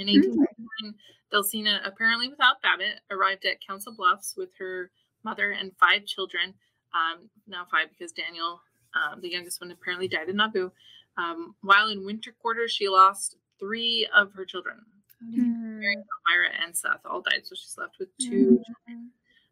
1849, 0.07 0.95
Delcena, 1.33 1.81
apparently 1.85 2.29
without 2.29 2.63
Babbitt, 2.63 3.01
arrived 3.11 3.45
at 3.45 3.65
Council 3.67 3.95
Bluffs 3.97 4.35
with 4.37 4.51
her 4.59 4.91
mother 5.25 5.53
and 5.53 5.73
five 5.79 6.05
children. 6.05 6.55
Um, 6.93 7.29
now 7.49 7.67
five 7.71 7.89
because 7.91 8.13
Daniel, 8.13 8.61
um, 8.95 9.21
the 9.21 9.31
youngest 9.31 9.61
one, 9.61 9.71
apparently 9.71 10.09
died 10.09 10.29
in 10.29 10.37
Nauvoo. 10.37 10.71
Um, 11.17 11.55
while 11.63 11.89
in 11.89 12.05
winter 12.05 12.33
quarters, 12.33 12.73
she 12.73 12.89
lost 12.89 13.37
three 13.59 14.09
of 14.15 14.33
her 14.35 14.45
children. 14.45 14.77
Mm. 15.25 15.79
Mary, 15.81 15.97
Elmira, 15.97 16.51
and 16.65 16.77
Seth 16.77 17.01
all 17.05 17.23
died, 17.23 17.43
so 17.45 17.55
she's 17.55 17.77
left 17.79 17.99
with 17.99 18.09
two 18.19 18.61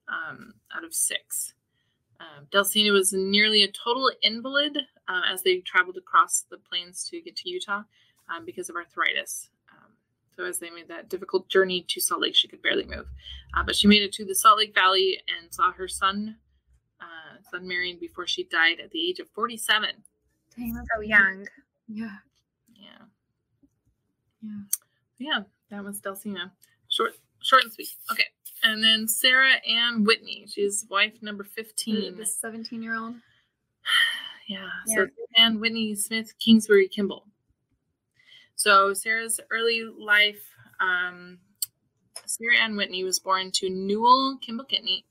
um, 0.09 0.55
out 0.75 0.85
of 0.85 0.95
six. 0.95 1.55
Um, 2.21 2.47
Delcena 2.53 2.93
was 2.93 3.13
nearly 3.13 3.63
a 3.65 3.71
total 3.73 4.11
invalid 4.23 4.79
uh, 5.09 5.23
as 5.33 5.43
they 5.43 5.59
traveled 5.59 5.97
across 5.97 6.45
the 6.51 6.59
plains 6.59 7.09
to 7.09 7.21
get 7.21 7.37
to 7.37 7.49
Utah 7.49 7.83
um, 8.35 8.45
because 8.45 8.69
of 8.69 8.77
arthritis. 8.77 9.49
Um, 9.71 9.91
so 10.37 10.45
as 10.45 10.59
they 10.59 10.71
made 10.71 10.89
that 10.89 11.09
difficult 11.09 11.49
journey 11.49 11.85
to 11.89 12.01
Salt 12.01 12.21
Lake, 12.21 12.37
she 12.37 12.49
could 12.49 12.63
barely 12.63 12.85
move. 12.85 13.07
Uh, 13.57 13.63
but 13.65 13.75
she 13.77 13.89
made 13.89 14.03
it 14.03 14.13
to 14.13 14.25
the 14.25 14.35
Salt 14.35 14.59
Lake 14.59 14.75
Valley 14.75 15.21
and 15.27 15.53
saw 15.53 15.73
her 15.73 15.89
son, 15.89 16.37
uh, 17.01 17.39
son 17.51 17.67
married 17.67 17.99
before 17.99 18.27
she 18.27 18.45
died 18.45 18.79
at 18.83 18.91
the 18.91 19.09
age 19.09 19.19
of 19.19 19.29
47. 19.31 19.91
Dang, 20.57 20.75
that's 20.75 20.89
So 20.95 21.01
young. 21.03 21.47
Yeah. 21.89 22.17
Yeah. 22.75 23.07
Yeah. 24.43 24.61
Yeah, 25.19 25.41
that 25.71 25.85
was 25.85 26.01
Delcena. 26.01 26.51
Short, 26.89 27.13
short 27.43 27.65
and 27.65 27.73
sweet. 27.73 27.89
Okay. 28.11 28.25
And 28.65 28.83
then 28.83 29.09
Sarah 29.09 29.55
Ann 29.69 30.05
Whitney. 30.05 30.47
She's 30.49 30.87
wife 30.91 31.15
number 31.23 31.45
15. 31.45 32.17
The 32.17 32.27
17 32.27 32.83
year 32.83 32.97
old. 32.97 33.15
Yeah. 34.49 34.69
Yeah. 34.87 34.97
So 34.97 35.07
Ann 35.39 35.61
Whitney 35.61 35.95
Smith 35.95 36.35
Kingsbury 36.41 36.89
Kimball. 36.89 37.27
So 38.57 38.93
Sarah's 38.93 39.39
early 39.53 39.85
life, 39.85 40.45
um, 40.81 41.39
Sarah 42.27 42.59
Ann 42.59 42.77
Whitney 42.77 43.05
was 43.05 43.21
born 43.21 43.53
to 43.53 43.71
Newell 43.71 44.39
Kimball 44.43 44.67
Whitney, 44.69 45.07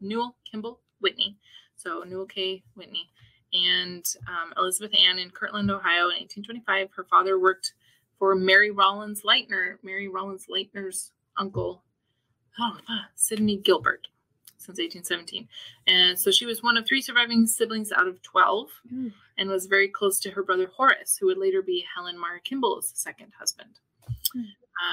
Newell 0.00 0.36
Kimball 0.50 0.80
Whitney. 1.00 1.36
So 1.76 2.04
Newell 2.06 2.26
K. 2.26 2.62
Whitney 2.74 3.10
and 3.52 4.04
um, 4.28 4.52
Elizabeth 4.56 4.92
Ann 4.94 5.18
in 5.18 5.30
Kirtland, 5.30 5.70
Ohio 5.70 6.08
in 6.10 6.20
1825. 6.20 6.88
Her 6.94 7.04
father 7.04 7.38
worked 7.38 7.72
for 8.18 8.34
Mary 8.34 8.70
Rollins 8.70 9.22
Lightner, 9.22 9.76
Mary 9.82 10.08
Rollins 10.08 10.46
Lightner's 10.50 11.12
uncle, 11.36 11.82
oh, 12.58 12.76
Sidney 13.14 13.56
Gilbert, 13.56 14.08
since 14.56 14.78
1817. 14.78 15.48
And 15.86 16.18
so 16.18 16.30
she 16.30 16.46
was 16.46 16.62
one 16.62 16.76
of 16.76 16.86
three 16.86 17.00
surviving 17.02 17.46
siblings 17.46 17.92
out 17.92 18.08
of 18.08 18.20
12 18.22 18.68
Mm. 18.92 19.12
and 19.38 19.48
was 19.48 19.66
very 19.66 19.88
close 19.88 20.18
to 20.20 20.30
her 20.30 20.42
brother 20.42 20.70
Horace, 20.76 21.16
who 21.18 21.26
would 21.26 21.38
later 21.38 21.62
be 21.62 21.84
Helen 21.94 22.18
Mar 22.18 22.40
Kimball's 22.42 22.90
second 22.94 23.32
husband. 23.38 23.78
Mm. 24.36 24.44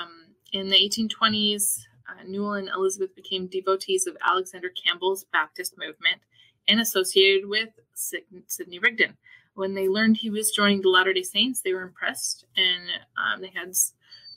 Um, 0.02 0.12
in 0.54 0.70
the 0.70 0.78
1820s, 0.78 1.80
uh, 2.08 2.24
Newell 2.28 2.54
and 2.54 2.70
Elizabeth 2.70 3.16
became 3.16 3.48
devotees 3.48 4.06
of 4.08 4.16
Alexander 4.22 4.70
Campbell's 4.70 5.24
Baptist 5.34 5.78
movement 5.78 6.22
and 6.68 6.80
associated 6.80 7.48
with 7.50 7.70
Sid- 7.96 8.24
Sidney 8.48 8.80
Rigdon. 8.80 9.18
When 9.56 9.74
they 9.74 9.88
learned 9.88 10.18
he 10.18 10.30
was 10.30 10.52
joining 10.52 10.82
the 10.82 10.90
Latter 10.90 11.14
day 11.14 11.24
Saints, 11.24 11.62
they 11.62 11.74
were 11.74 11.82
impressed, 11.82 12.46
and 12.56 12.84
um, 13.18 13.42
they 13.42 13.52
had 13.54 13.74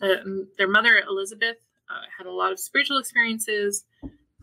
uh, 0.00 0.22
their 0.56 0.68
mother, 0.68 1.02
Elizabeth, 1.08 1.56
uh, 1.90 2.02
had 2.16 2.26
a 2.26 2.32
lot 2.32 2.52
of 2.52 2.60
spiritual 2.60 2.98
experiences 2.98 3.84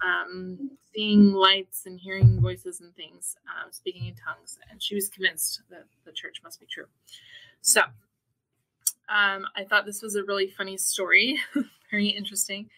um, 0.04 0.72
seeing 0.94 1.34
lights 1.34 1.86
and 1.86 2.00
hearing 2.00 2.40
voices 2.42 2.82
and 2.82 2.96
things, 2.96 3.36
uh, 3.48 3.70
speaking 3.72 4.08
in 4.08 4.16
tongues, 4.16 4.58
and 4.70 4.82
she 4.82 4.96
was 4.96 5.10
convinced 5.10 5.62
that 5.70 5.86
the 6.06 6.12
church 6.12 6.42
must 6.44 6.60
be 6.60 6.66
true. 6.66 6.86
So, 7.62 7.82
um, 9.10 9.46
I 9.56 9.64
thought 9.68 9.86
this 9.86 10.02
was 10.02 10.16
a 10.16 10.24
really 10.24 10.48
funny 10.48 10.78
story, 10.78 11.38
very 11.92 12.08
interesting, 12.08 12.70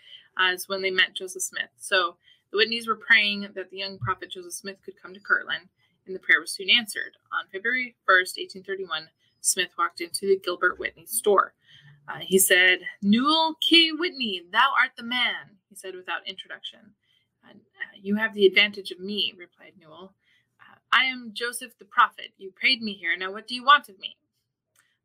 is 0.51 0.69
when 0.69 0.81
they 0.81 0.91
met 0.91 1.15
Joseph 1.15 1.43
Smith. 1.43 1.69
So, 1.77 2.15
the 2.51 2.57
Whitneys 2.57 2.87
were 2.87 2.95
praying 2.95 3.49
that 3.55 3.69
the 3.69 3.77
young 3.77 3.97
prophet 3.97 4.31
Joseph 4.31 4.53
Smith 4.53 4.77
could 4.83 5.01
come 5.01 5.13
to 5.13 5.19
Kirtland, 5.19 5.67
and 6.07 6.15
the 6.15 6.19
prayer 6.19 6.39
was 6.39 6.51
soon 6.51 6.69
answered. 6.69 7.17
On 7.31 7.47
February 7.51 7.95
1st, 8.07 8.37
1831, 8.65 9.09
Smith 9.41 9.69
walked 9.77 10.01
into 10.01 10.27
the 10.27 10.39
Gilbert 10.43 10.79
Whitney 10.79 11.05
store. 11.05 11.53
Uh, 12.07 12.19
he 12.21 12.39
said, 12.39 12.79
Newell 13.01 13.55
K. 13.67 13.91
Whitney, 13.91 14.43
thou 14.51 14.71
art 14.79 14.91
the 14.97 15.03
man, 15.03 15.57
he 15.69 15.75
said 15.75 15.95
without 15.95 16.25
introduction. 16.25 16.79
Uh, 17.43 17.53
you 18.01 18.15
have 18.15 18.33
the 18.33 18.45
advantage 18.45 18.91
of 18.91 18.99
me, 18.99 19.33
replied 19.37 19.73
Newell. 19.79 20.13
Uh, 20.59 20.77
I 20.91 21.05
am 21.05 21.31
Joseph 21.33 21.77
the 21.77 21.85
prophet. 21.85 22.31
You 22.37 22.51
prayed 22.51 22.81
me 22.81 22.93
here. 22.93 23.15
Now, 23.17 23.31
what 23.31 23.47
do 23.47 23.55
you 23.55 23.63
want 23.63 23.89
of 23.89 23.99
me? 23.99 24.17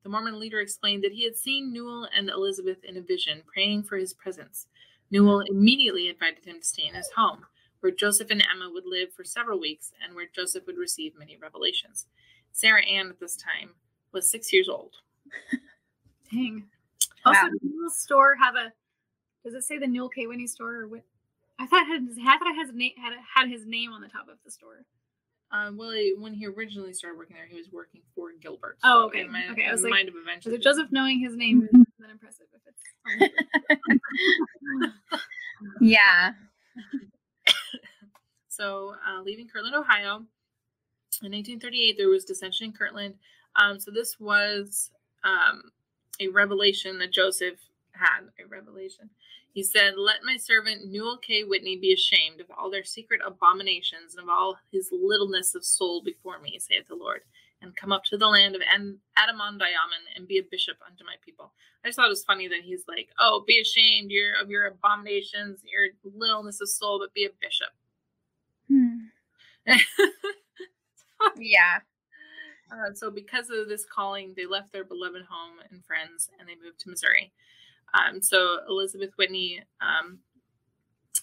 The 0.03 0.09
Mormon 0.09 0.41
leader 0.41 0.61
explained 0.61 1.05
that 1.05 1.13
he 1.13 1.25
had 1.25 1.37
seen 1.37 1.73
Newell 1.73 2.09
and 2.17 2.29
Elizabeth 2.29 2.83
in 2.85 2.97
a 2.97 3.01
vision, 3.01 3.43
praying 3.53 3.85
for 3.85 3.97
his 3.97 4.15
presence. 4.15 4.67
Newell 5.11 5.41
immediately 5.41 6.09
invited 6.09 6.45
him 6.45 6.61
to 6.61 6.67
stay 6.67 6.87
in 6.87 6.95
his 6.95 7.11
home, 7.15 7.47
where 7.83 7.93
Joseph 7.93 8.31
and 8.31 8.43
Emma 8.51 8.71
would 8.73 8.87
live 8.87 9.13
for 9.13 9.25
several 9.25 9.59
weeks 9.61 9.93
and 10.05 10.15
where 10.17 10.27
Joseph 10.35 10.67
would 10.67 10.79
receive 10.79 11.19
many 11.19 11.37
revelations. 11.37 12.07
Sarah 12.53 12.85
Ann 12.87 13.09
at 13.11 13.19
this 13.21 13.37
time 13.37 13.71
was 14.13 14.31
six 14.31 14.53
years 14.53 14.69
old. 14.69 14.93
Dang. 16.33 16.65
Also, 17.27 17.41
Wow. 17.43 17.49
does 17.51 17.61
the 17.61 17.69
Newell 17.69 17.91
store 17.91 18.37
have 18.37 18.55
a? 18.55 18.73
Does 19.45 19.55
it 19.55 19.65
say 19.65 19.79
the 19.79 19.87
Newell 19.87 20.09
K. 20.09 20.27
Whitney 20.27 20.47
store 20.47 20.75
or 20.83 20.89
what? 20.89 21.03
I 21.59 21.67
thought 21.67 21.83
it 21.83 21.89
had. 21.89 22.09
I 22.27 22.39
thought 22.39 22.47
it 22.51 22.57
has 22.57 22.71
a 22.71 22.73
name. 22.73 22.93
Had 22.97 23.13
had 23.35 23.49
his 23.51 23.67
name 23.67 23.93
on 23.93 24.01
the 24.01 24.09
top 24.09 24.29
of 24.29 24.37
the 24.45 24.51
store. 24.51 24.85
Um, 25.51 25.77
well, 25.77 25.93
when 26.19 26.33
he 26.33 26.47
originally 26.47 26.95
started 26.95 27.19
working 27.19 27.37
there, 27.37 27.47
he 27.47 27.57
was 27.59 27.71
working 27.73 28.01
for 28.15 28.31
Gilbert. 28.41 28.79
Oh, 28.85 29.05
okay. 29.07 29.25
Might, 29.25 29.51
Okay, 29.51 29.67
I 29.67 29.73
was 29.73 29.83
like, 29.83 29.91
might 29.91 30.07
have 30.07 30.15
So 30.15 30.21
eventually. 30.23 30.59
Joseph 30.59 30.89
knowing 30.93 31.19
his 31.21 31.37
name 31.37 31.69
Mhm. 31.73 31.81
is 31.83 31.87
then 31.99 32.11
impressive 32.11 32.47
if 32.55 32.63
it's. 32.67 33.33
Yeah. 35.81 36.33
So, 38.53 38.97
uh, 39.09 39.23
leaving 39.23 39.49
Kirtland, 39.49 39.75
Ohio, 39.75 40.27
in 41.23 41.33
1838, 41.33 41.97
there 41.97 42.11
was 42.11 42.27
dissension 42.27 42.67
in 42.67 42.73
Kirtland. 42.73 43.15
Um, 43.57 43.81
so 43.81 43.91
this 43.91 44.21
was 44.21 44.91
um, 45.25 45.73
a 46.21 46.29
revelation 46.29 46.99
that 46.99 47.13
Joseph 47.13 47.59
had. 47.93 48.29
A 48.39 48.47
revelation. 48.47 49.09
He 49.55 49.63
said, 49.63 49.95
"Let 49.97 50.25
my 50.25 50.37
servant 50.37 50.85
Newell 50.85 51.17
K. 51.17 51.45
Whitney 51.45 51.79
be 51.79 51.95
ashamed 51.95 52.41
of 52.41 52.47
all 52.51 52.71
their 52.71 52.85
secret 52.85 53.23
abominations 53.25 54.15
and 54.15 54.23
of 54.23 54.29
all 54.29 54.59
his 54.71 54.91
littleness 54.93 55.55
of 55.55 55.65
soul 55.65 56.03
before 56.03 56.39
me, 56.39 56.59
saith 56.59 56.89
the 56.89 56.95
Lord, 56.95 57.23
and 57.63 57.75
come 57.75 57.93
up 57.93 58.05
to 58.05 58.19
the 58.19 58.29
land 58.29 58.55
of 58.55 58.63
An- 58.63 58.99
Adam-ondi-Ahman 59.17 60.05
and 60.15 60.29
be 60.29 60.39
a 60.39 60.43
bishop 60.43 60.77
unto 60.87 61.05
my 61.05 61.15
people." 61.25 61.53
I 61.85 61.89
just 61.89 61.97
thought 61.97 62.07
it 62.07 62.11
was 62.11 62.25
funny 62.25 62.49
that 62.49 62.65
he's 62.65 62.85
like, 62.87 63.09
"Oh, 63.19 63.45
be 63.47 63.61
ashamed 63.61 64.13
of 64.43 64.51
your 64.51 64.67
abominations, 64.67 65.61
your 65.65 65.89
littleness 66.05 66.61
of 66.61 66.69
soul, 66.69 66.99
but 66.99 67.15
be 67.15 67.25
a 67.25 67.31
bishop." 67.41 67.73
Hmm. 68.73 68.97
Yeah. 71.39 71.79
Uh, 72.73 72.93
so, 72.95 73.11
because 73.11 73.51
of 73.51 73.69
this 73.69 73.85
calling, 73.85 74.33
they 74.37 74.47
left 74.47 74.73
their 74.73 74.85
beloved 74.85 75.23
home 75.29 75.59
and 75.71 75.85
friends 75.85 76.31
and 76.39 76.49
they 76.49 76.55
moved 76.55 76.81
to 76.81 76.91
Missouri. 76.91 77.33
Um, 77.95 78.23
so 78.23 78.61
Elizabeth 78.69 79.11
Whitney, 79.17 79.63
um, 79.81 80.19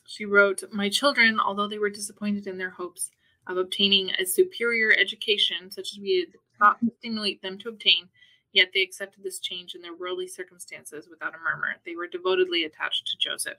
she 0.05 0.25
wrote, 0.25 0.63
My 0.71 0.89
children, 0.89 1.39
although 1.39 1.67
they 1.67 1.79
were 1.79 1.89
disappointed 1.89 2.45
in 2.45 2.57
their 2.57 2.69
hopes 2.69 3.09
of 3.47 3.57
obtaining 3.57 4.11
a 4.11 4.25
superior 4.25 4.93
education, 4.99 5.71
such 5.71 5.93
as 5.93 5.99
we 5.99 6.19
had 6.19 6.39
thought 6.59 6.79
to 6.81 6.91
stimulate 6.99 7.41
them 7.41 7.57
to 7.59 7.69
obtain, 7.69 8.07
yet 8.53 8.69
they 8.73 8.81
accepted 8.81 9.23
this 9.23 9.39
change 9.39 9.73
in 9.73 9.81
their 9.81 9.95
worldly 9.95 10.27
circumstances 10.27 11.07
without 11.09 11.33
a 11.33 11.39
murmur. 11.39 11.75
They 11.85 11.95
were 11.95 12.07
devotedly 12.07 12.65
attached 12.65 13.07
to 13.07 13.17
Joseph. 13.17 13.57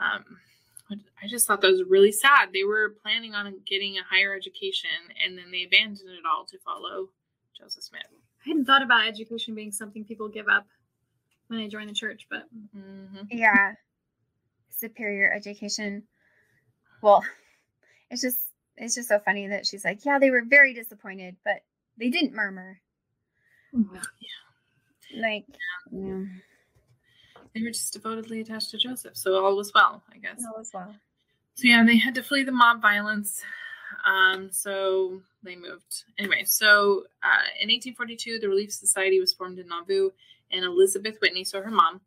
Um, 0.00 0.38
I 0.90 1.26
just 1.28 1.46
thought 1.46 1.60
that 1.60 1.70
was 1.70 1.82
really 1.88 2.12
sad. 2.12 2.50
They 2.52 2.64
were 2.64 2.94
planning 3.02 3.34
on 3.34 3.60
getting 3.66 3.98
a 3.98 4.02
higher 4.02 4.34
education 4.34 4.90
and 5.22 5.36
then 5.36 5.50
they 5.50 5.64
abandoned 5.64 6.08
it 6.10 6.24
all 6.30 6.44
to 6.46 6.58
follow 6.58 7.08
Joseph 7.56 7.84
Smith. 7.84 8.02
I 8.44 8.48
hadn't 8.48 8.64
thought 8.64 8.82
about 8.82 9.06
education 9.06 9.54
being 9.54 9.72
something 9.72 10.04
people 10.04 10.28
give 10.28 10.48
up 10.48 10.66
when 11.48 11.60
they 11.60 11.68
join 11.68 11.86
the 11.86 11.92
church, 11.92 12.26
but 12.30 12.44
Mm-hmm. 12.76 13.24
Yeah. 13.30 13.74
Superior 14.70 15.32
education. 15.32 16.04
Well, 17.02 17.24
it's 18.10 18.22
just 18.22 18.38
it's 18.76 18.94
just 18.94 19.08
so 19.08 19.18
funny 19.18 19.48
that 19.48 19.66
she's 19.66 19.84
like, 19.84 20.04
yeah, 20.04 20.18
they 20.18 20.30
were 20.30 20.44
very 20.46 20.72
disappointed, 20.72 21.36
but 21.44 21.62
they 21.98 22.10
didn't 22.10 22.32
murmur. 22.34 22.80
Yeah, 23.74 25.20
Like, 25.20 25.44
yeah, 25.90 26.24
They 27.54 27.62
were 27.62 27.70
just 27.70 27.92
devotedly 27.92 28.40
attached 28.40 28.70
to 28.70 28.78
Joseph, 28.78 29.16
so 29.16 29.44
all 29.44 29.56
was 29.56 29.72
well, 29.74 30.02
I 30.14 30.18
guess. 30.18 30.44
all 30.46 30.60
as 30.60 30.70
well. 30.72 30.94
So 31.54 31.66
yeah, 31.66 31.84
they 31.84 31.96
had 31.96 32.14
to 32.16 32.22
flee 32.22 32.44
the 32.44 32.52
mob 32.52 32.80
violence. 32.80 33.42
Um, 34.06 34.50
so 34.52 35.20
they 35.42 35.56
moved. 35.56 36.04
Anyway, 36.18 36.44
so 36.44 37.04
uh, 37.22 37.48
in 37.60 37.68
1842, 37.68 38.38
the 38.38 38.48
Relief 38.48 38.70
Society 38.72 39.18
was 39.18 39.32
formed 39.34 39.58
in 39.58 39.66
Nauvoo, 39.68 40.10
and 40.50 40.64
Elizabeth 40.64 41.18
Whitney, 41.20 41.44
so 41.44 41.60
her 41.62 41.70
mom, 41.70 42.00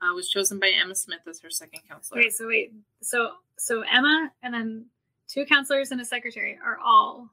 uh, 0.00 0.14
was 0.14 0.30
chosen 0.30 0.58
by 0.58 0.68
Emma 0.80 0.94
Smith 0.94 1.20
as 1.28 1.40
her 1.40 1.50
second 1.50 1.80
counselor. 1.88 2.20
wait, 2.22 2.32
so 2.32 2.46
wait, 2.48 2.72
so 3.02 3.32
so 3.58 3.82
Emma 3.82 4.30
and 4.42 4.52
then 4.54 4.86
two 5.28 5.44
counselors 5.46 5.90
and 5.92 6.00
a 6.00 6.04
secretary 6.04 6.58
are 6.64 6.78
all 6.84 7.28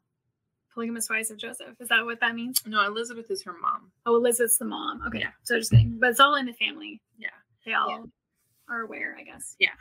polygamous 0.74 1.09
wives 1.09 1.32
of 1.32 1.38
Joseph. 1.38 1.76
Is 1.80 1.89
that 1.89 2.05
what 2.05 2.20
that 2.22 2.34
means? 2.36 2.62
No, 2.66 2.86
Elizabeth 2.86 3.30
is 3.32 3.43
her 3.43 3.53
mom. 3.53 3.91
Oh, 4.05 4.16
Elizabeth's 4.16 4.57
the 4.57 4.66
mom. 4.66 5.01
Okay, 5.07 5.20
Yeah. 5.20 5.32
so 5.43 5.57
just 5.57 5.72
kidding, 5.72 5.97
but 5.99 6.12
it's 6.12 6.20
all 6.20 6.36
in 6.36 6.45
the 6.45 6.53
family. 6.53 7.01
Yeah. 7.18 7.30
They 7.66 7.74
all 7.74 7.89
Yeah. 7.89 8.03
are 8.74 8.82
aware, 8.82 9.16
I 9.20 9.24
guess. 9.24 9.55
Yeah. 9.59 9.74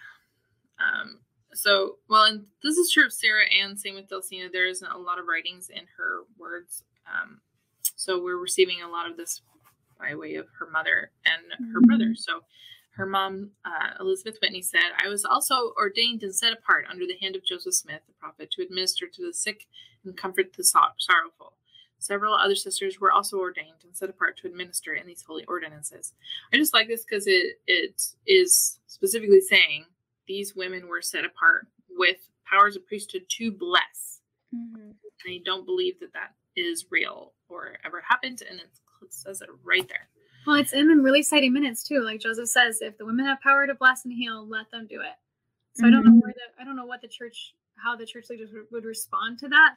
Um, 0.78 1.20
so, 1.52 1.98
well, 2.08 2.24
and 2.24 2.46
this 2.62 2.76
is 2.76 2.90
true 2.92 3.06
of 3.06 3.12
Sarah 3.12 3.44
and 3.46 3.78
same 3.78 3.94
with 3.94 4.08
Delcena. 4.08 4.52
There 4.52 4.66
isn't 4.66 4.86
a 4.90 4.98
lot 4.98 5.18
of 5.18 5.26
writings 5.26 5.68
in 5.68 5.86
her 5.96 6.20
words. 6.38 6.84
Um, 7.12 7.40
so 7.96 8.22
we're 8.22 8.36
receiving 8.36 8.82
a 8.82 8.88
lot 8.88 9.10
of 9.10 9.16
this 9.16 9.42
by 9.98 10.14
way 10.14 10.36
of 10.36 10.46
her 10.58 10.66
mother 10.70 11.10
and 11.24 11.42
her 11.72 11.80
brother. 11.82 12.14
So 12.14 12.40
her 12.96 13.04
mom, 13.06 13.50
uh, 13.64 13.90
Elizabeth 14.00 14.38
Whitney, 14.40 14.62
said, 14.62 14.92
I 15.02 15.08
was 15.08 15.24
also 15.24 15.72
ordained 15.76 16.22
and 16.22 16.34
set 16.34 16.52
apart 16.52 16.86
under 16.88 17.06
the 17.06 17.16
hand 17.20 17.36
of 17.36 17.44
Joseph 17.44 17.74
Smith, 17.74 18.00
the 18.06 18.14
prophet, 18.14 18.50
to 18.52 18.62
administer 18.62 19.06
to 19.06 19.26
the 19.26 19.32
sick 19.34 19.66
and 20.04 20.16
comfort 20.16 20.52
the 20.56 20.64
sor- 20.64 20.94
sorrowful. 20.98 21.54
Several 22.00 22.32
other 22.34 22.54
sisters 22.56 22.98
were 22.98 23.12
also 23.12 23.38
ordained 23.38 23.84
and 23.84 23.94
set 23.94 24.08
apart 24.08 24.38
to 24.38 24.46
administer 24.48 24.94
in 24.94 25.06
these 25.06 25.22
holy 25.22 25.44
ordinances. 25.44 26.14
I 26.52 26.56
just 26.56 26.72
like 26.74 26.88
this 26.88 27.04
because 27.04 27.26
it 27.26 27.60
it 27.66 28.02
is 28.26 28.80
specifically 28.86 29.40
saying 29.42 29.84
these 30.26 30.56
women 30.56 30.88
were 30.88 31.02
set 31.02 31.24
apart 31.26 31.66
with 31.90 32.16
powers 32.46 32.74
of 32.74 32.86
priesthood 32.86 33.24
to 33.28 33.52
bless. 33.52 34.22
Mhm. 34.54 34.94
I 35.26 35.42
don't 35.44 35.66
believe 35.66 36.00
that 36.00 36.12
that 36.14 36.34
is 36.56 36.86
real 36.90 37.34
or 37.48 37.76
ever 37.84 38.00
happened, 38.00 38.42
and 38.48 38.58
it 38.60 38.70
says 39.10 39.42
it 39.42 39.50
right 39.62 39.86
there. 39.86 40.08
Well, 40.46 40.56
it's 40.56 40.72
in 40.72 40.88
the 40.88 40.96
really 41.02 41.20
exciting 41.20 41.52
minutes 41.52 41.82
too. 41.86 42.00
Like 42.00 42.20
Joseph 42.20 42.48
says, 42.48 42.80
if 42.80 42.96
the 42.96 43.04
women 43.04 43.26
have 43.26 43.40
power 43.42 43.66
to 43.66 43.74
bless 43.74 44.06
and 44.06 44.14
heal, 44.14 44.46
let 44.46 44.70
them 44.70 44.86
do 44.86 45.02
it. 45.02 45.16
So 45.74 45.86
I 45.86 45.90
don't 45.90 46.04
know 46.04 46.12
Mhm. 46.12 46.22
where 46.22 46.32
the 46.32 46.60
I 46.60 46.64
don't 46.64 46.76
know 46.76 46.86
what 46.86 47.02
the 47.02 47.08
church 47.08 47.54
how 47.76 47.94
the 47.96 48.06
church 48.06 48.28
leaders 48.30 48.50
would 48.70 48.84
respond 48.84 49.38
to 49.40 49.48
that. 49.48 49.76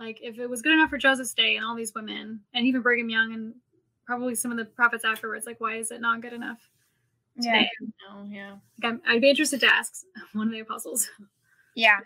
Like 0.00 0.18
if 0.22 0.38
it 0.38 0.48
was 0.50 0.62
good 0.62 0.72
enough 0.72 0.90
for 0.90 0.98
Joseph's 0.98 1.34
day 1.34 1.56
and 1.56 1.64
all 1.64 1.76
these 1.76 1.94
women 1.94 2.40
and 2.52 2.66
even 2.66 2.82
Brigham 2.82 3.08
Young 3.10 3.32
and 3.34 3.54
probably 4.06 4.34
some 4.34 4.50
of 4.50 4.58
the 4.58 4.64
prophets 4.64 5.04
afterwards, 5.04 5.46
like 5.46 5.60
why 5.60 5.76
is 5.76 5.90
it 5.90 6.00
not 6.00 6.20
good 6.20 6.32
enough 6.32 6.58
Yeah. 7.36 7.52
today? 7.58 7.70
Oh 8.10 8.24
yeah. 8.28 8.56
Like, 8.82 8.92
I'm, 8.92 9.02
I'd 9.06 9.20
be 9.22 9.30
interested 9.30 9.60
to 9.60 9.72
ask 9.72 9.92
one 10.32 10.48
of 10.48 10.52
the 10.52 10.60
apostles. 10.60 11.08
Yeah. 11.76 11.98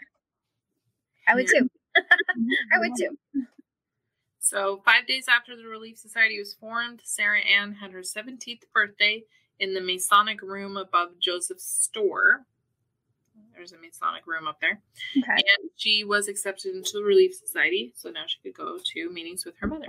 I 1.26 1.34
would 1.34 1.47
Yeah. 1.53 1.61
too. 1.61 1.70
I 2.74 2.78
would 2.78 2.93
too. 2.99 3.16
So 4.41 4.80
five 4.84 5.07
days 5.07 5.26
after 5.28 5.57
the 5.57 5.64
Relief 5.66 5.99
Society 5.99 6.39
was 6.39 6.55
formed, 6.55 7.01
Sarah 7.05 7.41
Ann 7.41 7.72
had 7.74 7.93
her 7.93 8.01
17th 8.01 8.62
birthday 8.72 9.24
in 9.61 9.74
the 9.74 9.80
Masonic 9.80 10.41
room 10.41 10.76
above 10.76 11.18
Joseph's 11.18 11.66
store. 11.66 12.47
There's 13.59 13.73
a 13.73 13.79
Masonic 13.79 14.25
room 14.27 14.47
up 14.47 14.61
there. 14.61 14.81
Okay. 15.19 15.33
And 15.33 15.71
she 15.77 16.05
was 16.05 16.29
accepted 16.29 16.77
into 16.77 16.93
the 16.95 17.03
Relief 17.03 17.35
Society, 17.35 17.93
so 17.97 18.09
now 18.09 18.23
she 18.27 18.39
could 18.43 18.55
go 18.55 18.79
to 18.83 19.11
meetings 19.11 19.45
with 19.45 19.57
her 19.59 19.67
mother. 19.67 19.87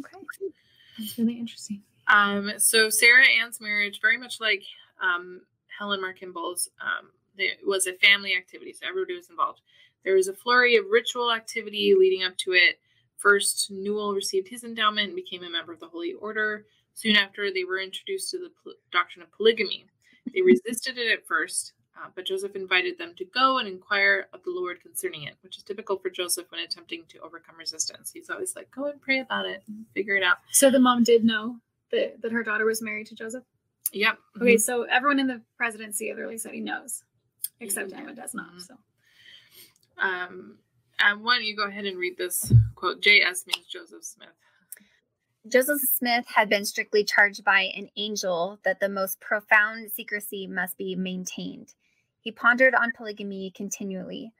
Okay. 0.00 0.52
It's 0.96 1.18
really 1.18 1.38
interesting. 1.38 1.82
Um, 2.08 2.52
so 2.56 2.88
Sarah 2.88 3.26
Ann's 3.42 3.60
marriage, 3.60 4.00
very 4.00 4.16
much 4.16 4.40
like 4.40 4.62
um, 5.02 5.42
Helen 5.78 6.00
Mar 6.00 6.14
Kimball's, 6.14 6.70
um, 6.80 7.10
it 7.36 7.58
was 7.64 7.86
a 7.86 7.92
family 7.92 8.34
activity, 8.34 8.72
so 8.72 8.86
everybody 8.88 9.14
was 9.14 9.28
involved. 9.28 9.60
There 10.02 10.14
was 10.14 10.28
a 10.28 10.32
flurry 10.32 10.76
of 10.76 10.86
ritual 10.90 11.30
activity 11.30 11.94
leading 11.96 12.24
up 12.24 12.36
to 12.38 12.52
it. 12.52 12.80
First, 13.18 13.70
Newell 13.70 14.14
received 14.14 14.48
his 14.48 14.64
endowment 14.64 15.08
and 15.08 15.16
became 15.16 15.44
a 15.44 15.50
member 15.50 15.72
of 15.72 15.80
the 15.80 15.88
Holy 15.88 16.14
Order. 16.14 16.64
Soon 16.94 17.16
after, 17.16 17.52
they 17.52 17.64
were 17.64 17.80
introduced 17.80 18.30
to 18.30 18.38
the 18.38 18.72
doctrine 18.90 19.22
of 19.22 19.30
polygamy. 19.32 19.84
They 20.32 20.42
resisted 20.42 20.98
it 20.98 21.12
at 21.12 21.26
first, 21.26 21.72
uh, 22.00 22.08
but 22.14 22.24
Joseph 22.26 22.54
invited 22.54 22.96
them 22.98 23.14
to 23.16 23.24
go 23.24 23.58
and 23.58 23.66
inquire 23.68 24.26
of 24.32 24.42
the 24.44 24.50
Lord 24.50 24.80
concerning 24.80 25.24
it, 25.24 25.34
which 25.42 25.56
is 25.56 25.62
typical 25.64 25.96
for 25.98 26.10
Joseph 26.10 26.46
when 26.50 26.60
attempting 26.60 27.04
to 27.08 27.18
overcome 27.20 27.56
resistance. 27.58 28.10
He's 28.12 28.30
always 28.30 28.54
like, 28.54 28.70
go 28.70 28.86
and 28.86 29.00
pray 29.00 29.18
about 29.20 29.46
it 29.46 29.62
and 29.66 29.84
figure 29.94 30.16
it 30.16 30.22
out. 30.22 30.38
So 30.52 30.70
the 30.70 30.78
mom 30.78 31.02
did 31.02 31.24
know 31.24 31.56
that, 31.90 32.20
that 32.22 32.32
her 32.32 32.42
daughter 32.42 32.64
was 32.64 32.80
married 32.82 33.06
to 33.08 33.14
Joseph. 33.14 33.44
Yep. 33.92 34.18
Okay, 34.40 34.58
so 34.58 34.82
everyone 34.82 35.18
in 35.18 35.26
the 35.26 35.40
presidency 35.56 36.10
of 36.10 36.16
the 36.16 36.22
Relief 36.22 36.40
Society 36.40 36.60
knows, 36.60 37.04
except 37.60 37.90
Yeah. 37.90 37.98
Emma 38.00 38.14
does 38.14 38.34
not. 38.34 38.52
Mhm. 38.54 38.60
So 38.60 38.74
Um, 39.96 40.58
and 41.00 41.22
why 41.24 41.36
don't 41.36 41.44
you 41.44 41.56
go 41.56 41.64
ahead 41.64 41.86
and 41.86 41.98
read 41.98 42.16
this 42.16 42.52
quote? 42.74 43.00
J.S. 43.00 43.46
means 43.46 43.66
Joseph 43.66 44.04
Smith. 44.04 44.28
Joseph 45.46 45.80
Smith 45.80 46.26
had 46.26 46.48
been 46.48 46.64
strictly 46.64 47.04
charged 47.04 47.42
by 47.44 47.62
an 47.74 47.88
angel 47.96 48.58
that 48.64 48.80
the 48.80 48.88
most 48.88 49.18
profound 49.20 49.90
secrecy 49.90 50.46
must 50.46 50.76
be 50.76 50.94
maintained. 50.94 51.74
He 52.28 52.32
pondered 52.32 52.74
on 52.74 52.92
polygamy 52.94 53.50
continually. 53.56 54.34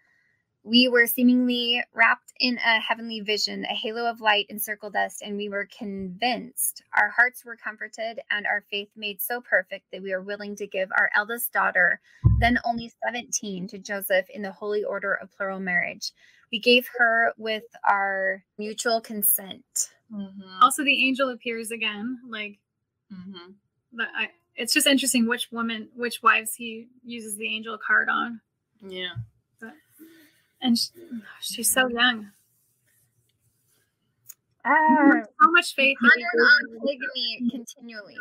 We 0.62 0.88
were 0.88 1.06
seemingly 1.06 1.82
wrapped 1.94 2.34
in 2.38 2.58
a 2.58 2.78
heavenly 2.80 3.20
vision, 3.20 3.64
a 3.64 3.74
halo 3.74 4.04
of 4.04 4.20
light 4.20 4.44
encircled 4.50 4.94
us, 4.94 5.22
and 5.22 5.38
we 5.38 5.48
were 5.48 5.66
convinced. 5.74 6.82
Our 6.94 7.08
hearts 7.08 7.46
were 7.46 7.56
comforted, 7.56 8.20
and 8.30 8.46
our 8.46 8.62
faith 8.70 8.90
made 8.94 9.22
so 9.22 9.40
perfect 9.40 9.86
that 9.90 10.02
we 10.02 10.12
were 10.12 10.20
willing 10.20 10.54
to 10.56 10.66
give 10.66 10.90
our 10.98 11.08
eldest 11.16 11.50
daughter, 11.54 11.98
then 12.40 12.58
only 12.66 12.92
17, 13.06 13.68
to 13.68 13.78
Joseph 13.78 14.28
in 14.28 14.42
the 14.42 14.52
holy 14.52 14.84
order 14.84 15.14
of 15.14 15.34
plural 15.34 15.58
marriage. 15.58 16.12
We 16.52 16.60
gave 16.60 16.86
her 16.98 17.32
with 17.38 17.64
our 17.88 18.44
mutual 18.58 19.00
consent. 19.00 19.64
Mm-hmm. 20.12 20.62
also 20.62 20.84
the 20.84 21.06
angel 21.08 21.30
appears 21.30 21.70
again. 21.70 22.18
Like 22.28 22.58
Mm-hmm. 23.10 23.52
but 23.94 24.08
I, 24.14 24.28
it's 24.58 24.74
just 24.74 24.86
interesting 24.86 25.26
which 25.26 25.50
woman, 25.50 25.88
which 25.96 26.22
wives 26.22 26.54
he 26.54 26.88
uses 27.04 27.36
the 27.36 27.46
angel 27.46 27.78
card 27.78 28.08
on, 28.10 28.40
Yeah. 28.86 29.12
and 30.60 30.76
she, 30.76 30.90
she's 31.40 31.72
so 31.72 31.88
young. 31.88 32.30
Ah, 34.64 35.22
How 35.40 35.50
much 35.50 35.74
faith? 35.74 35.96
did 36.02 36.10
he 36.16 36.24
pondered 36.32 36.74
on 36.74 36.80
polygamy 36.80 37.50
continually. 37.50 38.16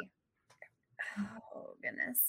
Oh 1.55 1.73
goodness. 1.81 2.19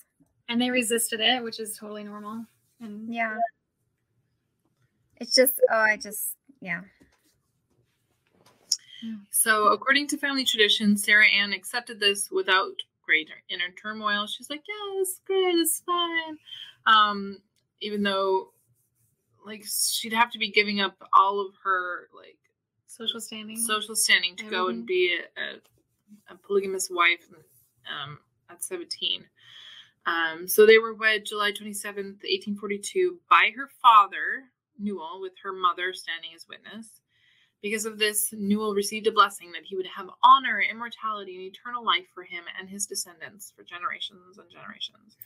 and 0.48 0.60
they 0.60 0.70
resisted 0.70 1.20
it, 1.20 1.44
which 1.44 1.60
is 1.60 1.76
totally 1.76 2.04
normal. 2.04 2.44
And 2.80 3.12
Yeah. 3.12 3.36
It's 5.18 5.34
just 5.34 5.60
oh 5.70 5.76
I 5.76 5.96
just 5.96 6.34
yeah. 6.60 6.80
So, 9.30 9.68
according 9.68 10.08
to 10.08 10.16
family 10.16 10.44
tradition, 10.44 10.96
Sarah 10.96 11.28
Ann 11.28 11.52
accepted 11.52 12.00
this 12.00 12.30
without 12.32 12.72
great 13.08 13.30
inner 13.48 13.70
turmoil. 13.80 14.26
She's 14.26 14.50
like, 14.50 14.62
"Yeah, 14.68 15.00
it's 15.00 15.20
great, 15.26 15.54
it's 15.54 15.80
fine," 15.80 16.38
um, 16.84 17.38
even 17.80 18.02
though, 18.02 18.52
like, 19.46 19.64
she'd 19.66 20.12
have 20.12 20.30
to 20.32 20.38
be 20.38 20.50
giving 20.50 20.80
up 20.80 20.96
all 21.14 21.40
of 21.40 21.54
her 21.64 22.08
like 22.14 22.36
social 22.86 23.18
standing. 23.18 23.56
social 23.56 23.96
standing 23.96 24.36
to 24.36 24.44
go 24.50 24.68
and 24.68 24.84
be 24.84 25.18
a, 25.18 25.40
a, 25.40 26.34
a 26.34 26.36
polygamous 26.36 26.90
wife 26.90 27.26
um, 27.88 28.18
at 28.50 28.62
17. 28.62 29.24
Um, 30.04 30.46
so 30.46 30.66
they 30.66 30.78
were 30.78 30.94
wed 30.94 31.24
July 31.24 31.52
27th, 31.52 32.24
1842, 32.24 33.18
by 33.30 33.50
her 33.56 33.68
father, 33.82 34.44
Newell, 34.78 35.20
with 35.20 35.34
her 35.42 35.52
mother 35.52 35.92
standing 35.92 36.30
as 36.34 36.46
witness. 36.48 37.00
Because 37.62 37.84
of 37.84 37.98
this, 37.98 38.32
Newell 38.32 38.74
received 38.74 39.08
a 39.08 39.12
blessing 39.12 39.50
that 39.52 39.64
he 39.64 39.76
would 39.76 39.86
have 39.86 40.08
honor, 40.22 40.62
immortality, 40.62 41.34
and 41.34 41.44
eternal 41.44 41.84
life 41.84 42.06
for 42.14 42.22
him 42.22 42.44
and 42.58 42.68
his 42.68 42.86
descendants 42.86 43.52
for 43.56 43.64
generations 43.64 44.38
and 44.38 44.48
generations. 44.50 45.16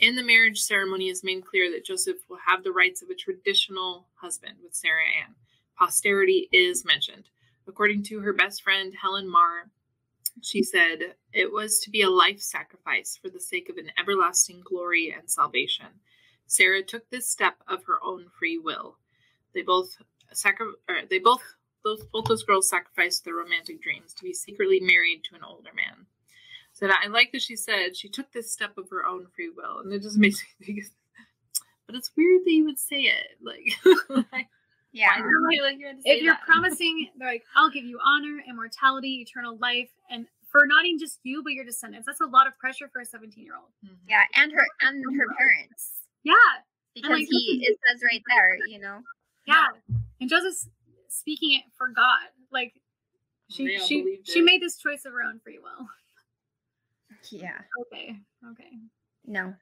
In 0.00 0.16
the 0.16 0.22
marriage 0.22 0.60
ceremony 0.60 1.08
is 1.08 1.24
made 1.24 1.44
clear 1.44 1.70
that 1.70 1.84
Joseph 1.84 2.18
will 2.28 2.38
have 2.44 2.62
the 2.62 2.72
rights 2.72 3.02
of 3.02 3.10
a 3.10 3.14
traditional 3.14 4.06
husband 4.14 4.54
with 4.62 4.74
Sarah 4.74 5.04
Ann. 5.24 5.34
Posterity 5.76 6.48
is 6.52 6.84
mentioned. 6.84 7.28
According 7.66 8.02
to 8.04 8.20
her 8.20 8.32
best 8.32 8.62
friend 8.62 8.92
Helen 9.00 9.28
Mar, 9.28 9.70
she 10.42 10.62
said, 10.62 11.14
It 11.32 11.52
was 11.52 11.80
to 11.80 11.90
be 11.90 12.02
a 12.02 12.10
life 12.10 12.40
sacrifice 12.40 13.18
for 13.20 13.28
the 13.28 13.40
sake 13.40 13.68
of 13.68 13.76
an 13.76 13.90
everlasting 13.98 14.62
glory 14.64 15.14
and 15.16 15.30
salvation. 15.30 15.86
Sarah 16.46 16.82
took 16.82 17.08
this 17.10 17.28
step 17.28 17.56
of 17.68 17.84
her 17.84 17.98
own 18.04 18.26
free 18.38 18.58
will. 18.58 18.96
They 19.52 19.62
both 19.62 19.96
sacri- 20.32 20.74
they 21.10 21.18
both 21.18 21.42
both 21.96 22.10
both 22.12 22.24
those 22.26 22.42
girls 22.42 22.68
sacrificed 22.68 23.24
their 23.24 23.34
romantic 23.34 23.80
dreams 23.82 24.12
to 24.14 24.22
be 24.24 24.32
secretly 24.34 24.80
married 24.80 25.22
to 25.24 25.34
an 25.36 25.42
older 25.44 25.70
man. 25.74 26.06
So 26.72 26.86
that 26.86 27.00
I 27.04 27.08
like 27.08 27.32
that 27.32 27.42
she 27.42 27.56
said 27.56 27.96
she 27.96 28.08
took 28.08 28.30
this 28.32 28.52
step 28.52 28.76
of 28.78 28.88
her 28.90 29.04
own 29.06 29.26
free 29.34 29.50
will, 29.50 29.80
and 29.80 29.92
it 29.92 30.02
just 30.02 30.18
makes 30.18 30.42
me 30.60 30.66
think. 30.66 30.84
But 31.86 31.96
it's 31.96 32.10
weird 32.18 32.44
that 32.44 32.52
you 32.52 32.66
would 32.66 32.78
say 32.78 33.08
it, 33.08 33.38
like, 33.40 33.72
Yeah. 34.92 35.08
why 35.08 35.22
do 35.22 35.56
you, 35.56 35.62
like, 35.62 35.78
you 35.78 35.86
to 35.90 36.02
say 36.02 36.10
if 36.18 36.22
you're 36.22 36.34
that? 36.34 36.42
promising, 36.46 37.08
they're 37.16 37.28
like, 37.32 37.44
I'll 37.56 37.70
give 37.70 37.84
you 37.84 37.98
honor, 38.04 38.42
immortality, 38.46 39.22
eternal 39.26 39.56
life, 39.56 39.88
and 40.10 40.26
for 40.52 40.66
not 40.66 40.84
even 40.84 40.98
just 40.98 41.18
you, 41.22 41.42
but 41.42 41.54
your 41.54 41.64
descendants. 41.64 42.04
That's 42.04 42.20
a 42.20 42.26
lot 42.26 42.46
of 42.46 42.58
pressure 42.58 42.90
for 42.92 43.00
a 43.00 43.06
17 43.06 43.42
year 43.42 43.54
old. 43.56 43.70
Mhm. 43.82 43.96
Yeah, 44.06 44.22
and 44.36 44.52
her 44.52 44.66
and 44.82 45.02
her 45.18 45.26
parents. 45.38 46.02
Yeah, 46.24 46.34
Because 46.94 47.10
like, 47.10 47.26
he 47.30 47.64
it 47.66 47.78
says 47.88 48.02
right 48.02 48.22
there, 48.28 48.58
you 48.68 48.78
know. 48.80 49.00
yeah. 49.46 49.68
And 50.20 50.28
Joseph's 50.28 50.68
speaking 51.08 51.52
it 51.52 51.64
for 51.76 51.88
God. 51.88 52.28
Like, 52.52 52.74
she 53.48 53.66
They 53.66 53.76
all 53.78 53.86
she 53.86 54.18
she 54.24 54.40
it. 54.40 54.44
made 54.44 54.62
this 54.62 54.76
choice 54.76 55.04
of 55.04 55.12
her 55.12 55.22
own 55.22 55.40
free 55.40 55.58
will. 55.58 55.88
Yeah. 57.30 57.58
Okay, 57.86 58.16
okay. 58.50 58.70
No. 59.26 59.54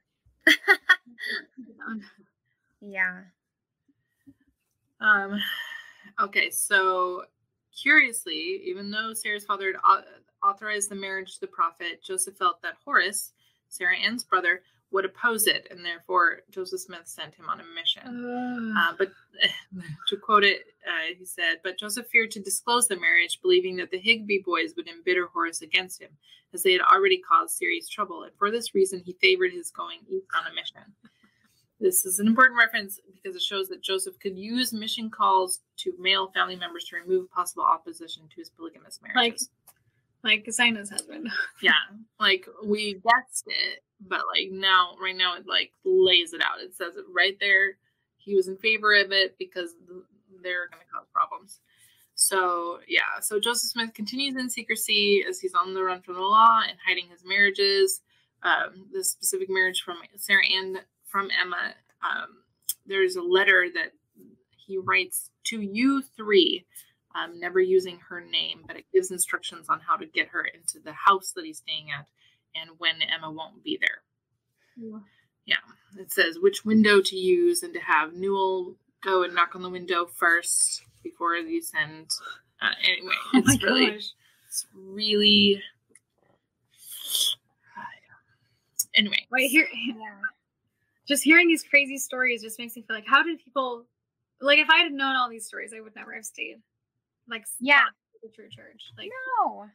Yeah. 2.81 3.21
Um, 5.01 5.39
okay, 6.19 6.49
so 6.49 7.25
curiously, 7.75 8.61
even 8.65 8.91
though 8.91 9.13
Sarah's 9.13 9.45
father 9.45 9.73
had 9.83 10.03
authorized 10.43 10.89
the 10.89 10.95
marriage 10.95 11.35
to 11.35 11.41
the 11.41 11.47
prophet, 11.47 12.03
Joseph 12.03 12.37
felt 12.37 12.61
that 12.61 12.75
Horace, 12.83 13.33
Sarah 13.69 13.97
Ann's 13.97 14.23
brother, 14.23 14.61
would 14.91 15.05
oppose 15.05 15.47
it, 15.47 15.67
and 15.69 15.83
therefore 15.83 16.41
Joseph 16.49 16.79
Smith 16.79 17.05
sent 17.05 17.35
him 17.35 17.49
on 17.49 17.59
a 17.59 17.63
mission. 17.75 18.03
uh, 18.75 18.79
Uh, 18.79 18.93
but 18.97 19.09
to 20.07 20.17
quote 20.17 20.43
it, 20.43 20.61
uh, 20.87 21.13
he 21.17 21.25
said, 21.25 21.59
But 21.63 21.77
Joseph 21.77 22.07
feared 22.07 22.31
to 22.31 22.39
disclose 22.39 22.87
the 22.87 22.99
marriage, 22.99 23.39
believing 23.41 23.75
that 23.77 23.91
the 23.91 23.99
Higbee 23.99 24.43
boys 24.45 24.73
would 24.75 24.87
embitter 24.87 25.27
Horace 25.27 25.61
against 25.61 26.01
him, 26.01 26.11
as 26.53 26.63
they 26.63 26.71
had 26.71 26.81
already 26.81 27.17
caused 27.17 27.57
serious 27.57 27.89
trouble, 27.89 28.23
and 28.23 28.31
for 28.37 28.49
this 28.49 28.73
reason 28.73 29.01
he 29.05 29.17
favored 29.21 29.51
his 29.51 29.71
going 29.71 29.99
east 30.09 30.27
on 30.35 30.49
a 30.49 30.55
mission. 30.55 30.81
This 31.79 32.05
is 32.05 32.17
an 32.19 32.25
important 32.25 32.57
reference 32.57 32.99
because 33.13 33.35
it 33.35 33.41
shows 33.43 33.67
that 33.67 33.83
Joseph 33.83 34.17
could 34.19 34.35
use 34.35 34.73
mission 34.73 35.11
calls 35.11 35.59
to 35.77 35.93
male 35.99 36.31
family 36.31 36.55
members 36.55 36.85
to 36.85 36.95
remove 36.95 37.29
possible 37.29 37.63
opposition 37.63 38.23
to 38.29 38.35
his 38.37 38.49
polygamous 38.49 38.99
marriages. 39.01 39.49
like 39.49 39.49
Zina's 40.51 40.89
husband. 40.89 41.29
yeah, 41.61 41.71
like 42.19 42.47
we 42.63 42.93
guessed 42.93 43.45
it, 43.47 43.83
but 44.07 44.21
like 44.35 44.51
now, 44.51 44.95
right 45.01 45.15
now, 45.15 45.35
it 45.35 45.47
like 45.47 45.71
lays 45.83 46.33
it 46.33 46.41
out. 46.41 46.61
It 46.61 46.75
says 46.75 46.95
it 46.95 47.05
right 47.13 47.37
there. 47.39 47.77
He 48.17 48.35
was 48.35 48.47
in 48.47 48.57
favor 48.57 48.95
of 48.95 49.11
it 49.11 49.37
because 49.37 49.73
they're 50.43 50.67
going 50.67 50.83
to 50.83 50.93
cause 50.93 51.07
problems. 51.13 51.59
So 52.15 52.79
yeah, 52.87 53.19
so 53.21 53.39
Joseph 53.39 53.69
Smith 53.69 53.93
continues 53.93 54.35
in 54.35 54.49
secrecy 54.49 55.23
as 55.27 55.39
he's 55.39 55.53
on 55.53 55.73
the 55.73 55.83
run 55.83 56.01
from 56.01 56.15
the 56.15 56.21
law 56.21 56.61
and 56.67 56.77
hiding 56.85 57.07
his 57.09 57.23
marriages. 57.23 58.01
Um, 58.43 58.87
the 58.91 59.03
specific 59.03 59.49
marriage 59.49 59.81
from 59.81 59.97
Sarah 60.15 60.45
Ann 60.47 60.79
from 61.05 61.29
Emma. 61.41 61.73
Um, 62.03 62.37
there's 62.85 63.15
a 63.15 63.21
letter 63.21 63.67
that 63.73 63.91
he 64.55 64.77
writes 64.77 65.29
to 65.45 65.61
you 65.61 66.03
three, 66.15 66.65
um, 67.15 67.39
never 67.39 67.59
using 67.59 67.99
her 68.09 68.21
name, 68.21 68.63
but 68.67 68.75
it 68.77 68.85
gives 68.93 69.11
instructions 69.11 69.67
on 69.69 69.79
how 69.79 69.95
to 69.95 70.05
get 70.05 70.27
her 70.29 70.43
into 70.45 70.79
the 70.83 70.93
house 70.93 71.31
that 71.35 71.45
he's 71.45 71.57
staying 71.59 71.87
at 71.91 72.07
and 72.55 72.71
when 72.79 72.95
Emma 73.01 73.31
won't 73.31 73.63
be 73.63 73.79
there. 73.79 74.01
Yeah, 75.45 75.55
it 75.97 76.11
says 76.11 76.37
which 76.39 76.65
window 76.65 77.01
to 77.01 77.15
use 77.15 77.63
and 77.63 77.73
to 77.73 77.79
have 77.79 78.13
Newell 78.13 78.75
go 79.01 79.23
and 79.23 79.33
knock 79.33 79.55
on 79.55 79.61
the 79.63 79.69
window 79.69 80.05
first 80.05 80.83
before 81.03 81.35
you 81.35 81.61
send. 81.61 82.09
Uh, 82.61 82.71
anyway, 82.83 83.13
Oh 83.33 83.39
it's 83.39 83.63
really, 83.63 83.91
gosh. 83.91 84.09
it's 84.47 84.65
really. 84.75 85.61
Anyway, 88.95 89.27
Wait, 89.31 89.51
here, 89.51 89.67
Yeah. 89.73 89.93
just 91.07 91.23
hearing 91.23 91.47
these 91.47 91.63
crazy 91.63 91.99
stories 91.99 92.41
just 92.41 92.57
makes 92.57 92.75
me 92.75 92.81
feel 92.81 92.95
like, 92.95 93.05
how 93.05 93.21
did 93.21 93.37
people, 93.43 93.85
like, 94.41 94.57
if 94.57 94.69
I 94.71 94.77
had 94.79 94.91
known 94.91 95.15
all 95.15 95.29
these 95.29 95.45
stories, 95.45 95.71
I 95.71 95.81
would 95.81 95.95
never 95.95 96.13
have 96.13 96.25
stayed. 96.25 96.57
Like, 97.29 97.45
Yeah. 97.59 97.79
not 97.81 97.93
the 98.23 98.29
true 98.29 98.49
church. 98.49 98.81
Like, 98.97 99.09
No. 99.39 99.69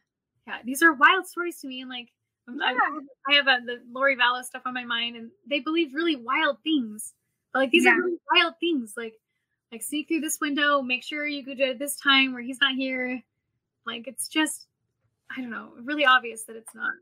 yeah, 0.47 0.59
these 0.63 0.81
are 0.81 0.93
wild 0.93 1.27
stories 1.27 1.59
to 1.61 1.67
me. 1.67 1.81
And 1.81 1.89
like, 1.89 2.11
I, 2.47 2.71
Yeah. 2.73 2.99
I 3.29 3.33
have 3.35 3.47
uh 3.47 3.59
the 3.65 3.81
Lori 3.91 4.15
Vallow 4.17 4.43
stuff 4.43 4.63
on 4.65 4.73
my 4.73 4.83
mind, 4.85 5.15
and 5.15 5.31
they 5.49 5.59
believe 5.59 5.93
really 5.93 6.15
wild 6.15 6.57
things. 6.63 7.13
But 7.53 7.59
like, 7.59 7.71
these 7.71 7.85
Yeah. 7.85 7.91
are 7.93 8.01
really 8.01 8.17
wild 8.33 8.55
things. 8.59 8.93
Like, 8.97 9.13
like 9.71 9.81
sneak 9.83 10.07
through 10.07 10.21
this 10.21 10.39
window, 10.41 10.81
make 10.81 11.03
sure 11.03 11.25
you 11.25 11.43
go 11.43 11.55
to 11.55 11.73
this 11.77 11.95
time 11.97 12.33
where 12.33 12.41
he's 12.43 12.59
not 12.61 12.75
here. 12.75 13.21
Like, 13.85 14.07
it's 14.07 14.27
just, 14.27 14.67
I 15.35 15.41
don't 15.41 15.49
know, 15.51 15.73
really 15.81 16.05
obvious 16.05 16.43
that 16.45 16.55
it's 16.55 16.73
not. 16.75 16.93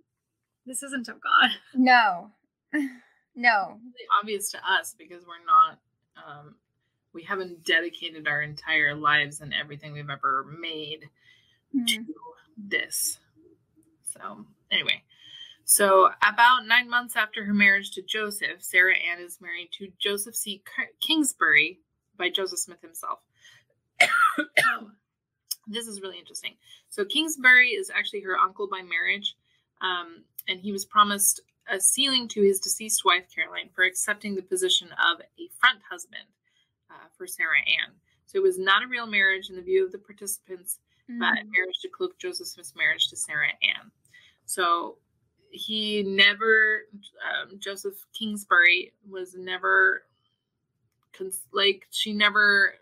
This 0.65 0.83
isn't 0.83 1.07
of 1.09 1.19
God. 1.21 1.49
No. 1.73 2.31
No. 3.33 3.79
really 3.81 4.07
obvious 4.21 4.51
to 4.51 4.57
us 4.57 4.93
because 4.97 5.25
we're 5.25 5.43
not 5.45 5.79
um, 6.17 6.55
we 7.13 7.23
haven't 7.23 7.65
dedicated 7.65 8.27
our 8.27 8.41
entire 8.41 8.95
lives 8.95 9.41
and 9.41 9.53
everything 9.53 9.93
we've 9.93 10.09
ever 10.09 10.45
made 10.59 11.09
Hmm. 11.73 11.85
to 11.85 12.05
this 12.57 13.19
so 14.03 14.45
anyway 14.69 15.01
so 15.63 16.09
about 16.21 16.65
nine 16.67 16.89
months 16.89 17.15
after 17.15 17.45
her 17.45 17.53
marriage 17.53 17.91
to 17.91 18.01
joseph 18.01 18.61
sarah 18.61 18.97
ann 18.97 19.21
is 19.21 19.39
married 19.39 19.69
to 19.71 19.87
joseph 19.99 20.35
C. 20.35 20.61
kingsbury 20.99 21.79
by 22.17 22.29
joseph 22.29 22.59
smith 22.59 22.81
himself 22.81 23.19
this 25.67 25.87
is 25.87 26.01
really 26.01 26.19
interesting. 26.19 26.55
So 26.89 27.05
Kingsbury 27.05 27.69
is 27.69 27.89
actually 27.89 28.21
her 28.21 28.37
uncle 28.37 28.67
by 28.67 28.81
marriage, 28.81 29.35
um, 29.81 30.23
and 30.47 30.59
he 30.59 30.71
was 30.71 30.85
promised 30.85 31.41
a 31.71 31.79
sealing 31.79 32.27
to 32.29 32.41
his 32.41 32.59
deceased 32.59 33.05
wife 33.05 33.25
Caroline 33.33 33.69
for 33.73 33.83
accepting 33.83 34.35
the 34.35 34.41
position 34.41 34.89
of 34.91 35.21
a 35.21 35.49
front 35.59 35.79
husband 35.89 36.23
uh, 36.91 37.07
for 37.17 37.25
Sarah 37.25 37.59
Ann. 37.59 37.93
So 38.25 38.37
it 38.37 38.43
was 38.43 38.59
not 38.59 38.83
a 38.83 38.87
real 38.87 39.07
marriage 39.07 39.49
in 39.49 39.55
the 39.55 39.61
view 39.61 39.85
of 39.85 39.91
the 39.91 39.97
participants, 39.97 40.79
but 41.07 41.39
Mm. 41.39 41.51
marriage 41.51 41.79
to 41.81 41.89
cloak 41.89 42.17
Joseph 42.19 42.47
Smith's 42.47 42.75
marriage 42.75 43.07
to 43.09 43.17
Sarah 43.17 43.49
Ann. 43.63 43.91
So 44.45 44.97
he 45.49 46.03
never, 46.03 46.83
um, 47.29 47.59
Joseph 47.59 48.05
Kingsbury 48.13 48.93
was 49.09 49.35
never, 49.35 50.03
cons- 51.13 51.47
like, 51.51 51.87
she 51.91 52.13
never 52.13 52.75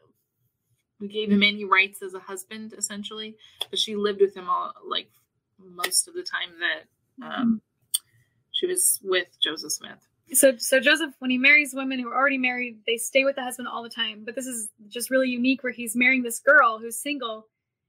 gave 1.07 1.31
him 1.31 1.41
any 1.41 1.63
rights 1.63 2.01
as 2.01 2.13
a 2.13 2.19
husband, 2.19 2.73
essentially. 2.73 3.37
But 3.69 3.79
she 3.79 3.95
lived 3.95 4.21
with 4.21 4.35
him 4.35 4.49
all, 4.49 4.73
like, 4.85 5.09
most 5.57 6.07
of 6.07 6.13
the 6.13 6.23
time 6.23 6.51
that 6.59 7.25
um, 7.25 7.61
she 8.51 8.67
was 8.67 8.99
with 9.03 9.27
Joseph 9.39 9.71
Smith. 9.71 10.08
So, 10.33 10.57
so 10.57 10.79
Joseph, 10.79 11.13
when 11.19 11.31
he 11.31 11.37
marries 11.37 11.73
women 11.73 11.99
who 11.99 12.09
are 12.09 12.15
already 12.15 12.37
married, 12.37 12.79
they 12.85 12.97
stay 12.97 13.23
with 13.25 13.35
the 13.35 13.43
husband 13.43 13.67
all 13.67 13.83
the 13.83 13.89
time. 13.89 14.23
But 14.25 14.35
this 14.35 14.45
is 14.45 14.69
just 14.87 15.09
really 15.09 15.29
unique, 15.29 15.63
where 15.63 15.73
he's 15.73 15.95
marrying 15.95 16.23
this 16.23 16.39
girl 16.39 16.79
who's 16.79 16.97
single, 17.01 17.47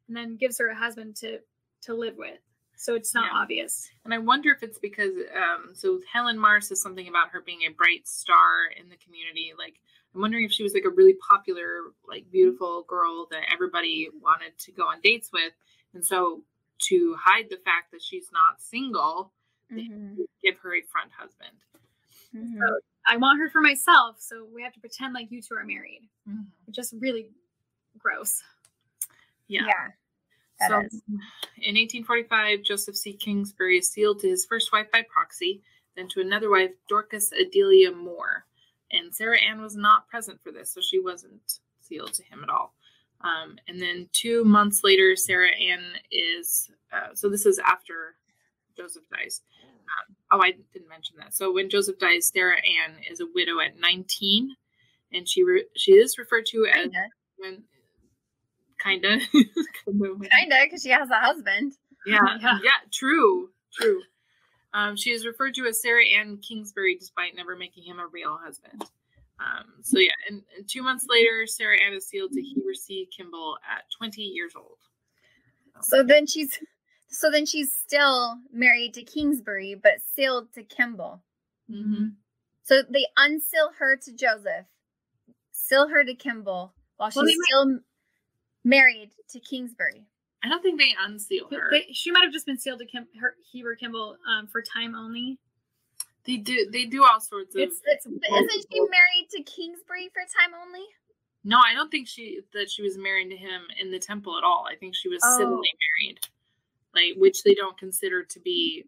and 0.09 0.17
then 0.17 0.37
gives 0.37 0.59
her 0.59 0.69
a 0.69 0.75
husband 0.75 1.17
to 1.17 1.41
to 1.83 1.95
live 1.95 2.17
with. 2.19 2.39
So 2.77 2.95
it's 2.95 3.15
not 3.15 3.27
Yeah. 3.33 3.39
obvious. 3.39 3.91
And 4.05 4.13
I 4.13 4.19
wonder 4.19 4.51
if 4.51 4.63
it's 4.63 4.79
because, 4.79 5.13
um, 5.35 5.75
so 5.75 6.01
Helen 6.11 6.39
Mars 6.39 6.69
says 6.69 6.81
something 6.83 7.09
about 7.09 7.31
her 7.31 7.41
being 7.41 7.63
a 7.63 7.71
bright 7.71 8.07
star 8.07 8.67
in 8.79 8.89
the 8.91 8.97
community. 8.97 9.53
Like, 9.57 9.81
I'm 10.15 10.21
wondering 10.21 10.45
if 10.45 10.53
she 10.53 10.63
was 10.63 10.75
like 10.75 10.85
a 10.85 10.91
really 10.91 11.15
popular, 11.15 11.93
like 12.07 12.31
beautiful 12.31 12.83
girl 12.83 13.27
that 13.31 13.51
everybody 13.53 14.09
wanted 14.21 14.59
to 14.59 14.73
go 14.73 14.85
on 14.89 15.01
dates 15.03 15.31
with. 15.33 15.53
And 15.95 16.05
so 16.07 16.45
to 16.89 17.15
hide 17.19 17.49
the 17.51 17.59
fact 17.59 17.93
that 17.93 18.03
she's 18.03 18.31
not 18.33 18.61
single, 18.61 19.33
Mhm. 19.71 20.17
give 20.43 20.59
her 20.59 20.75
a 20.75 20.83
front 20.83 21.13
husband. 21.13 21.65
Mhm. 22.35 22.61
I 23.07 23.17
want 23.17 23.41
her 23.41 23.51
for 23.51 23.61
myself, 23.61 24.21
so 24.21 24.45
we 24.45 24.63
have 24.63 24.73
to 24.75 24.81
pretend 24.81 25.15
like 25.15 25.31
you 25.31 25.43
two 25.43 25.55
are 25.55 25.65
married. 25.65 26.09
Mm-hmm. 26.29 26.43
Just 26.71 26.95
really 26.99 27.29
gross. 27.99 28.43
Yeah. 29.49 29.67
Yeah. 29.67 30.69
so 30.69 30.81
is. 30.81 31.03
in 31.57 31.75
1845, 31.75 32.63
Joseph 32.63 32.97
C. 32.97 33.13
Kingsbury 33.15 33.79
is 33.79 33.89
sealed 33.89 34.21
to 34.21 34.29
his 34.29 34.45
first 34.45 34.73
wife 34.73 34.91
by 34.93 35.03
proxy, 35.03 35.63
then 35.97 36.09
to 36.09 36.21
another 36.21 36.51
wife, 36.51 36.71
Dorcas 36.89 37.33
Adelia 37.33 37.91
Moore. 37.91 38.45
And 38.93 39.15
Sarah 39.15 39.41
Ann 39.41 39.61
was 39.61 39.77
not 39.77 40.09
present 40.09 40.41
for 40.43 40.53
this, 40.53 40.71
so 40.71 40.81
she 40.81 41.01
wasn't 41.01 41.61
sealed 41.81 42.13
to 42.15 42.25
him 42.25 42.43
at 42.43 42.51
all. 42.51 42.75
Um, 43.23 43.57
and 43.69 43.81
then 43.81 44.09
two 44.13 44.45
months 44.45 44.83
later, 44.85 45.15
Sarah 45.17 45.51
Ann 45.55 45.85
is, 46.11 46.71
uh, 46.93 47.15
so 47.15 47.29
this 47.29 47.47
is 47.47 47.59
after 47.59 48.17
Joseph 48.77 49.05
dies. 49.13 49.43
Um, 49.91 50.17
oh, 50.33 50.43
I 50.43 50.53
didn't 50.73 50.89
mention 50.89 51.17
that. 51.19 51.35
So 51.35 51.53
when 51.53 51.69
Joseph 51.71 51.99
dies, 51.99 52.31
Sarah 52.33 52.57
Ann 52.57 52.97
is 53.11 53.21
a 53.21 53.27
widow 53.35 53.61
at 53.61 53.79
19, 53.79 54.55
and 55.13 55.29
she 55.29 55.43
re- 55.43 55.67
she 55.77 55.93
is 55.93 56.17
referred 56.19 56.47
to 56.47 56.67
as 56.67 56.83
Kinda. 56.85 56.99
when, 57.39 57.63
kinda, 58.83 59.19
Kinda, 59.85 60.57
because 60.65 60.83
she 60.83 60.91
has 60.91 61.11
a 61.11 61.17
husband. 61.21 61.73
yeah, 62.07 62.19
Yeah. 62.41 62.59
yeah, 62.63 62.71
true, 62.93 63.51
true. 63.75 64.01
Um, 64.73 64.95
she 64.97 65.11
is 65.11 65.27
referred 65.27 65.55
to 65.55 65.67
as 65.67 65.83
Sarah 65.83 66.05
Ann 66.07 66.39
Kingsbury, 66.39 66.97
despite 66.97 67.35
never 67.35 67.57
making 67.57 67.83
him 67.85 67.99
a 67.99 68.07
real 68.07 68.39
husband. 68.41 68.85
Um, 69.41 69.65
so 69.83 69.99
yeah, 69.99 70.13
and, 70.29 70.43
and 70.57 70.69
two 70.69 70.83
months 70.83 71.07
later, 71.09 71.47
Sarah 71.47 71.79
Ann 71.81 71.95
is 71.95 72.07
sealed 72.07 72.31
to 72.33 72.41
Heber 72.41 72.75
C. 72.75 73.09
Kimball 73.17 73.57
at 73.69 73.85
20 73.99 74.23
years 74.23 74.53
old. 74.55 74.77
So 75.83 76.03
then 76.03 76.27
she's 76.27 76.59
so 77.11 77.31
then 77.31 77.47
she's 77.47 77.73
still 77.73 78.39
married 78.53 78.95
to 78.95 79.03
Kingsbury, 79.03 79.75
but 79.75 80.01
sealed 80.15 80.53
to 80.55 80.63
Kimball. 80.63 81.23
Mm-hmm. 81.71 82.09
So 82.63 82.83
they 82.89 83.07
unseal 83.17 83.73
her 83.79 83.97
to 83.97 84.13
Joseph, 84.13 84.67
seal 85.53 85.89
her 85.89 86.05
to 86.05 86.15
Kimball, 86.15 86.73
while 86.97 87.11
she's 87.11 87.17
Well, 87.17 87.25
they 87.27 87.35
might- 87.37 87.47
still 87.47 87.79
married 88.65 89.11
to 89.31 89.41
Kingsbury. 89.41 90.05
I 90.43 90.49
don't 90.49 90.63
think 90.63 90.81
they 90.81 90.95
unseal 90.99 91.49
her. 91.51 91.69
They, 91.71 91.89
she 91.93 92.11
might 92.11 92.23
have 92.25 92.33
just 92.33 92.47
been 92.47 92.59
sealed 92.59 92.79
to 92.79 92.87
Kim, 92.87 93.07
her, 93.21 93.35
Heber 93.53 93.75
Kimball 93.75 94.17
um, 94.27 94.47
for 94.47 94.63
time 94.63 94.95
only. 94.95 95.39
They 96.25 96.37
do 96.39 96.69
they 96.71 96.85
do 96.87 97.05
all 97.05 97.21
sorts 97.21 97.55
of. 97.55 97.61
It's 97.63 97.81
it's 97.87 98.07
But 98.07 98.31
isn't 98.31 98.67
she 98.73 98.81
married 98.81 99.29
to 99.33 99.43
Kingsbury 99.43 100.09
for 100.13 100.21
time 100.23 100.55
only? 100.67 100.85
no, 101.45 101.59
I 101.59 101.75
don't 101.75 101.91
think 101.91 102.07
she 102.09 102.41
that 102.53 102.71
she 102.71 102.83
was 102.83 102.97
married 102.99 103.31
to 103.31 103.37
him 103.37 103.63
in 103.81 103.91
the 103.91 103.99
temple 103.99 104.37
at 104.39 104.45
all. 104.45 104.67
I 104.71 104.77
think 104.77 104.95
she 104.95 105.09
was 105.09 105.21
Oh. 105.25 105.39
civilly 105.39 105.69
married, 106.03 106.21
like 106.95 107.15
which 107.17 107.43
they 107.43 107.55
don't 107.55 107.79
consider 107.79 108.23
to 108.25 108.41
be. 108.41 108.85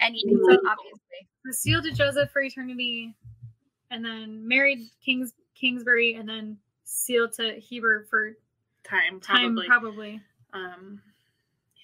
Anything, 0.00 0.38
Illegal. 0.40 0.68
obviously. 0.68 1.28
was 1.44 1.58
sealed 1.58 1.84
to 1.84 1.92
Joseph 1.92 2.30
for 2.30 2.42
eternity, 2.42 3.14
and 3.90 4.04
then 4.04 4.46
married 4.46 4.78
Kings 5.04 5.32
Kingsbury, 5.54 6.14
and 6.14 6.28
then 6.28 6.58
sealed 6.84 7.32
to 7.34 7.54
Heber 7.58 8.06
for 8.10 8.32
Time 8.84 9.18
time 9.20 9.56
probably. 9.56 9.66
probably. 9.66 10.20
Um, 10.52 11.00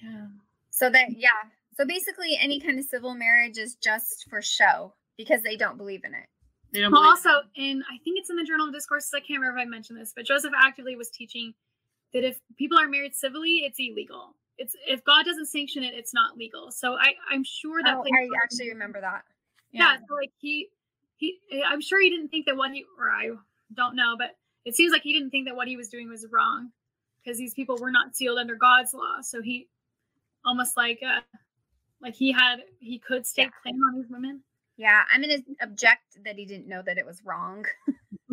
yeah. 0.03 0.27
So 0.71 0.91
that 0.91 1.17
yeah. 1.17 1.31
So 1.77 1.87
basically, 1.87 2.39
any 2.41 2.61
kind 2.61 2.79
of 2.79 2.85
civil 2.85 3.15
marriage 3.15 3.57
is 3.59 3.75
just 3.77 4.27
for 4.29 4.43
show 4.43 4.93
because 5.17 5.43
they 5.43 5.57
don't 5.57 5.79
believe 5.79 6.05
in 6.05 6.15
it. 6.15 6.27
They 6.73 6.81
don't 6.81 6.93
Well, 6.93 7.03
believe 7.03 7.17
also, 7.27 7.41
in 7.57 7.65
in 7.65 7.83
I 7.85 7.97
think 8.05 8.19
it's 8.19 8.31
in 8.31 8.37
the 8.37 8.45
Journal 8.45 8.69
of 8.69 8.75
Discourses. 8.75 9.11
I 9.15 9.21
can't 9.21 9.41
remember 9.41 9.59
if 9.61 9.67
I 9.67 9.69
mentioned 9.69 9.99
this, 9.99 10.13
but 10.15 10.27
Joseph 10.27 10.53
actively 10.57 10.95
was 10.95 11.11
teaching 11.11 11.55
that 12.13 12.23
if 12.25 12.39
people 12.57 12.79
are 12.79 12.87
married 12.87 13.15
civilly, 13.15 13.63
it's 13.65 13.79
illegal. 13.79 14.37
It's 14.63 14.77
if 14.87 15.03
God 15.05 15.25
doesn't 15.25 15.47
sanction 15.47 15.83
it, 15.83 15.95
it's 15.95 16.13
not 16.15 16.37
legal. 16.37 16.71
So 16.71 16.95
I 16.95 17.15
I'm 17.31 17.43
sure 17.45 17.83
that 17.83 17.97
Oh, 17.97 18.03
I 18.05 18.29
actually 18.45 18.69
remember 18.69 19.01
that. 19.01 19.25
yeah. 19.73 19.97
So 19.97 20.15
like 20.15 20.31
he 20.39 20.69
he 21.17 21.39
I'm 21.67 21.81
sure 21.81 22.01
he 22.01 22.11
didn't 22.11 22.29
think 22.29 22.45
that 22.47 22.57
what 22.57 22.71
he 22.73 22.85
or 22.99 23.11
I 23.11 23.31
don't 23.75 23.97
know, 23.97 24.17
but 24.19 24.37
it 24.67 24.77
seems 24.77 24.93
like 24.93 25.03
he 25.03 25.13
didn't 25.15 25.31
think 25.31 25.49
that 25.49 25.57
what 25.57 25.67
he 25.67 25.77
was 25.79 25.89
doing 25.89 26.09
was 26.11 26.27
wrong 26.31 26.71
because 27.25 27.39
these 27.39 27.55
people 27.55 27.79
were 27.79 27.91
not 27.91 28.15
sealed 28.15 28.39
under 28.39 28.55
God's 28.55 28.93
law. 28.93 29.23
So 29.23 29.41
he 29.43 29.69
almost 30.45 30.77
like 30.77 31.01
uh 31.03 31.21
like 32.03 32.15
he 32.15 32.31
had 32.33 32.57
he 32.81 32.99
could 32.99 33.27
stake 33.27 33.47
Yeah. 33.49 33.63
claim 33.63 33.83
on 33.83 33.95
these 33.97 34.11
women. 34.11 34.43
Yeah, 34.77 35.03
I'm 35.11 35.23
gonna 35.23 35.39
object 35.63 36.23
that 36.25 36.37
he 36.37 36.45
didn't 36.45 36.69
know 36.69 36.83
that 36.85 36.99
it 36.99 37.07
was 37.07 37.23
wrong. 37.25 37.65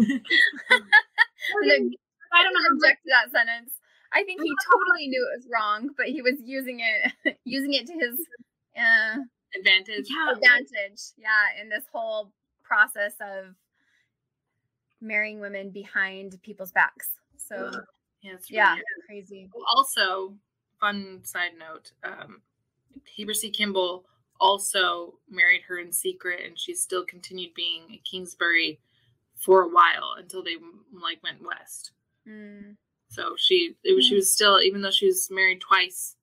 I 2.34 2.44
don't 2.44 2.54
know. 2.54 2.60
object 2.76 3.04
to 3.04 3.10
that 3.12 3.32
sentence. 3.32 3.74
I 4.18 4.23
think 4.23 4.41
he 4.41 4.52
totally 4.72 5.07
knew 5.07 5.30
it 5.31 5.38
was 5.38 5.48
wrong, 5.52 5.89
but 5.95 6.07
he 6.07 6.23
was 6.23 6.35
using 6.44 6.80
it 6.80 7.38
using 7.45 7.73
it 7.73 7.85
to 7.85 7.94
his 7.94 8.19
uh, 8.76 9.18
advantage. 9.56 10.07
Yeah, 10.10 10.31
advantage. 10.34 11.02
Yeah, 11.18 11.61
in 11.61 11.69
this 11.69 11.84
whole 11.91 12.31
process 12.64 13.14
of 13.22 13.53
marrying 14.99 15.39
women 15.39 15.69
behind 15.69 16.41
people's 16.41 16.72
backs. 16.72 17.10
So 17.38 17.72
Yeah, 18.22 18.34
it's 18.34 18.49
really 18.49 18.57
yeah, 18.57 18.76
crazy. 19.06 19.49
Also, 19.76 20.34
fun 20.80 21.22
side 21.23 21.52
note: 21.60 21.91
um, 22.03 22.41
Heber 23.06 23.35
C. 23.35 23.52
Kimball 23.52 24.06
also 24.39 25.19
married 25.30 25.61
her 25.68 25.77
in 25.77 25.91
secret, 25.91 26.41
and 26.44 26.57
she 26.57 26.73
still 26.73 27.06
continued 27.06 27.53
being 27.53 27.84
at 27.94 28.03
Kingsbury 28.03 28.80
for 29.35 29.61
a 29.61 29.68
while 29.68 30.15
until 30.18 30.44
they 30.44 30.56
like 30.91 31.22
went 31.23 31.45
west. 31.45 31.91
Mm. 32.27 32.77
So 33.10 33.36
she 33.38 33.76
it 33.84 33.96
was, 33.96 34.06
she 34.06 34.16
was 34.16 34.32
still 34.32 34.60
even 34.62 34.82
though 34.82 34.92
she 34.92 35.08
was 35.08 35.30
married 35.32 35.62
twice 35.62 36.16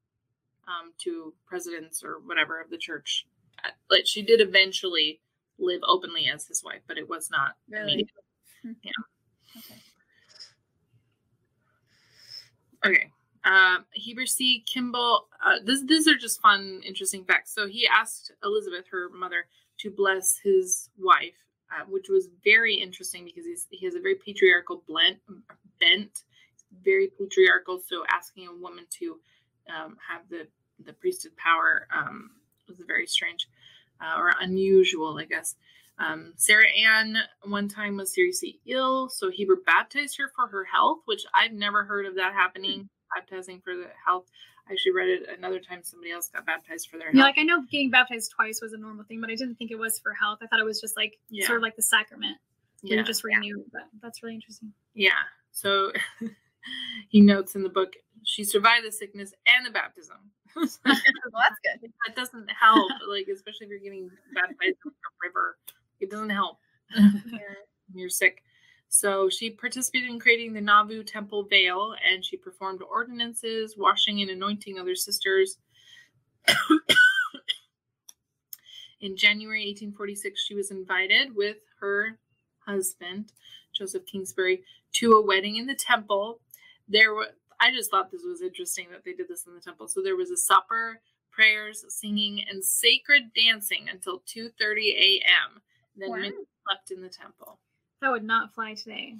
um, 0.68 0.92
to 0.98 1.32
presidents 1.46 2.02
or 2.04 2.20
whatever 2.24 2.60
of 2.60 2.70
the 2.70 2.78
church, 2.78 3.26
uh, 3.64 3.70
like 3.90 4.06
she 4.06 4.22
did 4.22 4.40
eventually 4.40 5.20
live 5.58 5.80
openly 5.86 6.28
as 6.32 6.46
his 6.46 6.62
wife, 6.64 6.80
but 6.86 6.98
it 6.98 7.08
was 7.08 7.30
not 7.30 7.56
Really? 7.68 7.92
immediate. 7.92 8.10
Hmm. 8.62 8.72
Yeah. 8.82 8.90
Okay. 9.58 9.80
Okay. 12.86 13.10
Um, 13.44 13.84
Heber 13.92 14.26
C. 14.26 14.64
Kimball. 14.66 15.28
Uh, 15.44 15.56
this, 15.64 15.82
these 15.84 16.08
are 16.08 16.16
just 16.16 16.40
fun, 16.40 16.80
interesting 16.84 17.24
facts. 17.24 17.54
So 17.54 17.68
he 17.68 17.86
asked 17.86 18.32
Elizabeth, 18.42 18.86
her 18.90 19.10
mother, 19.10 19.46
to 19.80 19.90
bless 19.90 20.38
his 20.42 20.88
wife, 20.98 21.36
uh, 21.70 21.84
which 21.88 22.06
was 22.08 22.28
very 22.42 22.74
interesting 22.74 23.24
because 23.24 23.44
he's, 23.44 23.66
he 23.70 23.84
has 23.84 23.94
a 23.94 24.00
very 24.00 24.14
patriarchal 24.14 24.82
blend, 24.86 25.18
bent, 25.78 26.24
very 26.84 27.08
patriarchal. 27.18 27.80
So 27.86 28.04
asking 28.10 28.48
a 28.48 28.52
woman 28.54 28.86
to 29.00 29.18
um, 29.68 29.96
have 30.08 30.28
the 30.28 30.46
the 30.84 30.92
priesthood 30.92 31.36
power 31.36 31.86
um, 31.94 32.30
was 32.68 32.80
very 32.86 33.06
strange 33.06 33.46
uh, 34.00 34.18
or 34.18 34.32
unusual, 34.40 35.18
I 35.18 35.24
guess. 35.24 35.54
Um, 35.98 36.32
Sarah 36.36 36.68
Ann 36.70 37.16
one 37.44 37.68
time 37.68 37.96
was 37.96 38.12
seriously 38.12 38.58
ill, 38.66 39.08
so 39.08 39.30
Heber 39.30 39.56
baptized 39.64 40.18
her 40.18 40.28
for 40.34 40.48
her 40.48 40.64
health, 40.64 40.98
which 41.04 41.24
I've 41.32 41.52
never 41.52 41.84
heard 41.84 42.06
of 42.06 42.16
that 42.16 42.32
happening. 42.32 42.88
Baptizing 43.14 43.60
for 43.60 43.76
the 43.76 43.86
health. 44.04 44.26
I 44.68 44.72
actually 44.72 44.92
read 44.92 45.08
it 45.08 45.28
another 45.38 45.60
time. 45.60 45.82
Somebody 45.84 46.10
else 46.10 46.28
got 46.30 46.44
baptized 46.46 46.88
for 46.90 46.98
their 46.98 47.14
Yeah, 47.14 47.22
like 47.22 47.38
I 47.38 47.42
know 47.44 47.62
getting 47.70 47.90
baptized 47.90 48.32
twice 48.34 48.60
was 48.60 48.72
a 48.72 48.78
normal 48.78 49.04
thing, 49.04 49.20
but 49.20 49.30
I 49.30 49.36
didn't 49.36 49.54
think 49.54 49.70
it 49.70 49.78
was 49.78 50.00
for 50.00 50.12
health. 50.14 50.38
I 50.42 50.46
thought 50.48 50.58
it 50.58 50.64
was 50.64 50.80
just 50.80 50.96
like 50.96 51.16
Yeah. 51.30 51.46
sort 51.46 51.58
of 51.58 51.62
like 51.62 51.76
the 51.76 51.82
sacrament. 51.82 52.38
Yeah. 52.82 52.96
yeah, 52.96 53.02
just 53.02 53.22
renewed, 53.22 53.64
but 53.72 53.82
that's 54.02 54.22
really 54.24 54.34
interesting. 54.34 54.72
yeah. 54.94 55.12
So 55.52 55.92
he 57.08 57.20
notes 57.20 57.54
in 57.54 57.62
the 57.62 57.68
book 57.68 57.94
she 58.24 58.42
survived 58.42 58.86
the 58.86 58.92
sickness 58.92 59.32
and 59.46 59.64
the 59.66 59.70
baptism. 59.70 60.16
well, 60.56 60.66
that's 60.84 61.60
good. 61.62 61.92
that 62.06 62.16
doesn't 62.16 62.50
help, 62.50 62.90
like 63.08 63.28
especially 63.32 63.66
if 63.66 63.70
you're 63.70 63.78
getting 63.78 64.10
baptized 64.34 64.78
in 64.84 64.90
a 64.90 65.28
river. 65.28 65.58
It 66.00 66.10
doesn't 66.10 66.30
help. 66.30 66.58
Yeah. 66.96 67.38
you're 67.92 68.08
sick. 68.08 68.42
So 68.88 69.28
she 69.28 69.50
participated 69.50 70.08
in 70.08 70.20
creating 70.20 70.52
the 70.52 70.60
Nauvoo 70.60 71.02
Temple 71.02 71.44
veil 71.44 71.94
and 72.08 72.24
she 72.24 72.36
performed 72.36 72.82
ordinances, 72.82 73.74
washing 73.76 74.20
and 74.22 74.30
anointing 74.30 74.78
other 74.78 74.94
sisters. 74.94 75.58
in 79.00 79.16
January 79.16 79.66
1846, 79.66 80.40
she 80.40 80.54
was 80.54 80.70
invited 80.70 81.34
with 81.34 81.56
her 81.80 82.18
husband, 82.64 83.32
Joseph 83.72 84.06
Kingsbury, 84.06 84.62
to 84.92 85.14
a 85.14 85.26
wedding 85.26 85.56
in 85.56 85.66
the 85.66 85.74
temple. 85.74 86.38
There 86.88 87.14
were 87.14 87.28
I 87.60 87.70
just 87.70 87.90
thought 87.90 88.10
this 88.10 88.24
was 88.24 88.42
interesting 88.42 88.88
that 88.90 89.04
they 89.04 89.12
did 89.12 89.28
this 89.28 89.46
in 89.46 89.54
the 89.54 89.60
temple. 89.60 89.88
So 89.88 90.02
there 90.02 90.16
was 90.16 90.30
a 90.30 90.36
supper, 90.36 91.00
prayers, 91.30 91.84
singing, 91.88 92.44
and 92.50 92.64
sacred 92.64 93.32
dancing 93.34 93.88
until 93.90 94.20
2:30 94.20 94.90
a.m. 94.92 95.62
Then 95.96 96.10
Wow. 96.10 96.16
men 96.16 96.32
slept 96.66 96.90
in 96.90 97.00
the 97.00 97.08
temple. 97.08 97.60
That 98.00 98.10
would 98.10 98.24
not 98.24 98.52
fly 98.54 98.74
today. 98.74 99.16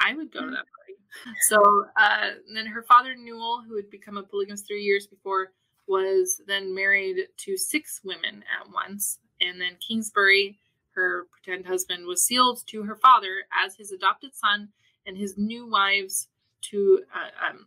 I 0.00 0.14
would 0.14 0.32
go 0.32 0.40
to 0.40 0.50
that 0.50 0.64
party. 0.76 1.34
So 1.48 1.86
uh, 1.96 2.30
then 2.52 2.66
her 2.66 2.82
father 2.82 3.14
Newell, 3.14 3.62
who 3.66 3.76
had 3.76 3.90
become 3.90 4.16
a 4.16 4.22
polygamist 4.22 4.66
three 4.66 4.82
years 4.82 5.06
before, 5.06 5.52
was 5.86 6.40
then 6.46 6.74
married 6.74 7.28
to 7.38 7.56
six 7.56 8.00
women 8.04 8.44
at 8.60 8.70
once. 8.72 9.18
And 9.40 9.60
then 9.60 9.76
Kingsbury, 9.76 10.58
her 10.94 11.26
pretend 11.30 11.66
husband, 11.66 12.06
was 12.06 12.22
sealed 12.22 12.66
to 12.68 12.82
her 12.84 12.96
father 12.96 13.44
as 13.64 13.76
his 13.76 13.92
adopted 13.92 14.34
son, 14.34 14.68
and 15.06 15.16
his 15.16 15.38
new 15.38 15.66
wives 15.68 16.28
to 16.62 17.02
uh, 17.14 17.50
um, 17.50 17.66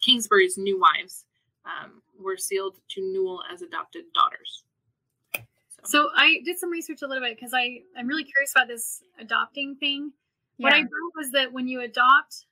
Kingsbury's 0.00 0.56
new 0.58 0.78
wives 0.78 1.24
um, 1.64 2.02
were 2.18 2.36
sealed 2.36 2.76
to 2.90 3.00
Newell 3.12 3.42
as 3.52 3.62
adopted 3.62 4.04
daughters. 4.14 4.64
So 5.84 6.10
I 6.16 6.40
did 6.44 6.58
some 6.58 6.70
research 6.70 7.02
a 7.02 7.06
little 7.06 7.22
bit 7.22 7.36
because 7.36 7.54
I 7.54 7.82
I'm 7.96 8.08
really 8.08 8.24
curious 8.24 8.52
about 8.52 8.66
this 8.68 9.02
adopting 9.20 9.76
thing. 9.76 10.12
What 10.56 10.72
I 10.72 10.78
Yeah. 10.78 10.82
read 10.82 11.12
was 11.14 11.30
that 11.32 11.52
when 11.52 11.68
you 11.68 11.80
adopt 11.80 12.46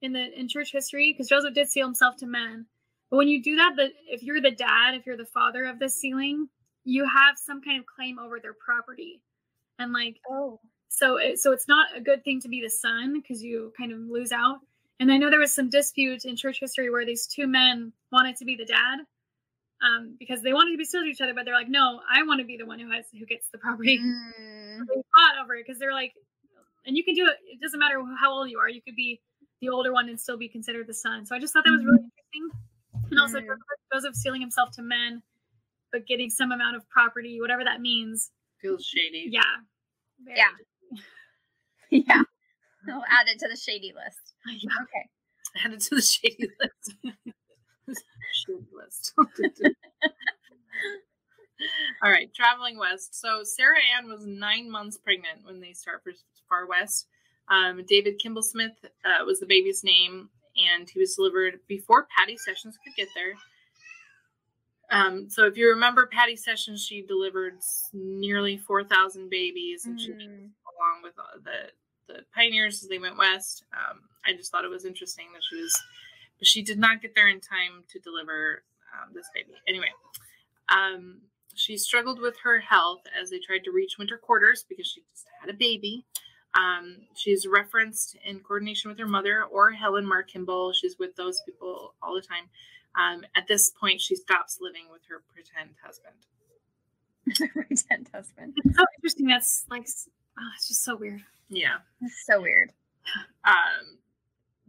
in 0.00 0.12
the 0.12 0.32
in 0.38 0.48
church 0.48 0.72
history, 0.72 1.12
because 1.12 1.28
Joseph 1.28 1.54
did 1.54 1.68
seal 1.68 1.86
himself 1.86 2.16
to 2.18 2.26
men, 2.26 2.66
but 3.10 3.16
when 3.18 3.28
you 3.28 3.42
do 3.42 3.56
that, 3.56 3.76
that 3.76 3.92
if 4.08 4.22
you're 4.22 4.40
the 4.40 4.50
dad, 4.50 4.94
if 4.94 5.04
you're 5.04 5.16
the 5.16 5.26
father 5.26 5.64
of 5.64 5.78
the 5.78 5.88
sealing, 5.88 6.48
you 6.84 7.06
have 7.06 7.36
some 7.38 7.60
kind 7.60 7.78
of 7.78 7.86
claim 7.86 8.18
over 8.18 8.40
their 8.40 8.54
property, 8.54 9.20
and 9.78 9.92
like 9.92 10.18
Oh. 10.30 10.60
so 10.88 11.16
it, 11.16 11.38
so 11.40 11.52
it's 11.52 11.68
not 11.68 11.94
a 11.96 12.00
good 12.00 12.24
thing 12.24 12.40
to 12.40 12.48
be 12.48 12.62
the 12.62 12.70
son 12.70 13.20
because 13.20 13.42
you 13.42 13.72
kind 13.76 13.92
of 13.92 13.98
lose 14.00 14.32
out. 14.32 14.60
And 15.00 15.10
I 15.12 15.16
know 15.18 15.28
there 15.30 15.40
was 15.40 15.52
some 15.52 15.68
dispute 15.70 16.24
in 16.24 16.36
church 16.36 16.60
history 16.60 16.88
where 16.90 17.04
these 17.04 17.26
two 17.26 17.46
men 17.46 17.92
wanted 18.12 18.36
to 18.36 18.44
be 18.44 18.54
the 18.56 18.64
dad 18.64 19.00
um, 19.82 20.14
because 20.18 20.40
they 20.42 20.52
wanted 20.52 20.70
to 20.72 20.78
be 20.78 20.84
still 20.84 21.02
to 21.02 21.08
each 21.08 21.20
other, 21.20 21.34
but 21.34 21.44
they're 21.44 21.54
like, 21.54 21.68
no, 21.68 22.00
I 22.10 22.22
want 22.22 22.40
to 22.40 22.46
be 22.46 22.56
the 22.56 22.64
one 22.66 22.78
who 22.78 22.90
has 22.90 23.04
who 23.12 23.26
gets 23.26 23.48
the 23.50 23.58
property. 23.58 23.98
Mm. 23.98 24.30
They 24.88 25.02
fought 25.14 25.42
over 25.42 25.54
it 25.54 25.64
because 25.66 25.78
they're 25.78 25.92
like, 25.92 26.12
and 26.84 26.96
you 26.96 27.04
can 27.04 27.14
do 27.14 27.26
it. 27.26 27.36
It 27.46 27.60
doesn't 27.60 27.78
matter 27.78 28.02
how 28.20 28.32
old 28.32 28.50
you 28.50 28.58
are. 28.58 28.68
You 28.68 28.82
could 28.82 28.96
be 28.96 29.20
the 29.60 29.68
older 29.68 29.92
one 29.92 30.08
and 30.08 30.18
still 30.20 30.36
be 30.36 30.48
considered 30.48 30.86
the 30.88 30.94
son. 30.94 31.24
So 31.24 31.34
I 31.34 31.38
just 31.38 31.52
thought 31.52 31.64
that 31.64 31.70
was 31.70 31.84
really 31.84 32.00
interesting. 32.00 32.50
And 33.10 33.20
also 33.20 33.38
Mm. 33.38 33.56
Joseph 33.92 34.14
stealing 34.16 34.40
himself 34.40 34.70
to 34.72 34.82
men, 34.82 35.22
but 35.92 36.06
getting 36.06 36.28
some 36.28 36.50
amount 36.52 36.74
of 36.76 36.88
property, 36.90 37.40
whatever 37.40 37.62
that 37.64 37.80
means. 37.80 38.30
Feels 38.60 38.84
shady. 38.84 39.28
Yeah. 39.30 39.42
Very- 40.24 40.38
Yeah. 40.38 41.00
Yeah. 41.90 42.22
I'll 42.92 43.04
add 43.10 43.28
it 43.28 43.38
to 43.40 43.48
the 43.48 43.56
shady 43.56 43.92
list. 43.94 44.34
Yeah. 44.46 44.70
Okay. 44.82 45.08
it 45.74 45.80
to 45.80 45.94
the 45.96 46.02
shady 46.02 46.48
list. 46.60 46.94
shady 48.32 48.66
list. 48.72 49.12
All 52.02 52.10
right, 52.10 52.32
traveling 52.34 52.78
west. 52.78 53.14
So 53.14 53.42
Sarah 53.44 53.76
Ann 53.96 54.08
was 54.08 54.26
nine 54.26 54.70
months 54.70 54.98
pregnant 54.98 55.44
when 55.44 55.60
they 55.60 55.72
start 55.72 56.02
for 56.02 56.12
Far 56.48 56.66
West. 56.66 57.06
Um, 57.48 57.84
David 57.86 58.18
Kimball 58.18 58.42
Smith 58.42 58.72
uh, 59.04 59.24
was 59.24 59.38
the 59.40 59.46
baby's 59.46 59.84
name, 59.84 60.28
and 60.56 60.88
he 60.90 60.98
was 60.98 61.14
delivered 61.14 61.60
before 61.68 62.06
Patty 62.18 62.36
Sessions 62.36 62.76
could 62.84 62.94
get 62.96 63.08
there. 63.14 63.34
Um, 64.90 65.30
so 65.30 65.46
if 65.46 65.56
you 65.56 65.68
remember 65.70 66.06
Patty 66.06 66.36
Sessions, 66.36 66.84
she 66.84 67.02
delivered 67.02 67.54
nearly 67.92 68.56
4,000 68.58 69.30
babies, 69.30 69.86
and 69.86 69.98
she 70.00 70.10
Mm. 70.10 70.50
along 70.66 71.02
with 71.02 71.14
uh, 71.18 71.38
the 71.44 71.70
the 72.06 72.24
pioneers 72.34 72.82
as 72.82 72.88
they 72.88 72.98
went 72.98 73.18
west. 73.18 73.64
Um, 73.72 74.00
I 74.26 74.32
just 74.32 74.50
thought 74.50 74.64
it 74.64 74.70
was 74.70 74.84
interesting 74.84 75.26
that 75.34 75.42
she 75.48 75.60
was, 75.60 75.82
but 76.38 76.46
she 76.46 76.62
did 76.62 76.78
not 76.78 77.02
get 77.02 77.14
there 77.14 77.28
in 77.28 77.40
time 77.40 77.84
to 77.90 77.98
deliver 77.98 78.62
um, 78.92 79.12
this 79.14 79.28
baby. 79.34 79.52
Anyway, 79.68 79.90
um, 80.68 81.20
she 81.54 81.76
struggled 81.76 82.20
with 82.20 82.36
her 82.42 82.60
health 82.60 83.02
as 83.20 83.30
they 83.30 83.38
tried 83.38 83.64
to 83.64 83.70
reach 83.70 83.96
winter 83.98 84.18
quarters 84.18 84.64
because 84.68 84.86
she 84.86 85.02
just 85.12 85.26
had 85.40 85.50
a 85.50 85.56
baby. 85.56 86.04
Um, 86.54 86.98
she's 87.14 87.46
referenced 87.46 88.16
in 88.24 88.40
coordination 88.40 88.88
with 88.88 88.98
her 88.98 89.08
mother 89.08 89.44
or 89.44 89.72
Helen 89.72 90.06
Mar 90.06 90.22
Kimball. 90.22 90.72
She's 90.72 90.98
with 90.98 91.16
those 91.16 91.42
people 91.44 91.94
all 92.02 92.14
the 92.14 92.22
time. 92.22 92.44
Um, 92.96 93.24
at 93.36 93.48
this 93.48 93.70
point, 93.70 94.00
she 94.00 94.14
stops 94.14 94.58
living 94.60 94.84
with 94.90 95.02
her 95.08 95.22
pretend 95.32 95.74
husband. 95.84 96.14
Pretend 97.54 98.10
husband. 98.12 98.52
It's 98.56 98.76
so 98.76 98.84
interesting. 98.98 99.26
That's 99.26 99.64
like, 99.70 99.86
oh, 100.38 100.50
it's 100.56 100.68
just 100.68 100.84
so 100.84 100.94
weird. 100.94 101.22
Yeah. 101.48 101.76
That's 102.00 102.24
so 102.26 102.40
weird. 102.40 102.72
um, 103.44 103.98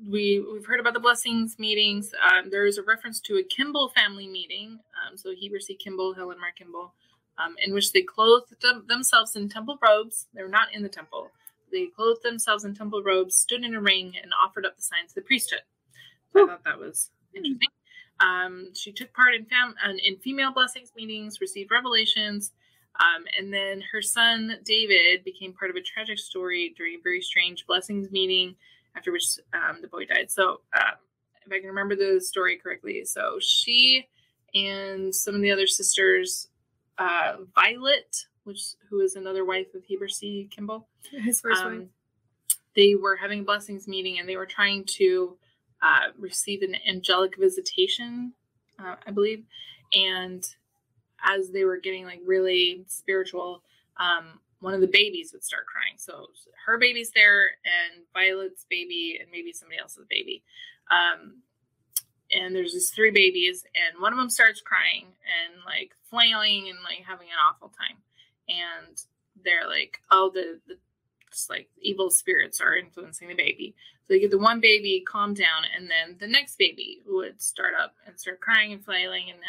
we 0.09 0.45
we've 0.51 0.65
heard 0.65 0.79
about 0.79 0.93
the 0.93 0.99
blessings 0.99 1.57
meetings. 1.57 2.11
Um, 2.29 2.49
there 2.49 2.65
is 2.65 2.77
a 2.77 2.83
reference 2.83 3.19
to 3.21 3.37
a 3.37 3.43
Kimball 3.43 3.89
family 3.89 4.27
meeting. 4.27 4.79
Um, 4.99 5.17
so 5.17 5.31
Heber 5.33 5.59
C. 5.59 5.75
Kimball, 5.75 6.13
Helen 6.13 6.39
Mar 6.39 6.51
Kimball, 6.57 6.93
um, 7.37 7.55
in 7.63 7.73
which 7.73 7.91
they 7.93 8.01
clothed 8.01 8.53
them, 8.61 8.85
themselves 8.87 9.35
in 9.35 9.47
temple 9.49 9.79
robes. 9.81 10.27
They 10.33 10.43
were 10.43 10.49
not 10.49 10.73
in 10.73 10.83
the 10.83 10.89
temple. 10.89 11.31
They 11.71 11.87
clothed 11.87 12.23
themselves 12.23 12.65
in 12.65 12.75
temple 12.75 13.03
robes, 13.03 13.35
stood 13.35 13.63
in 13.63 13.73
a 13.73 13.81
ring, 13.81 14.13
and 14.21 14.31
offered 14.43 14.65
up 14.65 14.75
the 14.75 14.83
signs 14.83 15.11
of 15.11 15.15
the 15.15 15.21
priesthood. 15.21 15.61
So 16.33 16.43
I 16.43 16.47
thought 16.47 16.63
that 16.65 16.79
was 16.79 17.09
interesting. 17.33 17.69
Um, 18.19 18.69
she 18.73 18.91
took 18.91 19.13
part 19.13 19.33
in 19.35 19.45
fam- 19.45 19.75
in 20.03 20.17
female 20.17 20.53
blessings 20.53 20.91
meetings, 20.95 21.41
received 21.41 21.71
revelations, 21.71 22.51
um, 22.99 23.25
and 23.37 23.53
then 23.53 23.81
her 23.91 24.01
son 24.01 24.57
David 24.63 25.23
became 25.23 25.53
part 25.53 25.69
of 25.69 25.75
a 25.75 25.81
tragic 25.81 26.19
story 26.19 26.73
during 26.77 26.95
a 26.95 27.03
very 27.03 27.21
strange 27.21 27.65
blessings 27.65 28.11
meeting, 28.11 28.55
after 28.95 29.11
which 29.11 29.25
um, 29.53 29.81
the 29.81 29.87
boy 29.87 30.05
died. 30.05 30.31
So, 30.31 30.61
um, 30.73 30.95
if 31.45 31.51
I 31.51 31.59
can 31.59 31.67
remember 31.67 31.95
the 31.95 32.19
story 32.21 32.57
correctly, 32.57 33.03
so 33.05 33.37
she 33.39 34.07
and 34.55 35.13
some 35.13 35.35
of 35.35 35.41
the 35.41 35.51
other 35.51 35.67
sisters, 35.67 36.47
uh, 36.97 37.37
Violet, 37.53 38.25
which 38.45 38.75
who 38.89 39.01
is 39.01 39.15
another 39.15 39.45
wife 39.45 39.73
of 39.75 39.83
Heber 39.83 40.07
C. 40.07 40.47
Kimball, 40.49 40.87
His 41.11 41.41
first 41.41 41.63
wife. 41.63 41.73
um, 41.73 41.89
they 42.75 42.95
were 42.95 43.15
having 43.15 43.41
a 43.41 43.43
blessings 43.43 43.87
meeting 43.87 44.19
and 44.19 44.27
they 44.27 44.37
were 44.37 44.45
trying 44.45 44.85
to 44.85 45.37
uh, 45.81 46.11
receive 46.17 46.61
an 46.61 46.75
angelic 46.87 47.37
visitation, 47.37 48.33
uh, 48.79 48.95
I 49.05 49.11
believe. 49.11 49.43
And 49.93 50.47
as 51.23 51.51
they 51.51 51.63
were 51.63 51.77
getting 51.77 52.05
like 52.05 52.21
really 52.25 52.83
spiritual, 52.87 53.63
um, 53.97 54.39
one 54.59 54.73
of 54.73 54.81
the 54.81 54.87
babies 54.87 55.31
would 55.33 55.43
start 55.43 55.65
crying. 55.67 55.93
So 55.97 56.27
her 56.65 56.77
baby's 56.77 57.11
there, 57.11 57.45
and 57.65 58.03
Violet's 58.13 58.65
baby, 58.69 59.19
and 59.21 59.29
maybe 59.31 59.53
somebody 59.53 59.79
else's 59.79 60.05
baby. 60.09 60.43
Um, 60.89 61.41
and 62.33 62.55
there's 62.55 62.73
these 62.73 62.89
three 62.89 63.11
babies, 63.11 63.63
and 63.75 64.01
one 64.01 64.11
of 64.11 64.17
them 64.17 64.29
starts 64.29 64.61
crying 64.61 65.05
and 65.05 65.61
like 65.65 65.93
flailing 66.09 66.69
and 66.69 66.79
like 66.83 67.05
having 67.07 67.27
an 67.27 67.37
awful 67.47 67.69
time. 67.69 67.97
And 68.49 68.97
they're 69.43 69.67
like, 69.67 70.01
"Oh, 70.09 70.31
the, 70.33 70.59
the 70.67 70.77
just 71.31 71.49
like 71.49 71.69
evil 71.79 72.09
spirits 72.09 72.61
are 72.61 72.75
influencing 72.75 73.27
the 73.27 73.35
baby." 73.35 73.75
So 74.01 74.13
they 74.13 74.19
get 74.19 74.31
the 74.31 74.39
one 74.39 74.59
baby 74.59 75.03
calm 75.07 75.33
down, 75.33 75.63
and 75.75 75.89
then 75.89 76.17
the 76.19 76.27
next 76.27 76.57
baby 76.57 77.01
would 77.05 77.41
start 77.41 77.73
up 77.79 77.95
and 78.05 78.19
start 78.19 78.39
crying 78.39 78.73
and 78.73 78.83
flailing 78.83 79.29
and 79.29 79.39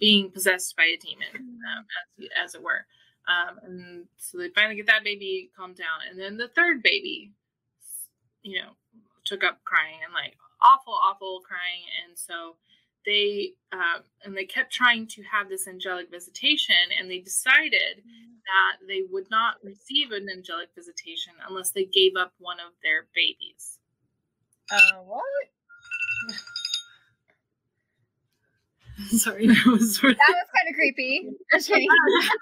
being 0.00 0.30
possessed 0.30 0.76
by 0.76 0.84
a 0.84 0.96
demon, 0.96 1.28
um, 1.36 1.84
as, 2.18 2.28
as 2.44 2.54
it 2.54 2.62
were. 2.62 2.86
Um, 3.28 3.60
and 3.62 4.06
so 4.16 4.38
they 4.38 4.48
finally 4.48 4.74
get 4.74 4.86
that 4.86 5.04
baby 5.04 5.50
calmed 5.56 5.76
down, 5.76 6.08
and 6.08 6.18
then 6.18 6.36
the 6.36 6.48
third 6.48 6.82
baby, 6.82 7.32
you 8.42 8.58
know, 8.58 8.70
took 9.24 9.44
up 9.44 9.60
crying 9.64 10.00
and 10.04 10.12
like 10.12 10.36
awful, 10.62 10.94
awful 10.94 11.40
crying, 11.46 11.84
and 12.04 12.18
so 12.18 12.56
they 13.06 13.52
um, 13.72 14.02
and 14.24 14.36
they 14.36 14.44
kept 14.44 14.72
trying 14.72 15.06
to 15.08 15.22
have 15.22 15.48
this 15.48 15.68
angelic 15.68 16.10
visitation, 16.10 16.74
and 16.98 17.10
they 17.10 17.18
decided 17.18 18.02
that 18.02 18.86
they 18.88 19.02
would 19.10 19.30
not 19.30 19.56
receive 19.62 20.10
an 20.10 20.28
angelic 20.28 20.70
visitation 20.74 21.34
unless 21.48 21.70
they 21.70 21.84
gave 21.84 22.12
up 22.18 22.32
one 22.38 22.58
of 22.58 22.72
their 22.82 23.06
babies. 23.14 23.78
Uh, 24.72 25.02
what? 25.04 25.24
Sorry. 29.18 29.46
That 29.46 29.66
was 29.66 30.02
really- 30.02 30.14
That 30.14 30.28
was 30.34 30.48
kind 30.56 30.68
of 30.68 30.74
creepy. 30.74 31.28
Just 31.52 31.68
kidding. 31.68 31.88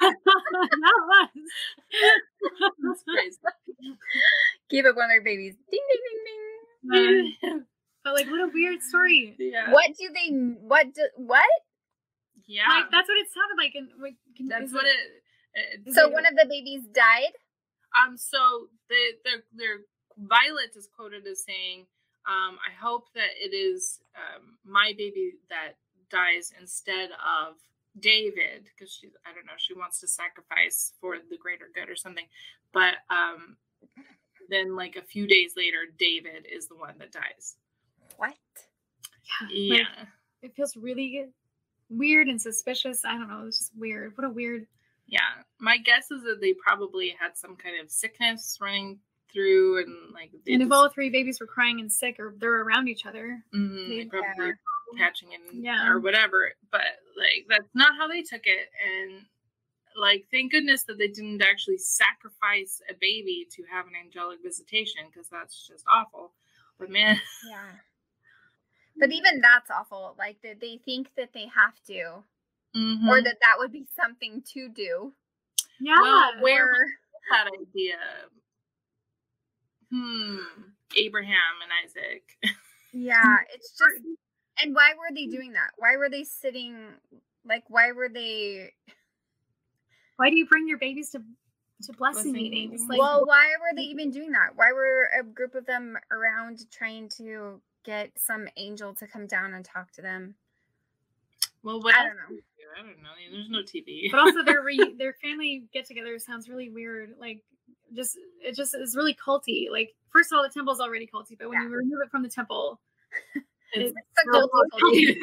that 0.00 0.14
was. 1.08 1.28
that's 2.82 3.02
crazy. 3.04 3.96
Give 4.70 4.86
up 4.86 4.96
one 4.96 5.04
of 5.06 5.10
their 5.10 5.22
babies. 5.22 5.54
Ding 5.70 5.80
ding 5.90 6.02
ding 6.04 7.36
ding. 7.40 7.64
But 8.04 8.14
like, 8.14 8.30
what 8.30 8.40
a 8.40 8.50
weird 8.52 8.82
story. 8.82 9.34
yeah. 9.38 9.70
What 9.72 9.90
do 9.98 10.08
they? 10.14 10.32
What? 10.62 10.94
Do, 10.94 11.02
what? 11.16 11.44
Yeah. 12.46 12.64
Like 12.68 12.90
that's 12.90 13.08
what 13.08 13.18
it 13.18 13.26
sounded 13.32 13.56
like. 13.58 13.72
And 13.74 13.88
like, 14.00 14.16
can- 14.36 14.48
that's 14.48 14.72
what 14.72 14.84
it. 14.86 15.22
it 15.86 15.94
So 15.94 16.08
one 16.08 16.24
of 16.26 16.34
the 16.36 16.46
babies 16.48 16.82
died. 16.92 17.32
Um. 17.96 18.16
So 18.16 18.68
the 18.88 18.96
their 19.24 19.42
their 19.54 19.76
Violet 20.16 20.74
is 20.76 20.88
quoted 20.96 21.26
as 21.26 21.44
saying, 21.44 21.86
um, 22.26 22.58
"I 22.66 22.72
hope 22.80 23.04
that 23.14 23.30
it 23.40 23.54
is 23.54 24.00
um, 24.16 24.56
my 24.64 24.92
baby 24.96 25.34
that 25.50 25.74
dies 26.10 26.52
instead 26.60 27.10
of 27.12 27.56
David, 28.00 28.68
because 28.76 28.92
she 28.92 29.08
I 29.26 29.34
don't 29.34 29.46
know 29.46 29.52
she 29.56 29.74
wants 29.74 30.00
to 30.00 30.08
sacrifice 30.08 30.92
for 31.00 31.16
the 31.30 31.36
greater 31.36 31.70
good 31.74 31.88
or 31.88 31.96
something." 31.96 32.26
But 32.72 32.94
um, 33.10 33.56
then 34.48 34.76
like 34.76 34.96
a 34.96 35.02
few 35.02 35.26
days 35.26 35.54
later, 35.56 35.78
David 35.98 36.46
is 36.50 36.68
the 36.68 36.76
one 36.76 36.94
that 36.98 37.12
dies. 37.12 37.56
What? 38.16 38.34
Yeah. 39.42 39.48
Yeah. 39.50 39.78
Like, 39.98 40.08
it 40.42 40.54
feels 40.54 40.76
really 40.76 41.26
weird 41.90 42.28
and 42.28 42.40
suspicious. 42.40 43.04
I 43.04 43.12
don't 43.12 43.28
know. 43.28 43.44
It's 43.46 43.58
just 43.58 43.72
weird. 43.76 44.16
What 44.16 44.24
a 44.26 44.30
weird. 44.30 44.66
Yeah, 45.06 45.20
my 45.58 45.78
guess 45.78 46.10
is 46.10 46.22
that 46.24 46.38
they 46.42 46.52
probably 46.52 47.16
had 47.18 47.36
some 47.36 47.56
kind 47.56 47.80
of 47.82 47.90
sickness 47.90 48.58
running 48.60 48.98
through, 49.32 49.78
and 49.82 50.12
like 50.12 50.30
and 50.46 50.62
if 50.62 50.68
just- 50.68 50.72
all 50.72 50.88
three 50.90 51.08
babies 51.08 51.40
were 51.40 51.46
crying 51.46 51.80
and 51.80 51.90
sick, 51.90 52.20
or 52.20 52.34
they're 52.38 52.60
around 52.62 52.88
each 52.88 53.06
other, 53.06 53.42
Mhm, 53.54 53.88
they 53.88 53.98
they- 54.00 54.04
probably 54.04 54.46
Yeah. 54.48 54.52
Were 54.92 54.98
catching 54.98 55.32
it 55.32 55.40
Yeah. 55.52 55.88
or 55.88 56.00
whatever. 56.00 56.52
But 56.70 56.82
like 57.16 57.46
that's 57.48 57.68
not 57.74 57.96
how 57.96 58.08
they 58.08 58.22
took 58.22 58.42
it, 58.46 58.68
and 58.84 59.22
like 59.96 60.26
thank 60.30 60.52
goodness 60.52 60.84
that 60.84 60.98
they 60.98 61.08
didn't 61.08 61.42
actually 61.42 61.78
sacrifice 61.78 62.80
a 62.90 62.94
baby 63.00 63.46
to 63.56 63.62
have 63.70 63.86
an 63.86 63.92
angelic 64.00 64.38
visitation 64.42 65.02
because 65.10 65.28
that's 65.28 65.66
just 65.66 65.84
awful. 65.88 66.32
But 66.78 66.90
man, 66.90 67.20
Yeah. 67.48 67.70
But 69.00 69.12
even 69.12 69.40
that's 69.40 69.70
awful. 69.70 70.14
Like 70.18 70.38
that 70.42 70.60
they 70.60 70.80
think 70.84 71.08
that 71.16 71.30
they 71.32 71.46
have 71.54 71.74
to, 71.86 72.22
mhm. 72.76 73.08
or 73.08 73.22
that 73.22 73.36
that 73.42 73.54
would 73.58 73.72
be 73.72 73.86
something 73.94 74.42
to 74.54 74.68
do. 74.68 75.12
yeah. 75.80 76.00
Well, 76.00 76.32
where- 76.40 76.66
Or 76.66 76.86
that 77.30 77.46
idea? 77.60 77.98
Hmm. 79.90 80.38
Abraham 80.96 81.54
and 81.62 81.70
Isaac. 81.84 82.24
yeah, 82.92 83.36
it's 83.54 83.70
just. 83.70 84.02
And 84.62 84.74
why 84.74 84.92
were 84.98 85.14
they 85.14 85.22
mm-hmm. 85.22 85.32
doing 85.36 85.52
that? 85.52 85.70
Why 85.76 85.96
were 85.96 86.10
they 86.10 86.24
sitting? 86.24 86.76
Like, 87.44 87.64
why 87.68 87.92
were 87.92 88.08
they? 88.08 88.72
Why 90.16 90.30
do 90.30 90.36
you 90.36 90.46
bring 90.46 90.68
your 90.68 90.78
babies 90.78 91.10
to 91.10 91.18
to 91.18 91.92
blessing 91.92 91.98
Blessing 91.98 92.32
meetings? 92.32 92.72
meetings. 92.72 92.88
Like, 92.88 92.98
well, 92.98 93.24
why 93.24 93.46
were 93.60 93.76
they 93.76 93.82
even 93.82 94.10
doing 94.10 94.32
that? 94.32 94.50
Why 94.56 94.72
were 94.72 95.08
a 95.18 95.22
group 95.22 95.54
of 95.54 95.64
them 95.66 95.96
around 96.10 96.68
trying 96.72 97.08
to 97.10 97.60
get 97.88 98.10
some 98.18 98.46
angel 98.58 98.94
to 98.94 99.06
come 99.06 99.26
down 99.26 99.54
and 99.54 99.64
talk 99.64 99.90
to 99.92 100.02
them. 100.02 100.34
Well, 101.62 101.80
what 101.80 101.94
I 101.94 102.04
don't 102.04 102.16
know. 102.16 102.22
do 102.28 102.34
we 102.34 102.40
do? 102.40 102.64
I 102.78 102.82
don't 102.82 103.02
know. 103.02 103.08
There's 103.32 103.48
no 103.48 103.60
TV. 103.60 104.10
But 104.10 104.20
also 104.20 104.44
their 104.44 104.62
re- 104.64 104.94
their 104.98 105.14
family 105.14 105.64
get 105.72 105.86
together 105.86 106.18
sounds 106.18 106.50
really 106.50 106.68
weird. 106.68 107.14
Like 107.18 107.42
just 107.96 108.18
it 108.42 108.54
just 108.54 108.74
is 108.74 108.94
really 108.94 109.14
culty. 109.14 109.70
Like 109.70 109.94
first 110.10 110.30
of 110.30 110.36
all, 110.36 110.42
the 110.42 110.50
temple's 110.50 110.80
already 110.80 111.06
culty, 111.06 111.36
but 111.38 111.48
when 111.48 111.62
Yeah. 111.62 111.68
you 111.68 111.74
remove 111.74 112.00
it 112.04 112.10
from 112.10 112.22
the 112.22 112.28
temple, 112.28 112.78
It's 113.72 113.94
It's 113.96 114.26
a 114.26 114.30
real 114.30 114.48
culty, 114.48 115.16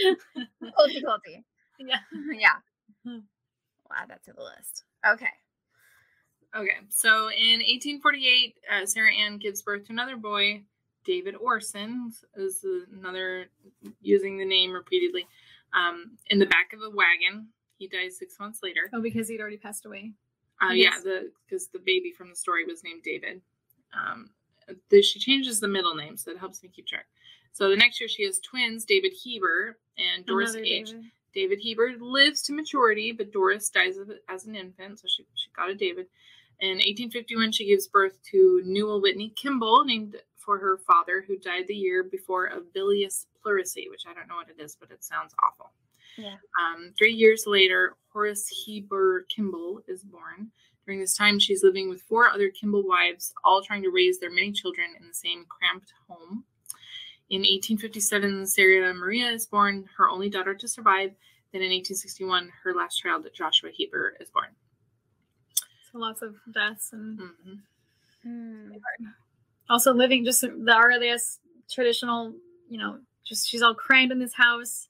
culty, 0.00 0.16
culty, 0.62 1.02
culty. 1.02 1.44
yeah. 1.80 1.98
yeah. 2.32 2.56
We'll 3.04 3.22
add 3.94 4.10
that 4.10 4.24
to 4.24 4.32
the 4.32 4.42
list. 4.42 4.84
Okay. 5.06 5.26
Okay, 6.56 6.78
so 6.88 7.28
in 7.30 7.60
1848, 7.60 8.54
uh, 8.72 8.86
Sarah 8.86 9.12
Ann 9.12 9.36
gives 9.38 9.60
birth 9.62 9.86
to 9.86 9.92
another 9.92 10.16
boy, 10.16 10.62
David 11.04 11.34
Orson, 11.36 12.10
is 12.34 12.64
another 12.98 13.46
using 14.00 14.38
the 14.38 14.44
name 14.44 14.72
repeatedly, 14.72 15.26
um, 15.74 16.16
in 16.30 16.38
the 16.38 16.46
back 16.46 16.72
of 16.72 16.80
a 16.80 16.88
wagon. 16.88 17.48
He 17.76 17.88
dies 17.88 18.16
six 18.16 18.40
months 18.40 18.60
later. 18.62 18.88
Oh, 18.94 19.02
because 19.02 19.28
he'd 19.28 19.40
already 19.40 19.58
passed 19.58 19.84
away. 19.84 20.12
Uh, 20.62 20.72
yeah, 20.72 20.98
the 21.04 21.30
because 21.44 21.68
the 21.68 21.78
baby 21.78 22.10
from 22.10 22.30
the 22.30 22.36
story 22.36 22.64
was 22.64 22.82
named 22.82 23.02
David. 23.02 23.42
Um, 23.92 24.30
the, 24.90 25.02
she 25.02 25.18
changes 25.18 25.60
the 25.60 25.68
middle 25.68 25.94
name, 25.94 26.16
so 26.16 26.30
it 26.30 26.38
helps 26.38 26.62
me 26.62 26.70
keep 26.74 26.86
track. 26.86 27.06
So 27.56 27.70
the 27.70 27.76
next 27.76 27.98
year 28.00 28.08
she 28.08 28.24
has 28.24 28.38
twins, 28.38 28.84
David 28.84 29.14
Heber 29.14 29.78
and 29.96 30.26
Doris 30.26 30.50
Another 30.50 30.66
H. 30.66 30.86
David. 30.88 31.04
David 31.32 31.58
Heber 31.58 31.92
lives 31.98 32.42
to 32.42 32.52
maturity, 32.52 33.12
but 33.12 33.32
Doris 33.32 33.70
dies 33.70 33.96
of, 33.96 34.10
as 34.28 34.44
an 34.44 34.54
infant, 34.54 34.98
so 34.98 35.08
she, 35.08 35.24
she 35.34 35.48
got 35.56 35.70
a 35.70 35.74
David. 35.74 36.06
In 36.60 36.76
1851, 36.76 37.52
she 37.52 37.64
gives 37.64 37.88
birth 37.88 38.18
to 38.30 38.60
Newell 38.66 39.00
Whitney 39.00 39.32
Kimball, 39.36 39.86
named 39.86 40.16
for 40.36 40.58
her 40.58 40.76
father, 40.86 41.24
who 41.26 41.38
died 41.38 41.64
the 41.66 41.74
year 41.74 42.02
before 42.02 42.44
of 42.44 42.74
bilious 42.74 43.26
pleurisy, 43.42 43.88
which 43.88 44.02
I 44.06 44.12
don't 44.12 44.28
know 44.28 44.36
what 44.36 44.50
it 44.50 44.62
is, 44.62 44.76
but 44.78 44.90
it 44.90 45.02
sounds 45.02 45.34
awful. 45.42 45.70
Yeah. 46.18 46.34
Um, 46.60 46.92
three 46.98 47.14
years 47.14 47.44
later, 47.46 47.94
Horace 48.12 48.48
Heber 48.48 49.24
Kimball 49.34 49.80
is 49.88 50.04
born. 50.04 50.50
During 50.84 51.00
this 51.00 51.16
time, 51.16 51.38
she's 51.38 51.64
living 51.64 51.88
with 51.88 52.02
four 52.02 52.28
other 52.28 52.50
Kimball 52.50 52.86
wives, 52.86 53.32
all 53.46 53.62
trying 53.62 53.82
to 53.82 53.90
raise 53.90 54.20
their 54.20 54.30
many 54.30 54.52
children 54.52 54.88
in 55.00 55.08
the 55.08 55.14
same 55.14 55.46
cramped 55.48 55.94
home. 56.06 56.44
In 57.28 57.40
1857, 57.40 58.46
Sarah 58.46 58.94
Maria 58.94 59.28
is 59.30 59.46
born, 59.46 59.88
her 59.96 60.08
only 60.08 60.30
daughter 60.30 60.54
to 60.54 60.68
survive. 60.68 61.10
Then 61.52 61.62
in 61.62 61.70
1861, 61.70 62.52
her 62.62 62.72
last 62.72 62.98
child, 62.98 63.26
Joshua 63.34 63.70
Heber, 63.70 64.14
is 64.20 64.30
born. 64.30 64.48
So 65.90 65.98
lots 65.98 66.22
of 66.22 66.36
deaths 66.52 66.92
and 66.92 67.18
hmm 67.18 67.54
Hmm. 68.22 68.72
also 69.70 69.92
living 69.92 70.24
just 70.24 70.40
the 70.40 70.80
earliest 70.84 71.40
traditional, 71.70 72.34
you 72.68 72.76
know, 72.78 72.98
just 73.24 73.48
she's 73.48 73.62
all 73.62 73.74
crammed 73.74 74.10
in 74.10 74.18
this 74.18 74.34
house. 74.34 74.88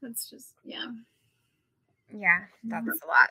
That's 0.00 0.28
just 0.28 0.54
yeah. 0.64 0.86
Yeah, 2.12 2.40
that's 2.64 2.86
a 2.86 3.06
lot. 3.06 3.30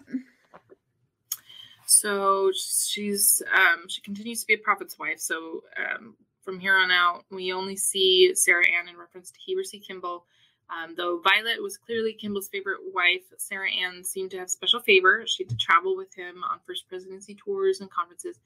So 1.86 2.52
she's 2.54 3.44
um, 3.54 3.88
she 3.90 4.02
continues 4.02 4.42
to 4.42 4.48
be 4.48 4.54
a 4.54 4.58
prophet's 4.58 4.98
wife. 4.98 5.20
So 5.20 5.64
um, 5.78 6.16
from 6.44 6.60
here 6.60 6.76
on 6.76 6.92
out, 6.92 7.24
we 7.30 7.54
only 7.54 7.76
see 7.76 8.34
Sarah 8.36 8.66
Ann 8.68 8.88
in 8.90 8.98
reference 8.98 9.32
to 9.32 9.40
Heber 9.40 9.64
C. 9.64 9.80
Kimball. 9.80 10.26
Um, 10.70 10.96
though 10.96 11.20
Violet 11.22 11.62
was 11.62 11.78
clearly 11.78 12.14
Kimball's 12.14 12.48
favorite 12.48 12.80
wife, 12.94 13.24
Sarah 13.38 13.72
Ann 13.72 14.04
seemed 14.04 14.32
to 14.32 14.40
have 14.40 14.50
special 14.50 14.80
favor. 14.80 15.24
She 15.28 15.44
had 15.44 15.50
to 15.50 15.58
travel 15.58 15.98
with 15.98 16.14
him 16.14 16.44
on 16.50 16.60
first 16.66 16.88
presidency 16.88 17.36
tours 17.36 17.82
and 17.82 17.92
conferences. 17.92 18.40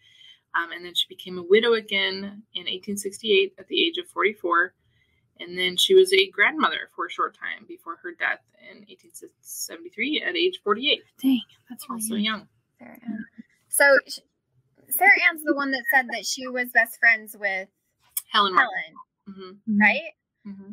Um, 0.55 0.71
and 0.71 0.83
then 0.83 0.95
she 0.95 1.05
became 1.07 1.37
a 1.37 1.43
widow 1.43 1.73
again 1.73 2.43
in 2.53 2.63
1868 2.63 3.53
at 3.59 3.67
the 3.67 3.85
age 3.85 3.97
of 3.97 4.07
44. 4.07 4.73
And 5.39 5.57
then 5.57 5.75
she 5.77 5.93
was 5.93 6.11
a 6.13 6.29
grandmother 6.29 6.89
for 6.95 7.05
a 7.05 7.11
short 7.11 7.37
time 7.37 7.65
before 7.67 7.97
her 8.01 8.13
death 8.13 8.39
in 8.71 8.77
1873 8.87 10.23
at 10.25 10.35
age 10.35 10.59
48. 10.63 11.03
Dang, 11.21 11.41
that's 11.69 11.87
really 11.89 12.01
Also 12.01 12.15
young. 12.15 12.23
young. 12.23 12.47
Sarah 12.79 12.99
Ann. 13.05 13.25
So 13.69 13.97
Sarah 14.89 15.11
Ann's 15.29 15.43
the 15.43 15.53
one 15.55 15.71
that 15.71 15.83
said 15.93 16.07
that 16.13 16.25
she 16.25 16.47
was 16.47 16.69
best 16.73 16.97
friends 16.99 17.35
with 17.37 17.67
Helen. 18.31 18.53
Helen, 18.55 19.57
hmm 19.67 19.79
right? 19.81 20.11
hmm 20.43 20.71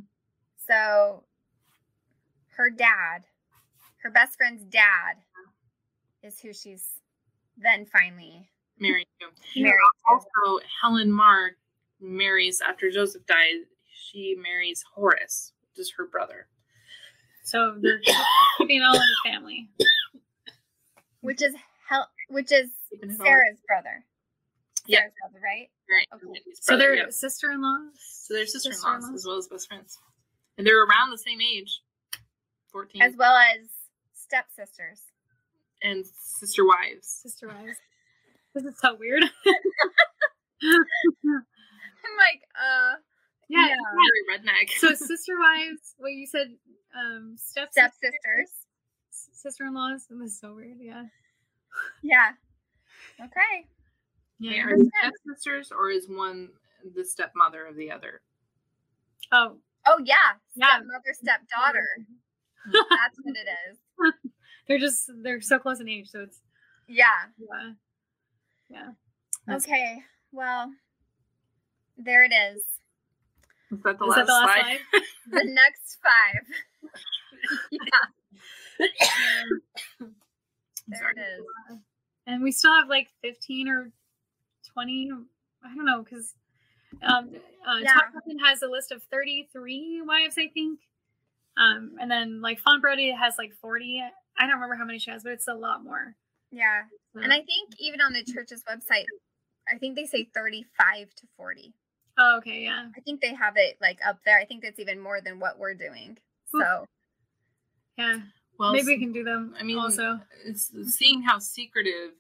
So 0.67 1.25
her 2.57 2.71
dad, 2.71 3.25
her 4.03 4.11
best 4.11 4.37
friend's 4.37 4.63
dad, 4.65 5.17
is 6.23 6.39
who 6.41 6.53
she's 6.53 6.87
then 7.57 7.85
finally 7.87 8.49
Married 8.79 9.07
to. 9.21 9.27
married 9.61 9.75
to. 9.77 10.15
Also, 10.15 10.65
Helen 10.81 11.13
Mar 11.13 11.53
marries 12.01 12.61
after 12.61 12.91
Joseph 12.91 13.25
died. 13.27 13.61
She 13.91 14.35
marries 14.43 14.83
Horace, 14.95 15.53
which 15.71 15.79
is 15.81 15.93
her 15.97 16.07
brother. 16.07 16.47
So 17.45 17.77
they're 17.81 18.01
keeping 18.59 18.83
all 18.83 18.95
in 18.95 19.01
the 19.01 19.31
family. 19.31 19.69
which 21.21 21.43
is 21.43 21.55
Hel- 21.89 22.11
which 22.29 22.51
is 22.53 22.71
Sarah's 23.17 23.59
brother. 23.67 24.05
Yeah. 24.87 24.99
Sarah's 25.01 25.13
brother, 25.21 25.45
right? 25.45 25.69
Right, 25.93 26.07
Okay. 26.15 26.41
his 26.47 26.59
So 26.63 26.77
they're 26.77 26.95
yeah. 26.97 27.11
sister-in-laws. 27.11 27.93
so 28.01 28.35
they're 28.35 28.47
sister-in-laws 28.47 28.83
sister-in-laws? 28.83 29.15
as 29.15 29.27
well 29.27 29.37
as 29.39 29.49
best 29.49 29.69
friends, 29.69 29.99
and 30.59 30.67
they're 30.67 30.83
around 30.83 31.11
the 31.11 31.19
same 31.19 31.41
age, 31.41 31.81
fourteen, 32.71 33.03
As 33.03 33.15
well 33.17 33.37
as 33.37 33.69
stepsisters. 34.15 35.03
and 35.83 36.05
sister 36.07 36.65
wives. 36.67 37.07
Sister 37.09 37.49
wives. 37.49 37.79
This 38.55 38.65
is 38.67 38.79
so 38.81 38.95
weird. 39.01 39.23
I'm 40.63 42.17
like, 42.19 42.43
uh, 42.55 42.97
yeah. 43.49 43.69
Yeah. 43.69 43.77
Very 43.95 44.23
redneck. 44.41 44.69
So 44.79 44.89
sister 44.95 45.39
wives. 45.39 45.95
What 45.99 46.09
you 46.13 46.27
said? 46.27 46.49
Um, 46.95 47.37
step 47.39 47.71
stepsisters. 47.73 48.51
sister-in-laws. 49.11 50.07
This 50.11 50.33
is 50.33 50.39
so 50.39 50.55
weird. 50.55 50.77
Yeah. 50.81 51.05
Yeah. 52.03 52.33
Okay. 53.21 53.67
Yeah, 54.43 54.53
Yeah. 54.53 54.65
are 54.67 54.77
they 54.79 54.91
stepsisters 55.01 55.71
or 55.73 55.91
is 55.91 56.09
one 56.09 56.49
the 56.95 57.05
stepmother 57.05 57.65
of 57.67 57.77
the 57.77 57.91
other? 57.91 58.21
Oh, 59.31 59.57
Oh 59.87 59.99
yeah, 60.05 60.15
Yeah. 60.55 60.67
stepmother, 60.79 61.13
stepdaughter. 61.13 61.87
That's 62.73 63.19
what 63.23 63.35
it 63.37 63.49
is. 63.71 64.13
they're 64.69 64.79
just 64.79 65.11
they're 65.23 65.41
so 65.41 65.59
close 65.59 65.81
in 65.81 65.89
age, 65.89 66.09
so 66.09 66.21
it's 66.21 66.41
Yeah. 66.89 67.07
yeah, 67.39 67.73
yeah. 68.69 68.89
That's- 69.47 69.65
Okay. 69.65 70.03
Well, 70.33 70.73
there 71.99 72.23
it 72.25 72.33
is. 72.33 72.63
Is 73.71 73.83
that 73.85 73.99
the 73.99 74.05
Is 74.05 74.09
last, 74.11 74.17
that 74.19 74.27
the 74.27 74.33
last 74.33 74.61
slide? 74.61 74.79
slide? 74.91 75.03
The 75.31 75.45
next 75.53 75.99
five. 76.03 76.45
yeah. 77.71 78.89
There 80.89 80.99
Sorry. 80.99 81.13
it 81.17 81.21
is. 81.21 81.79
and 82.27 82.43
we 82.43 82.51
still 82.53 82.75
have 82.75 82.89
like 82.89 83.09
15 83.23 83.69
or 83.69 83.91
20 84.73 85.11
i 85.65 85.75
don't 85.75 85.85
know 85.85 86.03
because 86.03 86.35
um 87.03 87.31
uh, 87.67 87.79
Yeah. 87.81 87.93
Todd 87.95 88.03
Hudson 88.15 88.39
has 88.41 88.63
a 88.63 88.67
list 88.69 88.93
of 88.93 89.03
33 89.05 90.03
wives 90.07 90.37
i 90.39 90.49
think 90.49 90.81
um 91.57 91.93
and 92.01 92.11
then 92.11 92.41
like 92.41 92.59
fawn 92.59 92.81
brodie 92.81 93.11
has 93.13 93.35
like 93.39 93.53
40 93.61 94.03
i 94.39 94.47
don't 94.47 94.55
remember 94.55 94.75
how 94.77 94.85
many 94.85 94.99
she 94.99 95.11
has 95.11 95.23
but 95.23 95.33
it's 95.33 95.49
a 95.49 95.55
lot 95.55 95.85
more 95.85 96.15
Yeah. 96.51 96.83
So- 97.15 97.21
And 97.21 97.33
I 97.33 97.41
think 97.43 97.75
even 97.79 98.01
on 98.01 98.13
the 98.15 98.25
church's 98.25 98.63
website, 98.65 99.05
I 99.69 99.77
think 99.79 99.97
they 99.97 100.05
say 100.07 100.29
35 100.35 101.15
to 101.17 101.27
40. 101.37 101.73
oh 102.19 102.37
okay 102.39 102.63
yeah 102.65 102.89
I 102.97 103.01
think 103.01 103.21
they 103.21 103.35
have 103.35 103.55
it 103.57 103.77
like 103.81 103.99
up 104.07 104.19
there. 104.25 104.39
I 104.39 104.45
think 104.47 104.63
that's 104.63 104.79
even 104.81 104.99
more 105.01 105.21
than 105.21 105.39
what 105.39 105.59
we're 105.59 105.75
doing. 105.75 106.19
So, 106.51 106.85
yeah 107.99 108.21
Well, 108.59 108.73
maybe 108.73 108.87
we 108.87 108.99
can 108.99 109.13
do 109.13 109.25
them 109.25 109.55
I 109.59 109.63
mean, 109.63 109.79
also 109.79 110.21
it's 110.45 110.71
seeing 110.97 111.23
how 111.23 111.39
secretive 111.39 112.13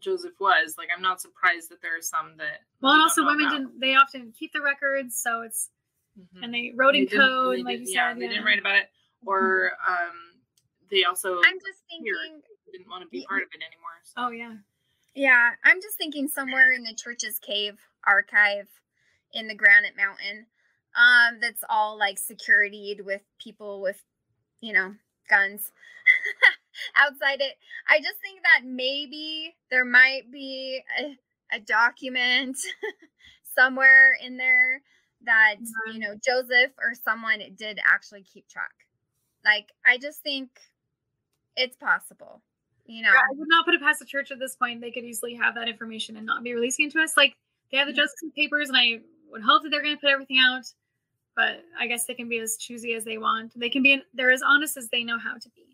Joseph 0.00 0.38
was. 0.40 0.76
Like, 0.78 0.88
I'm 0.94 1.02
not 1.02 1.20
surprised 1.20 1.70
that 1.70 1.80
there 1.82 1.96
are 1.96 2.02
some 2.02 2.36
that. 2.38 2.60
well 2.80 2.94
and 2.94 3.02
also 3.02 3.24
women 3.24 3.46
about. 3.46 3.52
didn't 3.58 3.80
they 3.80 3.94
often 3.94 4.32
keep 4.38 4.52
the 4.52 4.60
records 4.60 5.16
so 5.16 5.42
it's 5.42 5.70
Mhm. 6.18 6.42
and 6.44 6.54
they 6.54 6.72
wrote 6.74 6.96
in 6.96 7.02
They 7.04 7.10
didn't- 7.10 7.20
code 7.26 7.56
they 7.58 7.62
like 7.62 7.76
didn't- 7.78 7.88
you 7.88 7.94
yeah, 7.94 8.10
said 8.10 8.16
they 8.18 8.22
yeah. 8.24 8.28
didn't 8.30 8.44
write 8.44 8.58
about 8.58 8.76
it, 8.76 8.90
or 9.24 9.72
um, 9.86 10.40
they 10.90 11.04
also 11.04 11.36
I'm 11.44 11.58
just 11.60 11.82
thinking 11.88 12.42
didn't 12.72 12.88
want 12.88 13.02
to 13.02 13.08
be 13.08 13.24
part 13.26 13.42
of 13.42 13.48
it 13.52 13.62
anymore. 13.62 14.00
So. 14.02 14.12
oh 14.16 14.30
yeah 14.30 14.56
Yeah, 15.14 15.54
I'm 15.64 15.80
just 15.80 15.96
thinking 15.98 16.28
somewhere 16.28 16.72
in 16.72 16.82
the 16.84 16.94
church's 16.94 17.38
cave 17.38 17.78
archive 18.04 18.68
in 19.32 19.46
the 19.48 19.54
Granite 19.54 19.96
Mountain, 19.96 20.46
um, 20.96 21.38
that's 21.40 21.62
all 21.68 21.96
like 21.98 22.18
securityed 22.18 23.04
with 23.04 23.22
people 23.38 23.80
with, 23.80 24.02
you 24.60 24.72
know, 24.72 24.96
guns 25.28 25.70
outside 26.96 27.40
it. 27.40 27.56
I 27.88 27.98
just 27.98 28.20
think 28.20 28.40
that 28.42 28.68
maybe 28.68 29.54
there 29.70 29.84
might 29.84 30.30
be 30.30 30.82
a, 30.98 31.18
a 31.56 31.60
document 31.60 32.56
somewhere 33.54 34.16
in 34.24 34.36
there 34.36 34.82
that, 35.24 35.56
you 35.60 35.92
mm-hmm. 35.92 35.98
know, 36.00 36.14
Joseph 36.24 36.72
or 36.78 36.94
someone 36.94 37.40
did 37.56 37.78
actually 37.84 38.22
keep 38.22 38.48
track. 38.48 38.72
Like, 39.44 39.68
I 39.86 39.98
just 39.98 40.20
think 40.20 40.50
it's 41.56 41.76
possible, 41.76 42.42
you 42.86 43.02
know. 43.02 43.10
I 43.10 43.34
would 43.34 43.48
not 43.48 43.64
put 43.64 43.74
it 43.74 43.80
past 43.80 44.00
the 44.00 44.06
church 44.06 44.30
at 44.30 44.38
this 44.38 44.56
point. 44.56 44.80
They 44.80 44.90
could 44.90 45.04
easily 45.04 45.34
have 45.34 45.54
that 45.54 45.68
information 45.68 46.16
and 46.16 46.26
not 46.26 46.42
be 46.42 46.54
releasing 46.54 46.86
it 46.86 46.92
to 46.92 47.00
us. 47.00 47.16
Like 47.16 47.34
they 47.70 47.78
have 47.78 47.86
the 47.86 47.94
Yeah. 47.94 48.04
justice 48.04 48.30
papers, 48.36 48.68
and 48.68 48.78
I 48.78 49.00
would 49.30 49.42
hope 49.42 49.62
that 49.62 49.70
they're 49.70 49.82
going 49.82 49.96
to 49.96 50.00
put 50.00 50.10
everything 50.10 50.38
out, 50.38 50.64
but 51.36 51.64
I 51.78 51.86
guess 51.86 52.04
they 52.04 52.14
can 52.14 52.28
be 52.28 52.38
as 52.38 52.56
choosy 52.56 52.94
as 52.94 53.04
they 53.04 53.18
want. 53.18 53.58
They 53.58 53.70
can 53.70 53.82
be 53.82 54.02
they're 54.14 54.30
as 54.30 54.42
honest 54.42 54.76
as 54.76 54.88
they 54.88 55.04
know 55.04 55.18
how 55.18 55.36
to 55.36 55.48
be. 55.50 55.69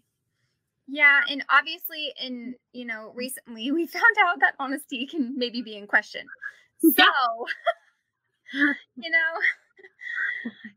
Yeah, 0.88 1.20
and 1.28 1.44
obviously, 1.50 2.12
in 2.22 2.54
you 2.72 2.84
know, 2.84 3.12
recently 3.14 3.70
we 3.72 3.86
found 3.98 4.16
out 4.24 4.40
that 4.40 4.54
honesty 4.58 5.06
can 5.06 5.36
maybe 5.36 5.62
be 5.62 5.76
in 5.76 5.86
question. 5.86 6.26
So, 6.80 6.88
you 8.52 9.10
know, 9.10 9.30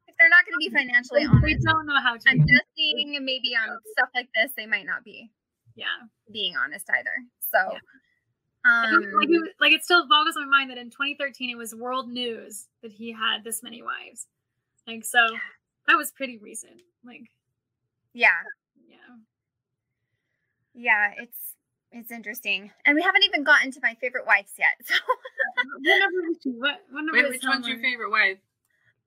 if 0.07 0.15
they're 0.19 0.29
not 0.29 0.45
going 0.45 0.53
to 0.53 0.59
be 0.59 0.69
financially 0.75 1.25
honest, 1.25 1.43
they 1.45 1.55
don't 1.71 1.85
know 1.85 1.99
how 2.01 2.15
to. 2.15 2.23
I'm 2.27 2.37
Be. 2.37 2.45
guessing 2.45 3.25
maybe 3.25 3.55
on 3.55 3.77
stuff 3.91 4.09
like 4.15 4.29
this, 4.35 4.51
they 4.57 4.65
might 4.65 4.85
not 4.85 5.03
be 5.03 5.29
Yeah. 5.75 5.85
being 6.31 6.55
honest 6.55 6.89
either. 6.89 7.11
So, 7.51 7.73
Yeah. 7.73 7.79
Um, 8.65 9.03
like, 9.19 9.29
it, 9.29 9.53
like 9.61 9.71
it 9.71 9.83
still 9.83 10.05
boggles 10.09 10.35
my 10.35 10.43
mind 10.45 10.69
that 10.69 10.77
in 10.77 10.89
2013 10.89 11.49
it 11.49 11.55
was 11.57 11.73
world 11.73 12.09
news 12.09 12.67
that 12.81 12.91
he 12.91 13.09
had 13.11 13.41
this 13.43 13.63
many 13.63 13.81
wives. 13.81 14.27
Like 14.85 15.05
so, 15.05 15.19
that 15.87 15.95
was 15.95 16.11
pretty 16.11 16.37
recent. 16.39 16.81
Like 17.05 17.21
yeah, 18.13 18.35
yeah. 20.79 21.11
yeah, 21.15 21.23
it's 21.23 21.37
it's 21.91 22.11
interesting, 22.11 22.71
and 22.85 22.95
we 22.95 23.01
haven't 23.01 23.23
even 23.25 23.43
gotten 23.43 23.71
to 23.71 23.79
my 23.81 23.95
favorite 23.99 24.25
wives 24.25 24.51
yet. 24.57 24.75
So, 24.87 24.95
What 25.81 25.99
number 25.99 26.21
was? 26.27 26.37
What, 26.45 26.79
what 26.91 27.13
Wait, 27.13 27.23
was 27.23 27.31
which 27.31 27.43
one's 27.43 27.67
your 27.67 27.79
favorite 27.79 28.11
wife? 28.11 28.37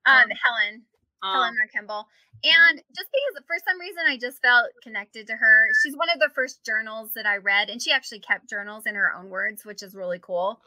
um, 0.04 0.14
Um, 0.24 0.30
Helen, 0.30 0.82
Um, 1.22 1.32
Helen 1.32 1.54
Mar 1.56 1.68
Kimball. 1.72 2.08
And 2.44 2.82
just 2.94 3.08
because 3.12 3.44
for 3.46 3.56
some 3.64 3.80
reason 3.80 4.02
I 4.08 4.16
just 4.18 4.42
felt 4.42 4.66
connected 4.82 5.28
to 5.28 5.34
her. 5.36 5.68
She's 5.84 5.96
one 5.96 6.10
of 6.10 6.18
the 6.18 6.30
first 6.34 6.64
journals 6.64 7.10
that 7.14 7.24
I 7.24 7.36
read, 7.36 7.70
and 7.70 7.80
she 7.80 7.92
actually 7.92 8.18
kept 8.18 8.50
journals 8.50 8.86
in 8.86 8.96
her 8.96 9.12
own 9.14 9.30
words, 9.30 9.64
which 9.64 9.82
is 9.82 9.94
really 9.94 10.18
cool. 10.18 10.60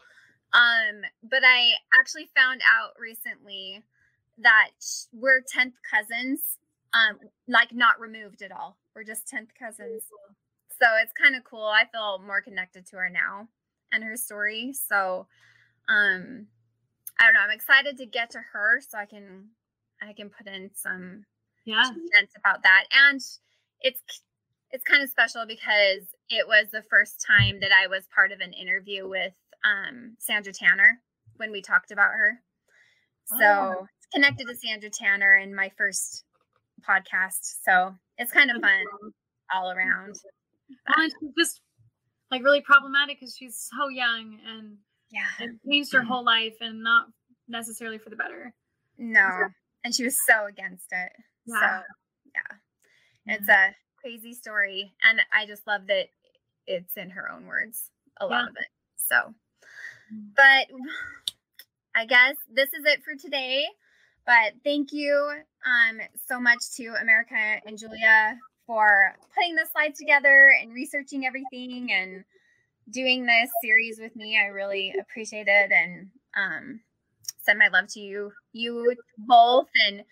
Um, 0.53 1.03
but 1.21 1.43
I 1.43 1.71
actually 1.99 2.29
found 2.35 2.61
out 2.63 2.93
recently 2.97 3.83
that 4.37 4.71
we're 5.11 5.41
10th 5.41 5.73
cousins, 5.89 6.39
um, 6.93 7.19
like 7.47 7.73
not 7.73 7.99
removed 7.99 8.41
at 8.41 8.51
all. 8.53 8.77
We're 8.95 9.03
just 9.03 9.27
10th 9.27 9.49
cousins. 9.59 10.03
So 10.81 10.87
it's 11.01 11.13
kind 11.13 11.35
of 11.35 11.43
cool. 11.43 11.65
I 11.65 11.85
feel 11.91 12.19
more 12.19 12.41
connected 12.41 12.85
to 12.87 12.97
her 12.97 13.09
now 13.09 13.47
and 13.91 14.03
her 14.03 14.17
story. 14.17 14.73
So 14.73 15.27
um 15.87 16.47
I 17.19 17.25
don't 17.25 17.33
know. 17.33 17.41
I'm 17.41 17.51
excited 17.51 17.97
to 17.97 18.05
get 18.05 18.29
to 18.31 18.39
her 18.53 18.81
so 18.81 18.97
I 18.97 19.05
can 19.05 19.49
I 20.01 20.13
can 20.13 20.29
put 20.29 20.47
in 20.47 20.71
some 20.75 21.25
Yeah. 21.65 21.83
sense 21.85 22.31
about 22.37 22.63
that. 22.63 22.85
And 22.91 23.21
it's 23.81 24.01
it's 24.71 24.83
kind 24.83 25.01
of 25.03 25.09
special 25.09 25.45
because 25.47 26.07
it 26.29 26.47
was 26.47 26.67
the 26.71 26.83
first 26.89 27.23
time 27.25 27.59
that 27.61 27.71
I 27.71 27.87
was 27.87 28.07
part 28.13 28.31
of 28.33 28.41
an 28.41 28.51
interview 28.53 29.07
with 29.07 29.33
um, 29.63 30.15
Sandra 30.19 30.51
Tanner 30.51 31.01
when 31.37 31.51
we 31.51 31.61
talked 31.61 31.91
about 31.91 32.11
her. 32.13 32.41
So 33.25 33.37
Oh. 33.45 33.87
it's 33.97 34.07
connected 34.13 34.47
to 34.47 34.55
Sandra 34.55 34.89
Tanner 34.89 35.35
in 35.37 35.55
my 35.55 35.69
first 35.77 36.25
podcast. 36.87 37.63
So 37.63 37.95
it's 38.17 38.31
kind 38.31 38.51
of 38.51 38.61
fun 38.61 38.83
all 39.53 39.71
around. 39.71 40.15
And 40.87 41.11
she's 41.19 41.31
just 41.37 41.61
like 42.31 42.43
really 42.43 42.61
problematic 42.61 43.19
because 43.19 43.35
she's 43.37 43.69
so 43.77 43.89
young 43.89 44.39
and 44.45 44.77
Yeah. 45.11 45.25
it 45.39 45.51
changed 45.69 45.93
her 45.93 46.01
whole 46.03 46.23
life 46.25 46.55
and 46.61 46.81
not 46.83 47.07
necessarily 47.47 47.97
for 47.97 48.09
the 48.09 48.15
better. 48.15 48.53
No. 48.97 49.49
And 49.83 49.93
she 49.93 50.03
was 50.03 50.17
so 50.25 50.45
against 50.45 50.87
it. 50.91 51.11
Yeah. 51.45 51.81
So 51.81 51.83
yeah. 52.33 52.57
It's 53.35 53.49
a 53.49 53.75
crazy 54.01 54.33
story. 54.33 54.93
And 55.03 55.19
I 55.31 55.45
just 55.45 55.65
love 55.67 55.87
that 55.87 56.07
it's 56.67 56.97
in 56.97 57.11
her 57.11 57.31
own 57.31 57.45
words, 57.45 57.91
a 58.19 58.25
lot 58.25 58.43
Yeah. 58.45 58.49
of 58.49 58.55
it. 58.57 58.67
So 58.97 59.33
but 60.35 60.67
I 61.95 62.05
guess 62.05 62.35
this 62.51 62.69
is 62.73 62.85
it 62.85 63.03
for 63.03 63.15
today. 63.15 63.65
But 64.25 64.53
thank 64.63 64.91
you 64.91 65.41
um 65.65 65.99
so 66.27 66.39
much 66.39 66.59
to 66.77 66.95
America 66.99 67.35
and 67.65 67.77
Julia 67.77 68.37
for 68.67 69.15
putting 69.35 69.55
the 69.55 69.65
slides 69.71 69.99
together 69.99 70.49
and 70.61 70.73
researching 70.73 71.25
everything 71.25 71.91
and 71.91 72.23
doing 72.89 73.25
this 73.25 73.49
series 73.63 73.99
with 73.99 74.15
me. 74.15 74.37
I 74.41 74.47
really 74.47 74.93
appreciate 74.99 75.47
it 75.47 75.71
and 75.71 76.09
um 76.37 76.79
send 77.43 77.59
my 77.59 77.67
love 77.69 77.87
to 77.89 77.99
you 77.99 78.31
you 78.53 78.95
both 79.17 79.67
and 79.87 80.03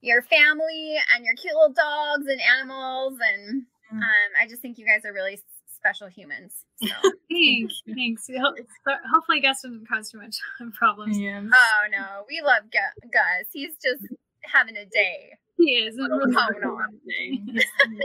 your 0.00 0.22
family 0.22 0.96
and 1.14 1.24
your 1.24 1.34
cute 1.34 1.52
little 1.54 1.72
dogs 1.74 2.26
and 2.26 2.40
animals 2.40 3.18
and 3.20 3.62
Mm. 3.92 3.96
um 3.96 4.30
I 4.40 4.46
just 4.46 4.62
think 4.62 4.78
you 4.78 4.86
guys 4.86 5.04
are 5.04 5.12
really 5.12 5.40
special 5.74 6.06
humans. 6.06 6.54
So 6.80 6.94
Thanks. 7.28 7.82
Thanks. 7.92 8.26
We 8.28 8.38
hope- 8.38 8.54
so 8.86 8.92
hopefully 9.12 9.40
Gus 9.40 9.62
didn't 9.62 9.88
cause 9.88 10.12
too 10.12 10.18
much 10.18 10.36
problems. 10.78 11.18
Yeah. 11.18 11.40
Oh 11.42 11.88
no, 11.90 12.24
we 12.28 12.40
love 12.40 12.70
Gus. 12.70 13.46
He's 13.52 13.72
just 13.82 14.04
having 14.44 14.76
a 14.76 14.84
day. 14.86 15.36
He 15.60 15.76
is. 15.84 15.96
Little 15.96 16.18
really- 16.18 16.32
tone 16.36 16.64
on. 16.64 17.00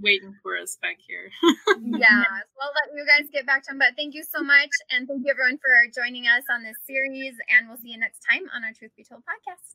Waiting 0.00 0.34
for 0.42 0.56
us 0.56 0.78
back 0.80 0.96
here. 1.06 1.30
Yeah. 1.42 2.06
I'll 2.62 2.72
let 2.72 2.94
you 2.94 3.04
guys 3.06 3.28
get 3.32 3.44
back 3.44 3.64
to 3.64 3.72
him. 3.72 3.78
But 3.78 3.94
thank 3.96 4.14
you 4.14 4.22
so 4.24 4.42
much. 4.42 4.70
And 4.90 5.06
thank 5.06 5.22
you 5.24 5.30
everyone 5.30 5.58
for 5.58 5.90
joining 5.94 6.24
us 6.26 6.44
on 6.50 6.62
this 6.62 6.76
series. 6.86 7.34
And 7.50 7.68
we'll 7.68 7.76
see 7.78 7.90
you 7.90 7.98
next 7.98 8.20
time 8.28 8.42
on 8.54 8.64
our 8.64 8.72
Truth 8.72 8.92
Be 8.96 9.04
Told 9.04 9.22
podcast. 9.22 9.74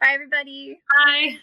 Bye 0.00 0.14
everybody. 0.14 0.80
Bye. 0.98 1.36